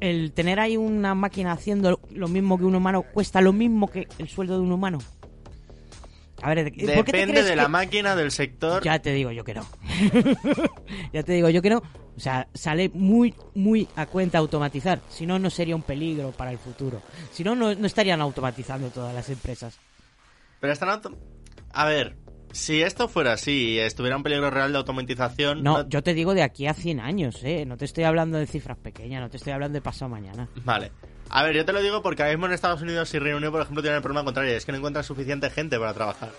el 0.00 0.32
tener 0.32 0.58
ahí 0.60 0.76
una 0.76 1.14
máquina 1.14 1.52
haciendo 1.52 2.00
lo 2.10 2.28
mismo 2.28 2.58
que 2.58 2.64
un 2.64 2.74
humano 2.74 3.02
cuesta 3.02 3.40
lo 3.40 3.52
mismo 3.52 3.88
que 3.88 4.08
el 4.18 4.28
sueldo 4.28 4.54
de 4.56 4.60
un 4.62 4.72
humano? 4.72 4.98
A 6.42 6.54
ver, 6.54 6.64
¿por 6.64 6.72
qué 6.74 6.86
te 6.86 6.94
Depende 6.96 7.32
crees 7.32 7.46
de 7.46 7.56
la 7.56 7.68
máquina, 7.68 8.16
del 8.16 8.30
sector. 8.30 8.82
Ya 8.82 8.98
te 9.00 9.12
digo 9.12 9.30
yo 9.30 9.44
que 9.44 9.54
no. 9.54 9.64
ya 11.12 11.22
te 11.22 11.32
digo 11.32 11.48
yo 11.48 11.62
que 11.62 11.70
no. 11.70 11.78
O 12.16 12.20
sea, 12.20 12.48
sale 12.52 12.90
muy, 12.92 13.34
muy 13.54 13.88
a 13.96 14.06
cuenta 14.06 14.38
automatizar. 14.38 15.00
Si 15.08 15.24
no, 15.26 15.38
no 15.38 15.50
sería 15.50 15.76
un 15.76 15.82
peligro 15.82 16.32
para 16.32 16.50
el 16.52 16.58
futuro. 16.58 17.00
Si 17.30 17.42
no, 17.44 17.54
no, 17.54 17.74
no 17.74 17.86
estarían 17.86 18.20
automatizando 18.20 18.88
todas 18.90 19.14
las 19.14 19.28
empresas. 19.30 19.78
Pero 20.60 20.72
están 20.72 20.90
auto- 20.90 21.16
A 21.72 21.86
ver, 21.86 22.16
si 22.52 22.82
esto 22.82 23.08
fuera 23.08 23.32
así 23.32 23.70
y 23.74 23.78
estuviera 23.78 24.16
un 24.16 24.22
peligro 24.22 24.50
real 24.50 24.72
de 24.72 24.78
automatización... 24.78 25.62
No, 25.62 25.88
yo 25.88 26.02
te 26.02 26.12
digo 26.12 26.34
de 26.34 26.42
aquí 26.42 26.66
a 26.66 26.74
100 26.74 27.00
años, 27.00 27.42
¿eh? 27.44 27.64
No 27.66 27.76
te 27.76 27.84
estoy 27.86 28.04
hablando 28.04 28.36
de 28.38 28.46
cifras 28.46 28.76
pequeñas, 28.78 29.22
no 29.22 29.30
te 29.30 29.38
estoy 29.38 29.52
hablando 29.54 29.74
de 29.76 29.82
pasado 29.82 30.08
mañana. 30.10 30.48
Vale. 30.64 30.92
A 31.32 31.42
ver, 31.42 31.56
yo 31.56 31.64
te 31.64 31.72
lo 31.72 31.80
digo 31.82 32.02
porque 32.02 32.22
ahora 32.22 32.34
mismo 32.34 32.46
en 32.46 32.52
Estados 32.52 32.82
Unidos 32.82 33.12
y 33.14 33.18
Reino 33.18 33.38
Unido, 33.38 33.52
por 33.52 33.62
ejemplo, 33.62 33.82
tienen 33.82 33.96
el 33.96 34.02
problema 34.02 34.24
contrario. 34.24 34.54
Es 34.56 34.64
que 34.66 34.72
no 34.72 34.78
encuentran 34.78 35.04
suficiente 35.04 35.48
gente 35.50 35.78
para 35.78 35.94
trabajar. 35.94 36.30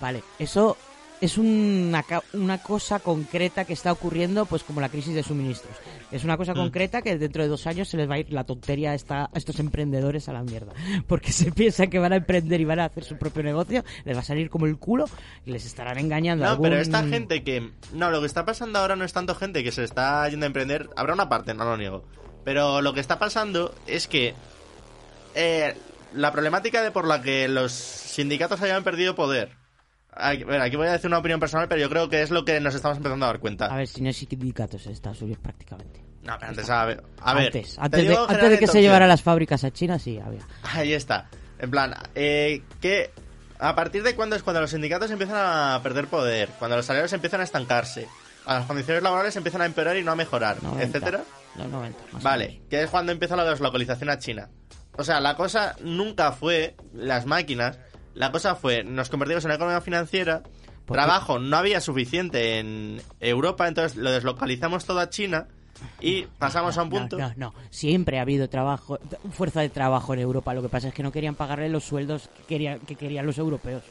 Vale, 0.00 0.22
eso 0.38 0.76
es 1.20 1.36
una, 1.36 2.04
una 2.34 2.58
cosa 2.62 3.00
concreta 3.00 3.64
que 3.64 3.72
está 3.72 3.90
ocurriendo, 3.90 4.46
pues 4.46 4.62
como 4.62 4.80
la 4.80 4.88
crisis 4.88 5.16
de 5.16 5.24
suministros. 5.24 5.76
Es 6.12 6.22
una 6.22 6.36
cosa 6.36 6.52
Mm. 6.52 6.56
concreta 6.58 7.02
que 7.02 7.18
dentro 7.18 7.42
de 7.42 7.48
dos 7.48 7.66
años 7.66 7.88
se 7.88 7.96
les 7.96 8.08
va 8.08 8.14
a 8.14 8.18
ir 8.20 8.32
la 8.32 8.44
tontería 8.44 8.92
a, 8.92 8.94
esta- 8.94 9.24
a 9.24 9.30
estos 9.34 9.58
emprendedores 9.58 10.28
a 10.28 10.32
la 10.32 10.44
mierda. 10.44 10.72
Porque 11.08 11.32
se 11.32 11.50
piensan 11.50 11.90
que 11.90 11.98
van 11.98 12.12
a 12.12 12.16
emprender 12.16 12.60
y 12.60 12.64
van 12.64 12.78
a 12.78 12.84
hacer 12.84 13.02
su 13.02 13.16
propio 13.16 13.42
negocio, 13.42 13.82
les 14.04 14.14
va 14.16 14.20
a 14.20 14.24
salir 14.24 14.48
como 14.50 14.66
el 14.66 14.78
culo 14.78 15.06
y 15.44 15.50
les 15.50 15.66
estarán 15.66 15.98
engañando. 15.98 16.44
No, 16.44 16.50
algún- 16.52 16.68
pero 16.68 16.80
esta 16.80 17.02
gente 17.04 17.42
que... 17.42 17.72
No, 17.92 18.12
lo 18.12 18.20
que 18.20 18.26
está 18.28 18.44
pasando 18.44 18.78
ahora 18.78 18.94
no 18.94 19.04
es 19.04 19.12
tanto 19.12 19.34
gente 19.34 19.64
que 19.64 19.72
se 19.72 19.82
está 19.82 20.28
yendo 20.28 20.46
a 20.46 20.46
emprender. 20.46 20.88
Habrá 20.94 21.14
una 21.14 21.28
parte, 21.28 21.52
no 21.54 21.64
lo 21.64 21.76
niego. 21.76 22.04
Pero 22.48 22.80
lo 22.80 22.94
que 22.94 23.00
está 23.00 23.18
pasando 23.18 23.74
es 23.86 24.08
que... 24.08 24.34
eh, 25.34 25.76
la 26.14 26.32
problemática 26.32 26.80
de 26.80 26.90
por 26.90 27.06
la 27.06 27.20
que 27.20 27.46
los 27.46 27.72
sindicatos 27.72 28.62
hayan 28.62 28.82
perdido 28.84 29.14
poder... 29.14 29.50
Aquí, 30.10 30.44
bueno, 30.44 30.64
aquí 30.64 30.76
voy 30.76 30.86
a 30.86 30.92
decir 30.92 31.08
una 31.08 31.18
opinión 31.18 31.40
personal, 31.40 31.68
pero 31.68 31.82
yo 31.82 31.90
creo 31.90 32.08
que 32.08 32.22
es 32.22 32.30
lo 32.30 32.46
que 32.46 32.58
nos 32.58 32.74
estamos 32.74 32.96
empezando 32.96 33.26
a 33.26 33.28
dar 33.28 33.38
cuenta. 33.38 33.66
A 33.66 33.76
ver, 33.76 33.86
si 33.86 34.00
no 34.00 34.06
hay 34.08 34.14
sindicatos 34.14 34.86
en 34.86 34.92
Estados 34.92 35.20
Unidos 35.20 35.40
prácticamente. 35.42 36.02
No, 36.22 36.36
pero 36.38 36.48
antes, 36.48 36.70
a 36.70 36.86
ver... 36.86 37.04
A 37.20 37.34
ver 37.34 37.46
antes, 37.48 37.74
te 37.74 37.80
antes, 37.82 38.08
de, 38.08 38.16
antes 38.16 38.58
que 38.60 38.66
se 38.66 38.80
llevara 38.80 39.06
las 39.06 39.20
fábricas 39.20 39.62
a 39.64 39.70
China, 39.70 39.98
sí, 39.98 40.18
había. 40.18 40.40
Ahí 40.62 40.94
está. 40.94 41.28
En 41.58 41.70
plan, 41.70 41.94
eh, 42.14 42.62
que 42.80 43.10
a 43.58 43.74
partir 43.74 44.02
de 44.02 44.14
cuándo 44.14 44.36
es 44.36 44.42
cuando 44.42 44.62
los 44.62 44.70
sindicatos 44.70 45.10
empiezan 45.10 45.36
a 45.36 45.78
perder 45.82 46.06
poder, 46.06 46.48
cuando 46.58 46.78
los 46.78 46.86
salarios 46.86 47.12
empiezan 47.12 47.42
a 47.42 47.44
estancarse, 47.44 48.08
las 48.54 48.66
condiciones 48.66 49.02
laborales 49.02 49.36
empiezan 49.36 49.62
a 49.62 49.66
empeorar 49.66 49.96
y 49.96 50.02
no 50.04 50.12
a 50.12 50.16
mejorar, 50.16 50.62
90, 50.62 50.84
etcétera. 50.84 51.24
Los 51.56 51.68
90, 51.68 51.98
más 52.12 52.22
o 52.22 52.24
Vale, 52.24 52.62
que 52.70 52.82
es 52.82 52.90
cuando 52.90 53.12
empieza 53.12 53.36
la 53.36 53.44
deslocalización 53.44 54.10
a 54.10 54.18
China. 54.18 54.48
O 54.96 55.04
sea, 55.04 55.20
la 55.20 55.36
cosa 55.36 55.76
nunca 55.82 56.32
fue 56.32 56.76
las 56.92 57.26
máquinas, 57.26 57.78
la 58.14 58.32
cosa 58.32 58.54
fue 58.54 58.82
nos 58.84 59.08
convertimos 59.10 59.44
en 59.44 59.48
una 59.48 59.54
economía 59.56 59.80
financiera, 59.80 60.42
trabajo 60.86 61.38
no 61.38 61.56
había 61.56 61.80
suficiente 61.80 62.58
en 62.58 63.00
Europa, 63.20 63.68
entonces 63.68 63.96
lo 63.96 64.10
deslocalizamos 64.10 64.84
todo 64.84 65.00
a 65.00 65.10
China 65.10 65.46
y 66.00 66.22
pasamos 66.38 66.78
a 66.78 66.82
un 66.82 66.88
No, 66.88 66.98
punto. 66.98 67.18
No, 67.18 67.32
no, 67.36 67.54
siempre 67.70 68.18
ha 68.18 68.22
habido 68.22 68.48
trabajo, 68.48 68.98
fuerza 69.30 69.60
de 69.60 69.68
trabajo 69.68 70.14
en 70.14 70.20
Europa. 70.20 70.54
Lo 70.54 70.62
que 70.62 70.68
pasa 70.68 70.88
es 70.88 70.94
que 70.94 71.02
no 71.02 71.12
querían 71.12 71.34
pagarle 71.34 71.68
los 71.68 71.84
sueldos 71.84 72.28
que 72.36 72.42
querían, 72.44 72.80
que 72.80 72.96
querían 72.96 73.26
los 73.26 73.38
europeos. 73.38 73.82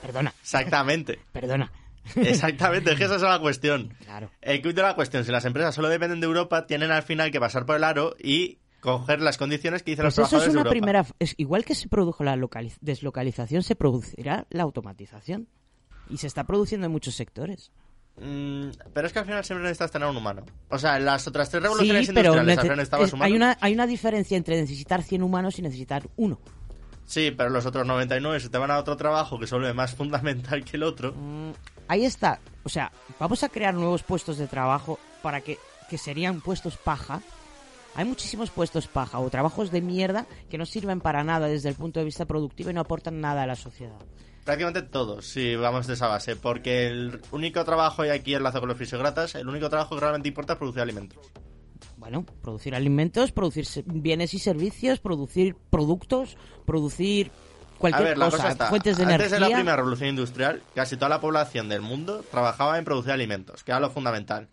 Perdona, 0.00 0.32
Exactamente. 0.40 1.18
perdona. 1.32 1.70
Exactamente, 2.16 2.92
es 2.92 2.98
que 2.98 3.04
esa 3.04 3.16
es 3.16 3.22
la 3.22 3.38
cuestión. 3.40 3.94
Claro. 4.04 4.30
El 4.40 4.62
quid 4.62 4.74
de 4.74 4.82
la 4.82 4.94
cuestión, 4.94 5.24
si 5.24 5.32
las 5.32 5.44
empresas 5.44 5.74
solo 5.74 5.88
dependen 5.88 6.20
de 6.20 6.26
Europa, 6.26 6.66
tienen 6.66 6.90
al 6.90 7.02
final 7.02 7.30
que 7.30 7.40
pasar 7.40 7.66
por 7.66 7.76
el 7.76 7.84
aro 7.84 8.14
y 8.22 8.58
coger 8.80 9.20
las 9.20 9.36
condiciones 9.38 9.82
que 9.82 9.92
dicen 9.92 10.04
Pues 10.04 10.16
los 10.18 10.28
eso 10.28 10.36
es 10.36 10.42
una 10.44 10.52
de 10.52 10.58
Europa. 10.58 10.70
primera. 10.70 11.06
Es 11.18 11.34
igual 11.38 11.64
que 11.64 11.74
se 11.74 11.88
produjo 11.88 12.22
la 12.24 12.36
localiz- 12.36 12.78
deslocalización, 12.80 13.62
se 13.62 13.74
producirá 13.74 14.46
la 14.50 14.62
automatización. 14.62 15.48
Y 16.08 16.18
se 16.18 16.28
está 16.28 16.44
produciendo 16.44 16.86
en 16.86 16.92
muchos 16.92 17.16
sectores. 17.16 17.72
Mm, 18.18 18.68
pero 18.94 19.06
es 19.08 19.12
que 19.12 19.18
al 19.18 19.24
final 19.26 19.44
siempre 19.44 19.64
necesitas 19.64 19.90
tener 19.90 20.08
un 20.08 20.16
humano. 20.16 20.44
O 20.70 20.78
sea, 20.78 20.96
en 20.98 21.04
las 21.04 21.26
otras 21.26 21.50
tres 21.50 21.60
Sí, 21.60 21.64
revoluciones 21.64 22.06
pero 22.14 22.30
industriales 22.32 22.58
al 22.58 22.62
final 22.62 22.80
es- 22.80 23.12
humanos. 23.12 23.26
hay, 23.26 23.32
una, 23.36 23.58
hay 23.60 23.74
una 23.74 23.86
diferencia 23.86 24.36
entre 24.36 24.56
necesitar 24.60 25.02
100 25.02 25.22
humanos 25.22 25.58
y 25.58 25.62
necesitar 25.62 26.08
uno. 26.16 26.38
Sí, 27.06 27.30
pero 27.30 27.50
los 27.50 27.64
otros 27.64 27.86
99 27.86 28.40
se 28.40 28.48
te 28.48 28.58
van 28.58 28.70
a 28.70 28.78
otro 28.78 28.96
trabajo 28.96 29.38
que 29.38 29.46
se 29.46 29.54
vuelve 29.54 29.72
más 29.72 29.94
fundamental 29.94 30.64
que 30.64 30.76
el 30.76 30.82
otro. 30.82 31.12
Mm, 31.12 31.52
Ahí 31.88 32.04
está. 32.04 32.40
O 32.64 32.68
sea, 32.68 32.90
vamos 33.18 33.42
a 33.44 33.48
crear 33.48 33.74
nuevos 33.74 34.02
puestos 34.02 34.38
de 34.38 34.46
trabajo 34.46 34.98
para 35.22 35.40
que, 35.40 35.58
que 35.88 35.98
serían 35.98 36.40
puestos 36.40 36.76
paja. 36.76 37.22
Hay 37.94 38.04
muchísimos 38.04 38.50
puestos 38.50 38.88
paja 38.88 39.18
o 39.18 39.30
trabajos 39.30 39.70
de 39.70 39.80
mierda 39.80 40.26
que 40.50 40.58
no 40.58 40.66
sirven 40.66 41.00
para 41.00 41.24
nada 41.24 41.46
desde 41.46 41.68
el 41.68 41.76
punto 41.76 42.00
de 42.00 42.04
vista 42.04 42.26
productivo 42.26 42.70
y 42.70 42.74
no 42.74 42.80
aportan 42.80 43.20
nada 43.20 43.44
a 43.44 43.46
la 43.46 43.56
sociedad. 43.56 43.96
Prácticamente 44.44 44.82
todos, 44.82 45.26
si 45.26 45.56
vamos 45.56 45.86
de 45.86 45.94
esa 45.94 46.08
base. 46.08 46.36
Porque 46.36 46.88
el 46.88 47.20
único 47.30 47.64
trabajo, 47.64 48.04
y 48.04 48.10
aquí 48.10 48.34
enlazo 48.34 48.60
con 48.60 48.68
los 48.68 48.78
fisiogratas, 48.78 49.34
el 49.34 49.48
único 49.48 49.70
trabajo 49.70 49.94
que 49.94 50.00
realmente 50.00 50.28
importa 50.28 50.54
es 50.54 50.58
producir 50.58 50.82
alimentos. 50.82 51.18
Bueno, 51.96 52.24
producir 52.42 52.74
alimentos, 52.74 53.32
producir 53.32 53.66
se- 53.66 53.84
bienes 53.86 54.34
y 54.34 54.38
servicios, 54.38 55.00
producir 55.00 55.56
productos, 55.70 56.36
producir 56.64 57.30
cualquier 57.78 58.08
ver, 58.08 58.16
cosa, 58.18 58.30
cosa 58.36 58.48
está. 58.50 58.66
fuentes 58.68 58.96
de 58.96 59.04
Antes 59.04 59.16
energía. 59.18 59.36
de 59.36 59.40
la 59.50 59.56
primera 59.56 59.76
revolución 59.76 60.08
industrial, 60.10 60.62
casi 60.74 60.96
toda 60.96 61.08
la 61.08 61.20
población 61.20 61.68
del 61.68 61.82
mundo 61.82 62.24
trabajaba 62.30 62.78
en 62.78 62.84
producir 62.84 63.12
alimentos, 63.12 63.64
que 63.64 63.70
era 63.72 63.80
lo 63.80 63.90
fundamental. 63.90 64.48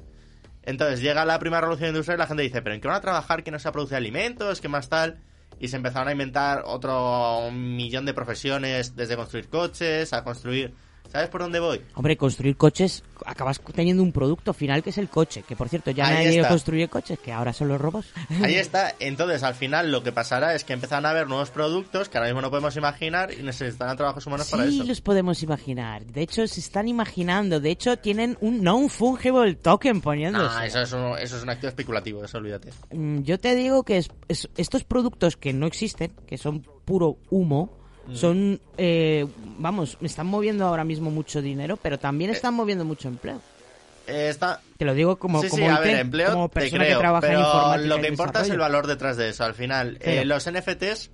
Entonces 0.64 1.02
llega 1.02 1.26
la 1.26 1.40
primera 1.40 1.62
revolución 1.62 1.90
industrial 1.90 2.18
y 2.18 2.20
la 2.20 2.28
gente 2.28 2.44
dice, 2.44 2.62
pero 2.62 2.76
¿en 2.76 2.82
qué 2.82 2.88
van 2.88 2.98
a 2.98 3.02
trabajar 3.02 3.44
que 3.44 3.52
no 3.52 3.60
sea 3.60 3.72
producir 3.72 3.98
alimentos? 3.98 4.62
¿Qué 4.62 4.70
más 4.70 4.88
tal? 4.90 5.20
Y 5.60 5.68
se 5.68 5.76
empezaron 5.78 6.08
a 6.08 6.12
inventar 6.14 6.64
otro 6.66 7.52
millón 7.52 8.06
de 8.06 8.14
profesiones, 8.14 8.96
desde 8.96 9.16
construir 9.16 9.50
coches 9.50 10.14
a 10.14 10.24
construir... 10.24 10.74
¿Sabes 11.12 11.30
por 11.30 11.42
dónde 11.42 11.60
voy? 11.60 11.80
Hombre, 11.94 12.18
construir 12.18 12.58
coches, 12.58 13.04
acabas 13.26 13.62
teniendo 13.76 14.02
un 14.02 14.12
producto 14.12 14.52
final 14.52 14.82
que 14.82 14.90
es 14.90 14.98
el 14.98 15.10
coche, 15.10 15.44
que 15.48 15.56
por 15.56 15.70
cierto 15.70 15.92
ya 15.92 16.08
Ahí 16.08 16.26
nadie 16.26 16.48
construye 16.48 16.88
coches, 16.88 17.20
que 17.20 17.32
ahora 17.32 17.54
son 17.54 17.68
los 17.68 17.80
robots. 17.80 18.08
Ahí 18.42 18.56
está. 18.56 18.96
Entonces, 19.00 19.44
al 19.44 19.54
final, 19.54 19.92
lo 19.92 20.02
que 20.02 20.12
pasará 20.12 20.56
es 20.56 20.64
que 20.64 20.74
empezarán 20.74 21.06
a 21.06 21.12
haber 21.12 21.28
nuevos 21.28 21.52
productos 21.52 22.10
que 22.10 22.18
ahora 22.18 22.30
mismo 22.30 22.42
no 22.42 22.50
podemos 22.50 22.76
imaginar 22.78 23.32
y 23.32 23.44
necesitarán 23.44 23.96
trabajos 23.96 24.26
humanos 24.26 24.50
para 24.50 24.64
Sí, 24.68 24.78
eso. 24.80 24.84
los 24.88 25.02
podemos 25.02 25.44
imaginar. 25.44 26.04
De 26.08 26.24
hecho, 26.24 26.48
se 26.48 26.60
están 26.60 26.88
imaginando. 26.88 27.60
De 27.60 27.70
hecho, 27.70 27.96
tienen 27.98 28.36
un 28.42 28.64
non-fungible 28.64 29.54
token 29.54 30.02
poniéndose. 30.02 30.56
No, 30.56 30.64
eso 30.64 30.82
es, 30.82 30.94
un, 30.94 31.18
eso 31.20 31.38
es 31.38 31.44
un 31.44 31.50
activo 31.52 31.70
especulativo, 31.70 32.24
eso 32.26 32.40
olvídate. 32.40 32.70
Mm, 32.92 33.22
Yo 33.22 33.40
te 33.40 33.54
digo 33.56 33.84
que 33.84 33.98
es- 33.98 34.10
es- 34.28 34.50
estos 34.58 34.84
productos 34.84 35.38
que 35.38 35.54
no 35.54 35.68
existen, 35.68 36.12
que 36.26 36.40
son 36.40 36.62
puro 36.86 37.18
humo, 37.30 37.78
Mm. 38.08 38.16
son, 38.16 38.60
eh, 38.78 39.26
vamos, 39.58 39.98
están 40.02 40.28
moviendo 40.28 40.66
ahora 40.66 40.84
mismo 40.84 41.10
mucho 41.12 41.42
dinero, 41.42 41.78
pero 41.78 41.98
también 42.00 42.32
están 42.32 42.54
moviendo 42.54 42.84
mucho 42.86 43.08
empleo. 43.08 43.42
Eh, 44.08 44.28
está... 44.30 44.60
Te 44.78 44.84
lo 44.84 44.94
digo 44.94 45.18
como, 45.18 45.42
sí, 45.42 45.48
como 45.48 45.64
sí, 45.66 45.70
a 45.72 45.76
IT, 45.76 45.80
ver, 45.82 46.00
empleo 46.00 46.32
como 46.34 46.50
persona 46.50 46.84
creo, 46.84 46.98
que 46.98 47.02
trabaja 47.02 47.22
pero 47.28 47.40
en 47.40 47.46
informática 47.46 47.88
lo 47.88 48.02
que 48.02 48.08
importa 48.10 48.42
es 48.42 48.50
el 48.50 48.58
valor 48.58 48.88
detrás 48.88 49.16
de 49.16 49.30
eso. 49.30 49.46
Al 49.46 49.54
final, 49.54 49.98
eh, 50.02 50.26
los 50.26 50.46
NFTs, 50.52 51.10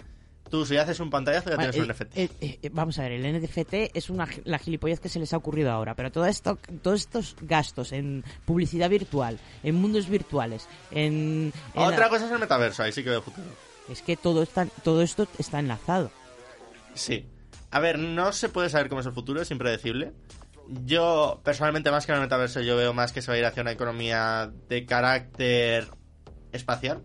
tú 0.50 0.66
si 0.66 0.78
haces 0.78 1.00
un 1.00 1.12
pantallazo 1.12 1.52
ya 1.52 1.58
Vale, 1.58 1.70
tienes 1.72 1.88
un 1.88 1.92
eh, 1.92 2.06
NFT. 2.06 2.18
eh, 2.18 2.58
eh, 2.64 2.70
vamos 2.74 2.98
a 2.98 3.04
ver, 3.04 3.12
el 3.12 3.40
NFT 3.40 3.74
es 3.94 4.10
una, 4.10 4.28
la 4.46 4.58
gilipollez 4.58 5.00
que 5.00 5.10
se 5.10 5.20
les 5.20 5.32
ha 5.34 5.38
ocurrido 5.38 5.70
ahora, 5.70 5.94
pero 5.94 6.12
todo 6.12 6.26
esto, 6.26 6.58
todos 6.82 7.02
estos 7.02 7.36
gastos 7.42 7.92
en 7.92 8.24
publicidad 8.46 8.90
virtual, 8.90 9.38
en 9.62 9.76
mundos 9.76 10.10
virtuales, 10.10 10.68
en... 10.90 11.54
en- 11.76 11.82
Otra 11.84 12.10
cosa 12.10 12.26
es 12.26 12.32
el 12.32 12.40
metaverso, 12.40 12.82
ahí 12.82 12.92
sí 12.92 13.04
que 13.04 13.12
veo 13.12 13.22
futuro. 13.22 13.46
Es 13.92 14.02
que 14.02 14.18
todo, 14.18 14.42
está, 14.42 14.66
todo 14.84 15.04
esto 15.04 15.28
está 15.38 15.60
enlazado. 15.60 16.10
Sí. 17.00 17.26
A 17.72 17.80
ver, 17.80 17.98
no 17.98 18.32
se 18.34 18.50
puede 18.50 18.70
saber 18.70 18.90
cómo 18.90 19.02
es 19.02 19.08
el 19.08 19.14
futuro, 19.14 19.42
es 19.42 19.52
impredecible. 19.52 20.12
Yo, 20.86 21.40
personalmente, 21.44 21.90
más 21.92 22.06
que 22.06 22.12
en 22.12 22.18
el 22.18 22.22
metaverso, 22.24 22.62
yo 22.62 22.76
veo 22.76 22.94
más 22.94 23.12
que 23.12 23.22
se 23.22 23.32
va 23.32 23.36
a 23.36 23.38
ir 23.40 23.46
hacia 23.46 23.62
una 23.62 23.72
economía 23.72 24.52
de 24.68 24.86
carácter 24.86 25.88
espacial. 26.52 27.04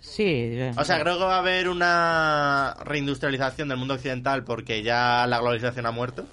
Sí. 0.00 0.24
eh, 0.26 0.72
O 0.76 0.84
sea, 0.84 1.00
creo 1.00 1.16
que 1.16 1.24
va 1.24 1.36
a 1.36 1.38
haber 1.38 1.68
una 1.68 2.74
reindustrialización 2.84 3.68
del 3.68 3.78
mundo 3.78 3.94
occidental 3.94 4.44
porque 4.44 4.82
ya 4.82 5.26
la 5.26 5.38
globalización 5.38 5.86
ha 5.86 5.92
muerto. 5.92 6.24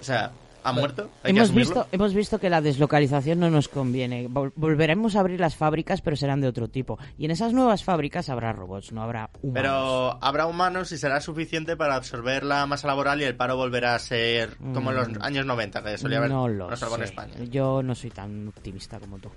O 0.00 0.04
sea, 0.04 0.32
ha 0.64 0.72
muerto. 0.72 1.10
Hay 1.22 1.30
hemos 1.30 1.52
visto, 1.54 1.86
hemos 1.92 2.14
visto 2.14 2.38
que 2.40 2.50
la 2.50 2.60
deslocalización 2.60 3.38
no 3.38 3.50
nos 3.50 3.68
conviene. 3.68 4.28
Vol- 4.28 4.52
volveremos 4.56 5.14
a 5.14 5.20
abrir 5.20 5.38
las 5.38 5.54
fábricas, 5.56 6.00
pero 6.00 6.16
serán 6.16 6.40
de 6.40 6.48
otro 6.48 6.68
tipo. 6.68 6.98
Y 7.18 7.26
en 7.26 7.30
esas 7.30 7.52
nuevas 7.52 7.84
fábricas 7.84 8.28
habrá 8.30 8.52
robots, 8.52 8.92
no 8.92 9.02
habrá 9.02 9.30
humanos. 9.42 9.54
Pero 9.54 10.18
habrá 10.24 10.46
humanos 10.46 10.90
y 10.92 10.98
será 10.98 11.20
suficiente 11.20 11.76
para 11.76 11.94
absorber 11.96 12.42
la 12.44 12.66
masa 12.66 12.86
laboral 12.88 13.20
y 13.20 13.24
el 13.24 13.36
paro 13.36 13.56
volverá 13.56 13.94
a 13.94 13.98
ser 13.98 14.56
como 14.56 14.90
en 14.90 14.96
los 14.96 15.08
Mm. 15.08 15.22
años 15.22 15.46
90, 15.46 15.82
que 15.82 15.98
solía 15.98 16.18
haber 16.18 16.30
no 16.30 16.48
lo 16.48 16.70
en 16.70 16.76
sé. 16.76 17.04
España. 17.04 17.34
Yo 17.50 17.82
no 17.82 17.94
soy 17.94 18.10
tan 18.10 18.48
optimista 18.48 18.98
como 18.98 19.18
tú. 19.18 19.28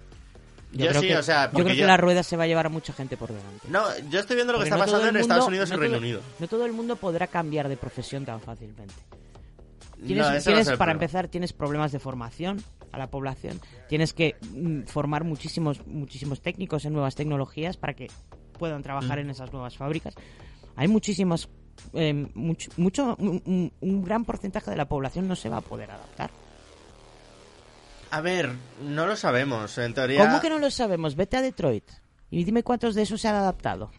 Yo 0.73 0.87
creo 0.89 1.01
sí, 1.01 1.07
que- 1.07 1.17
o 1.17 1.23
sea, 1.23 1.45
yo 1.51 1.63
creo 1.63 1.75
que 1.77 1.85
la 1.85 1.95
rueda 1.97 2.23
se 2.23 2.35
va 2.35 2.43
a 2.43 2.47
llevar 2.47 2.65
a 2.65 2.69
mucha 2.69 2.91
gente 2.93 3.15
por 3.15 3.29
delante. 3.29 3.67
No, 3.69 3.83
yo 4.09 4.19
estoy 4.19 4.35
viendo 4.35 4.51
lo 4.53 4.59
que 4.59 4.65
está 4.65 4.75
no 4.77 4.83
pasando 4.83 5.07
en 5.07 5.15
Estados 5.15 5.47
Unidos 5.47 5.69
y 5.69 5.73
no 5.73 5.79
Reino 5.79 5.93
todo- 5.95 6.01
Unido. 6.03 6.21
No 6.39 6.47
todo 6.47 6.65
el 6.65 6.73
mundo 6.73 6.95
podrá 6.97 7.27
cambiar 7.27 7.69
de 7.69 7.77
profesión 7.77 8.25
tan 8.25 8.41
fácilmente. 8.41 8.93
No, 9.99 10.05
Tienes, 10.07 10.25
a 10.27 10.39
tienes- 10.51 10.77
para 10.77 10.91
empezar, 10.91 11.27
tienes 11.27 11.53
problemas 11.53 11.91
de 11.91 11.99
formación. 11.99 12.63
a 12.93 12.97
la 12.97 13.07
población. 13.11 13.59
Tienes 13.89 14.13
que 14.13 14.37
mm, 14.55 14.83
formar 14.83 15.25
muchísimos, 15.25 15.85
muchísimos 15.85 16.41
técnicos 16.41 16.85
en 16.85 16.93
nuevas 16.93 17.15
tecnologías 17.15 17.75
para 17.75 17.93
que 17.93 18.07
puedan 18.57 18.81
trabajar 18.81 19.17
Mm. 19.17 19.21
en 19.21 19.29
esas 19.31 19.51
nuevas 19.51 19.75
fábricas. 19.77 20.15
Hay 20.77 20.87
muchísimos, 20.87 21.49
eh, 21.93 22.13
mucho, 22.33 22.71
mucho 22.77 23.15
un, 23.19 23.71
un- 23.81 24.03
gran 24.05 24.23
porcentaje 24.23 24.71
de 24.71 24.77
la 24.77 24.87
población 24.87 25.27
no 25.27 25.35
se 25.35 25.49
va 25.49 25.57
a 25.57 25.61
poder 25.61 25.91
adaptar. 25.91 26.31
A 28.11 28.21
ver, 28.21 28.51
no 28.81 29.05
lo 29.05 29.15
sabemos. 29.17 29.77
En 29.77 29.93
teoría. 29.93 30.25
¿Cómo 30.25 30.39
que 30.39 30.49
no 30.49 30.59
lo 30.59 30.71
sabemos? 30.71 31.15
Vete 31.15 31.35
a 31.37 31.41
Detroit 31.41 31.83
y 32.31 32.45
dime 32.45 32.63
cuántos 32.63 32.95
de 32.95 33.01
esos 33.01 33.19
se 33.19 33.27
han 33.27 33.35
adaptado. 33.35 33.91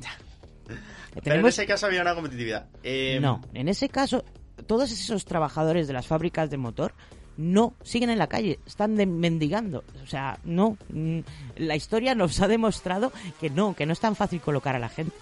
Pero 0.66 0.80
en 1.16 1.22
Tenemos- 1.22 1.48
ese 1.50 1.66
caso 1.66 1.86
había 1.86 2.00
una 2.00 2.14
competitividad. 2.14 2.68
Eh, 2.82 3.18
No, 3.20 3.42
en 3.52 3.68
ese 3.68 3.88
caso, 3.90 4.24
todos 4.66 4.90
esos 4.92 5.24
trabajadores 5.24 5.86
de 5.86 5.92
las 5.92 6.06
fábricas 6.06 6.50
de 6.50 6.56
motor 6.56 6.92
no 7.36 7.74
siguen 7.82 8.10
en 8.10 8.18
la 8.18 8.28
calle, 8.28 8.58
están 8.66 8.94
mendigando. 8.94 9.84
O 10.02 10.06
sea, 10.06 10.38
no. 10.44 10.76
mm, 10.90 11.20
La 11.56 11.76
historia 11.76 12.14
nos 12.14 12.40
ha 12.40 12.48
demostrado 12.48 13.12
que 13.40 13.50
no, 13.50 13.74
que 13.74 13.86
no 13.86 13.92
es 13.92 14.00
tan 14.00 14.16
fácil 14.16 14.40
colocar 14.40 14.76
a 14.76 14.78
la 14.78 14.88
gente. 14.88 15.14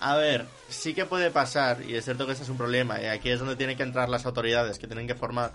A 0.00 0.16
ver, 0.16 0.46
sí 0.68 0.94
que 0.94 1.04
puede 1.04 1.30
pasar, 1.30 1.82
y 1.86 1.94
es 1.94 2.04
cierto 2.04 2.26
que 2.26 2.32
ese 2.32 2.42
es 2.42 2.48
un 2.48 2.56
problema, 2.56 3.00
y 3.00 3.06
aquí 3.06 3.28
es 3.30 3.38
donde 3.38 3.56
tienen 3.56 3.76
que 3.76 3.82
entrar 3.82 4.08
las 4.08 4.24
autoridades 4.24 4.78
que 4.78 4.86
tienen 4.86 5.06
que 5.06 5.14
formar. 5.14 5.52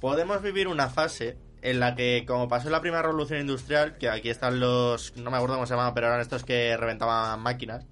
Podemos 0.00 0.42
vivir 0.42 0.66
una 0.68 0.88
fase 0.88 1.38
en 1.62 1.80
la 1.80 1.94
que, 1.94 2.24
como 2.26 2.48
pasó 2.48 2.66
en 2.68 2.72
la 2.72 2.80
primera 2.80 3.02
revolución 3.02 3.40
industrial, 3.40 3.96
que 3.96 4.08
aquí 4.10 4.28
están 4.28 4.60
los. 4.60 5.16
No 5.16 5.30
me 5.30 5.36
acuerdo 5.36 5.54
cómo 5.54 5.66
se 5.66 5.72
llamaban, 5.72 5.94
pero 5.94 6.08
eran 6.08 6.20
estos 6.20 6.44
que 6.44 6.76
reventaban 6.76 7.40
máquinas. 7.40 7.86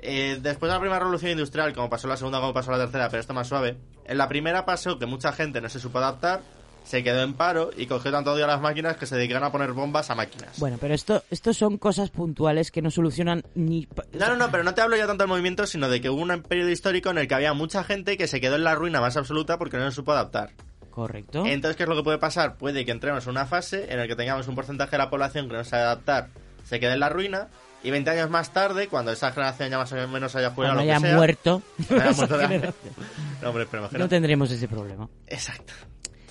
Eh, 0.00 0.38
después 0.40 0.70
de 0.70 0.74
la 0.74 0.80
primera 0.80 1.00
revolución 1.00 1.32
industrial, 1.32 1.74
como 1.74 1.90
pasó 1.90 2.08
la 2.08 2.16
segunda, 2.16 2.40
como 2.40 2.54
pasó 2.54 2.70
la 2.70 2.78
tercera, 2.78 3.08
pero 3.08 3.20
esto 3.20 3.34
más 3.34 3.48
suave. 3.48 3.76
En 4.04 4.18
la 4.18 4.28
primera 4.28 4.64
pasó 4.64 4.98
que 4.98 5.06
mucha 5.06 5.32
gente 5.32 5.60
no 5.60 5.68
se 5.68 5.80
supo 5.80 5.98
adaptar, 5.98 6.40
se 6.84 7.04
quedó 7.04 7.22
en 7.22 7.34
paro 7.34 7.70
y 7.76 7.86
cogió 7.86 8.10
tanto 8.10 8.32
odio 8.32 8.44
a 8.44 8.48
las 8.48 8.62
máquinas 8.62 8.96
que 8.96 9.04
se 9.04 9.16
dedicaron 9.16 9.44
a 9.44 9.52
poner 9.52 9.72
bombas 9.72 10.08
a 10.08 10.14
máquinas. 10.14 10.58
Bueno, 10.58 10.78
pero 10.80 10.94
esto, 10.94 11.22
esto 11.30 11.52
son 11.52 11.76
cosas 11.76 12.08
puntuales 12.10 12.70
que 12.70 12.80
no 12.80 12.90
solucionan 12.90 13.44
ni... 13.54 13.86
No, 14.12 14.28
no, 14.28 14.36
no, 14.36 14.50
pero 14.50 14.64
no 14.64 14.72
te 14.72 14.80
hablo 14.80 14.96
ya 14.96 15.06
tanto 15.06 15.24
del 15.24 15.28
movimiento, 15.28 15.66
sino 15.66 15.90
de 15.90 16.00
que 16.00 16.08
hubo 16.08 16.22
un 16.22 16.42
periodo 16.42 16.70
histórico 16.70 17.10
en 17.10 17.18
el 17.18 17.28
que 17.28 17.34
había 17.34 17.52
mucha 17.52 17.84
gente 17.84 18.16
que 18.16 18.26
se 18.26 18.40
quedó 18.40 18.56
en 18.56 18.64
la 18.64 18.74
ruina 18.74 19.00
más 19.00 19.18
absoluta 19.18 19.58
porque 19.58 19.76
no 19.76 19.90
se 19.90 19.96
supo 19.96 20.12
adaptar. 20.12 20.52
Correcto. 20.90 21.44
Entonces, 21.44 21.76
¿qué 21.76 21.82
es 21.82 21.88
lo 21.88 21.94
que 21.94 22.02
puede 22.02 22.18
pasar? 22.18 22.56
Puede 22.56 22.84
que 22.86 22.90
entremos 22.90 23.24
en 23.24 23.30
una 23.30 23.46
fase 23.46 23.92
en 23.92 23.98
la 23.98 24.08
que 24.08 24.16
tengamos 24.16 24.48
un 24.48 24.54
porcentaje 24.54 24.92
de 24.92 24.98
la 24.98 25.10
población 25.10 25.46
que 25.48 25.56
no 25.56 25.64
sabe 25.64 25.82
adaptar, 25.82 26.30
se 26.64 26.80
quede 26.80 26.94
en 26.94 27.00
la 27.00 27.08
ruina, 27.08 27.48
y 27.82 27.90
20 27.90 28.10
años 28.10 28.30
más 28.30 28.52
tarde, 28.52 28.88
cuando 28.88 29.12
esa 29.12 29.30
generación 29.32 29.70
ya 29.70 29.78
más 29.78 29.92
o 29.92 30.08
menos 30.08 30.34
haya 30.36 30.50
Cuando 30.50 30.74
lo 30.74 30.80
que 30.82 30.90
haya 30.92 31.00
sea, 31.00 31.16
muerto, 31.16 31.62
haya 31.90 31.96
esa 32.10 32.16
muerto 32.16 32.38
de- 32.38 32.48
generación. 32.48 32.94
No, 33.42 33.50
hombre, 33.50 33.66
no 33.92 34.08
tendremos 34.08 34.50
ese 34.50 34.66
problema. 34.66 35.08
Exacto. 35.28 35.72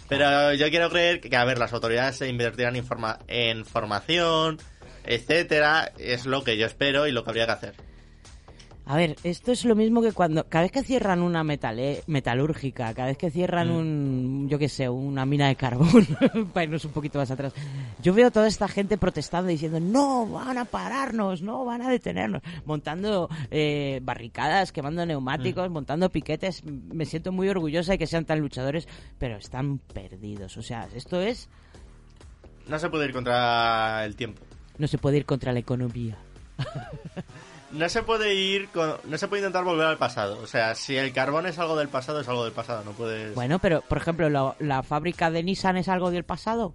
Pero 0.10 0.54
yo 0.54 0.70
quiero 0.70 0.90
creer 0.90 1.22
que, 1.22 1.34
a 1.38 1.46
ver, 1.46 1.58
las 1.58 1.72
autoridades 1.72 2.18
se 2.18 2.28
invertirán 2.28 2.76
en, 2.76 2.84
informa- 2.86 3.20
en 3.28 3.66
formación, 3.66 4.58
etcétera, 5.06 5.92
es 5.98 6.26
lo 6.26 6.44
que 6.44 6.58
yo 6.58 6.66
espero 6.66 7.08
y 7.08 7.12
lo 7.14 7.24
que 7.24 7.30
habría 7.30 7.46
que 7.46 7.52
hacer. 7.54 7.74
A 8.90 8.96
ver, 8.96 9.18
esto 9.24 9.52
es 9.52 9.66
lo 9.66 9.76
mismo 9.76 10.02
que 10.02 10.14
cuando 10.14 10.46
cada 10.48 10.62
vez 10.64 10.72
que 10.72 10.82
cierran 10.82 11.22
una 11.22 11.44
metale- 11.44 12.04
metalúrgica, 12.08 12.94
cada 12.94 13.10
vez 13.10 13.18
que 13.18 13.30
cierran 13.30 13.68
Mm. 13.68 13.76
un, 13.76 14.48
yo 14.50 14.58
qué 14.58 14.70
sé, 14.70 14.88
una 14.88 15.26
mina 15.26 15.50
de 15.50 15.58
carbón, 15.58 16.08
para 16.54 16.64
irnos 16.64 16.86
un 16.86 16.92
poquito 16.92 17.20
más 17.20 17.30
atrás, 17.30 17.52
yo 18.02 18.14
veo 18.14 18.32
toda 18.32 18.48
esta 18.48 18.70
gente 18.70 18.98
protestando 18.98 19.50
diciendo 19.50 19.82
no 19.82 20.26
van 20.28 20.58
a 20.58 20.64
pararnos, 20.64 21.42
no 21.42 21.66
van 21.66 21.82
a 21.82 21.90
detenernos, 21.90 22.42
montando 22.66 23.28
eh, 23.52 24.00
barricadas, 24.04 24.72
quemando 24.72 25.04
Mm. 25.04 25.08
neumáticos, 25.10 25.70
montando 25.70 26.10
piquetes. 26.10 26.64
Me 26.64 27.04
siento 27.06 27.34
muy 27.34 27.50
orgullosa 27.50 27.92
de 27.92 27.98
que 27.98 28.08
sean 28.08 28.24
tan 28.24 28.40
luchadores, 28.40 28.88
pero 29.20 29.36
están 29.36 29.80
perdidos. 29.80 30.56
O 30.56 30.62
sea, 30.62 30.88
esto 30.96 31.20
es 31.20 31.50
No 32.70 32.80
se 32.80 32.90
puede 32.90 33.06
ir 33.08 33.12
contra 33.14 34.06
el 34.06 34.16
tiempo. 34.16 34.42
no 34.78 34.88
se 34.88 34.98
puede 34.98 35.18
ir 35.18 35.26
contra 35.26 35.52
la 35.52 35.60
economía. 35.60 36.18
No 37.70 37.90
se 37.90 38.02
puede 38.02 38.34
ir 38.34 38.70
con- 38.70 38.96
no 39.04 39.18
se 39.18 39.28
puede 39.28 39.42
intentar 39.42 39.66
volver 39.66 39.88
al 39.88 39.98
pasado. 39.98 40.40
O 40.42 40.48
sea, 40.48 40.74
si 40.74 40.96
el 40.96 41.12
carbón 41.12 41.46
es 41.48 41.60
algo 41.60 41.76
del 41.76 41.90
pasado, 41.90 42.22
es 42.22 42.28
algo 42.30 42.46
del 42.46 42.54
pasado. 42.54 42.84
No 42.86 42.92
puedes. 42.92 43.36
Bueno, 43.36 43.60
pero 43.60 43.82
por 43.82 43.98
ejemplo, 43.98 44.30
la, 44.30 44.56
la 44.60 44.84
fábrica 44.84 45.30
de 45.32 45.44
Nissan 45.44 45.76
es 45.76 45.90
algo 45.90 46.10
del 46.10 46.24
pasado. 46.24 46.74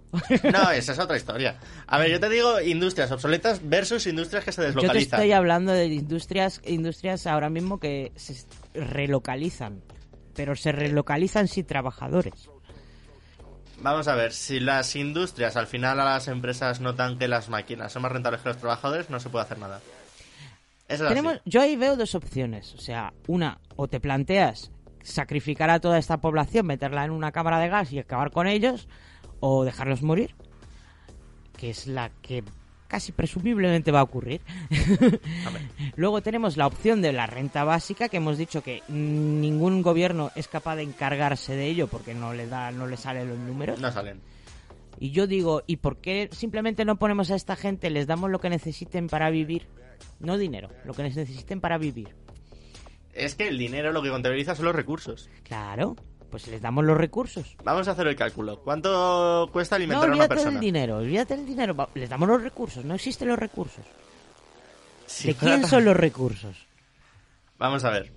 No, 0.51 0.69
esa 0.71 0.91
es 0.91 0.99
otra 0.99 1.17
historia. 1.17 1.57
A 1.87 1.97
ver, 1.97 2.11
yo 2.11 2.19
te 2.19 2.29
digo 2.29 2.61
industrias 2.61 3.11
obsoletas 3.11 3.61
versus 3.67 4.05
industrias 4.05 4.45
que 4.45 4.51
se 4.51 4.61
Yo 4.61 4.67
te 4.67 4.73
deslocalizan. 4.75 5.19
estoy 5.19 5.31
hablando 5.31 5.71
de 5.71 5.85
industrias, 5.87 6.61
industrias 6.63 7.25
ahora 7.25 7.49
mismo 7.49 7.79
que 7.79 8.11
se 8.15 8.35
relocalizan, 8.75 9.81
pero 10.35 10.55
se 10.55 10.71
relocalizan 10.71 11.47
sin 11.47 11.65
trabajadores. 11.65 12.49
Vamos 13.79 14.07
a 14.07 14.15
ver, 14.15 14.31
si 14.31 14.59
las 14.59 14.95
industrias 14.95 15.57
al 15.57 15.67
final 15.67 15.99
a 15.99 16.05
las 16.05 16.27
empresas 16.27 16.79
notan 16.79 17.17
que 17.17 17.27
las 17.27 17.49
máquinas 17.49 17.91
son 17.91 18.03
más 18.03 18.11
rentables 18.11 18.41
que 18.41 18.49
los 18.49 18.57
trabajadores, 18.59 19.09
no 19.09 19.19
se 19.19 19.29
puede 19.29 19.43
hacer 19.45 19.57
nada. 19.57 19.81
Eso 20.93 21.07
Tenemos, 21.07 21.41
yo 21.45 21.61
ahí 21.61 21.75
veo 21.75 21.95
dos 21.95 22.15
opciones, 22.15 22.73
o 22.75 22.77
sea, 22.77 23.13
una, 23.27 23.59
o 23.75 23.87
te 23.87 23.99
planteas 23.99 24.71
sacrificar 25.01 25.69
a 25.69 25.79
toda 25.79 25.97
esta 25.97 26.21
población, 26.21 26.65
meterla 26.65 27.05
en 27.05 27.11
una 27.11 27.31
cámara 27.31 27.59
de 27.59 27.69
gas 27.69 27.91
y 27.91 27.99
acabar 27.99 28.31
con 28.31 28.47
ellos, 28.47 28.87
o 29.39 29.65
dejarlos 29.65 30.01
morir, 30.01 30.35
que 31.57 31.69
es 31.69 31.87
la 31.87 32.09
que 32.21 32.43
casi 32.87 33.11
presumiblemente 33.11 33.91
va 33.91 34.01
a 34.01 34.03
ocurrir. 34.03 34.41
Luego 35.95 36.21
tenemos 36.21 36.57
la 36.57 36.67
opción 36.67 37.01
de 37.01 37.11
la 37.11 37.25
renta 37.25 37.63
básica, 37.63 38.07
que 38.07 38.17
hemos 38.17 38.37
dicho 38.37 38.61
que 38.61 38.83
ningún 38.87 39.81
gobierno 39.81 40.31
es 40.35 40.47
capaz 40.47 40.75
de 40.75 40.83
encargarse 40.83 41.55
de 41.55 41.65
ello 41.65 41.87
porque 41.87 42.13
no 42.13 42.33
le 42.33 42.47
da, 42.47 42.71
no 42.71 42.85
le 42.85 42.95
salen 42.95 43.29
los 43.29 43.39
números. 43.39 43.79
No 43.79 43.91
salen. 43.91 44.21
Y 44.99 45.09
yo 45.09 45.25
digo, 45.25 45.63
¿y 45.65 45.77
por 45.77 45.97
qué 45.97 46.29
simplemente 46.31 46.85
no 46.85 46.97
ponemos 46.97 47.31
a 47.31 47.35
esta 47.35 47.55
gente, 47.55 47.89
les 47.89 48.05
damos 48.05 48.29
lo 48.29 48.39
que 48.39 48.51
necesiten 48.51 49.07
para 49.07 49.31
vivir? 49.31 49.67
No 50.19 50.37
dinero, 50.37 50.69
lo 50.85 50.93
que 50.93 51.03
necesiten 51.03 51.59
para 51.61 51.77
vivir. 51.77 52.15
Es 53.13 53.35
que 53.35 53.47
el 53.47 53.57
dinero 53.57 53.91
lo 53.91 54.01
que 54.01 54.09
contabiliza 54.09 54.55
son 54.55 54.65
los 54.65 54.75
recursos. 54.75 55.29
Claro, 55.43 55.95
pues 56.31 56.47
les 56.47 56.61
damos 56.61 56.83
los 56.85 56.97
recursos. 56.97 57.55
Vamos 57.63 57.87
a 57.87 57.91
hacer 57.91 58.07
el 58.07 58.15
cálculo. 58.15 58.61
¿Cuánto 58.63 59.49
cuesta 59.51 59.75
No 59.75 59.77
alimentar 59.77 60.03
a 60.03 60.05
una 60.07 60.13
olvídate 60.13 60.29
persona? 60.35 60.51
del 60.51 60.59
dinero, 60.61 60.97
olvídate 60.97 61.35
del 61.37 61.45
dinero, 61.45 61.89
les 61.93 62.09
damos 62.09 62.27
los 62.27 62.41
recursos, 62.41 62.83
no 62.85 62.95
existen 62.95 63.27
los 63.27 63.37
recursos. 63.37 63.85
Si 65.05 65.27
¿De 65.27 65.35
quién 65.35 65.61
tan- 65.61 65.69
son 65.69 65.85
los 65.85 65.95
recursos? 65.95 66.55
Vamos 67.59 67.83
a 67.83 67.89
ver. 67.91 68.11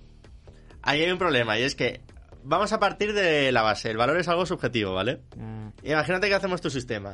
Ahí 0.81 1.01
hay 1.03 1.11
un 1.11 1.17
problema 1.19 1.59
y 1.59 1.63
es 1.63 1.75
que 1.75 2.01
vamos 2.43 2.71
a 2.73 2.79
partir 2.79 3.13
de 3.13 3.51
la 3.51 3.61
base. 3.61 3.91
El 3.91 3.97
valor 3.97 4.17
es 4.17 4.27
algo 4.29 4.45
subjetivo, 4.45 4.93
¿vale? 4.93 5.21
Ah, 5.39 5.69
Imagínate 5.83 6.27
que 6.29 6.33
hacemos 6.35 6.61
tu 6.61 6.69
sistema. 6.69 7.13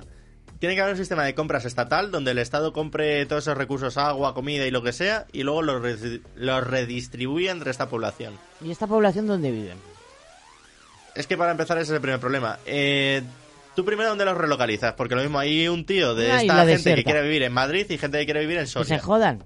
Tiene 0.64 0.76
que 0.76 0.82
haber 0.82 0.94
un 0.94 0.98
sistema 0.98 1.26
de 1.26 1.36
compras 1.36 1.66
estatal 1.66 2.10
donde 2.10 2.32
el 2.32 2.38
Estado 2.38 2.72
compre 2.72 3.26
todos 3.26 3.44
esos 3.44 3.58
recursos, 3.58 3.98
agua, 3.98 4.34
comida 4.34 4.66
y 4.66 4.72
lo 4.72 4.82
que 4.82 4.94
sea, 4.94 5.26
y 5.34 5.44
luego 5.44 5.62
los, 5.62 5.82
re- 5.82 6.22
los 6.38 6.66
redistribuye 6.66 7.50
entre 7.50 7.70
esta 7.70 7.90
población. 7.90 8.36
¿Y 8.64 8.72
esta 8.72 8.88
población 8.88 9.28
dónde 9.28 9.52
viven? 9.52 9.78
Es 11.16 11.28
que 11.28 11.36
para 11.36 11.52
empezar 11.52 11.78
ese 11.80 11.92
es 11.92 11.96
el 11.96 12.02
primer 12.02 12.22
problema. 12.22 12.60
Eh, 12.66 13.24
Tú 13.76 13.84
primero 13.84 14.08
dónde 14.08 14.24
los 14.24 14.38
relocalizas, 14.38 14.94
porque 14.94 15.16
lo 15.16 15.22
mismo 15.22 15.38
hay 15.40 15.68
un 15.68 15.86
tío 15.86 16.16
de 16.16 16.28
Una 16.28 16.42
esta 16.42 16.56
gente 16.60 16.72
desierta. 16.74 16.96
que 16.96 17.04
quiere 17.04 17.22
vivir 17.24 17.44
en 17.44 17.52
Madrid 17.52 17.86
y 17.90 17.98
gente 17.98 18.20
que 18.20 18.26
quiere 18.26 18.40
vivir 18.40 18.58
en 18.60 18.64
Que 18.64 18.70
Soria. 18.70 18.88
se 18.88 19.00
jodan. 19.04 19.44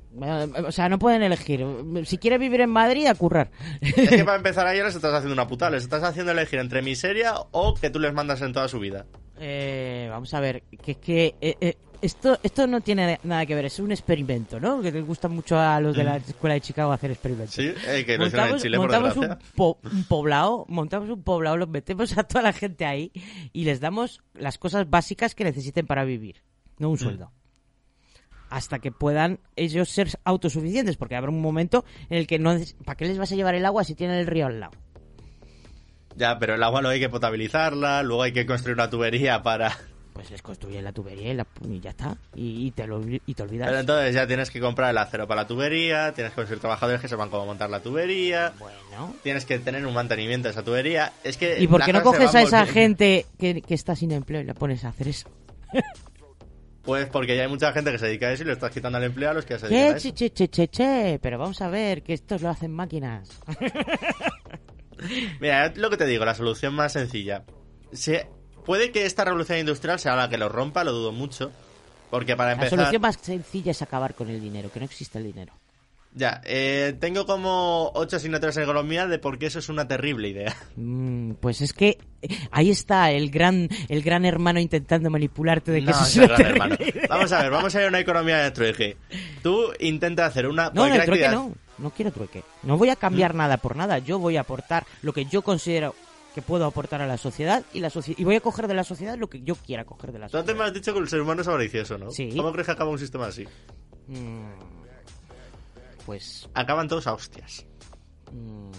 O 0.67 0.71
sea, 0.71 0.87
no 0.87 0.99
pueden 0.99 1.23
elegir. 1.23 1.65
Si 2.05 2.19
quiere 2.19 2.37
vivir 2.37 2.61
en 2.61 2.69
Madrid, 2.69 3.07
a 3.07 3.15
currar. 3.15 3.49
Es 3.81 3.95
que 4.09 4.23
para 4.25 4.37
empezar 4.37 4.67
ahí 4.67 4.83
les 4.83 4.93
estás 4.93 5.13
haciendo 5.15 5.33
una 5.33 5.47
putada, 5.47 5.71
les 5.71 5.81
estás 5.83 6.03
haciendo 6.03 6.31
elegir 6.33 6.59
entre 6.59 6.83
miseria 6.83 7.33
o 7.49 7.73
que 7.73 7.89
tú 7.89 7.99
les 7.99 8.13
mandas 8.13 8.41
en 8.43 8.53
toda 8.53 8.67
su 8.67 8.79
vida. 8.79 9.05
Eh, 9.39 10.07
vamos 10.09 10.33
a 10.33 10.39
ver, 10.39 10.63
que 10.63 10.91
es 10.91 10.97
que 10.97 11.35
eh, 11.41 11.55
eh, 11.61 11.77
esto, 12.01 12.39
esto 12.43 12.67
no 12.67 12.81
tiene 12.81 13.19
nada 13.23 13.45
que 13.45 13.55
ver, 13.55 13.65
es 13.65 13.79
un 13.79 13.91
experimento, 13.91 14.59
¿no? 14.59 14.81
Que 14.81 14.91
les 14.91 15.05
gusta 15.05 15.27
mucho 15.27 15.57
a 15.59 15.79
los 15.79 15.95
de 15.95 16.03
la 16.03 16.17
escuela 16.17 16.53
de 16.55 16.61
Chicago 16.61 16.91
hacer 16.91 17.11
experimentos. 17.11 17.55
Sí, 17.55 17.73
eh, 17.87 18.03
que 18.05 18.17
lo 18.17 18.25
hicieron 18.27 18.45
en 18.47 18.51
montamos, 18.51 18.61
Chile, 18.61 18.77
por 18.77 18.91
montamos 18.91 19.17
un, 19.17 19.37
po- 19.55 19.79
un 19.83 20.03
poblado, 20.05 20.65
montamos 20.69 21.09
un 21.09 21.23
poblado, 21.23 21.57
los 21.57 21.69
metemos 21.69 22.17
a 22.17 22.23
toda 22.23 22.41
la 22.43 22.53
gente 22.53 22.85
ahí 22.85 23.11
y 23.53 23.63
les 23.63 23.79
damos 23.79 24.21
las 24.33 24.57
cosas 24.57 24.89
básicas 24.89 25.33
que 25.35 25.43
necesiten 25.43 25.85
para 25.87 26.03
vivir, 26.03 26.43
no 26.79 26.89
Mm. 26.89 26.91
un 26.91 26.97
sueldo. 26.97 27.31
Hasta 28.49 28.79
que 28.79 28.93
puedan 28.93 29.39
ellos 29.57 29.89
ser 29.89 30.07
autosuficientes, 30.23 30.95
porque 30.95 31.15
habrá 31.17 31.29
un 31.31 31.41
momento 31.41 31.83
en 32.09 32.17
el 32.19 32.27
que 32.27 32.39
no... 32.39 32.55
¿Para 32.85 32.95
qué 32.95 33.05
les 33.05 33.17
vas 33.17 33.29
a 33.33 33.35
llevar 33.35 33.55
el 33.55 33.65
agua 33.65 33.83
si 33.83 33.93
tienen 33.93 34.17
el 34.19 34.25
río 34.27 34.45
al 34.45 34.61
lado? 34.61 34.71
Ya, 36.17 36.37
pero 36.39 36.55
el 36.55 36.63
agua 36.63 36.81
luego 36.81 36.93
hay 36.93 36.99
que 36.99 37.09
potabilizarla, 37.09 38.01
luego 38.03 38.23
hay 38.23 38.33
que 38.33 38.45
construir 38.45 38.75
una 38.75 38.89
tubería 38.89 39.41
para... 39.43 39.77
Pues 40.13 40.31
les 40.31 40.41
construyen 40.41 40.83
la 40.83 40.91
tubería 40.91 41.31
y, 41.31 41.35
la- 41.35 41.45
y 41.69 41.79
ya 41.79 41.91
está. 41.91 42.17
Y, 42.35 42.65
y 42.65 42.71
te 42.71 42.87
lo, 42.87 42.99
y 43.07 43.33
te 43.35 43.43
olvidas. 43.43 43.67
Pero 43.67 43.79
entonces 43.79 44.15
ya 44.15 44.25
tienes 44.25 44.49
que 44.49 44.59
comprar 44.59 44.89
el 44.89 44.97
acero 44.97 45.27
para 45.27 45.43
la 45.43 45.47
tubería, 45.47 46.11
tienes 46.13 46.31
que 46.33 46.37
conseguir 46.37 46.59
trabajadores 46.59 47.01
que 47.01 47.07
sepan 47.07 47.29
cómo 47.29 47.45
montar 47.45 47.69
la 47.69 47.81
tubería. 47.81 48.51
Bueno. 48.57 49.13
Tienes 49.21 49.45
que 49.45 49.59
tener 49.59 49.85
un 49.85 49.93
mantenimiento 49.93 50.47
de 50.47 50.53
esa 50.53 50.63
tubería. 50.63 51.13
Es 51.23 51.37
que 51.37 51.61
¿Y 51.61 51.67
por 51.67 51.83
qué 51.85 51.93
no 51.93 52.01
coges 52.01 52.33
a 52.33 52.41
esa 52.41 52.65
gente 52.65 53.27
que, 53.37 53.61
que 53.61 53.75
está 53.75 53.95
sin 53.95 54.11
empleo 54.11 54.41
y 54.41 54.45
la 54.45 54.55
pones 54.55 54.83
a 54.85 54.89
hacer 54.89 55.09
eso? 55.09 55.29
Pues 56.81 57.05
porque 57.09 57.35
ya 57.35 57.43
hay 57.43 57.49
mucha 57.49 57.71
gente 57.73 57.91
que 57.91 57.99
se 57.99 58.07
dedica 58.07 58.25
a 58.27 58.31
eso 58.31 58.41
y 58.41 58.47
le 58.47 58.53
estás 58.53 58.71
quitando 58.71 58.97
el 58.97 59.03
empleo 59.03 59.29
a 59.29 59.33
los 59.35 59.45
que 59.45 59.59
se 59.59 59.67
dedican 59.67 59.95
a 59.97 59.99
Che, 59.99 60.07
eso. 60.07 60.15
che, 60.15 60.31
che, 60.31 60.47
che, 60.49 60.49
che, 60.49 60.67
che, 60.69 61.19
pero 61.21 61.37
vamos 61.37 61.61
a 61.61 61.67
ver, 61.69 62.01
que 62.01 62.13
estos 62.13 62.41
lo 62.41 62.49
hacen 62.49 62.71
máquinas. 62.71 63.29
Mira, 65.39 65.71
lo 65.75 65.89
que 65.89 65.97
te 65.97 66.05
digo, 66.05 66.25
la 66.25 66.33
solución 66.35 66.73
más 66.73 66.93
sencilla. 66.93 67.43
Si 67.91 68.13
puede 68.65 68.91
que 68.91 69.05
esta 69.05 69.23
revolución 69.25 69.59
industrial 69.59 69.99
sea 69.99 70.15
la 70.15 70.29
que 70.29 70.37
lo 70.37 70.49
rompa, 70.49 70.83
lo 70.83 70.91
dudo 70.91 71.11
mucho. 71.11 71.51
Porque 72.09 72.35
para 72.37 72.49
La 72.51 72.53
empezar... 72.55 72.79
solución 72.79 73.01
más 73.01 73.17
sencilla 73.21 73.71
es 73.71 73.81
acabar 73.81 74.13
con 74.15 74.29
el 74.29 74.39
dinero, 74.39 74.71
que 74.71 74.79
no 74.79 74.85
existe 74.85 75.17
el 75.17 75.25
dinero. 75.25 75.53
Ya, 76.13 76.41
eh, 76.45 76.95
tengo 76.99 77.25
como 77.27 77.91
ocho 77.93 78.15
asignaturas 78.15 78.55
en 78.57 78.63
economía 78.63 79.05
de 79.07 79.19
por 79.19 79.37
qué 79.37 79.47
eso 79.47 79.59
es 79.59 79.69
una 79.69 79.87
terrible 79.87 80.29
idea. 80.29 80.55
Mm, 80.77 81.33
pues 81.33 81.61
es 81.61 81.73
que 81.73 81.99
ahí 82.49 82.71
está 82.71 83.11
el 83.11 83.29
gran 83.29 83.67
el 83.89 84.01
gran 84.01 84.25
hermano 84.25 84.59
intentando 84.59 85.09
manipularte 85.11 85.71
de 85.71 85.79
que 85.81 85.85
No, 85.85 85.91
eso 85.91 86.03
es 86.05 86.15
una 86.17 86.37
gran 86.37 86.69
terrible 86.69 86.89
idea. 86.89 87.07
Vamos 87.09 87.31
a 87.33 87.41
ver, 87.43 87.51
vamos 87.51 87.75
a 87.75 87.79
ir 87.81 87.85
a 87.85 87.89
una 87.89 87.99
economía 87.99 88.37
de 88.37 88.51
trueque. 88.51 88.97
Tú 89.43 89.65
intenta 89.79 90.25
hacer 90.25 90.47
una... 90.47 90.71
No, 90.73 90.87
no, 90.87 90.95
actividad- 90.95 91.31
no. 91.33 91.53
No 91.77 91.91
quiero 91.91 92.11
trueque. 92.11 92.43
No 92.63 92.77
voy 92.77 92.89
a 92.89 92.95
cambiar 92.95 93.33
¿Mm? 93.33 93.37
nada 93.37 93.57
por 93.57 93.75
nada. 93.75 93.99
Yo 93.99 94.19
voy 94.19 94.37
a 94.37 94.41
aportar 94.41 94.85
lo 95.01 95.13
que 95.13 95.25
yo 95.25 95.41
considero 95.41 95.93
que 96.35 96.41
puedo 96.41 96.65
aportar 96.65 97.01
a 97.01 97.07
la 97.07 97.17
sociedad 97.17 97.63
y 97.73 97.79
la 97.79 97.89
socie- 97.89 98.15
y 98.17 98.23
voy 98.23 98.35
a 98.35 98.41
coger 98.41 98.67
de 98.67 98.73
la 98.75 98.83
sociedad 98.83 99.17
lo 99.17 99.27
que 99.29 99.41
yo 99.41 99.55
quiera 99.55 99.85
coger 99.85 100.11
de 100.11 100.19
la 100.19 100.27
Tú 100.27 100.31
sociedad. 100.31 100.41
antes 100.49 100.55
me 100.57 100.63
has 100.65 100.73
dicho 100.73 100.93
que 100.93 100.99
el 100.99 101.09
ser 101.09 101.21
humano 101.21 101.41
es 101.41 101.47
avaricioso, 101.47 101.97
¿no? 101.97 102.11
Sí. 102.11 102.31
¿Cómo 102.35 102.51
crees 102.51 102.65
que 102.67 102.71
acaba 102.73 102.89
un 102.91 102.99
sistema 102.99 103.27
así? 103.27 103.45
Mm, 104.07 104.51
Pues... 106.05 106.47
Acaban 106.53 106.87
todos 106.87 107.07
a 107.07 107.13
hostias. 107.13 107.65
mm, 108.31 108.71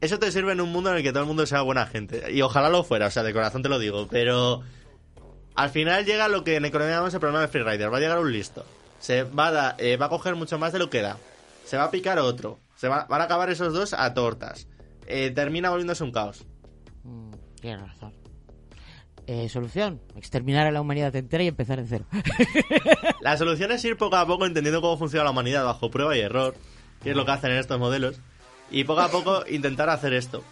Eso 0.00 0.18
te 0.18 0.30
sirve 0.32 0.52
en 0.52 0.60
un 0.60 0.70
mundo 0.72 0.90
en 0.90 0.96
el 0.98 1.02
que 1.02 1.10
todo 1.10 1.22
el 1.22 1.26
mundo 1.28 1.44
sea 1.46 1.62
buena 1.62 1.86
gente. 1.86 2.32
Y 2.32 2.40
ojalá 2.42 2.68
lo 2.70 2.84
fuera, 2.84 3.06
o 3.06 3.10
sea, 3.10 3.22
de 3.22 3.32
corazón 3.32 3.62
te 3.62 3.68
lo 3.68 3.78
digo. 3.78 4.06
Pero 4.10 4.62
al 5.56 5.70
final 5.70 6.04
llega 6.06 6.28
lo 6.28 6.42
que 6.44 6.56
en 6.56 6.64
economía 6.64 6.94
llamamos 6.94 7.12
el 7.14 7.20
problema 7.20 7.42
de 7.42 7.48
freerider. 7.48 7.92
Va 7.92 7.98
a 7.98 8.00
llegar 8.00 8.18
un 8.18 8.32
listo. 8.32 8.64
Se 8.98 9.24
va 9.24 9.48
a, 9.48 9.52
da- 9.52 9.74
eh, 9.78 9.96
va 9.96 10.06
a 10.06 10.08
coger 10.08 10.36
mucho 10.36 10.58
más 10.58 10.72
de 10.72 10.78
lo 10.78 10.88
que 10.90 11.02
da. 11.02 11.16
Se 11.70 11.76
va 11.76 11.84
a 11.84 11.90
picar 11.90 12.18
otro. 12.18 12.58
Se 12.74 12.88
va- 12.88 13.06
van 13.08 13.20
a 13.20 13.24
acabar 13.24 13.48
esos 13.50 13.72
dos 13.72 13.92
a 13.92 14.12
tortas. 14.12 14.66
Eh, 15.06 15.30
termina 15.30 15.70
volviéndose 15.70 16.02
un 16.02 16.10
caos. 16.12 16.44
mm, 17.04 17.30
tienes 17.60 17.80
razón. 17.80 18.12
Eh, 19.26 19.48
solución, 19.48 20.00
exterminar 20.16 20.66
a 20.66 20.72
la 20.72 20.80
humanidad 20.80 21.14
entera 21.14 21.44
y 21.44 21.48
empezar 21.48 21.80
de 21.80 21.86
cero. 21.86 22.04
La 23.20 23.36
solución 23.36 23.70
es 23.70 23.84
ir 23.84 23.96
poco 23.96 24.16
a 24.16 24.26
poco 24.26 24.44
entendiendo 24.46 24.80
cómo 24.80 24.96
funciona 24.98 25.24
la 25.24 25.30
humanidad 25.30 25.64
bajo 25.64 25.88
prueba 25.90 26.16
y 26.16 26.20
error, 26.20 26.54
que 27.02 27.10
es 27.10 27.16
lo 27.16 27.24
que 27.24 27.30
hacen 27.30 27.52
en 27.52 27.58
estos 27.58 27.78
modelos, 27.78 28.20
y 28.72 28.82
poco 28.84 29.02
a 29.02 29.08
poco 29.10 29.44
intentar 29.50 29.88
hacer 29.90 30.14
esto. 30.14 30.42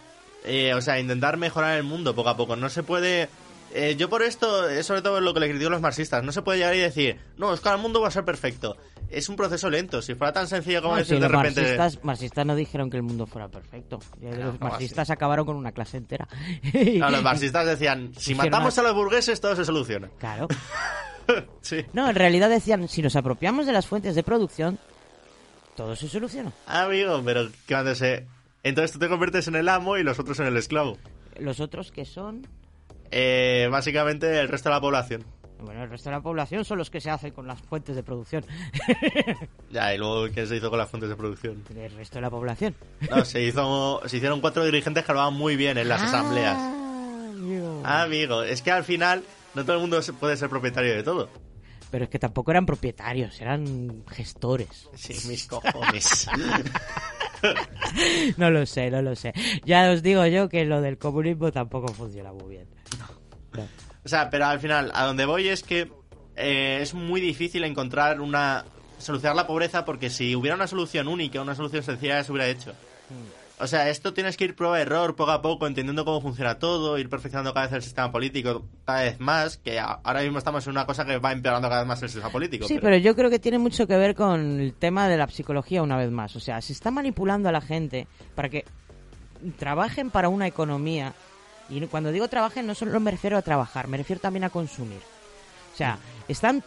Eh, 0.45 0.73
o 0.73 0.81
sea, 0.81 0.99
intentar 0.99 1.35
mejorar 1.35 1.75
el 1.77 1.83
mundo 1.83 2.15
poco 2.15 2.29
a 2.29 2.37
poco. 2.37 2.55
No 2.55 2.69
se 2.69 2.83
puede... 2.83 3.27
eh, 3.73 3.95
yo 3.97 4.07
por 4.09 4.21
esto, 4.23 4.69
es 4.69 4.85
sobre 4.85 5.01
todo 5.01 5.19
lo 5.19 5.33
que 5.33 5.41
le 5.41 5.49
critico 5.49 5.67
a 5.67 5.71
los 5.71 5.81
marxistas, 5.81 6.23
no 6.23 6.31
se 6.31 6.41
puede 6.41 6.59
llegar 6.59 6.75
y 6.75 6.79
decir, 6.79 7.19
no, 7.37 7.53
es 7.53 7.59
que 7.59 7.67
el 7.69 7.77
mundo 7.79 7.99
va 7.99 8.07
a 8.07 8.11
ser 8.11 8.23
perfecto. 8.23 8.77
Es 9.11 9.27
un 9.29 9.35
proceso 9.35 9.69
lento. 9.69 10.01
Si 10.01 10.13
fuera 10.15 10.31
tan 10.33 10.47
sencillo 10.47 10.81
como 10.81 10.93
No, 10.93 10.99
decir 10.99 11.17
si 11.17 11.21
de 11.21 11.27
los 11.29 11.31
repente... 11.31 11.61
marxistas, 11.61 12.03
marxistas 12.03 12.45
no 12.45 12.55
dijeron 12.55 12.89
que 12.89 12.97
el 12.97 13.03
mundo 13.03 13.25
fuera 13.25 13.47
perfecto. 13.47 13.99
Claro, 14.19 14.37
los 14.43 14.57
¿cómo 14.57 14.69
marxistas 14.69 15.09
acabaron 15.09 15.45
con 15.45 15.55
una 15.55 15.71
clase 15.71 15.97
entera. 15.97 16.27
No, 16.97 17.09
los 17.09 17.23
marxistas 17.23 17.65
decían, 17.65 18.11
si 18.17 18.35
matamos 18.35 18.77
a 18.77 18.83
los 18.83 18.93
burgueses 18.93 19.41
todo 19.41 19.55
se 19.55 19.65
soluciona. 19.65 20.09
Claro. 20.19 20.47
sí. 21.61 21.85
No, 21.93 22.07
en 22.09 22.15
realidad 22.15 22.49
decían, 22.49 22.87
si 22.87 23.01
nos 23.01 23.15
apropiamos 23.15 23.65
de 23.65 23.73
las 23.73 23.87
fuentes 23.87 24.15
de 24.15 24.23
producción, 24.23 24.77
todo 25.75 25.95
se 25.95 26.07
soluciona. 26.07 26.51
Amigo, 26.67 27.21
pero 27.25 27.49
cuando 27.67 27.95
se... 27.95 28.27
Entonces 28.63 28.91
tú 28.91 28.99
te 28.99 29.07
conviertes 29.09 29.47
en 29.47 29.55
el 29.55 29.69
amo 29.69 29.97
y 29.97 30.03
los 30.03 30.19
otros 30.19 30.39
en 30.39 30.45
el 30.47 30.57
esclavo. 30.57 30.97
Los 31.39 31.59
otros 31.61 31.91
que 31.91 32.05
son, 32.05 32.45
Eh, 33.11 33.67
básicamente 33.71 34.39
el 34.39 34.49
resto 34.49 34.69
de 34.69 34.75
la 34.75 34.81
población. 34.81 35.23
Bueno, 35.61 35.83
el 35.83 35.89
resto 35.89 36.09
de 36.09 36.15
la 36.15 36.21
población 36.21 36.63
son 36.65 36.77
los 36.77 36.89
que 36.89 37.01
se 37.01 37.09
hacen 37.09 37.31
con 37.31 37.47
las 37.47 37.61
fuentes 37.61 37.95
de 37.95 38.03
producción. 38.03 38.45
Ya, 39.71 39.93
y 39.93 39.99
luego 39.99 40.33
¿qué 40.33 40.47
se 40.47 40.55
hizo 40.55 40.71
con 40.71 40.79
las 40.79 40.89
fuentes 40.89 41.11
de 41.11 41.15
producción? 41.15 41.63
El 41.75 41.91
resto 41.91 42.15
de 42.15 42.21
la 42.21 42.31
población. 42.31 42.73
No, 43.07 43.23
se 43.23 43.43
hizo, 43.43 44.01
se 44.07 44.17
hicieron 44.17 44.41
cuatro 44.41 44.65
dirigentes 44.65 45.05
que 45.05 45.11
hablaban 45.11 45.35
muy 45.35 45.55
bien 45.55 45.77
en 45.77 45.87
las 45.87 46.01
asambleas. 46.01 46.57
Ah, 47.83 48.01
amigo, 48.01 48.41
es 48.41 48.63
que 48.63 48.71
al 48.71 48.83
final 48.83 49.23
no 49.53 49.63
todo 49.63 49.75
el 49.75 49.81
mundo 49.81 49.99
puede 50.19 50.37
ser 50.37 50.49
propietario 50.49 50.95
de 50.95 51.03
todo. 51.03 51.29
Pero 51.91 52.05
es 52.05 52.09
que 52.09 52.19
tampoco 52.19 52.51
eran 52.51 52.65
propietarios, 52.65 53.39
eran 53.41 54.03
gestores. 54.07 54.89
Sí, 54.95 55.15
mis 55.27 55.45
cojones. 55.45 56.27
no 58.37 58.49
lo 58.49 58.65
sé, 58.65 58.89
no 58.91 59.01
lo 59.01 59.15
sé. 59.15 59.33
Ya 59.65 59.91
os 59.91 60.01
digo 60.03 60.25
yo 60.27 60.49
que 60.49 60.65
lo 60.65 60.81
del 60.81 60.97
comunismo 60.97 61.51
tampoco 61.51 61.87
funciona 61.93 62.31
muy 62.31 62.55
bien. 62.55 62.67
O 64.05 64.09
sea, 64.09 64.29
pero 64.29 64.45
al 64.45 64.59
final, 64.59 64.91
a 64.93 65.05
donde 65.05 65.25
voy 65.25 65.47
es 65.47 65.63
que 65.63 65.91
eh, 66.35 66.79
es 66.81 66.93
muy 66.93 67.21
difícil 67.21 67.63
encontrar 67.63 68.21
una... 68.21 68.65
solucionar 68.97 69.35
la 69.35 69.47
pobreza 69.47 69.85
porque 69.85 70.09
si 70.09 70.35
hubiera 70.35 70.55
una 70.55 70.67
solución 70.67 71.07
única, 71.07 71.41
una 71.41 71.55
solución 71.55 71.83
sencilla, 71.83 72.23
se 72.23 72.31
hubiera 72.31 72.47
hecho. 72.47 72.73
O 73.61 73.67
sea, 73.67 73.89
esto 73.89 74.13
tienes 74.13 74.37
que 74.37 74.45
ir 74.45 74.55
prueba 74.55 74.77
de 74.77 74.83
error, 74.83 75.17
poco 75.17 75.31
a 75.31 75.41
poco, 75.41 75.67
entendiendo 75.67 76.05
cómo 76.05 76.21
funciona 76.21 76.59
todo, 76.59 76.97
ir 76.97 77.09
perfeccionando 77.09 77.53
cada 77.53 77.65
vez 77.65 77.75
el 77.75 77.81
sistema 77.81 78.09
político 78.09 78.65
cada 78.85 79.03
vez 79.03 79.19
más, 79.19 79.57
que 79.57 79.77
ahora 79.79 80.21
mismo 80.21 80.37
estamos 80.37 80.65
en 80.65 80.71
una 80.71 80.85
cosa 80.85 81.03
que 81.03 81.17
va 81.17 81.33
empeorando 81.33 81.67
cada 81.67 81.81
vez 81.81 81.87
más 81.89 82.01
el 82.01 82.07
sistema 82.07 82.31
político. 82.31 82.67
Sí, 82.67 82.79
pero 82.81 82.95
yo 82.95 83.17
creo 83.17 83.29
que 83.29 83.37
tiene 83.37 83.59
mucho 83.59 83.85
que 83.85 83.97
ver 83.97 84.15
con 84.15 84.61
el 84.61 84.73
tema 84.73 85.09
de 85.09 85.17
la 85.17 85.27
psicología 85.27 85.83
una 85.83 85.97
vez 85.97 86.09
más. 86.09 86.37
O 86.37 86.39
sea, 86.39 86.61
se 86.61 86.71
está 86.71 86.89
manipulando 86.89 87.49
a 87.49 87.51
la 87.51 87.59
gente 87.59 88.07
para 88.33 88.47
que 88.47 88.63
trabajen 89.57 90.09
para 90.09 90.29
una 90.29 90.47
economía. 90.47 91.13
Y 91.69 91.79
cuando 91.87 92.11
digo 92.11 92.27
trabajen 92.27 92.65
no 92.67 92.73
solo 92.75 92.99
me 92.99 93.11
refiero 93.11 93.37
a 93.37 93.41
trabajar, 93.41 93.87
me 93.87 93.97
refiero 93.97 94.19
también 94.21 94.43
a 94.43 94.49
consumir. 94.49 94.99
O 95.73 95.77
sea, 95.77 95.97
están 96.27 96.63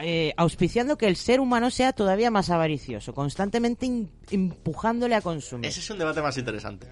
eh, 0.00 0.32
auspiciando 0.36 0.96
que 0.96 1.06
el 1.08 1.16
ser 1.16 1.40
humano 1.40 1.70
sea 1.70 1.92
todavía 1.92 2.30
más 2.30 2.50
avaricioso, 2.50 3.12
constantemente 3.14 3.86
in- 3.86 4.10
empujándole 4.30 5.14
a 5.16 5.20
consumir. 5.20 5.66
Ese 5.66 5.80
es 5.80 5.90
un 5.90 5.98
debate 5.98 6.22
más 6.22 6.36
interesante. 6.38 6.86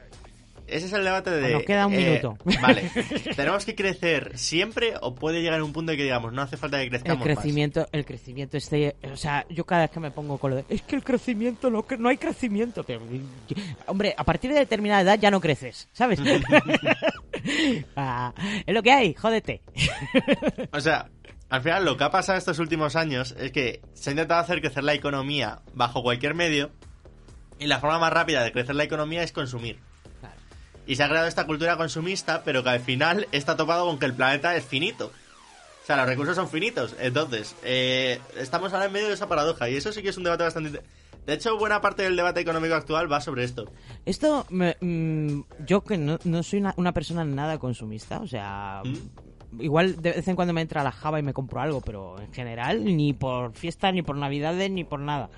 Ese 0.66 0.86
es 0.86 0.92
el 0.92 1.04
debate 1.04 1.30
de... 1.30 1.52
Nos 1.52 1.62
queda 1.62 1.86
un 1.86 1.94
eh, 1.94 1.96
minuto. 1.98 2.38
Vale. 2.60 2.90
¿Tenemos 3.36 3.64
que 3.64 3.74
crecer 3.74 4.36
siempre 4.36 4.94
o 5.00 5.14
puede 5.14 5.40
llegar 5.42 5.62
un 5.62 5.72
punto 5.72 5.92
en 5.92 5.98
que 5.98 6.04
digamos, 6.04 6.32
no 6.32 6.42
hace 6.42 6.56
falta 6.56 6.78
que 6.78 6.84
El 6.84 6.90
crezcamos 6.90 7.18
más? 7.18 7.36
crecimiento, 7.36 7.88
el 7.92 8.04
crecimiento 8.04 8.56
este, 8.56 8.96
o 9.12 9.16
sea, 9.16 9.46
yo 9.48 9.64
cada 9.64 9.82
vez 9.82 9.90
que 9.90 10.00
me 10.00 10.10
pongo 10.10 10.38
con 10.38 10.50
lo 10.50 10.56
de, 10.56 10.64
es 10.68 10.82
que 10.82 10.96
el 10.96 11.04
crecimiento 11.04 11.70
no, 11.70 11.86
no 11.98 12.08
hay 12.08 12.16
crecimiento, 12.16 12.84
pero, 12.84 13.00
hombre, 13.86 14.14
a 14.16 14.24
partir 14.24 14.52
de 14.52 14.58
determinada 14.58 15.02
edad 15.02 15.18
ya 15.20 15.30
no 15.30 15.40
creces, 15.40 15.88
¿sabes? 15.92 16.20
Ah, 17.96 18.32
es 18.66 18.74
lo 18.74 18.82
que 18.82 18.90
hay, 18.90 19.14
jódete. 19.14 19.62
O 20.72 20.80
sea, 20.80 21.08
al 21.48 21.62
final 21.62 21.84
lo 21.84 21.96
que 21.96 22.04
ha 22.04 22.10
pasado 22.10 22.38
estos 22.38 22.58
últimos 22.58 22.96
años 22.96 23.34
es 23.38 23.52
que 23.52 23.80
se 23.94 24.10
ha 24.10 24.12
intentado 24.12 24.40
hacer 24.40 24.60
crecer 24.60 24.84
la 24.84 24.94
economía 24.94 25.60
bajo 25.74 26.02
cualquier 26.02 26.34
medio 26.34 26.70
y 27.58 27.66
la 27.66 27.78
forma 27.78 27.98
más 27.98 28.12
rápida 28.12 28.42
de 28.42 28.52
crecer 28.52 28.74
la 28.74 28.84
economía 28.84 29.22
es 29.22 29.32
consumir. 29.32 29.78
Y 30.86 30.96
se 30.96 31.02
ha 31.02 31.08
creado 31.08 31.26
esta 31.26 31.46
cultura 31.46 31.76
consumista, 31.76 32.42
pero 32.44 32.62
que 32.62 32.70
al 32.70 32.80
final 32.80 33.26
está 33.32 33.56
topado 33.56 33.86
con 33.86 33.98
que 33.98 34.06
el 34.06 34.14
planeta 34.14 34.54
es 34.56 34.64
finito. 34.64 35.06
O 35.82 35.86
sea, 35.86 35.96
los 35.96 36.06
recursos 36.06 36.34
son 36.36 36.48
finitos. 36.48 36.94
Entonces, 36.98 37.54
eh, 37.62 38.20
estamos 38.36 38.72
ahora 38.72 38.86
en 38.86 38.92
medio 38.92 39.08
de 39.08 39.14
esa 39.14 39.28
paradoja 39.28 39.68
y 39.68 39.76
eso 39.76 39.92
sí 39.92 40.02
que 40.02 40.08
es 40.10 40.16
un 40.16 40.24
debate 40.24 40.44
bastante... 40.44 40.82
De 41.26 41.32
hecho, 41.32 41.58
buena 41.58 41.80
parte 41.80 42.04
del 42.04 42.14
debate 42.14 42.38
económico 42.40 42.74
actual 42.74 43.10
va 43.12 43.20
sobre 43.20 43.42
esto. 43.42 43.64
Esto, 44.04 44.46
me- 44.48 44.76
mm, 44.80 45.40
yo 45.66 45.82
que 45.82 45.98
no, 45.98 46.18
no 46.22 46.42
soy 46.44 46.60
una, 46.60 46.72
una 46.76 46.92
persona 46.92 47.24
nada 47.24 47.58
consumista, 47.58 48.20
o 48.20 48.28
sea, 48.28 48.82
igual 49.58 50.00
de 50.00 50.12
vez 50.12 50.28
en 50.28 50.36
cuando 50.36 50.52
me 50.52 50.60
entra 50.60 50.82
la 50.82 50.92
java 50.92 51.18
y 51.18 51.22
me 51.22 51.32
compro 51.32 51.60
algo, 51.60 51.80
pero 51.80 52.20
en 52.20 52.32
general 52.32 52.84
ni 52.84 53.12
por 53.12 53.52
fiestas, 53.54 53.94
ni 53.94 54.02
por 54.02 54.16
navidades, 54.16 54.70
ni 54.70 54.84
por 54.84 55.00
nada. 55.00 55.30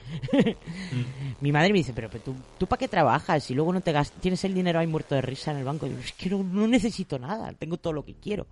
Mi 1.40 1.52
madre 1.52 1.72
me 1.72 1.78
dice, 1.78 1.92
pero, 1.94 2.08
pero 2.10 2.24
tú, 2.24 2.34
¿tú 2.58 2.66
para 2.66 2.80
qué 2.80 2.88
trabajas? 2.88 3.50
Y 3.50 3.54
luego 3.54 3.72
no 3.72 3.80
te 3.80 3.92
gastas, 3.92 4.20
tienes 4.20 4.44
el 4.44 4.54
dinero 4.54 4.78
ahí 4.80 4.86
muerto 4.86 5.14
de 5.14 5.22
risa 5.22 5.52
en 5.52 5.58
el 5.58 5.64
banco. 5.64 5.86
Y 5.86 5.90
yo, 5.90 5.98
es 5.98 6.12
que 6.12 6.30
no, 6.30 6.42
no 6.42 6.66
necesito 6.66 7.18
nada, 7.18 7.52
tengo 7.52 7.76
todo 7.76 7.92
lo 7.92 8.04
que 8.04 8.14
quiero. 8.14 8.46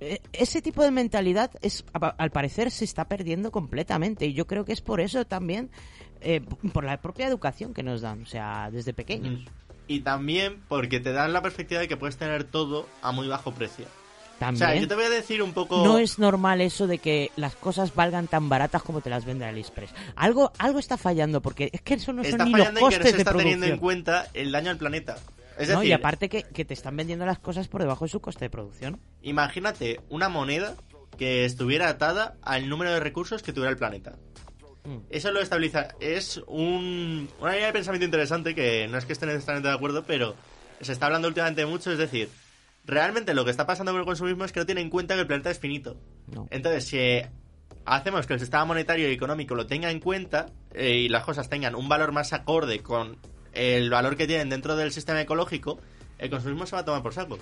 Eh, 0.00 0.20
Ese 0.32 0.62
tipo 0.62 0.82
de 0.82 0.90
mentalidad 0.90 1.50
es, 1.60 1.84
al 1.92 2.30
parecer, 2.30 2.70
se 2.70 2.84
está 2.84 3.06
perdiendo 3.06 3.50
completamente. 3.50 4.26
Y 4.26 4.32
yo 4.32 4.46
creo 4.46 4.64
que 4.64 4.72
es 4.72 4.80
por 4.80 5.00
eso 5.00 5.24
también, 5.24 5.70
eh, 6.20 6.40
por 6.72 6.84
la 6.84 7.00
propia 7.00 7.26
educación 7.26 7.74
que 7.74 7.82
nos 7.82 8.00
dan, 8.00 8.22
o 8.22 8.26
sea, 8.26 8.70
desde 8.70 8.92
pequeños. 8.92 9.44
Y 9.86 10.00
también 10.00 10.62
porque 10.68 11.00
te 11.00 11.12
dan 11.12 11.32
la 11.32 11.40
perspectiva 11.40 11.80
de 11.80 11.88
que 11.88 11.96
puedes 11.96 12.18
tener 12.18 12.44
todo 12.44 12.86
a 13.00 13.10
muy 13.10 13.26
bajo 13.26 13.52
precio. 13.52 13.86
También. 14.38 14.62
O 14.68 14.72
sea, 14.72 14.80
yo 14.80 14.86
te 14.86 14.94
voy 14.94 15.04
a 15.04 15.10
decir 15.10 15.42
un 15.42 15.52
poco... 15.52 15.82
No 15.84 15.98
es 15.98 16.18
normal 16.18 16.60
eso 16.60 16.86
de 16.86 16.98
que 16.98 17.32
las 17.36 17.56
cosas 17.56 17.94
valgan 17.94 18.28
tan 18.28 18.48
baratas 18.48 18.82
como 18.82 19.00
te 19.00 19.10
las 19.10 19.24
vende 19.24 19.44
AliExpress. 19.44 19.90
Algo, 20.14 20.52
algo 20.58 20.78
está 20.78 20.96
fallando, 20.96 21.40
porque 21.42 21.70
es 21.72 21.80
que 21.82 21.94
eso 21.94 22.12
no 22.12 22.22
son 22.22 22.32
está 22.32 22.44
ni 22.44 22.52
los 22.52 22.68
en 22.68 22.74
que 22.74 22.80
costes 22.80 22.98
no 23.00 23.06
se 23.06 23.12
de 23.12 23.18
está 23.18 23.34
teniendo 23.34 23.66
en 23.66 23.78
cuenta 23.78 24.28
el 24.34 24.52
daño 24.52 24.70
al 24.70 24.78
planeta. 24.78 25.16
Es 25.58 25.68
No, 25.68 25.76
decir, 25.78 25.90
y 25.90 25.92
aparte 25.92 26.28
que, 26.28 26.44
que 26.44 26.64
te 26.64 26.74
están 26.74 26.96
vendiendo 26.96 27.26
las 27.26 27.40
cosas 27.40 27.66
por 27.66 27.80
debajo 27.80 28.04
de 28.04 28.10
su 28.10 28.20
coste 28.20 28.44
de 28.44 28.50
producción. 28.50 29.00
imagínate 29.22 30.00
una 30.08 30.28
moneda 30.28 30.76
que 31.16 31.44
estuviera 31.44 31.88
atada 31.88 32.36
al 32.42 32.68
número 32.68 32.92
de 32.92 33.00
recursos 33.00 33.42
que 33.42 33.52
tuviera 33.52 33.72
el 33.72 33.76
planeta. 33.76 34.12
Mm. 34.84 34.98
Eso 35.10 35.32
lo 35.32 35.40
estabiliza. 35.40 35.88
Es 35.98 36.40
un, 36.46 37.28
una 37.40 37.56
idea 37.56 37.66
de 37.66 37.72
pensamiento 37.72 38.04
interesante 38.04 38.54
que 38.54 38.86
no 38.86 38.98
es 38.98 39.04
que 39.04 39.12
esté 39.14 39.26
necesariamente 39.26 39.68
de 39.68 39.74
acuerdo, 39.74 40.04
pero 40.06 40.36
se 40.80 40.92
está 40.92 41.06
hablando 41.06 41.26
últimamente 41.26 41.66
mucho. 41.66 41.90
Es 41.90 41.98
decir, 41.98 42.28
realmente 42.88 43.34
lo 43.34 43.44
que 43.44 43.52
está 43.52 43.66
pasando 43.66 43.92
con 43.92 44.00
el 44.00 44.06
consumismo 44.06 44.44
es 44.44 44.50
que 44.52 44.58
no 44.60 44.66
tiene 44.66 44.80
en 44.80 44.90
cuenta 44.90 45.14
que 45.14 45.20
el 45.20 45.26
planeta 45.28 45.50
es 45.50 45.58
finito. 45.60 45.96
No. 46.26 46.48
Entonces, 46.50 46.84
si 46.86 46.98
hacemos 47.84 48.26
que 48.26 48.34
el 48.34 48.40
sistema 48.40 48.64
monetario 48.64 49.08
y 49.08 49.12
económico 49.12 49.54
lo 49.54 49.66
tenga 49.66 49.90
en 49.90 50.00
cuenta 50.00 50.46
eh, 50.74 50.96
y 50.96 51.08
las 51.08 51.24
cosas 51.24 51.48
tengan 51.48 51.74
un 51.76 51.88
valor 51.88 52.10
más 52.12 52.32
acorde 52.32 52.80
con 52.80 53.16
el 53.52 53.88
valor 53.90 54.16
que 54.16 54.26
tienen 54.26 54.48
dentro 54.50 54.74
del 54.76 54.90
sistema 54.92 55.20
ecológico, 55.20 55.78
el 56.18 56.30
consumismo 56.30 56.66
se 56.66 56.74
va 56.76 56.80
a 56.80 56.84
tomar 56.84 57.02
por 57.02 57.14
saco. 57.14 57.38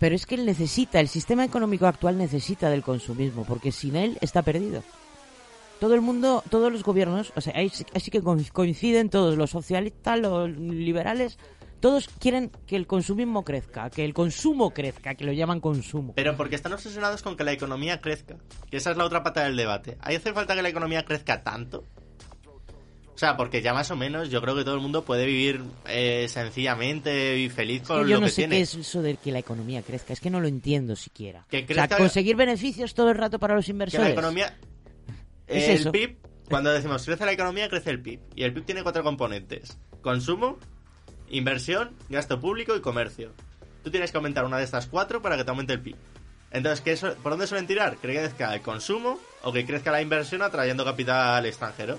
pero 0.00 0.14
es 0.14 0.26
que 0.26 0.34
él 0.34 0.44
necesita, 0.44 1.00
el 1.00 1.08
sistema 1.08 1.44
económico 1.44 1.86
actual 1.86 2.18
necesita 2.18 2.68
del 2.68 2.82
consumismo, 2.82 3.44
porque 3.44 3.70
sin 3.72 3.96
él 3.96 4.18
está 4.20 4.42
perdido. 4.42 4.82
Todo 5.80 5.94
el 5.94 6.00
mundo, 6.02 6.42
todos 6.50 6.72
los 6.72 6.82
gobiernos, 6.84 7.32
o 7.36 7.40
sea, 7.40 7.52
ahí 7.56 7.68
sí- 7.68 7.84
así 7.94 8.10
que 8.10 8.20
co- 8.22 8.36
coinciden 8.52 9.10
todos, 9.10 9.36
los 9.36 9.50
socialistas, 9.50 10.18
los 10.20 10.48
liberales, 10.50 11.38
todos 11.84 12.08
quieren 12.18 12.50
que 12.66 12.76
el 12.76 12.86
consumismo 12.86 13.44
crezca, 13.44 13.90
que 13.90 14.06
el 14.06 14.14
consumo 14.14 14.70
crezca, 14.72 15.14
que 15.16 15.24
lo 15.26 15.32
llaman 15.32 15.60
consumo. 15.60 16.14
Pero 16.16 16.34
porque 16.34 16.56
están 16.56 16.72
obsesionados 16.72 17.20
con 17.22 17.36
que 17.36 17.44
la 17.44 17.52
economía 17.52 18.00
crezca. 18.00 18.36
Que 18.70 18.78
esa 18.78 18.92
es 18.92 18.96
la 18.96 19.04
otra 19.04 19.22
pata 19.22 19.44
del 19.44 19.54
debate. 19.54 19.98
¿Ahí 20.00 20.16
hace 20.16 20.32
falta 20.32 20.54
que 20.54 20.62
la 20.62 20.70
economía 20.70 21.04
crezca 21.04 21.42
tanto? 21.42 21.84
O 23.14 23.18
sea, 23.18 23.36
porque 23.36 23.60
ya 23.60 23.74
más 23.74 23.90
o 23.90 23.96
menos 23.96 24.30
yo 24.30 24.40
creo 24.40 24.56
que 24.56 24.64
todo 24.64 24.74
el 24.76 24.80
mundo 24.80 25.04
puede 25.04 25.26
vivir 25.26 25.62
eh, 25.86 26.26
sencillamente 26.30 27.38
y 27.38 27.50
feliz 27.50 27.82
Es 27.82 27.88
con 27.88 28.02
que 28.04 28.08
yo 28.08 28.14
lo 28.16 28.20
no 28.22 28.26
que 28.28 28.30
sé 28.32 28.36
tiene. 28.36 28.56
qué 28.56 28.62
es 28.62 28.74
eso 28.74 29.02
de 29.02 29.16
que 29.18 29.30
la 29.30 29.40
economía 29.40 29.82
crezca, 29.82 30.14
es 30.14 30.20
que 30.20 30.30
no 30.30 30.40
lo 30.40 30.48
entiendo 30.48 30.96
siquiera. 30.96 31.44
Que 31.50 31.58
O 31.64 31.66
sea, 31.74 31.86
crezca- 31.86 31.98
conseguir 31.98 32.34
beneficios 32.36 32.94
todo 32.94 33.10
el 33.10 33.16
rato 33.18 33.38
para 33.38 33.54
los 33.54 33.66
Que 33.66 33.70
inversores. 33.72 34.06
la 34.06 34.12
economía... 34.12 34.56
Es 35.46 35.68
el 35.68 35.74
eso. 35.76 35.92
PIB, 35.92 36.16
cuando 36.48 36.72
decimos 36.72 37.04
crece 37.04 37.26
la 37.26 37.32
economía, 37.32 37.68
crece 37.68 37.90
el 37.90 38.00
PIB. 38.00 38.20
Y 38.36 38.42
el 38.44 38.54
PIB 38.54 38.64
tiene 38.64 38.82
cuatro 38.82 39.02
componentes. 39.04 39.76
Consumo, 40.00 40.58
inversión, 41.30 41.90
gasto 42.08 42.40
público 42.40 42.76
y 42.76 42.80
comercio. 42.80 43.32
Tú 43.82 43.90
tienes 43.90 44.10
que 44.10 44.16
aumentar 44.16 44.44
una 44.44 44.58
de 44.58 44.64
estas 44.64 44.86
cuatro 44.86 45.20
para 45.22 45.36
que 45.36 45.44
te 45.44 45.50
aumente 45.50 45.72
el 45.72 45.80
PIB. 45.80 45.96
Entonces, 46.50 46.80
¿qué 46.80 46.96
su- 46.96 47.14
¿por 47.16 47.32
dónde 47.32 47.46
suelen 47.46 47.66
tirar? 47.66 47.96
¿Que 47.96 48.08
crezca 48.08 48.54
el 48.54 48.62
consumo 48.62 49.18
o 49.42 49.52
que 49.52 49.66
crezca 49.66 49.90
la 49.90 50.00
inversión 50.00 50.40
atrayendo 50.42 50.84
capital 50.84 51.44
extranjero? 51.46 51.98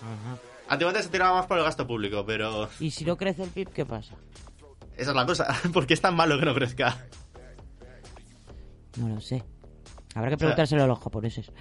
Ajá. 0.00 0.38
Antiguamente 0.68 1.04
se 1.04 1.10
tiraba 1.12 1.34
más 1.38 1.46
por 1.46 1.58
el 1.58 1.64
gasto 1.64 1.86
público, 1.86 2.24
pero 2.26 2.68
Y 2.80 2.90
si 2.90 3.04
no 3.04 3.16
crece 3.16 3.42
el 3.42 3.50
PIB, 3.50 3.70
¿qué 3.70 3.84
pasa? 3.86 4.14
esa 4.96 5.10
es 5.10 5.16
la 5.16 5.26
cosa. 5.26 5.46
¿Por 5.72 5.86
qué 5.86 5.94
es 5.94 6.00
tan 6.00 6.14
malo 6.16 6.38
que 6.38 6.46
no 6.46 6.54
crezca? 6.54 6.96
No 8.98 9.08
lo 9.08 9.20
sé. 9.20 9.42
Habrá 10.14 10.30
que 10.30 10.34
O 10.36 10.38
sea- 10.38 10.46
preguntárselo 10.46 10.84
a 10.84 10.86
los 10.86 10.98
japoneses. 11.00 11.52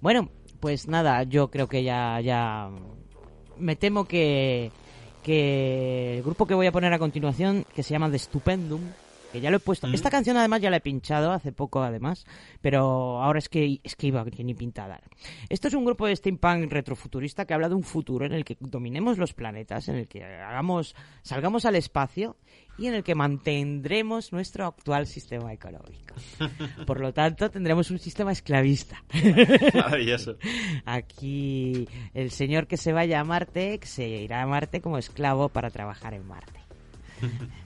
bueno, 0.00 0.30
pues 0.60 0.88
nada, 0.88 1.22
yo 1.24 1.50
creo 1.50 1.68
que 1.68 1.84
ya, 1.84 2.20
ya 2.20 2.68
me 3.58 3.76
temo 3.76 4.04
que, 4.04 4.70
que 5.22 6.18
el 6.18 6.22
grupo 6.22 6.46
que 6.46 6.54
voy 6.54 6.66
a 6.66 6.72
poner 6.72 6.92
a 6.92 6.98
continuación, 6.98 7.64
que 7.74 7.82
se 7.82 7.90
llama 7.90 8.10
The 8.10 8.18
Stupendum, 8.18 8.80
que 9.34 9.40
ya 9.40 9.50
lo 9.50 9.56
he 9.56 9.60
puesto. 9.60 9.88
Esta 9.88 10.10
canción 10.10 10.36
además 10.36 10.60
ya 10.60 10.70
la 10.70 10.76
he 10.76 10.80
pinchado 10.80 11.32
hace 11.32 11.50
poco 11.50 11.82
además, 11.82 12.24
pero 12.60 13.20
ahora 13.20 13.40
es 13.40 13.48
que 13.48 13.80
es 13.82 13.96
que 13.96 14.06
iba 14.06 14.24
ni 14.24 14.54
pintada. 14.54 15.00
Esto 15.48 15.66
es 15.66 15.74
un 15.74 15.84
grupo 15.84 16.06
de 16.06 16.14
steampunk 16.14 16.70
retrofuturista 16.70 17.44
que 17.44 17.52
habla 17.52 17.68
de 17.68 17.74
un 17.74 17.82
futuro 17.82 18.26
en 18.26 18.32
el 18.32 18.44
que 18.44 18.56
dominemos 18.60 19.18
los 19.18 19.34
planetas, 19.34 19.88
en 19.88 19.96
el 19.96 20.06
que 20.06 20.22
hagamos 20.22 20.94
salgamos 21.22 21.64
al 21.64 21.74
espacio 21.74 22.36
y 22.78 22.86
en 22.86 22.94
el 22.94 23.02
que 23.02 23.16
mantendremos 23.16 24.32
nuestro 24.32 24.66
actual 24.66 25.08
sistema 25.08 25.52
económico. 25.52 26.14
Por 26.86 27.00
lo 27.00 27.12
tanto, 27.12 27.50
tendremos 27.50 27.90
un 27.90 27.98
sistema 27.98 28.30
esclavista. 28.30 29.02
Maravilloso. 29.74 30.36
Aquí 30.84 31.88
el 32.14 32.30
señor 32.30 32.68
que 32.68 32.76
se 32.76 32.92
vaya 32.92 33.18
a 33.18 33.24
Marte 33.24 33.80
se 33.82 34.06
irá 34.06 34.42
a 34.42 34.46
Marte 34.46 34.80
como 34.80 34.96
esclavo 34.96 35.48
para 35.48 35.70
trabajar 35.70 36.14
en 36.14 36.24
Marte. 36.24 36.60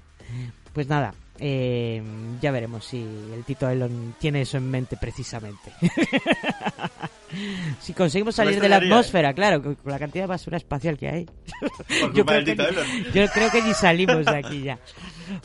Pues 0.74 0.86
nada, 0.86 1.14
eh, 1.40 2.02
ya 2.40 2.50
veremos 2.50 2.84
si 2.84 3.00
el 3.00 3.44
Tito 3.44 3.68
Elon 3.68 4.14
tiene 4.18 4.42
eso 4.42 4.56
en 4.56 4.70
mente 4.70 4.96
precisamente. 4.96 5.72
si 7.80 7.92
conseguimos 7.92 8.36
No 8.36 8.44
salir 8.44 8.60
de 8.60 8.68
la 8.68 8.76
extrañaría, 8.76 8.94
atmósfera, 8.94 9.34
claro, 9.34 9.62
con 9.62 9.76
la 9.84 9.98
cantidad 9.98 10.24
de 10.24 10.28
basura 10.28 10.56
espacial 10.56 10.98
que 10.98 11.08
hay. 11.08 11.26
Yo, 12.14 12.24
creo 12.24 12.44
que 12.44 12.56
ni, 12.56 13.12
yo 13.12 13.26
creo 13.28 13.50
que 13.50 13.62
ni 13.62 13.74
salimos 13.74 14.24
de 14.24 14.36
aquí 14.36 14.62
ya. 14.62 14.78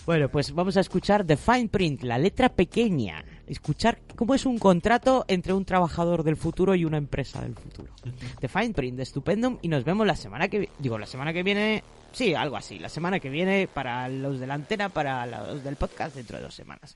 Bueno, 0.06 0.30
pues 0.30 0.54
vamos 0.54 0.78
a 0.78 0.82
escuchar 0.82 1.26
The 1.26 1.38
Fine 1.38 1.70
Print, 1.70 2.04
la 2.04 2.18
letra 2.18 2.50
pequeña. 2.50 3.24
Escuchar 3.48 4.00
cómo 4.16 4.34
es 4.34 4.46
un 4.46 4.58
contrato 4.58 5.26
entre 5.28 5.54
un 5.54 5.66
trabajador 5.66 6.24
del 6.24 6.38
futuro 6.38 6.76
y 6.76 6.86
una 6.86 6.98
empresa 6.98 7.42
del 7.42 7.56
futuro. 7.56 7.92
The 8.40 8.48
Fine 8.48 8.74
Print 8.74 8.98
de 8.98 9.06
Stupendum 9.06 9.58
y 9.62 9.68
nos 9.68 9.84
vemos 9.84 10.08
la 10.08 10.16
semana 10.16 10.48
que 10.48 10.70
digo 10.80 10.98
la 10.98 11.06
semana 11.06 11.34
que 11.34 11.44
viene, 11.44 11.84
sí, 12.14 12.34
algo 12.34 12.56
así, 12.56 12.80
la 12.80 12.90
semana 12.90 13.20
que 13.20 13.30
viene 13.30 13.68
para 13.68 14.08
los 14.08 14.40
de 14.40 14.48
la 14.48 14.54
antena, 14.54 14.90
para 14.90 15.26
los 15.26 15.64
del 15.64 15.76
podcast 15.76 16.16
dentro 16.16 16.38
de 16.38 16.44
dos 16.44 16.56
semanas. 16.56 16.96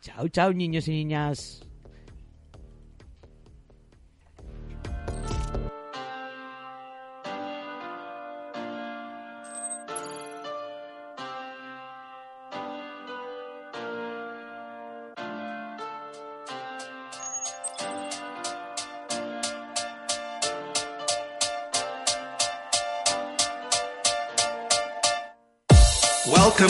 Chao, 0.00 0.28
chao, 0.28 0.52
niños 0.52 0.88
y 0.88 0.90
niñas. 0.90 1.64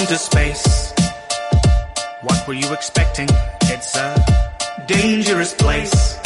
Welcome 0.04 0.18
to 0.18 0.22
space. 0.22 0.92
What 2.20 2.46
were 2.46 2.52
you 2.52 2.70
expecting? 2.74 3.26
It's 3.62 3.96
a 3.96 4.84
dangerous 4.86 5.54
place. 5.54 6.18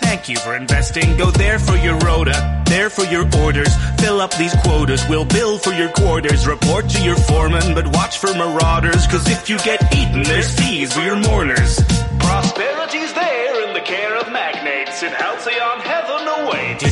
Thank 0.00 0.28
you 0.28 0.36
for 0.36 0.56
investing. 0.56 1.16
Go 1.16 1.30
there 1.30 1.60
for 1.60 1.76
your 1.76 1.96
rota, 1.98 2.64
there 2.66 2.90
for 2.90 3.04
your 3.04 3.24
orders. 3.38 3.72
Fill 4.00 4.20
up 4.20 4.36
these 4.36 4.52
quotas. 4.64 5.00
We'll 5.08 5.26
bill 5.26 5.58
for 5.58 5.70
your 5.70 5.90
quarters. 5.90 6.48
Report 6.48 6.88
to 6.88 7.02
your 7.04 7.14
foreman, 7.14 7.72
but 7.72 7.86
watch 7.94 8.18
for 8.18 8.34
marauders. 8.34 9.06
Cause 9.06 9.30
if 9.30 9.48
you 9.48 9.56
get 9.58 9.80
eaten, 9.94 10.24
there's 10.24 10.52
fees 10.58 10.92
for 10.92 11.02
your 11.02 11.20
mourners. 11.20 11.78
Prosperity's 12.18 13.12
there 13.12 13.68
in 13.68 13.74
the 13.74 13.80
care 13.80 14.16
of 14.16 14.32
magnates 14.32 15.04
in 15.04 15.12
halcyon 15.12 15.80
heaven 15.82 16.26
awaits. 16.26 16.82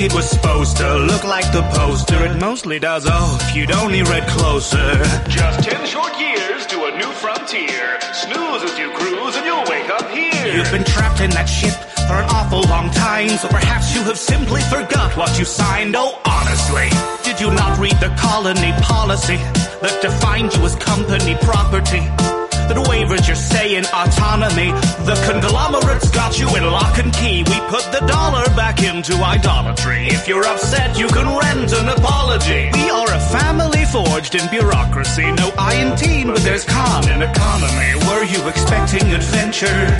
Did 0.00 0.04
you 0.04 0.08
think 0.08 0.22
it 0.22 0.24
was 0.24 0.30
supposed 0.30 0.76
to 0.78 0.96
look 0.96 1.24
like 1.24 1.52
the 1.52 1.60
poster? 1.76 2.24
It 2.24 2.40
mostly 2.40 2.78
does. 2.78 3.04
Oh, 3.06 3.38
if 3.42 3.54
you'd 3.54 3.70
only 3.70 4.02
read 4.02 4.26
closer. 4.28 4.96
Just 5.28 5.68
ten 5.68 5.86
short 5.86 6.18
years 6.18 6.64
to 6.68 6.84
a 6.86 6.96
new 6.96 7.12
frontier. 7.20 8.00
Snooze 8.14 8.62
as 8.62 8.78
you 8.78 8.90
cruise 8.92 9.36
and 9.36 9.44
you'll 9.44 9.68
wake 9.68 9.90
up 9.90 10.08
here. 10.08 10.56
You've 10.56 10.72
been 10.72 10.84
trapped 10.84 11.20
in 11.20 11.28
that 11.32 11.44
ship 11.44 11.74
for 12.08 12.16
an 12.16 12.30
awful 12.30 12.62
long 12.70 12.88
time, 12.92 13.28
so 13.28 13.48
perhaps 13.48 13.94
you 13.94 14.00
have 14.04 14.16
simply 14.16 14.62
forgot 14.72 15.14
what 15.18 15.38
you 15.38 15.44
signed. 15.44 15.94
Oh, 15.94 16.18
honestly, 16.24 16.88
did 17.22 17.38
you 17.38 17.50
not 17.52 17.78
read 17.78 18.00
the 18.00 18.08
colony 18.16 18.72
policy 18.80 19.36
that 19.84 19.98
defined 20.00 20.56
you 20.56 20.64
as 20.64 20.76
company 20.76 21.36
property? 21.42 22.39
That 22.70 22.86
wavered 22.86 23.26
your 23.26 23.34
say 23.34 23.74
in 23.74 23.84
autonomy. 23.84 24.70
The 25.02 25.18
conglomerates 25.26 26.08
got 26.10 26.38
you 26.38 26.46
in 26.54 26.62
lock 26.70 26.98
and 26.98 27.12
key. 27.12 27.42
We 27.42 27.58
put 27.66 27.82
the 27.90 27.98
dollar 28.06 28.46
back 28.54 28.80
into 28.84 29.14
idolatry. 29.14 30.06
If 30.06 30.28
you're 30.28 30.46
upset, 30.46 30.96
you 30.96 31.08
can 31.08 31.26
rent 31.26 31.72
an 31.72 31.88
apology. 31.88 32.70
We 32.72 32.88
are 32.88 33.10
a 33.10 33.20
family 33.34 33.84
forged 33.86 34.36
in 34.36 34.48
bureaucracy. 34.50 35.32
No 35.32 35.50
I 35.58 35.82
in 35.82 35.96
teen, 35.96 36.28
but 36.28 36.42
there's 36.46 36.64
con 36.64 37.10
in 37.10 37.22
economy. 37.22 37.90
Were 38.06 38.22
you 38.22 38.48
expecting 38.48 39.02
adventure? 39.18 39.98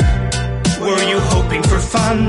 Were 0.78 1.02
you 1.02 1.18
hoping 1.18 1.64
for 1.64 1.80
fun? 1.80 2.28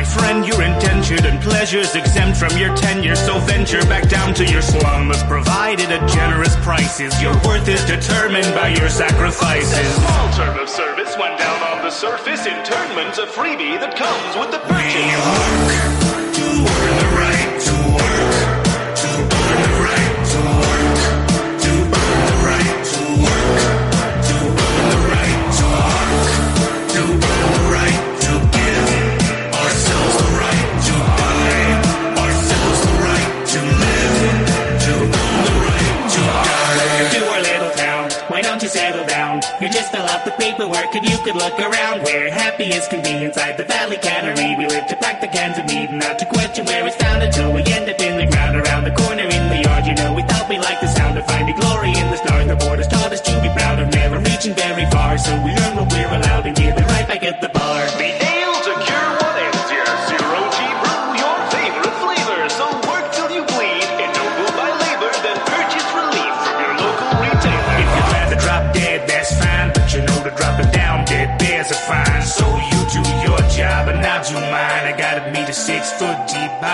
My 0.00 0.06
friend, 0.06 0.46
you're 0.46 0.62
indentured 0.62 1.26
and 1.26 1.38
pleasures 1.42 1.94
exempt 1.94 2.38
from 2.38 2.56
your 2.56 2.74
tenure, 2.74 3.14
so 3.14 3.38
venture 3.40 3.82
back 3.82 4.08
down 4.08 4.32
to 4.32 4.46
your 4.46 4.62
slums. 4.62 5.22
Provided 5.24 5.92
at 5.92 6.08
generous 6.08 6.56
prices, 6.64 7.20
your 7.20 7.34
worth 7.44 7.68
is 7.68 7.84
determined 7.84 8.54
by 8.54 8.68
your 8.68 8.88
sacrifices. 8.88 9.94
Small 9.96 10.32
term 10.32 10.58
of 10.58 10.70
service 10.70 11.14
went 11.20 11.38
down 11.38 11.76
on 11.76 11.84
the 11.84 11.90
surface. 11.90 12.46
Internment's 12.46 13.18
a 13.18 13.26
freebie 13.26 13.78
that 13.78 13.94
comes 13.94 14.36
with 14.40 14.50
the 14.50 14.60
purchase. 14.60 15.99
To 15.99 15.99
out 40.20 40.24
the 40.24 40.42
paperwork 40.42 40.94
and 40.94 41.08
you 41.08 41.16
could 41.18 41.36
look 41.36 41.58
around. 41.58 42.02
We're 42.02 42.30
happy 42.30 42.72
as 42.72 42.88
can 42.88 43.02
be 43.02 43.24
inside 43.24 43.56
the 43.56 43.64
valley 43.64 43.96
cannery. 43.96 44.56
We 44.56 44.66
live 44.66 44.86
to 44.88 44.96
pack 44.96 45.20
the 45.20 45.28
cans 45.28 45.58
of 45.58 45.64
meat 45.66 45.88
and 45.90 46.00
not 46.00 46.18
to 46.18 46.26
question 46.26 46.66
where 46.66 46.86
it's 46.86 46.96
found 46.96 47.22
until 47.22 47.52
we 47.52 47.62
end 47.64 47.88
up 47.88 48.00
in 48.00 48.18
the 48.18 48.26
ground 48.26 48.56
around 48.56 48.84
the 48.84 48.92
corner 48.92 49.22
in 49.22 49.44
the 49.48 49.62
yard. 49.64 49.86
You 49.86 49.94
know, 49.94 50.12
we 50.14 50.22
thought 50.22 50.48
we 50.48 50.58
liked 50.58 50.80
the 50.80 50.88
sound 50.88 51.18
of 51.18 51.26
finding 51.26 51.56
glory 51.56 51.90
in 51.90 52.10
the 52.10 52.16
stars. 52.16 52.46
The 52.48 52.56
borders 52.56 52.88
taught 52.88 53.12
us 53.12 53.20
to 53.22 53.32
be 53.40 53.48
proud 53.48 53.80
of 53.80 53.88
never 53.92 54.18
reaching 54.18 54.54
very 54.54 54.86
far. 54.90 55.16
So 55.16 55.32
we 55.42 55.54
learn 55.54 55.76
what 55.76 55.92
we're 55.92 56.12
allowed 56.12 56.46
and 56.46 56.56
give 56.56 56.79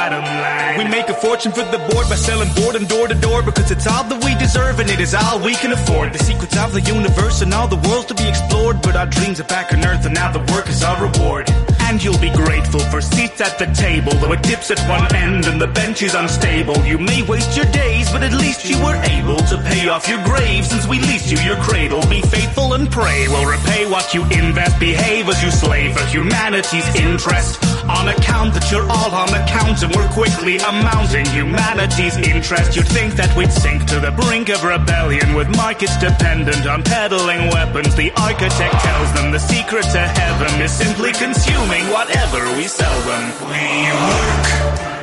bottom 0.09 0.25
line. 0.25 0.79
We 0.79 0.85
make 0.91 1.09
a 1.09 1.15
fortune 1.15 1.53
for 1.53 1.65
the 1.65 1.79
board 1.91 2.09
by 2.09 2.17
selling 2.17 2.49
boredom 2.55 2.85
door 2.87 3.09
to 3.09 3.15
door 3.15 3.43
because 3.43 3.71
it's 3.71 3.87
all 3.87 4.05
that 4.05 4.25
we 4.25 4.35
deserve 4.37 4.79
and 4.81 4.89
it 4.91 5.01
is 5.01 5.15
all 5.15 5.39
we 5.41 5.55
can 5.55 5.73
afford. 5.73 6.13
The 6.13 6.19
secrets 6.19 6.57
of 6.57 6.73
the 6.73 6.81
universe 6.81 7.43
and 7.43 7.53
all 7.53 7.69
the 7.69 7.81
worlds 7.89 8.07
to 8.07 8.15
be 8.15 8.29
explored, 8.29 8.83
but 8.83 8.97
our 8.97 9.07
dreams 9.07 9.41
are 9.41 9.45
back 9.45 9.73
on 9.73 9.85
earth 9.85 10.05
and 10.07 10.15
now 10.15 10.31
the 10.33 10.45
work 10.53 10.69
is 10.69 10.83
our 10.83 10.97
reward. 11.03 11.47
And 11.89 12.03
you'll 12.03 12.19
be 12.19 12.31
grateful 12.31 12.81
for 12.81 13.01
seats 13.01 13.41
at 13.41 13.59
the 13.59 13.67
table, 13.67 14.13
though 14.15 14.33
it 14.33 14.43
dips 14.43 14.71
at 14.71 14.81
one 14.89 15.15
end 15.15 15.47
and 15.47 15.61
the 15.61 15.69
bench 15.69 16.03
is 16.03 16.15
unstable. 16.15 16.77
You 16.85 16.99
may 16.99 17.23
waste 17.23 17.57
your 17.57 17.67
days, 17.67 18.11
but 18.11 18.23
at 18.25 18.33
least 18.33 18.69
you 18.69 18.77
were 18.83 18.97
able 18.97 19.39
to 19.39 19.57
pay 19.63 19.89
off 19.89 20.09
your 20.09 20.23
grave 20.25 20.67
since 20.67 20.87
we 20.87 20.99
leased 20.99 21.31
you 21.31 21.39
your 21.39 21.57
cradle. 21.57 22.03
Be 22.09 22.23
faithful 22.23 22.75
and 22.75 22.91
pray, 22.91 23.29
we'll 23.29 23.47
repay 23.47 23.87
what 23.87 24.13
you 24.13 24.23
invest. 24.25 24.81
Behave 24.81 25.29
as 25.29 25.43
you 25.43 25.51
slave 25.51 25.97
for 25.97 26.05
humanity's 26.07 26.89
interest. 26.97 27.63
On 27.87 28.09
account 28.09 28.53
that 28.55 28.67
you're 28.73 28.89
all 28.91 29.15
on 29.15 29.31
account 29.31 29.81
and 29.85 29.95
we're 29.95 30.09
quickly 30.11 30.59
amounting 30.59 31.25
humanity's 31.27 32.17
interest. 32.19 32.75
You'd 32.75 32.89
think 32.89 33.15
that 33.15 33.31
we'd 33.37 33.53
sink 33.53 33.87
to 33.87 34.01
the 34.01 34.11
brink 34.11 34.49
of 34.49 34.65
rebellion 34.65 35.35
with 35.35 35.49
markets 35.55 35.97
dependent 35.99 36.67
on 36.67 36.83
peddling 36.83 37.47
weapons. 37.55 37.95
The 37.95 38.11
architect 38.19 38.75
tells 38.83 39.13
them 39.15 39.31
the 39.31 39.39
secret 39.39 39.87
to 39.95 40.03
heaven 40.03 40.61
is 40.61 40.73
simply 40.73 41.13
consuming 41.13 41.76
whatever 41.93 42.41
we 42.57 42.67
sell 42.69 42.99
them. 43.09 43.25
We 43.51 43.67
work 44.07 44.47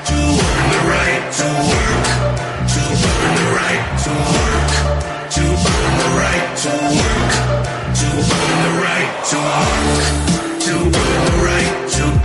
to 0.10 0.18
earn 0.18 0.68
the 0.74 0.82
right 0.94 1.26
to 1.40 1.48
work, 1.70 2.08
to 2.74 2.82
earn 3.10 3.34
the 3.40 3.48
right 3.60 3.84
to 4.06 4.12
work, 4.34 4.72
to 5.36 5.44
earn 5.44 5.94
the 6.02 6.10
right 6.22 6.48
to 6.64 6.72
work, 6.98 7.34
to 8.00 8.08
earn 8.10 8.60
the 8.66 8.74
right 8.86 9.12
to 9.30 9.38
work, 9.38 10.14
to 10.66 10.74
earn 10.74 11.22
the 11.26 11.38
right 11.46 11.74
to 11.96 12.23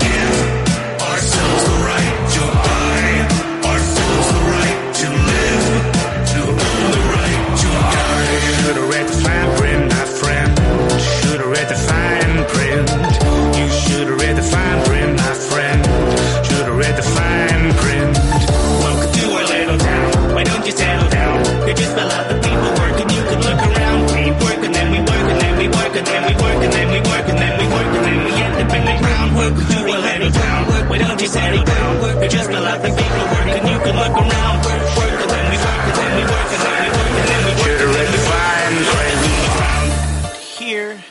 Welcome 29.49 29.67
to 29.67 29.79
our 29.79 30.01
little 30.03 30.31
town. 30.31 30.89
Why 30.91 30.99
don't 30.99 31.19
you 31.23 31.27
settle 31.27 31.65
down? 31.65 32.21
You're 32.21 32.29
just 32.29 32.51
lot 32.51 32.77
of 32.77 32.83
people 32.83 33.25
working. 33.33 33.67
You 33.67 33.79
can 33.79 33.97
look 33.97 34.13
around. 34.13 34.65
Work, 34.67 34.97
work 34.99 35.21
and 35.23 35.31
then 35.31 35.51
we 35.51 35.57
work 35.57 35.85
and 35.89 35.97
then 35.97 36.17
we 36.17 36.23
work 36.29 36.51
and 36.53 36.63
then 36.65 36.85
we 36.85 36.91
work 36.93 37.17
and 37.17 37.29
then 37.29 37.41
we 37.47 37.53
work. 37.57 37.81
Read 37.97 38.13
fine 38.29 38.77
print. 38.93 40.37
Here 40.37 41.05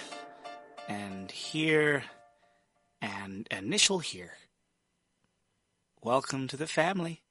and 0.88 1.32
here 1.32 2.04
and 3.02 3.48
initial 3.50 3.98
here. 3.98 4.34
Welcome 6.04 6.48
to 6.50 6.58
the 6.58 6.68
family. 6.68 7.24